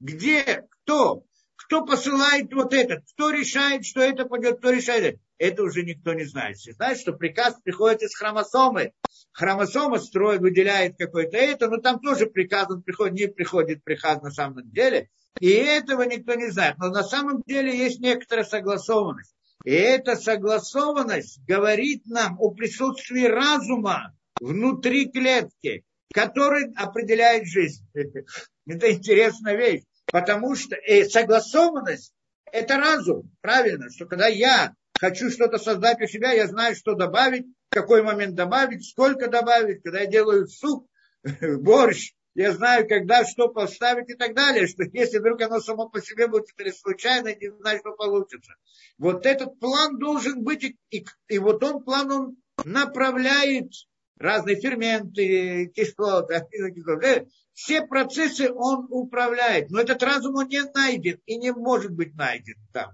Где? 0.00 0.66
Кто? 0.68 1.24
Кто 1.72 1.86
посылает 1.86 2.52
вот 2.52 2.74
это? 2.74 3.02
Кто 3.14 3.30
решает, 3.30 3.86
что 3.86 4.02
это 4.02 4.26
пойдет? 4.26 4.58
Кто 4.58 4.68
решает? 4.72 5.18
Это 5.38 5.62
уже 5.62 5.84
никто 5.84 6.12
не 6.12 6.24
знает. 6.24 6.58
Все 6.58 6.74
знают, 6.74 7.00
что 7.00 7.14
приказ 7.14 7.56
приходит 7.64 8.02
из 8.02 8.14
хромосомы. 8.14 8.92
Хромосома 9.32 9.98
строит, 9.98 10.42
выделяет 10.42 10.98
какой-то 10.98 11.38
это, 11.38 11.70
но 11.70 11.78
там 11.78 11.98
тоже 12.00 12.26
приказ, 12.26 12.66
он 12.68 12.82
приходит, 12.82 13.14
не 13.14 13.26
приходит 13.26 13.82
приказ 13.84 14.20
на 14.20 14.30
самом 14.30 14.70
деле. 14.70 15.08
И 15.40 15.48
этого 15.48 16.02
никто 16.02 16.34
не 16.34 16.50
знает. 16.50 16.76
Но 16.76 16.90
на 16.90 17.02
самом 17.02 17.40
деле 17.46 17.74
есть 17.74 18.00
некоторая 18.00 18.44
согласованность. 18.44 19.34
И 19.64 19.70
эта 19.70 20.16
согласованность 20.16 21.40
говорит 21.46 22.04
нам 22.04 22.36
о 22.38 22.50
присутствии 22.50 23.24
разума 23.24 24.14
внутри 24.42 25.10
клетки, 25.10 25.86
который 26.12 26.70
определяет 26.74 27.46
жизнь. 27.46 27.88
Это 28.66 28.92
интересная 28.92 29.56
вещь. 29.56 29.84
Потому 30.12 30.54
что 30.54 30.76
э, 30.76 31.06
согласованность– 31.06 32.12
это 32.52 32.76
разум. 32.76 33.34
Правильно, 33.40 33.90
что 33.90 34.04
когда 34.04 34.26
я 34.26 34.74
хочу 35.00 35.30
что-то 35.30 35.56
создать 35.58 36.02
у 36.02 36.06
себя, 36.06 36.32
я 36.32 36.46
знаю, 36.46 36.76
что 36.76 36.94
добавить, 36.94 37.46
в 37.70 37.74
какой 37.74 38.02
момент 38.02 38.34
добавить, 38.34 38.86
сколько 38.86 39.28
добавить. 39.28 39.82
Когда 39.82 40.00
я 40.00 40.06
делаю 40.06 40.46
суп, 40.46 40.86
борщ, 41.40 42.12
я 42.34 42.52
знаю, 42.52 42.86
когда 42.86 43.24
что 43.24 43.48
поставить 43.48 44.10
и 44.10 44.14
так 44.14 44.34
далее, 44.34 44.66
что 44.66 44.84
если 44.92 45.18
вдруг 45.18 45.40
оно 45.40 45.60
само 45.60 45.88
по 45.88 46.02
себе 46.02 46.26
будет 46.28 46.48
или 46.58 46.70
случайно, 46.70 47.34
не 47.34 47.50
знаю, 47.50 47.78
что 47.78 47.92
получится. 47.92 48.52
Вот 48.98 49.24
этот 49.24 49.58
план 49.60 49.98
должен 49.98 50.42
быть, 50.42 50.62
и, 50.62 50.76
и, 50.90 51.06
и 51.28 51.38
вот 51.38 51.64
он 51.64 51.82
план, 51.82 52.12
он 52.12 52.36
направляет 52.66 53.72
разные 54.18 54.56
ферменты, 54.56 55.66
кислоты, 55.74 56.34
аминокислоты. 56.34 57.28
Все 57.52 57.84
процессы 57.86 58.50
он 58.50 58.86
управляет. 58.90 59.70
Но 59.70 59.80
этот 59.80 60.02
разум 60.02 60.36
он 60.36 60.48
не 60.48 60.62
найден 60.74 61.20
и 61.26 61.36
не 61.36 61.52
может 61.52 61.92
быть 61.92 62.14
найден 62.14 62.56
там. 62.72 62.92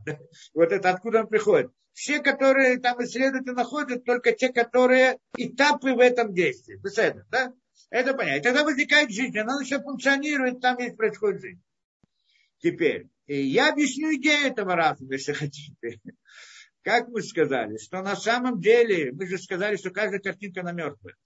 Вот 0.55 0.73
это 0.73 0.91
откуда 0.91 1.21
он 1.21 1.29
приходит. 1.29 1.71
Все, 1.93 2.21
которые 2.21 2.79
там 2.79 3.03
исследователи 3.03 3.53
находят, 3.53 4.05
только 4.05 4.33
те, 4.33 4.53
которые 4.53 5.19
этапы 5.37 5.95
в 5.95 5.99
этом 5.99 6.33
действии. 6.33 6.77
Беседа, 6.77 7.27
да? 7.31 7.53
Это 7.91 8.15
понятно. 8.15 8.39
И 8.39 8.43
тогда 8.43 8.65
возникает 8.65 9.11
жизнь, 9.11 9.37
она 9.39 9.61
еще 9.61 9.81
функционирует, 9.81 10.61
там 10.61 10.79
есть 10.79 10.97
происходит 10.97 11.41
жизнь. 11.41 11.63
Теперь, 12.61 13.09
я 13.27 13.73
объясню 13.73 14.15
идею 14.17 14.47
этого 14.47 14.75
разума, 14.75 15.13
если 15.15 15.33
хотите. 15.33 16.01
Как 16.83 17.09
мы 17.09 17.23
сказали, 17.23 17.77
что 17.77 18.03
на 18.03 18.17
самом 18.17 18.61
деле, 18.61 19.13
мы 19.13 19.27
же 19.27 19.39
сказали, 19.39 19.77
что 19.77 19.91
каждая 19.91 20.21
картинка 20.21 20.63
на 20.63 20.73
мертвая. 20.73 21.17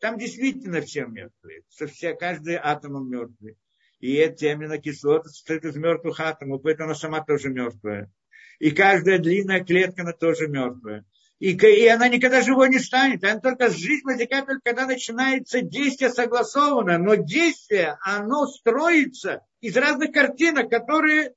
Там 0.00 0.18
действительно 0.18 0.80
все 0.80 1.06
мертвые, 1.06 1.62
что 1.70 1.86
все, 1.86 2.14
каждый 2.14 2.56
атом 2.56 3.08
мертвый. 3.08 3.56
И 3.98 4.14
эти 4.14 4.46
аминокислоты 4.46 5.28
состоят 5.28 5.64
из 5.64 5.76
мертвых 5.76 6.20
атомов, 6.20 6.62
поэтому 6.62 6.86
она 6.86 6.94
сама 6.94 7.22
тоже 7.22 7.50
мертвая. 7.50 8.10
И 8.58 8.70
каждая 8.70 9.18
длинная 9.18 9.62
клетка, 9.62 10.02
она 10.02 10.12
тоже 10.12 10.48
мертвая. 10.48 11.04
И, 11.38 11.52
и 11.52 11.86
она 11.86 12.08
никогда 12.08 12.42
живой 12.42 12.68
не 12.68 12.78
станет. 12.78 13.24
Она 13.24 13.40
только 13.40 13.70
жизнь 13.70 14.04
возникает 14.04 14.46
только 14.46 14.62
когда 14.62 14.86
начинается 14.86 15.62
действие 15.62 16.10
согласованное. 16.10 16.98
Но 16.98 17.14
действие, 17.14 17.96
оно 18.02 18.46
строится 18.46 19.40
из 19.60 19.76
разных 19.76 20.12
картинок, 20.12 20.70
которые 20.70 21.32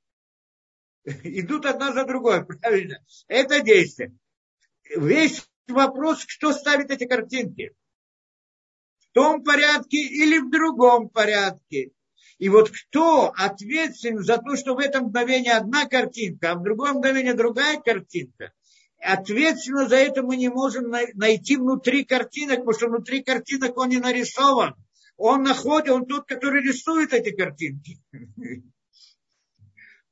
идут 1.23 1.65
одна 1.65 1.93
за 1.93 2.05
другой. 2.05 2.45
Правильно? 2.61 3.03
Это 3.27 3.61
действие. 3.61 4.13
Весь 4.95 5.47
вопрос, 5.67 6.25
кто 6.25 6.53
ставит 6.53 6.91
эти 6.91 7.05
картинки. 7.05 7.73
В 8.99 9.11
том 9.13 9.43
порядке 9.43 9.97
или 9.97 10.39
в 10.39 10.49
другом 10.49 11.09
порядке. 11.09 11.91
И 12.39 12.49
вот 12.49 12.71
кто 12.71 13.31
ответственен 13.35 14.23
за 14.23 14.37
то, 14.37 14.55
что 14.55 14.73
в 14.73 14.79
этом 14.79 15.05
мгновении 15.05 15.51
одна 15.51 15.85
картинка, 15.85 16.51
а 16.51 16.55
в 16.55 16.63
другом 16.63 16.97
мгновении 16.97 17.31
другая 17.33 17.79
картинка– 17.79 18.51
ответственно 19.03 19.87
за 19.87 19.97
это 19.97 20.23
мы 20.23 20.37
не 20.37 20.49
можем 20.49 20.89
найти 20.89 21.57
внутри 21.57 22.05
картинок, 22.05 22.59
потому 22.59 22.73
что 22.73 22.87
внутри 22.87 23.21
картинок 23.21 23.77
он 23.77 23.89
не 23.89 23.99
нарисован. 23.99 24.75
Он 25.17 25.43
находит, 25.43 25.89
он 25.89 26.05
тот, 26.05 26.25
который 26.25 26.63
рисует 26.63 27.13
эти 27.13 27.35
картинки. 27.35 27.99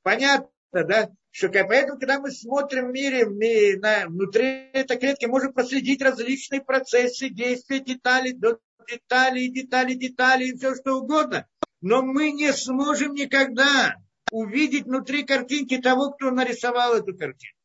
Понятно, 0.04 0.50
да? 0.72 1.10
Что 1.32 1.50
поэтому, 1.50 2.00
когда 2.00 2.20
мы 2.20 2.32
смотрим 2.32 2.90
в 2.90 2.92
мире, 2.92 3.26
мы 3.26 3.78
на, 3.78 4.08
внутри 4.08 4.70
этой 4.74 4.98
клетки 4.98 5.26
можем 5.26 5.54
проследить 5.54 6.02
различные 6.02 6.62
процессы, 6.62 7.30
действия, 7.30 7.80
детали, 7.80 8.32
до 8.32 8.60
деталей, 8.90 9.50
детали, 9.50 9.94
детали 9.94 10.46
и 10.46 10.58
все 10.58 10.76
что 10.76 10.96
угодно. 10.96 11.48
Но 11.80 12.02
мы 12.02 12.32
не 12.32 12.52
сможем 12.52 13.14
никогда 13.14 13.96
увидеть 14.32 14.86
внутри 14.86 15.24
картинки 15.24 15.78
того, 15.78 16.12
кто 16.12 16.32
нарисовал 16.32 16.96
эту 16.96 17.16
картинку 17.18 17.62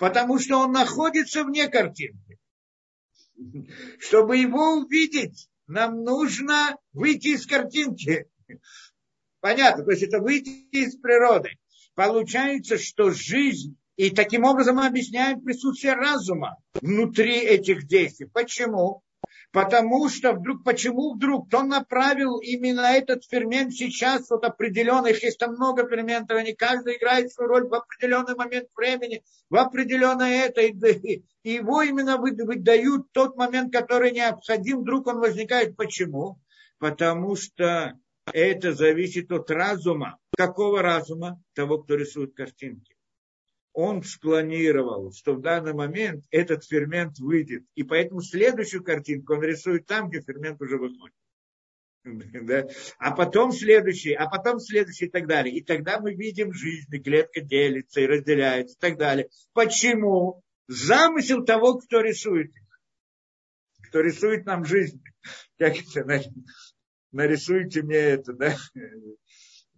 потому 0.00 0.38
что 0.38 0.56
он 0.56 0.72
находится 0.72 1.44
вне 1.44 1.68
картинки. 1.68 2.38
Чтобы 3.98 4.38
его 4.38 4.72
увидеть, 4.72 5.48
нам 5.66 6.02
нужно 6.02 6.76
выйти 6.94 7.28
из 7.28 7.46
картинки. 7.46 8.26
Понятно, 9.40 9.84
то 9.84 9.90
есть 9.90 10.02
это 10.02 10.18
выйти 10.20 10.48
из 10.70 10.96
природы. 10.96 11.50
Получается, 11.94 12.78
что 12.78 13.10
жизнь, 13.10 13.76
и 13.96 14.10
таким 14.10 14.44
образом 14.44 14.76
мы 14.76 14.86
объясняем 14.86 15.40
присутствие 15.40 15.94
разума 15.94 16.56
внутри 16.80 17.36
этих 17.36 17.86
действий. 17.86 18.26
Почему? 18.32 19.02
Потому 19.52 20.08
что 20.08 20.32
вдруг, 20.32 20.62
почему 20.64 21.14
вдруг? 21.14 21.48
Кто 21.48 21.62
направил 21.64 22.38
именно 22.38 22.92
этот 22.92 23.24
фермент 23.24 23.72
сейчас, 23.72 24.30
вот 24.30 24.44
определенных, 24.44 25.22
есть 25.22 25.38
там 25.38 25.54
много 25.54 25.88
ферментов, 25.88 26.38
они 26.38 26.54
каждый 26.54 26.96
играет 26.96 27.32
свою 27.32 27.48
роль 27.48 27.68
в 27.68 27.74
определенный 27.74 28.36
момент 28.36 28.68
времени, 28.76 29.22
в 29.50 29.56
определенное 29.56 30.44
это, 30.44 30.60
и 30.62 31.22
его 31.42 31.82
именно 31.82 32.16
выдают 32.16 33.10
тот 33.12 33.36
момент, 33.36 33.72
который 33.72 34.12
необходим, 34.12 34.80
вдруг 34.80 35.08
он 35.08 35.18
возникает. 35.18 35.76
Почему? 35.76 36.38
Потому 36.78 37.34
что 37.34 37.98
это 38.32 38.72
зависит 38.72 39.32
от 39.32 39.50
разума. 39.50 40.18
Какого 40.46 40.80
разума? 40.80 41.42
Того, 41.54 41.82
кто 41.82 41.96
рисует 41.96 42.34
картинки 42.34 42.94
он 43.72 44.02
спланировал, 44.02 45.12
что 45.12 45.34
в 45.34 45.40
данный 45.40 45.74
момент 45.74 46.24
этот 46.30 46.64
фермент 46.64 47.18
выйдет. 47.18 47.64
И 47.74 47.84
поэтому 47.84 48.20
следующую 48.20 48.82
картинку 48.82 49.34
он 49.34 49.42
рисует 49.42 49.86
там, 49.86 50.08
где 50.08 50.20
фермент 50.20 50.60
уже 50.60 50.76
выходит. 50.76 51.14
Да? 52.42 52.66
А 52.98 53.14
потом 53.14 53.52
следующий, 53.52 54.14
а 54.14 54.28
потом 54.28 54.58
следующий 54.58 55.04
и 55.06 55.10
так 55.10 55.28
далее. 55.28 55.54
И 55.54 55.62
тогда 55.62 56.00
мы 56.00 56.14
видим 56.14 56.52
жизнь, 56.52 56.92
и 56.92 56.98
клетка 56.98 57.42
делится 57.42 58.00
и 58.00 58.06
разделяется 58.06 58.74
и 58.76 58.80
так 58.80 58.98
далее. 58.98 59.28
Почему? 59.52 60.42
Замысел 60.66 61.44
того, 61.44 61.78
кто 61.78 62.00
рисует 62.00 62.50
их. 62.56 62.80
Кто 63.88 64.00
рисует 64.00 64.46
нам 64.46 64.64
жизнь. 64.64 65.02
Как 65.58 65.76
это, 65.76 66.22
нарисуйте 67.12 67.82
мне 67.82 67.96
это, 67.96 68.32
да? 68.32 68.56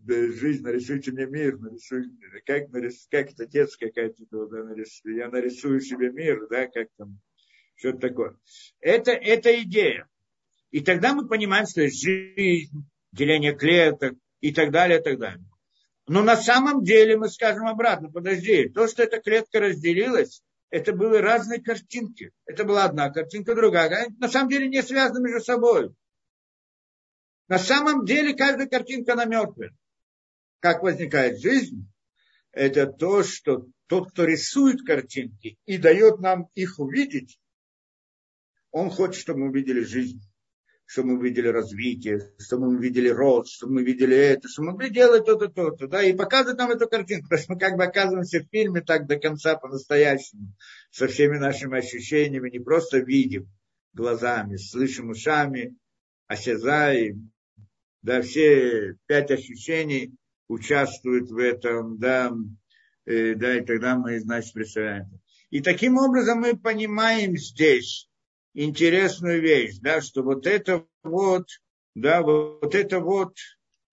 Жизнь, 0.06 0.62
нарисуйте 0.62 1.12
мне 1.12 1.26
мир, 1.26 1.58
нарисуйте, 1.58 2.10
как, 2.46 2.70
нарис, 2.70 3.06
как 3.10 3.30
это 3.32 3.46
детская 3.46 3.88
какая-то, 3.88 4.24
да, 4.30 4.64
нарис, 4.64 5.00
я 5.04 5.28
нарисую 5.28 5.80
себе 5.80 6.10
мир, 6.10 6.46
да, 6.48 6.66
как 6.66 6.88
там, 6.96 7.20
что-то 7.76 7.98
такое. 7.98 8.36
Это, 8.80 9.12
это 9.12 9.60
идея. 9.62 10.08
И 10.70 10.80
тогда 10.80 11.14
мы 11.14 11.28
понимаем, 11.28 11.66
что 11.66 11.82
есть 11.82 12.02
жизнь, 12.02 12.88
деление 13.12 13.54
клеток 13.54 14.14
и 14.40 14.52
так 14.52 14.70
далее, 14.70 15.00
и 15.00 15.02
так 15.02 15.18
далее. 15.18 15.44
Но 16.08 16.22
на 16.22 16.36
самом 16.36 16.82
деле 16.82 17.16
мы 17.16 17.28
скажем 17.28 17.66
обратно, 17.66 18.10
подожди, 18.10 18.68
то, 18.68 18.88
что 18.88 19.02
эта 19.02 19.20
клетка 19.20 19.60
разделилась, 19.60 20.42
это 20.70 20.94
были 20.94 21.18
разные 21.18 21.60
картинки. 21.60 22.32
Это 22.46 22.64
была 22.64 22.84
одна 22.84 23.10
картинка, 23.10 23.54
другая. 23.54 23.88
Они 23.88 24.16
на 24.18 24.28
самом 24.28 24.48
деле 24.48 24.68
не 24.68 24.82
связаны 24.82 25.22
между 25.22 25.44
собой. 25.44 25.94
На 27.48 27.58
самом 27.58 28.06
деле 28.06 28.34
каждая 28.34 28.66
картинка, 28.66 29.12
она 29.12 29.26
мертвая. 29.26 29.76
Как 30.62 30.84
возникает 30.84 31.40
жизнь? 31.40 31.88
Это 32.52 32.86
то, 32.86 33.24
что 33.24 33.66
тот, 33.88 34.12
кто 34.12 34.24
рисует 34.24 34.82
картинки 34.86 35.58
и 35.66 35.76
дает 35.76 36.20
нам 36.20 36.48
их 36.54 36.78
увидеть, 36.78 37.40
он 38.70 38.88
хочет, 38.88 39.20
чтобы 39.20 39.40
мы 39.40 39.48
увидели 39.48 39.80
жизнь 39.80 40.22
чтобы 40.84 41.12
мы 41.12 41.18
увидели 41.20 41.48
развитие, 41.48 42.34
чтобы 42.38 42.66
мы 42.66 42.76
увидели 42.76 43.08
рост, 43.08 43.50
чтобы 43.54 43.74
мы 43.74 43.82
видели 43.82 44.14
это, 44.14 44.46
чтобы 44.46 44.66
мы 44.66 44.72
могли 44.72 44.90
делать 44.90 45.24
то-то, 45.24 45.48
то-то, 45.48 45.86
да, 45.88 46.02
и 46.02 46.12
показывать 46.12 46.58
нам 46.58 46.70
эту 46.70 46.86
картинку, 46.86 47.30
потому 47.30 47.42
что 47.42 47.52
мы 47.54 47.58
как 47.58 47.76
бы 47.78 47.84
оказываемся 47.84 48.40
в 48.40 48.50
фильме 48.50 48.82
так 48.82 49.06
до 49.06 49.18
конца 49.18 49.56
по-настоящему, 49.56 50.54
со 50.90 51.08
всеми 51.08 51.38
нашими 51.38 51.78
ощущениями, 51.78 52.50
не 52.50 52.58
просто 52.58 52.98
видим 52.98 53.48
глазами, 53.94 54.56
слышим 54.56 55.08
ушами, 55.08 55.74
осязаем, 56.26 57.32
да, 58.02 58.20
все 58.20 58.98
пять 59.06 59.30
ощущений 59.30 60.14
участвуют 60.48 61.30
в 61.30 61.38
этом, 61.38 61.98
да, 61.98 62.32
э, 63.06 63.34
да, 63.34 63.58
и 63.58 63.64
тогда 63.64 63.96
мы, 63.96 64.20
значит, 64.20 64.52
представляем. 64.52 65.10
И 65.50 65.60
таким 65.60 65.98
образом 65.98 66.40
мы 66.40 66.56
понимаем 66.56 67.36
здесь, 67.36 68.08
интересную 68.54 69.40
вещь, 69.40 69.78
да, 69.80 70.00
что 70.00 70.22
вот 70.22 70.46
это 70.46 70.86
вот, 71.02 71.46
да, 71.94 72.22
вот 72.22 72.74
это 72.74 73.00
вот 73.00 73.36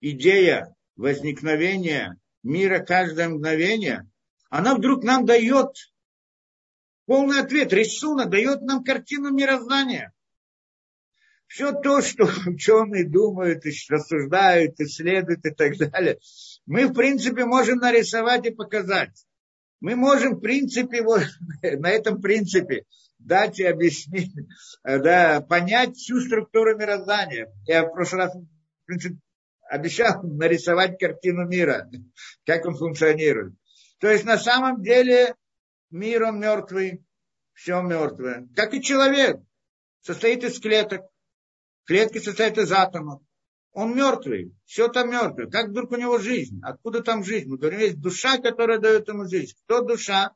идея 0.01 0.73
возникновения 0.95 2.17
мира 2.43 2.79
каждое 2.79 3.29
мгновение, 3.29 4.09
она 4.49 4.75
вдруг 4.75 5.03
нам 5.03 5.25
дает 5.25 5.69
полный 7.05 7.39
ответ, 7.39 7.71
рисунок, 7.73 8.29
дает 8.29 8.61
нам 8.61 8.83
картину 8.83 9.31
мироздания. 9.31 10.13
Все 11.49 11.73
то, 11.73 12.01
что 12.03 12.29
ученые 12.45 13.09
думают, 13.09 13.65
рассуждают, 13.65 14.79
исследуют 14.79 15.43
и 15.43 15.49
так 15.49 15.75
далее, 15.77 16.19
мы, 16.67 16.85
в 16.85 16.93
принципе, 16.93 17.45
можем 17.45 17.79
нарисовать 17.79 18.45
и 18.45 18.51
показать. 18.51 19.25
Мы 19.81 19.95
можем, 19.95 20.35
в 20.35 20.41
принципе, 20.41 21.01
вот, 21.01 21.23
на 21.63 21.89
этом 21.89 22.21
принципе 22.21 22.85
дать 23.17 23.59
и 23.59 23.63
объяснить, 23.63 24.31
э, 24.83 24.99
да, 24.99 25.41
понять 25.41 25.95
всю 25.95 26.21
структуру 26.21 26.77
мироздания. 26.77 27.51
Я 27.65 27.83
в 27.83 27.93
прошлый 27.93 28.25
раз, 28.25 28.35
в 28.35 28.85
принципе, 28.85 29.17
обещал 29.69 30.21
нарисовать 30.21 30.99
картину 30.99 31.47
мира, 31.47 31.89
как 32.45 32.63
он 32.67 32.75
функционирует. 32.75 33.55
То 33.97 34.07
есть 34.07 34.23
на 34.23 34.37
самом 34.37 34.83
деле 34.83 35.33
мир, 35.89 36.25
он 36.25 36.39
мертвый, 36.39 37.03
все 37.53 37.81
мертвое. 37.81 38.47
Как 38.55 38.75
и 38.75 38.83
человек, 38.83 39.37
состоит 40.01 40.43
из 40.43 40.59
клеток. 40.59 41.01
Клетки 41.89 42.19
состоят 42.19 42.59
из 42.59 42.71
атомов. 42.71 43.23
Он 43.71 43.95
мертвый, 43.95 44.53
все 44.65 44.89
там 44.89 45.09
мертвое. 45.09 45.47
Как 45.47 45.69
вдруг 45.69 45.91
у 45.91 45.95
него 45.95 46.19
жизнь? 46.19 46.59
Откуда 46.61 47.01
там 47.01 47.23
жизнь? 47.23 47.49
Мы 47.49 47.57
говорим, 47.57 47.79
есть 47.79 47.99
душа, 47.99 48.37
которая 48.37 48.77
дает 48.77 49.07
ему 49.07 49.27
жизнь. 49.27 49.55
Кто 49.65 49.81
душа? 49.81 50.35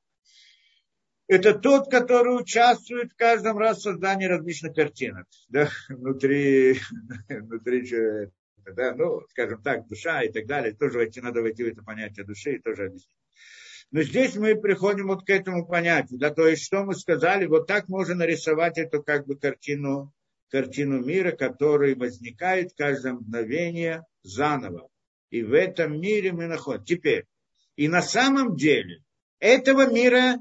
это 1.27 1.53
тот, 1.53 1.91
который 1.91 2.41
участвует 2.41 3.11
в 3.11 3.15
каждом 3.15 3.59
раз 3.59 3.77
в 3.77 3.81
создании 3.83 4.25
различных 4.25 4.75
картинок, 4.75 5.27
да, 5.47 5.69
внутри, 5.89 6.79
внутри 7.29 8.31
да, 8.65 8.95
ну, 8.95 9.21
скажем 9.29 9.61
так, 9.61 9.87
душа 9.87 10.23
и 10.23 10.31
так 10.31 10.47
далее, 10.47 10.73
тоже 10.73 10.97
войти, 10.97 11.21
надо 11.21 11.41
войти 11.41 11.63
в 11.63 11.67
это 11.67 11.83
понятие 11.83 12.25
души 12.25 12.55
и 12.55 12.59
тоже 12.59 12.87
объяснить. 12.87 13.15
Но 13.91 14.01
здесь 14.01 14.35
мы 14.35 14.55
приходим 14.55 15.07
вот 15.07 15.23
к 15.23 15.29
этому 15.29 15.67
понятию, 15.67 16.19
да, 16.19 16.31
то 16.31 16.47
есть, 16.47 16.63
что 16.63 16.83
мы 16.83 16.95
сказали, 16.95 17.45
вот 17.45 17.67
так 17.67 17.89
можно 17.89 18.15
нарисовать 18.15 18.79
эту 18.79 19.03
как 19.03 19.27
бы 19.27 19.35
картину, 19.35 20.11
картину 20.53 21.03
мира, 21.03 21.31
который 21.31 21.95
возникает 21.95 22.71
каждое 22.77 23.13
мгновение 23.13 24.05
заново. 24.21 24.87
И 25.31 25.41
в 25.41 25.51
этом 25.51 25.99
мире 25.99 26.31
мы 26.31 26.45
находим. 26.45 26.85
Теперь, 26.85 27.25
и 27.75 27.87
на 27.87 28.01
самом 28.01 28.55
деле 28.55 29.03
этого 29.39 29.91
мира 29.91 30.37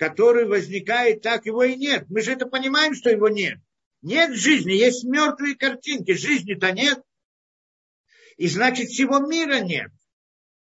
который 0.00 0.46
возникает, 0.46 1.20
так 1.20 1.44
его 1.44 1.62
и 1.62 1.76
нет. 1.76 2.06
Мы 2.08 2.22
же 2.22 2.32
это 2.32 2.46
понимаем, 2.46 2.94
что 2.94 3.10
его 3.10 3.28
нет. 3.28 3.58
Нет 4.00 4.34
жизни, 4.34 4.72
есть 4.72 5.04
мертвые 5.04 5.56
картинки, 5.56 6.12
жизни-то 6.12 6.72
нет. 6.72 7.02
И 8.38 8.48
значит, 8.48 8.88
всего 8.88 9.18
мира 9.18 9.60
нет. 9.60 9.90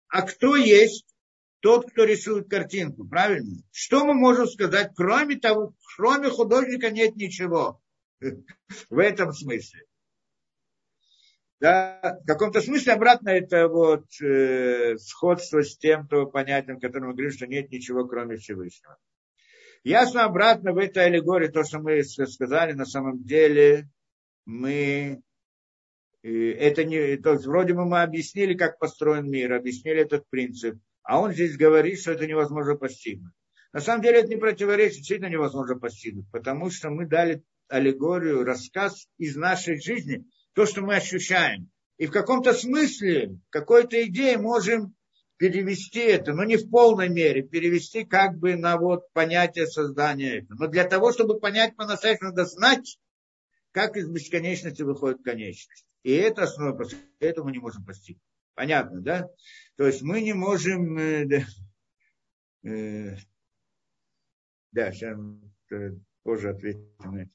А 0.09 0.23
кто 0.23 0.57
есть? 0.57 1.07
Тот, 1.61 1.89
кто 1.93 2.03
рисует 2.03 2.51
картинку, 2.51 3.07
правильно? 3.07 3.63
Что 3.71 4.05
мы 4.05 4.15
можем 4.15 4.49
сказать? 4.49 4.91
Кроме 4.97 5.39
того, 5.39 5.75
кроме 5.95 6.29
художника 6.29 6.91
нет 6.91 7.15
ничего. 7.15 7.80
В 8.91 8.99
этом 8.99 9.33
смысле. 9.33 9.85
Да, 11.61 12.19
в 12.23 12.27
каком-то 12.27 12.63
смысле 12.63 12.95
обратно 12.95 13.29
это 13.29 13.69
вот 13.69 14.07
э, 14.23 14.97
сходство 14.97 15.63
с 15.63 15.77
тем 15.77 16.09
то 16.09 16.25
понятием, 16.25 16.81
которым 16.81 17.09
мы 17.09 17.13
говорим, 17.13 17.33
что 17.33 17.47
нет 17.47 17.71
ничего, 17.71 18.07
кроме 18.07 18.37
Всевышнего. 18.37 18.97
Ясно 19.85 20.25
обратно 20.25 20.73
в 20.73 20.79
этой 20.79 21.05
аллегории, 21.05 21.49
то, 21.49 21.63
что 21.63 21.79
мы 21.79 22.03
сказали, 22.03 22.73
на 22.73 22.87
самом 22.87 23.23
деле 23.25 23.91
мы 24.47 25.23
это 26.23 26.85
не, 26.85 27.17
то 27.17 27.33
есть 27.33 27.47
вроде 27.47 27.75
бы 27.75 27.85
мы 27.85 28.03
объяснили, 28.03 28.55
как 28.55 28.79
построен 28.79 29.31
мир, 29.31 29.53
объяснили 29.53 30.01
этот 30.01 30.29
принцип, 30.29 30.79
а 31.03 31.21
он 31.21 31.33
здесь 31.33 31.57
говорит, 31.57 32.01
что 32.01 32.13
это 32.13 32.27
невозможно 32.27 32.77
постигнуть. 32.77 33.33
На 33.73 33.81
самом 33.81 34.03
деле 34.03 34.21
это 34.21 34.29
не 34.29 34.37
противоречит, 34.37 34.99
действительно 34.99 35.29
невозможно 35.29 35.79
постигнуть, 35.79 36.27
потому 36.31 36.71
что 36.71 36.91
мы 36.91 37.07
дали 37.07 37.43
аллегорию, 37.71 38.45
рассказ 38.45 39.09
из 39.17 39.37
нашей 39.37 39.81
жизни, 39.81 40.25
то, 40.55 40.67
что 40.67 40.83
мы 40.83 40.97
ощущаем. 40.97 41.71
И 41.97 42.07
в 42.07 42.11
каком-то 42.11 42.53
смысле, 42.53 43.39
какой-то 43.51 44.03
идее 44.07 44.39
можем 44.39 44.95
перевести 45.37 46.01
это, 46.01 46.35
но 46.35 46.45
не 46.45 46.57
в 46.57 46.69
полной 46.69 47.09
мере, 47.09 47.43
перевести 47.43 48.05
как 48.05 48.37
бы 48.37 48.57
на 48.57 48.77
вот 48.77 49.11
понятие 49.13 49.67
создания 49.67 50.39
этого. 50.39 50.59
Но 50.59 50.67
для 50.67 50.85
того, 50.85 51.13
чтобы 51.13 51.41
понять 51.41 51.77
по-настоящему, 51.77 52.31
надо 52.31 52.45
знать, 52.45 52.99
как 53.73 53.97
из 53.97 54.09
бесконечности 54.09 54.83
выходит 54.83 55.23
конечность. 55.23 55.87
И 56.03 56.13
это 56.13 56.43
основа, 56.43 56.77
после 56.77 56.99
этого 57.21 57.47
мы 57.47 57.53
не 57.53 57.59
можем 57.59 57.85
постигнуть. 57.85 58.23
Понятно, 58.55 59.01
да? 59.01 59.29
То 59.77 59.87
есть 59.87 60.03
мы 60.03 60.21
не 60.21 60.33
можем... 60.33 60.99
Э, 60.99 61.47
э, 62.65 63.17
да 64.73 64.93
сейчас 64.93 65.19
э, 65.71 65.93
позже 66.23 66.51
ответим 66.51 66.95
на 66.99 67.23
это. 67.23 67.31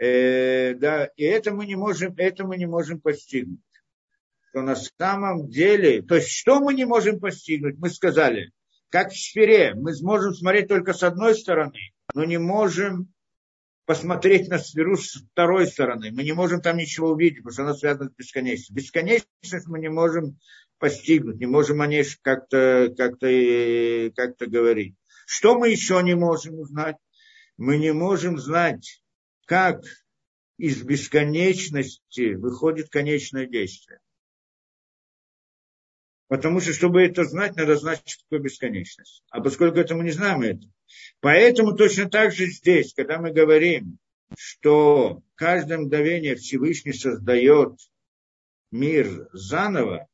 Э, 0.00 0.74
да, 0.74 1.10
и 1.16 1.24
это 1.24 1.52
мы 1.52 1.66
не 1.66 1.76
можем, 1.76 2.14
это 2.16 2.44
мы 2.44 2.56
не 2.56 2.66
можем 2.66 3.00
постигнуть 3.00 3.60
что 4.50 4.62
на 4.62 4.74
самом 4.74 5.48
деле, 5.48 6.02
то 6.02 6.16
есть 6.16 6.30
что 6.30 6.60
мы 6.60 6.74
не 6.74 6.84
можем 6.84 7.20
постигнуть, 7.20 7.78
мы 7.78 7.88
сказали, 7.88 8.50
как 8.88 9.12
в 9.12 9.16
сфере, 9.16 9.74
мы 9.74 9.94
сможем 9.94 10.34
смотреть 10.34 10.68
только 10.68 10.92
с 10.92 11.04
одной 11.04 11.36
стороны, 11.36 11.78
но 12.14 12.24
не 12.24 12.38
можем 12.38 13.12
посмотреть 13.86 14.48
на 14.48 14.58
сферу 14.58 14.96
с 14.96 15.22
второй 15.32 15.66
стороны. 15.66 16.10
Мы 16.12 16.24
не 16.24 16.32
можем 16.32 16.60
там 16.60 16.76
ничего 16.76 17.10
увидеть, 17.10 17.38
потому 17.38 17.52
что 17.52 17.62
она 17.62 17.74
связана 17.74 18.10
с 18.10 18.14
бесконечностью. 18.14 18.74
Бесконечность 18.74 19.66
мы 19.66 19.78
не 19.78 19.88
можем 19.88 20.38
постигнуть, 20.78 21.38
не 21.38 21.46
можем 21.46 21.80
о 21.80 21.86
ней 21.86 22.04
как-то 22.22 22.92
как 22.96 23.18
как 23.20 24.48
говорить. 24.48 24.96
Что 25.26 25.58
мы 25.58 25.70
еще 25.70 26.00
не 26.02 26.14
можем 26.14 26.58
узнать? 26.58 26.96
Мы 27.56 27.78
не 27.78 27.92
можем 27.92 28.38
знать, 28.38 29.02
как 29.50 29.82
из 30.58 30.80
бесконечности 30.80 32.34
выходит 32.34 32.88
конечное 32.88 33.46
действие. 33.46 33.98
Потому 36.28 36.60
что, 36.60 36.72
чтобы 36.72 37.02
это 37.02 37.24
знать, 37.24 37.56
надо 37.56 37.74
знать, 37.74 38.00
что 38.06 38.22
такое 38.22 38.44
бесконечность. 38.44 39.24
А 39.28 39.40
поскольку 39.40 39.80
это 39.80 39.96
мы 39.96 40.04
не 40.04 40.12
знаем 40.12 40.42
это. 40.42 40.68
Поэтому 41.18 41.74
точно 41.74 42.08
так 42.08 42.32
же 42.32 42.46
здесь, 42.46 42.94
когда 42.94 43.18
мы 43.18 43.32
говорим, 43.32 43.98
что 44.38 45.20
каждое 45.34 45.78
мгновение 45.78 46.36
Всевышний 46.36 46.92
создает 46.92 47.76
мир 48.70 49.28
заново, 49.32 50.06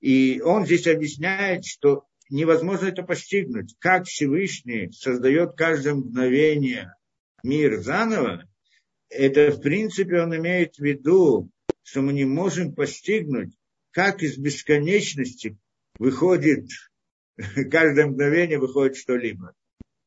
и 0.00 0.42
он 0.42 0.66
здесь 0.66 0.86
объясняет, 0.86 1.64
что 1.64 2.04
невозможно 2.28 2.88
это 2.88 3.04
постигнуть. 3.04 3.74
Как 3.78 4.04
Всевышний 4.04 4.92
создает 4.92 5.56
каждое 5.56 5.94
мгновение 5.94 6.94
мир 7.42 7.80
заново, 7.80 8.49
это 9.10 9.50
в 9.50 9.60
принципе 9.60 10.22
он 10.22 10.34
имеет 10.36 10.76
в 10.76 10.80
виду, 10.80 11.50
что 11.82 12.02
мы 12.02 12.12
не 12.12 12.24
можем 12.24 12.74
постигнуть, 12.74 13.52
как 13.90 14.22
из 14.22 14.38
бесконечности 14.38 15.58
выходит, 15.98 16.68
каждое 17.70 18.06
мгновение 18.06 18.58
выходит 18.58 18.96
что-либо. 18.96 19.54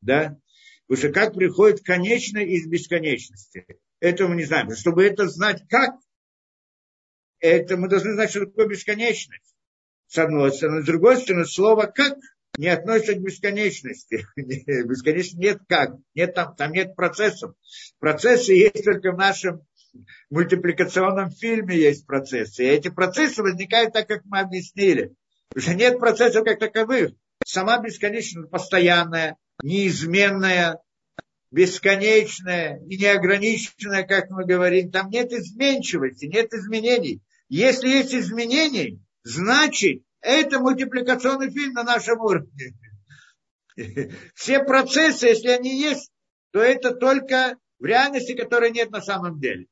Да? 0.00 0.38
Потому 0.86 0.98
что 0.98 1.12
как 1.12 1.34
приходит 1.34 1.82
конечное 1.82 2.44
из 2.44 2.66
бесконечности. 2.66 3.66
Этого 4.00 4.28
мы 4.28 4.36
не 4.36 4.44
знаем. 4.44 4.74
Чтобы 4.74 5.04
это 5.04 5.28
знать 5.28 5.62
как, 5.68 5.94
это 7.40 7.76
мы 7.76 7.88
должны 7.88 8.14
знать, 8.14 8.30
что 8.30 8.46
такое 8.46 8.66
бесконечность. 8.66 9.54
С 10.06 10.18
одной 10.18 10.52
стороны. 10.52 10.82
С 10.82 10.86
другой 10.86 11.16
стороны, 11.16 11.46
слово 11.46 11.86
«как» 11.86 12.18
не 12.56 12.68
относится 12.68 13.14
к 13.14 13.22
бесконечности. 13.22 14.26
Бесконечности 14.36 15.36
нет 15.36 15.58
как. 15.68 15.96
Нет 16.14 16.34
там, 16.34 16.54
там 16.54 16.72
нет 16.72 16.94
процессов. 16.94 17.54
Процессы 17.98 18.52
есть 18.52 18.84
только 18.84 19.12
в 19.12 19.18
нашем 19.18 19.62
мультипликационном 20.30 21.30
фильме 21.30 21.76
есть 21.76 22.06
процессы. 22.06 22.64
И 22.64 22.68
эти 22.68 22.88
процессы 22.88 23.42
возникают 23.42 23.92
так, 23.92 24.06
как 24.08 24.22
мы 24.24 24.40
объяснили. 24.40 25.14
Уже 25.54 25.74
нет 25.74 25.98
процессов 25.98 26.44
как 26.44 26.58
таковых. 26.58 27.12
Сама 27.44 27.78
бесконечность 27.78 28.50
постоянная, 28.50 29.36
неизменная, 29.62 30.78
бесконечная 31.50 32.80
и 32.88 32.96
неограниченная, 32.96 34.04
как 34.04 34.30
мы 34.30 34.44
говорим. 34.44 34.90
Там 34.90 35.10
нет 35.10 35.32
изменчивости, 35.32 36.26
нет 36.26 36.52
изменений. 36.52 37.20
Если 37.48 37.88
есть 37.88 38.14
изменения, 38.14 38.98
значит, 39.22 40.02
это 40.24 40.58
мультипликационный 40.58 41.50
фильм 41.50 41.74
на 41.74 41.84
нашем 41.84 42.20
уровне. 42.20 42.74
Все 44.34 44.62
процессы, 44.64 45.26
если 45.26 45.48
они 45.48 45.78
есть, 45.78 46.10
то 46.52 46.60
это 46.60 46.94
только 46.94 47.58
в 47.78 47.84
реальности, 47.84 48.34
которой 48.34 48.70
нет 48.70 48.90
на 48.90 49.02
самом 49.02 49.38
деле. 49.40 49.66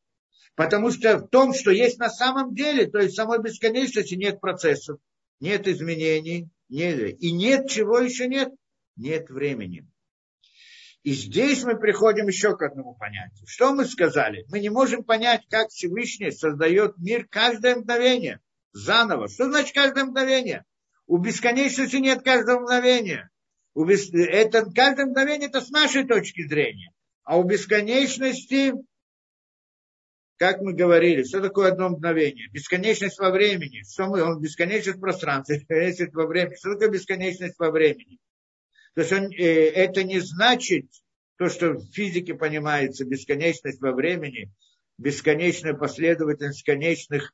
Потому 0.55 0.91
что 0.91 1.19
в 1.19 1.29
том, 1.29 1.55
что 1.55 1.71
есть 1.71 1.99
на 1.99 2.11
самом 2.11 2.55
деле, 2.55 2.87
то 2.87 2.99
есть 2.99 3.15
в 3.15 3.17
самой 3.17 3.41
бесконечности 3.41 4.15
нет 4.15 4.41
процессов, 4.41 4.99
нет 5.41 5.67
изменений, 5.67 6.51
нет, 6.69 7.17
и 7.21 7.33
нет 7.33 7.71
чего 7.71 7.99
еще 7.99 8.29
нет, 8.29 8.53
нет 8.97 9.31
времени. 9.31 9.89
И 11.03 11.13
здесь 11.13 11.65
мы 11.65 11.79
приходим 11.79 12.29
еще 12.29 12.57
к 12.57 12.63
одному 12.63 12.95
понятию. 12.95 13.47
Что 13.47 13.75
мы 13.75 13.87
сказали? 13.87 14.45
Мы 14.51 14.61
не 14.61 14.69
можем 14.69 15.03
понять, 15.03 15.43
как 15.49 15.71
Всевышний 15.71 16.31
создает 16.31 16.99
мир 16.99 17.27
каждое 17.29 17.77
мгновение 17.77 18.41
заново. 18.73 19.29
Что 19.29 19.49
значит 19.51 19.75
каждое 19.75 20.05
мгновение? 20.05 20.65
У 21.07 21.19
бесконечности 21.19 21.97
нет 21.97 22.23
каждого 22.23 22.61
мгновения. 22.61 23.31
У 23.75 23.85
бес... 23.85 24.11
это, 24.13 24.71
каждое 24.71 25.07
мгновение 25.07 25.49
это 25.49 25.61
с 25.61 25.71
нашей 25.71 26.07
точки 26.07 26.47
зрения. 26.47 26.93
А 27.25 27.39
у 27.39 27.45
бесконечности 27.45 28.75
как 30.43 30.61
мы 30.61 30.73
говорили, 30.73 31.23
что 31.23 31.41
такое 31.41 31.71
одно 31.71 31.91
мгновение? 31.91 32.49
Бесконечность 32.49 33.17
во 33.21 33.31
времени. 33.31 33.85
Что 33.89 34.09
мы? 34.09 34.23
Он 34.23 34.41
бесконечность 34.41 34.99
в 34.99 35.01
пространстве, 35.01 35.59
бесконечность 35.61 36.15
во 36.15 36.27
времени. 36.27 36.57
Что 36.57 36.73
такое 36.73 36.89
бесконечность 36.89 37.55
во 37.61 37.71
времени? 37.71 38.19
То 38.95 39.03
есть 39.03 39.13
он, 39.13 39.31
э, 39.31 39.69
это 39.71 40.03
не 40.03 40.19
значит 40.19 40.87
то, 41.37 41.49
что 41.49 41.75
в 41.75 41.87
физике 41.93 42.35
понимается 42.35 43.05
бесконечность 43.05 43.81
во 43.81 43.93
времени, 43.93 44.51
бесконечная 44.99 45.75
последовательность 45.75 46.65
конечных 46.65 47.33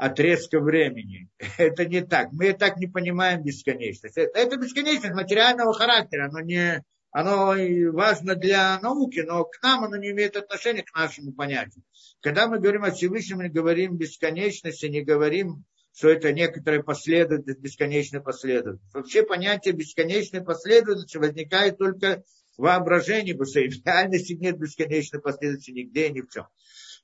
отрезков 0.00 0.62
времени. 0.62 1.28
Это 1.58 1.84
не 1.84 2.00
так. 2.00 2.32
Мы 2.32 2.54
так 2.54 2.78
не 2.78 2.86
понимаем 2.86 3.42
бесконечность. 3.42 4.16
Это, 4.16 4.38
это 4.38 4.56
бесконечность 4.56 5.14
материального 5.14 5.74
характера, 5.74 6.30
но 6.32 6.40
не, 6.40 6.82
оно 7.10 7.54
важно 7.92 8.34
для 8.34 8.80
науки, 8.80 9.20
но 9.20 9.44
к 9.44 9.62
нам 9.62 9.84
оно 9.84 9.96
не 9.96 10.10
имеет 10.10 10.36
отношения 10.36 10.82
к 10.82 10.96
нашему 10.96 11.32
понятию. 11.32 11.84
Когда 12.22 12.48
мы 12.48 12.60
говорим 12.60 12.84
о 12.84 12.92
Всевышнем, 12.92 13.38
мы 13.38 13.50
говорим 13.50 13.98
бесконечности, 13.98 14.86
не 14.86 15.02
говорим, 15.02 15.64
что 15.92 16.08
это 16.08 16.32
некоторая 16.32 16.82
последовательность, 16.82 17.60
бесконечная 17.60 18.20
последовательность. 18.22 18.94
Вообще 18.94 19.22
понятие 19.22 19.74
бесконечной 19.74 20.40
последовательности 20.40 21.18
возникает 21.18 21.76
только 21.76 22.22
воображении, 22.60 23.32
потому 23.32 23.50
что 23.50 23.60
в 23.60 23.86
реальности 23.86 24.34
нет 24.34 24.58
бесконечной 24.58 25.20
последовательности 25.20 25.70
нигде 25.72 26.08
и 26.08 26.12
ни 26.12 26.20
в 26.20 26.28
чем. 26.30 26.46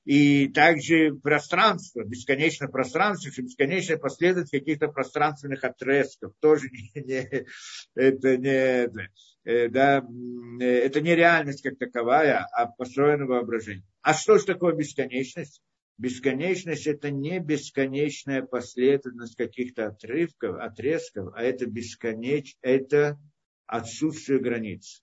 И 0.07 0.47
также 0.47 1.13
пространство, 1.21 2.03
бесконечное 2.03 2.69
пространство, 2.69 3.29
бесконечная 3.41 3.97
последовательность 3.97 4.51
каких-то 4.51 4.87
пространственных 4.87 5.63
отрезков, 5.63 6.33
тоже 6.39 6.69
не, 6.95 7.03
не, 7.03 7.45
это 7.93 8.37
не, 8.37 8.89
Э, 9.47 9.69
да, 9.69 10.05
э, 10.59 10.65
это 10.65 10.99
не 10.99 11.15
реальность 11.15 11.61
как 11.61 11.77
таковая, 11.77 12.45
а 12.51 12.65
построено 12.65 13.25
воображение. 13.27 13.85
А 14.01 14.13
что 14.13 14.37
же 14.37 14.45
такое 14.45 14.75
бесконечность? 14.75 15.61
Бесконечность– 15.97 16.85
это 16.87 17.11
не 17.11 17.39
бесконечная 17.39 18.41
последовательность 18.41 19.37
каких-то 19.37 19.87
отрывков, 19.87 20.57
отрезков, 20.59 21.33
а 21.33 21.43
это 21.43 21.65
бесконеч, 21.65 22.57
это 22.61 23.17
отсутствие 23.67 24.39
границ. 24.39 25.01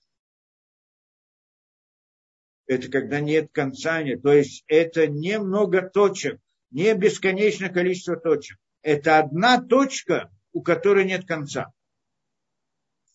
Это 2.66 2.90
когда 2.90 3.20
нет 3.20 3.50
конца, 3.52 4.02
нет. 4.02 4.22
то 4.22 4.32
есть 4.32 4.64
это 4.68 5.06
не 5.06 5.38
много 5.38 5.82
точек, 5.82 6.40
не 6.70 6.94
бесконечное 6.94 7.68
количество 7.68 8.16
точек. 8.16 8.58
Это 8.82 9.18
одна 9.18 9.60
точка, 9.60 10.30
у 10.52 10.62
которой 10.62 11.04
нет 11.04 11.26
конца 11.26 11.72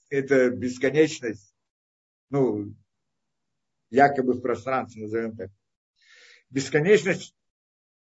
это 0.09 0.49
бесконечность, 0.49 1.53
ну, 2.29 2.75
якобы 3.89 4.33
в 4.33 4.41
пространстве, 4.41 5.03
назовем 5.03 5.35
так. 5.35 5.51
Бесконечность, 6.49 7.35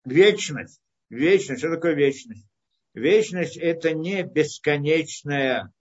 вечность. 0.04 0.82
Вечность, 1.10 1.60
что 1.60 1.70
такое 1.70 1.94
вечность? 1.94 2.48
Вечность– 2.96 3.58
это 3.62 3.94
не 3.94 4.24
бесконечное 4.24 5.72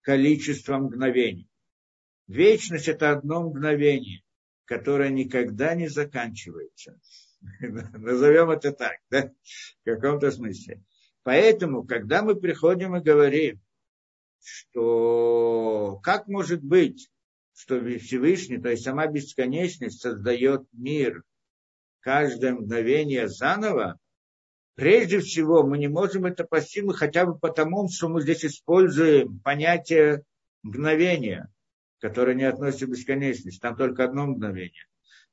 количество 0.00 0.78
мгновений. 0.78 1.48
Вечность– 2.26 2.88
это 2.88 3.10
одно 3.10 3.48
мгновение, 3.48 4.23
которое 4.64 5.10
никогда 5.10 5.74
не 5.74 5.88
заканчивается. 5.88 6.98
Назовем 7.60 8.50
это 8.50 8.72
так, 8.72 8.98
да, 9.10 9.32
в 9.82 9.84
каком-то 9.84 10.30
смысле. 10.30 10.82
Поэтому, 11.22 11.84
когда 11.84 12.22
мы 12.22 12.34
приходим 12.36 12.96
и 12.96 13.02
говорим, 13.02 13.60
что 14.42 16.00
как 16.02 16.28
может 16.28 16.62
быть, 16.62 17.10
что 17.54 17.80
Всевышний, 17.98 18.58
то 18.58 18.70
есть 18.70 18.84
сама 18.84 19.06
бесконечность 19.06 20.00
создает 20.00 20.66
мир 20.72 21.22
каждое 22.00 22.52
мгновение 22.52 23.28
заново, 23.28 23.98
прежде 24.74 25.20
всего 25.20 25.62
мы 25.62 25.78
не 25.78 25.88
можем 25.88 26.26
это 26.26 26.44
постигнуть 26.44 26.94
ну, 26.94 26.98
хотя 26.98 27.24
бы 27.24 27.38
потому, 27.38 27.88
что 27.88 28.08
мы 28.08 28.20
здесь 28.20 28.44
используем 28.44 29.38
понятие 29.40 30.24
мгновения, 30.62 31.50
которое 32.04 32.34
не 32.34 32.44
относится 32.44 32.84
к 32.84 32.90
бесконечности. 32.90 33.58
Там 33.60 33.76
только 33.78 34.04
одно 34.04 34.26
мгновение. 34.26 34.84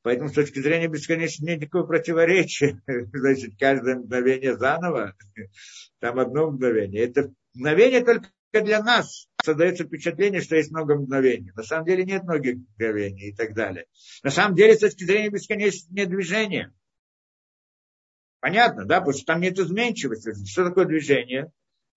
Поэтому 0.04 0.30
с 0.30 0.34
точки 0.34 0.60
зрения 0.60 0.88
бесконечности 0.88 1.44
нет 1.44 1.60
никакого 1.60 1.86
противоречия. 1.86 2.82
Значит, 3.14 3.60
каждое 3.60 3.98
мгновение 3.98 4.58
заново, 4.58 5.14
там 6.00 6.18
одно 6.18 6.50
мгновение. 6.50 7.04
Это 7.04 7.34
мгновение 7.54 8.06
только 8.06 8.30
для 8.54 8.82
нас 8.82 9.28
создается 9.42 9.84
впечатление, 9.84 10.40
что 10.40 10.56
есть 10.56 10.72
много 10.72 10.96
мгновений. 10.96 11.52
На 11.58 11.64
самом 11.64 11.88
деле 11.88 12.06
нет 12.06 12.24
многих 12.24 12.56
мгновений 12.56 13.32
и 13.32 13.36
так 13.36 13.54
далее. 13.54 13.88
На 14.24 14.30
самом 14.30 14.56
деле, 14.56 14.76
с 14.76 14.80
точки 14.80 15.04
зрения 15.04 15.30
бесконечности, 15.30 15.92
нет 15.92 16.08
движения. 16.08 16.74
Понятно, 18.40 18.86
да? 18.86 19.02
Потому 19.02 19.18
что 19.18 19.26
там 19.26 19.42
нет 19.42 19.60
изменчивости. 19.60 20.32
Что 20.50 20.70
такое 20.70 20.86
движение? 20.86 21.52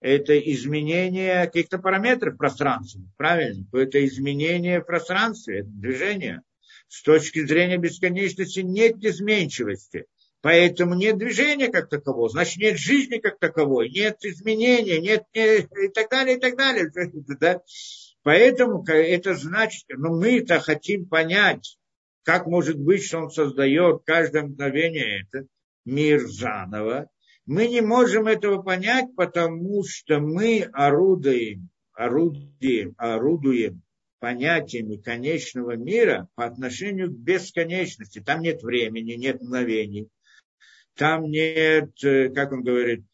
Это 0.05 0.39
изменение 0.39 1.47
каких-то 1.47 1.79
параметров 1.79 2.37
пространства. 2.37 3.01
Правильно? 3.17 3.65
Это 3.73 4.05
изменение 4.05 4.83
в 4.83 4.85
пространстве, 4.85 5.61
это 5.61 5.69
движение. 5.71 6.43
С 6.89 7.03
точки 7.03 7.47
зрения 7.47 7.79
бесконечности 7.79 8.61
нет 8.61 9.03
изменчивости. 9.03 10.05
Поэтому 10.43 10.95
нет 10.95 11.17
движения 11.17 11.69
как 11.69 11.89
такового, 11.89 12.29
значит 12.29 12.59
нет 12.59 12.79
жизни 12.79 13.17
как 13.17 13.39
таковой, 13.39 13.89
нет 13.89 14.19
изменения, 14.25 15.01
нет, 15.01 15.25
нет 15.35 15.71
и 15.73 15.89
так 15.89 16.11
далее, 16.11 16.37
и 16.37 16.39
так 16.39 16.59
далее. 16.59 16.93
Да? 17.41 17.63
Поэтому 18.23 18.85
это 18.87 19.35
значит, 19.35 19.85
ну 19.89 20.21
мы-то 20.21 20.61
хотим 20.61 21.07
понять, 21.07 21.79
как 22.25 22.45
может 22.47 22.79
быть, 22.79 23.05
что 23.05 23.21
он 23.21 23.31
создает 23.31 24.03
каждое 24.05 24.43
мгновение 24.43 25.23
это, 25.23 25.47
мир 25.87 26.21
заново. 26.27 27.09
Мы 27.47 27.69
не 27.69 27.81
можем 27.81 28.27
этого 28.27 28.63
понять, 28.63 29.15
потому 29.17 29.83
что 29.85 30.19
мы 30.19 30.69
орудуем, 30.73 31.69
орудуем, 31.93 32.95
орудуем 32.97 33.83
понятиями 34.19 34.97
конечного 34.97 35.77
мира 35.77 36.29
по 36.35 36.47
отношению 36.47 37.11
к 37.11 37.19
бесконечности. 37.19 38.21
Там 38.21 38.41
нет 38.41 38.63
времени, 38.63 39.13
нет 39.13 39.43
мгновений 39.43 40.09
там 40.95 41.25
нет, 41.31 41.93
э, 42.03 42.31
как 42.31 42.53
он 42.53 42.63
говорит, 42.63 43.05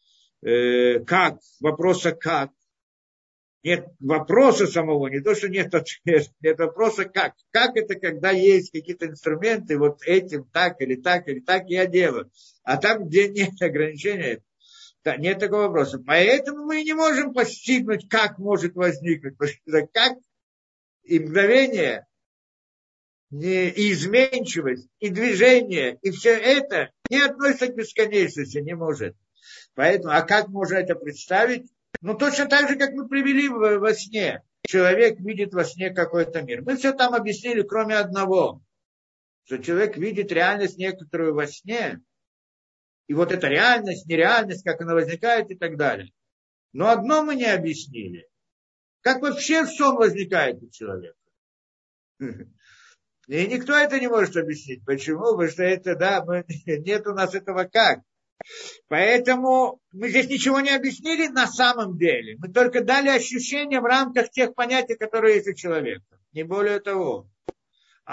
э, 0.41 0.99
как, 0.99 1.39
вопроса 1.59 2.11
как. 2.11 2.51
Нет 3.63 3.87
вопроса 3.99 4.65
самого, 4.65 5.07
не 5.07 5.19
то, 5.19 5.35
что 5.35 5.47
нет 5.47 5.73
ответа, 5.75 6.31
нет 6.41 6.57
вопроса 6.57 7.05
как. 7.05 7.35
Как 7.51 7.77
это, 7.77 7.93
когда 7.95 8.31
есть 8.31 8.71
какие-то 8.71 9.05
инструменты, 9.05 9.77
вот 9.77 10.01
этим 10.03 10.45
так 10.45 10.81
или 10.81 10.95
так 10.95 11.27
или 11.27 11.39
так 11.41 11.69
я 11.69 11.85
делаю. 11.85 12.31
А 12.63 12.77
там, 12.77 13.05
где 13.05 13.29
нет 13.29 13.61
ограничения, 13.61 14.41
нет 15.17 15.39
такого 15.39 15.63
вопроса. 15.63 16.01
Поэтому 16.05 16.65
мы 16.65 16.83
не 16.83 16.93
можем 16.93 17.33
постигнуть, 17.33 18.09
как 18.09 18.39
может 18.39 18.75
возникнуть. 18.75 19.37
Потому 19.37 19.57
что 19.67 19.87
как 19.93 20.17
и 21.03 21.19
мгновение, 21.19 22.07
и 23.31 23.91
изменчивость, 23.93 24.87
и 24.99 25.09
движение, 25.09 25.99
и 26.01 26.11
все 26.11 26.31
это 26.31 26.91
не 27.09 27.21
относится 27.21 27.67
к 27.67 27.75
бесконечности, 27.75 28.57
не 28.57 28.75
может. 28.75 29.15
Поэтому, 29.75 30.13
а 30.13 30.21
как 30.21 30.49
можно 30.49 30.75
это 30.75 30.95
представить? 30.95 31.69
Ну, 31.99 32.15
точно 32.15 32.47
так 32.47 32.69
же, 32.69 32.77
как 32.77 32.93
мы 32.93 33.07
привели 33.07 33.49
во 33.49 33.93
сне. 33.93 34.43
Человек 34.63 35.19
видит 35.19 35.53
во 35.53 35.65
сне 35.65 35.89
какой-то 35.89 36.41
мир. 36.41 36.61
Мы 36.61 36.77
все 36.77 36.93
там 36.93 37.13
объяснили, 37.13 37.61
кроме 37.61 37.95
одного. 37.95 38.61
Что 39.43 39.57
человек 39.57 39.97
видит 39.97 40.31
реальность 40.31 40.77
некоторую 40.77 41.33
во 41.33 41.47
сне. 41.47 41.99
И 43.07 43.13
вот 43.13 43.31
эта 43.31 43.47
реальность, 43.47 44.05
нереальность, 44.05 44.63
как 44.63 44.81
она 44.81 44.93
возникает 44.93 45.51
и 45.51 45.55
так 45.55 45.77
далее. 45.77 46.11
Но 46.71 46.89
одно 46.89 47.23
мы 47.23 47.35
не 47.35 47.45
объяснили. 47.45 48.27
Как 49.01 49.21
вообще 49.21 49.65
сон 49.65 49.97
возникает 49.97 50.61
у 50.63 50.69
человека? 50.69 51.17
И 53.27 53.47
никто 53.47 53.73
это 53.75 53.99
не 53.99 54.07
может 54.07 54.35
объяснить. 54.37 54.85
Почему? 54.85 55.23
Потому 55.23 55.49
что 55.49 55.63
это, 55.63 55.95
да, 55.95 56.23
мы, 56.23 56.45
нет 56.65 57.07
у 57.07 57.13
нас 57.13 57.33
этого 57.35 57.65
как. 57.65 58.01
Поэтому 58.87 59.79
мы 59.91 60.09
здесь 60.09 60.29
ничего 60.29 60.59
не 60.59 60.71
объяснили 60.71 61.27
на 61.27 61.47
самом 61.47 61.97
деле. 61.97 62.35
Мы 62.37 62.49
только 62.49 62.83
дали 62.83 63.09
ощущение 63.09 63.81
в 63.81 63.85
рамках 63.85 64.29
тех 64.29 64.53
понятий, 64.55 64.95
которые 64.95 65.35
есть 65.35 65.47
у 65.47 65.53
человека. 65.53 66.03
Не 66.33 66.43
более 66.43 66.79
того. 66.79 67.27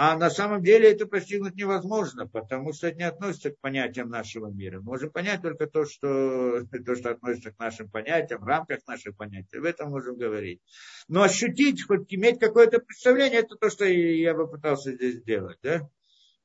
А 0.01 0.17
на 0.17 0.31
самом 0.31 0.63
деле 0.63 0.93
это 0.93 1.07
постигнуть 1.07 1.57
невозможно, 1.57 2.29
потому 2.29 2.73
что 2.73 2.89
это 2.89 2.99
не 2.99 3.05
относится 3.05 3.51
к 3.51 3.59
понятиям 3.59 4.11
нашего 4.11 4.49
мира. 4.49 4.79
Мы 4.79 4.85
можем 4.85 5.11
понять 5.11 5.43
только 5.43 5.67
то, 5.67 5.87
что, 5.87 6.63
то, 6.87 6.95
что 6.95 7.11
относится 7.11 7.53
к 7.53 7.59
нашим 7.59 7.91
понятиям, 7.91 8.41
в 8.41 8.47
рамках 8.47 8.87
наших 8.87 9.17
понятий. 9.17 9.59
В 9.59 9.65
этом 9.65 9.91
можем 9.91 10.17
говорить. 10.17 10.61
Но 11.09 11.23
ощутить, 11.23 11.85
хоть 11.85 12.13
иметь 12.15 12.39
какое-то 12.39 12.79
представление, 12.81 13.41
это 13.41 13.57
то, 13.57 13.71
что 13.71 13.87
я 13.87 14.35
бы 14.35 14.47
пытался 14.49 14.93
здесь 14.93 15.17
сделать. 15.17 15.59
Да? 15.63 15.89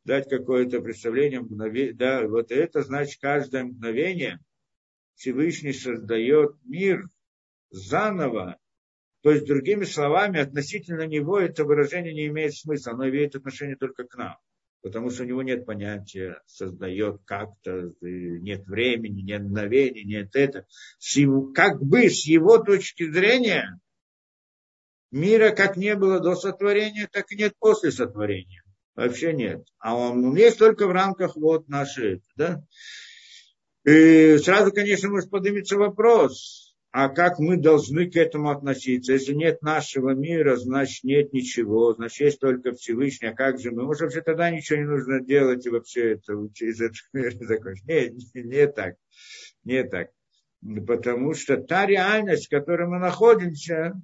Дать 0.05 0.29
какое-то 0.29 0.81
представление, 0.81 1.41
мгновение. 1.41 1.93
Да, 1.93 2.27
вот 2.27 2.51
это 2.51 2.81
значит, 2.81 3.21
каждое 3.21 3.63
мгновение 3.63 4.39
Всевышний 5.15 5.73
создает 5.73 6.55
мир 6.65 7.09
заново 7.69 8.57
то 9.23 9.31
есть, 9.31 9.47
другими 9.47 9.85
словами, 9.85 10.41
относительно 10.41 11.07
него 11.07 11.39
это 11.39 11.63
выражение 11.63 12.13
не 12.13 12.27
имеет 12.27 12.53
смысла, 12.53 12.91
оно 12.91 13.07
имеет 13.07 13.35
отношение 13.35 13.77
только 13.77 14.03
к 14.03 14.15
нам. 14.17 14.35
Потому 14.81 15.09
что 15.09 15.23
у 15.23 15.25
него 15.25 15.41
нет 15.43 15.65
понятия, 15.65 16.41
создает 16.45 17.21
как-то, 17.23 17.93
нет 18.01 18.67
времени, 18.67 19.21
нет 19.21 19.43
мгновений, 19.43 20.03
нет 20.03 20.35
это. 20.35 20.67
Как 21.55 21.81
бы 21.81 22.09
с 22.09 22.25
его 22.25 22.57
точки 22.57 23.09
зрения, 23.09 23.79
мира 25.09 25.51
как 25.51 25.77
не 25.77 25.95
было 25.95 26.19
до 26.19 26.35
сотворения, 26.35 27.07
так 27.09 27.31
и 27.31 27.37
нет 27.37 27.53
после 27.57 27.91
сотворения. 27.91 28.62
Вообще 28.95 29.33
нет. 29.33 29.65
А 29.79 29.95
он 29.95 30.35
есть 30.35 30.59
только 30.59 30.87
в 30.87 30.91
рамках 30.91 31.35
вот 31.35 31.67
нашей, 31.67 32.21
да? 32.35 32.63
И 33.85 34.37
сразу, 34.37 34.71
конечно, 34.71 35.09
может 35.09 35.29
поднимется 35.29 35.77
вопрос, 35.77 36.75
а 36.91 37.09
как 37.09 37.39
мы 37.39 37.57
должны 37.57 38.09
к 38.09 38.15
этому 38.15 38.51
относиться? 38.51 39.13
Если 39.13 39.33
нет 39.33 39.63
нашего 39.63 40.11
мира, 40.11 40.55
значит 40.57 41.03
нет 41.03 41.33
ничего, 41.33 41.93
значит 41.93 42.19
есть 42.21 42.39
только 42.39 42.73
Всевышний, 42.73 43.29
а 43.29 43.35
как 43.35 43.59
же 43.59 43.71
мы? 43.71 43.83
Может, 43.83 44.03
вообще 44.03 44.21
тогда 44.21 44.51
ничего 44.51 44.77
не 44.77 44.85
нужно 44.85 45.19
делать 45.19 45.65
и 45.65 45.69
вообще 45.69 46.13
это, 46.13 46.33
из 46.59 46.79
этого 46.79 47.07
мира 47.13 47.31
закончить? 47.31 47.85
Нет, 47.85 48.13
не, 48.35 48.43
не 48.43 48.67
так, 48.67 48.95
не 49.63 49.83
так. 49.83 50.11
Потому 50.87 51.33
что 51.33 51.57
та 51.57 51.87
реальность, 51.87 52.45
в 52.45 52.51
которой 52.51 52.87
мы 52.87 52.99
находимся, 52.99 53.99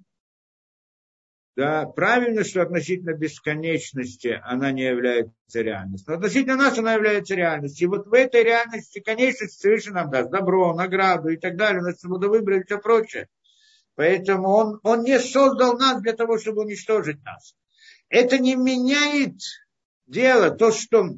да, 1.59 1.85
правильно, 1.85 2.45
что 2.45 2.61
относительно 2.61 3.11
бесконечности 3.11 4.39
она 4.45 4.71
не 4.71 4.83
является 4.83 5.33
реальностью. 5.61 6.13
Но 6.13 6.15
относительно 6.15 6.55
нас 6.55 6.77
она 6.77 6.93
является 6.93 7.35
реальностью. 7.35 7.85
И 7.85 7.89
вот 7.89 8.07
в 8.07 8.13
этой 8.13 8.45
реальности 8.45 9.01
конечность 9.01 9.57
Всевышний 9.57 9.91
нам 9.91 10.09
даст 10.09 10.29
добро, 10.29 10.73
награду 10.73 11.27
и 11.27 11.35
так 11.35 11.57
далее, 11.57 11.81
нас 11.81 11.99
свободу 11.99 12.29
выбрать 12.29 12.61
и 12.61 12.65
все 12.65 12.77
прочее. 12.77 13.27
Поэтому 13.95 14.47
он, 14.47 14.79
он 14.83 15.03
не 15.03 15.19
создал 15.19 15.77
нас 15.77 16.01
для 16.01 16.13
того, 16.13 16.39
чтобы 16.39 16.61
уничтожить 16.61 17.21
нас. 17.25 17.53
Это 18.07 18.37
не 18.37 18.55
меняет 18.55 19.35
дело, 20.07 20.51
то, 20.51 20.71
что 20.71 21.09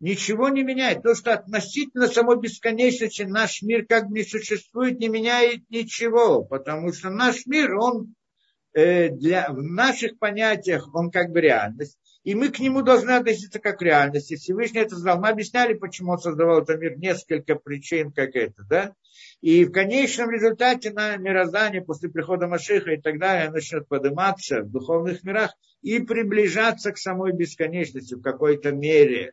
ничего 0.00 0.48
не 0.48 0.62
меняет. 0.62 1.02
То, 1.02 1.14
что 1.14 1.34
относительно 1.34 2.06
самой 2.06 2.40
бесконечности 2.40 3.24
наш 3.24 3.60
мир 3.60 3.84
как 3.86 4.08
бы 4.08 4.14
не 4.14 4.24
существует, 4.24 4.98
не 4.98 5.08
меняет 5.08 5.68
ничего. 5.68 6.42
Потому 6.42 6.90
что 6.94 7.10
наш 7.10 7.44
мир, 7.44 7.74
он 7.74 8.14
для, 8.74 9.48
в 9.50 9.62
наших 9.62 10.18
понятиях 10.18 10.92
он 10.94 11.10
как 11.10 11.30
бы 11.30 11.40
реальность. 11.40 11.96
И 12.24 12.34
мы 12.34 12.50
к 12.50 12.58
нему 12.58 12.82
должны 12.82 13.10
относиться 13.10 13.60
как 13.60 13.78
к 13.78 13.82
реальности. 13.82 14.36
Всевышний 14.36 14.80
это 14.80 14.96
сказал. 14.96 15.20
Мы 15.20 15.28
объясняли, 15.28 15.74
почему 15.74 16.12
он 16.12 16.18
создавал 16.18 16.62
этот 16.62 16.80
мир, 16.80 16.98
несколько 16.98 17.54
причин, 17.54 18.12
как 18.12 18.34
это, 18.34 18.64
да. 18.68 18.94
И 19.42 19.66
в 19.66 19.72
конечном 19.72 20.30
результате 20.30 20.90
на 20.90 21.16
мироздание 21.16 21.82
после 21.82 22.08
прихода 22.08 22.48
Машиха 22.48 22.92
и 22.92 23.00
так 23.00 23.18
далее 23.18 23.50
начнет 23.50 23.86
подниматься 23.86 24.62
в 24.62 24.70
духовных 24.70 25.22
мирах 25.22 25.54
и 25.82 25.98
приближаться 26.00 26.92
к 26.92 26.98
самой 26.98 27.32
бесконечности 27.32 28.14
в 28.14 28.22
какой-то 28.22 28.72
мере. 28.72 29.32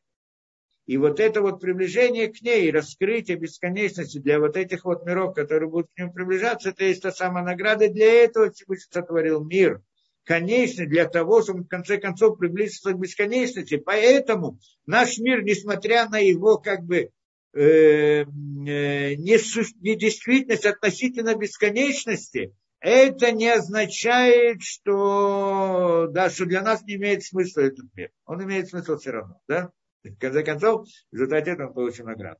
И 0.91 0.97
вот 0.97 1.21
это 1.21 1.41
вот 1.41 1.61
приближение 1.61 2.27
к 2.27 2.41
ней, 2.41 2.69
раскрытие 2.69 3.37
бесконечности 3.37 4.17
для 4.17 4.41
вот 4.41 4.57
этих 4.57 4.83
вот 4.83 5.05
миров, 5.05 5.33
которые 5.33 5.69
будут 5.69 5.89
к 5.95 5.97
нему 5.97 6.11
приближаться, 6.11 6.71
это 6.71 6.83
есть 6.83 7.01
та 7.01 7.13
самая 7.13 7.45
награда. 7.45 7.87
Для 7.87 8.25
этого 8.25 8.51
Всевышний 8.51 8.91
сотворил 8.91 9.41
мир. 9.41 9.81
Конечный 10.25 10.87
для 10.87 11.07
того, 11.07 11.43
чтобы 11.43 11.63
в 11.63 11.69
конце 11.69 11.97
концов 11.97 12.37
приблизиться 12.37 12.91
к 12.91 12.99
бесконечности. 12.99 13.77
Поэтому 13.77 14.59
наш 14.85 15.17
мир, 15.17 15.43
несмотря 15.43 16.09
на 16.09 16.19
его 16.19 16.57
как 16.57 16.83
бы 16.83 17.11
э, 17.53 17.61
э, 17.61 18.25
недействительность 18.25 20.65
относительно 20.65 21.35
бесконечности, 21.35 22.53
это 22.81 23.31
не 23.31 23.47
означает, 23.47 24.61
что, 24.61 26.09
да, 26.11 26.29
что 26.29 26.45
для 26.45 26.61
нас 26.61 26.83
не 26.83 26.95
имеет 26.95 27.23
смысла 27.23 27.61
этот 27.61 27.85
мир. 27.95 28.11
Он 28.25 28.43
имеет 28.43 28.67
смысл 28.67 28.97
все 28.97 29.11
равно. 29.11 29.39
Да? 29.47 29.71
В 30.03 30.17
конце 30.17 30.43
концов, 30.43 30.87
в 31.11 31.13
результате 31.13 31.51
этого 31.51 31.67
мы 31.67 31.73
получим 31.73 32.05
награду. 32.05 32.39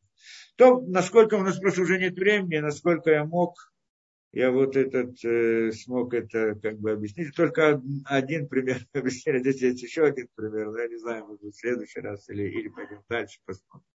То, 0.55 0.81
насколько 0.81 1.35
у 1.35 1.43
нас 1.43 1.59
просто 1.59 1.81
уже 1.81 1.99
нет 1.99 2.15
времени, 2.15 2.57
насколько 2.57 3.11
я 3.11 3.23
мог, 3.23 3.55
я 4.31 4.49
вот 4.49 4.75
этот 4.75 5.23
э, 5.25 5.71
смог 5.71 6.13
это 6.13 6.55
как 6.55 6.79
бы 6.79 6.91
объяснить. 6.91 7.35
Только 7.35 7.81
один 8.05 8.47
пример 8.47 8.79
объяснили. 8.93 9.39
Здесь 9.39 9.61
есть 9.61 9.83
еще 9.83 10.05
один 10.05 10.27
пример, 10.35 10.75
я 10.77 10.87
не 10.87 10.97
знаю, 10.97 11.25
может 11.27 11.41
быть, 11.41 11.53
в 11.53 11.59
следующий 11.59 11.99
раз 11.99 12.29
или, 12.29 12.43
или 12.43 12.69
пойдем 12.69 13.03
дальше, 13.09 13.39
посмотрим. 13.45 13.85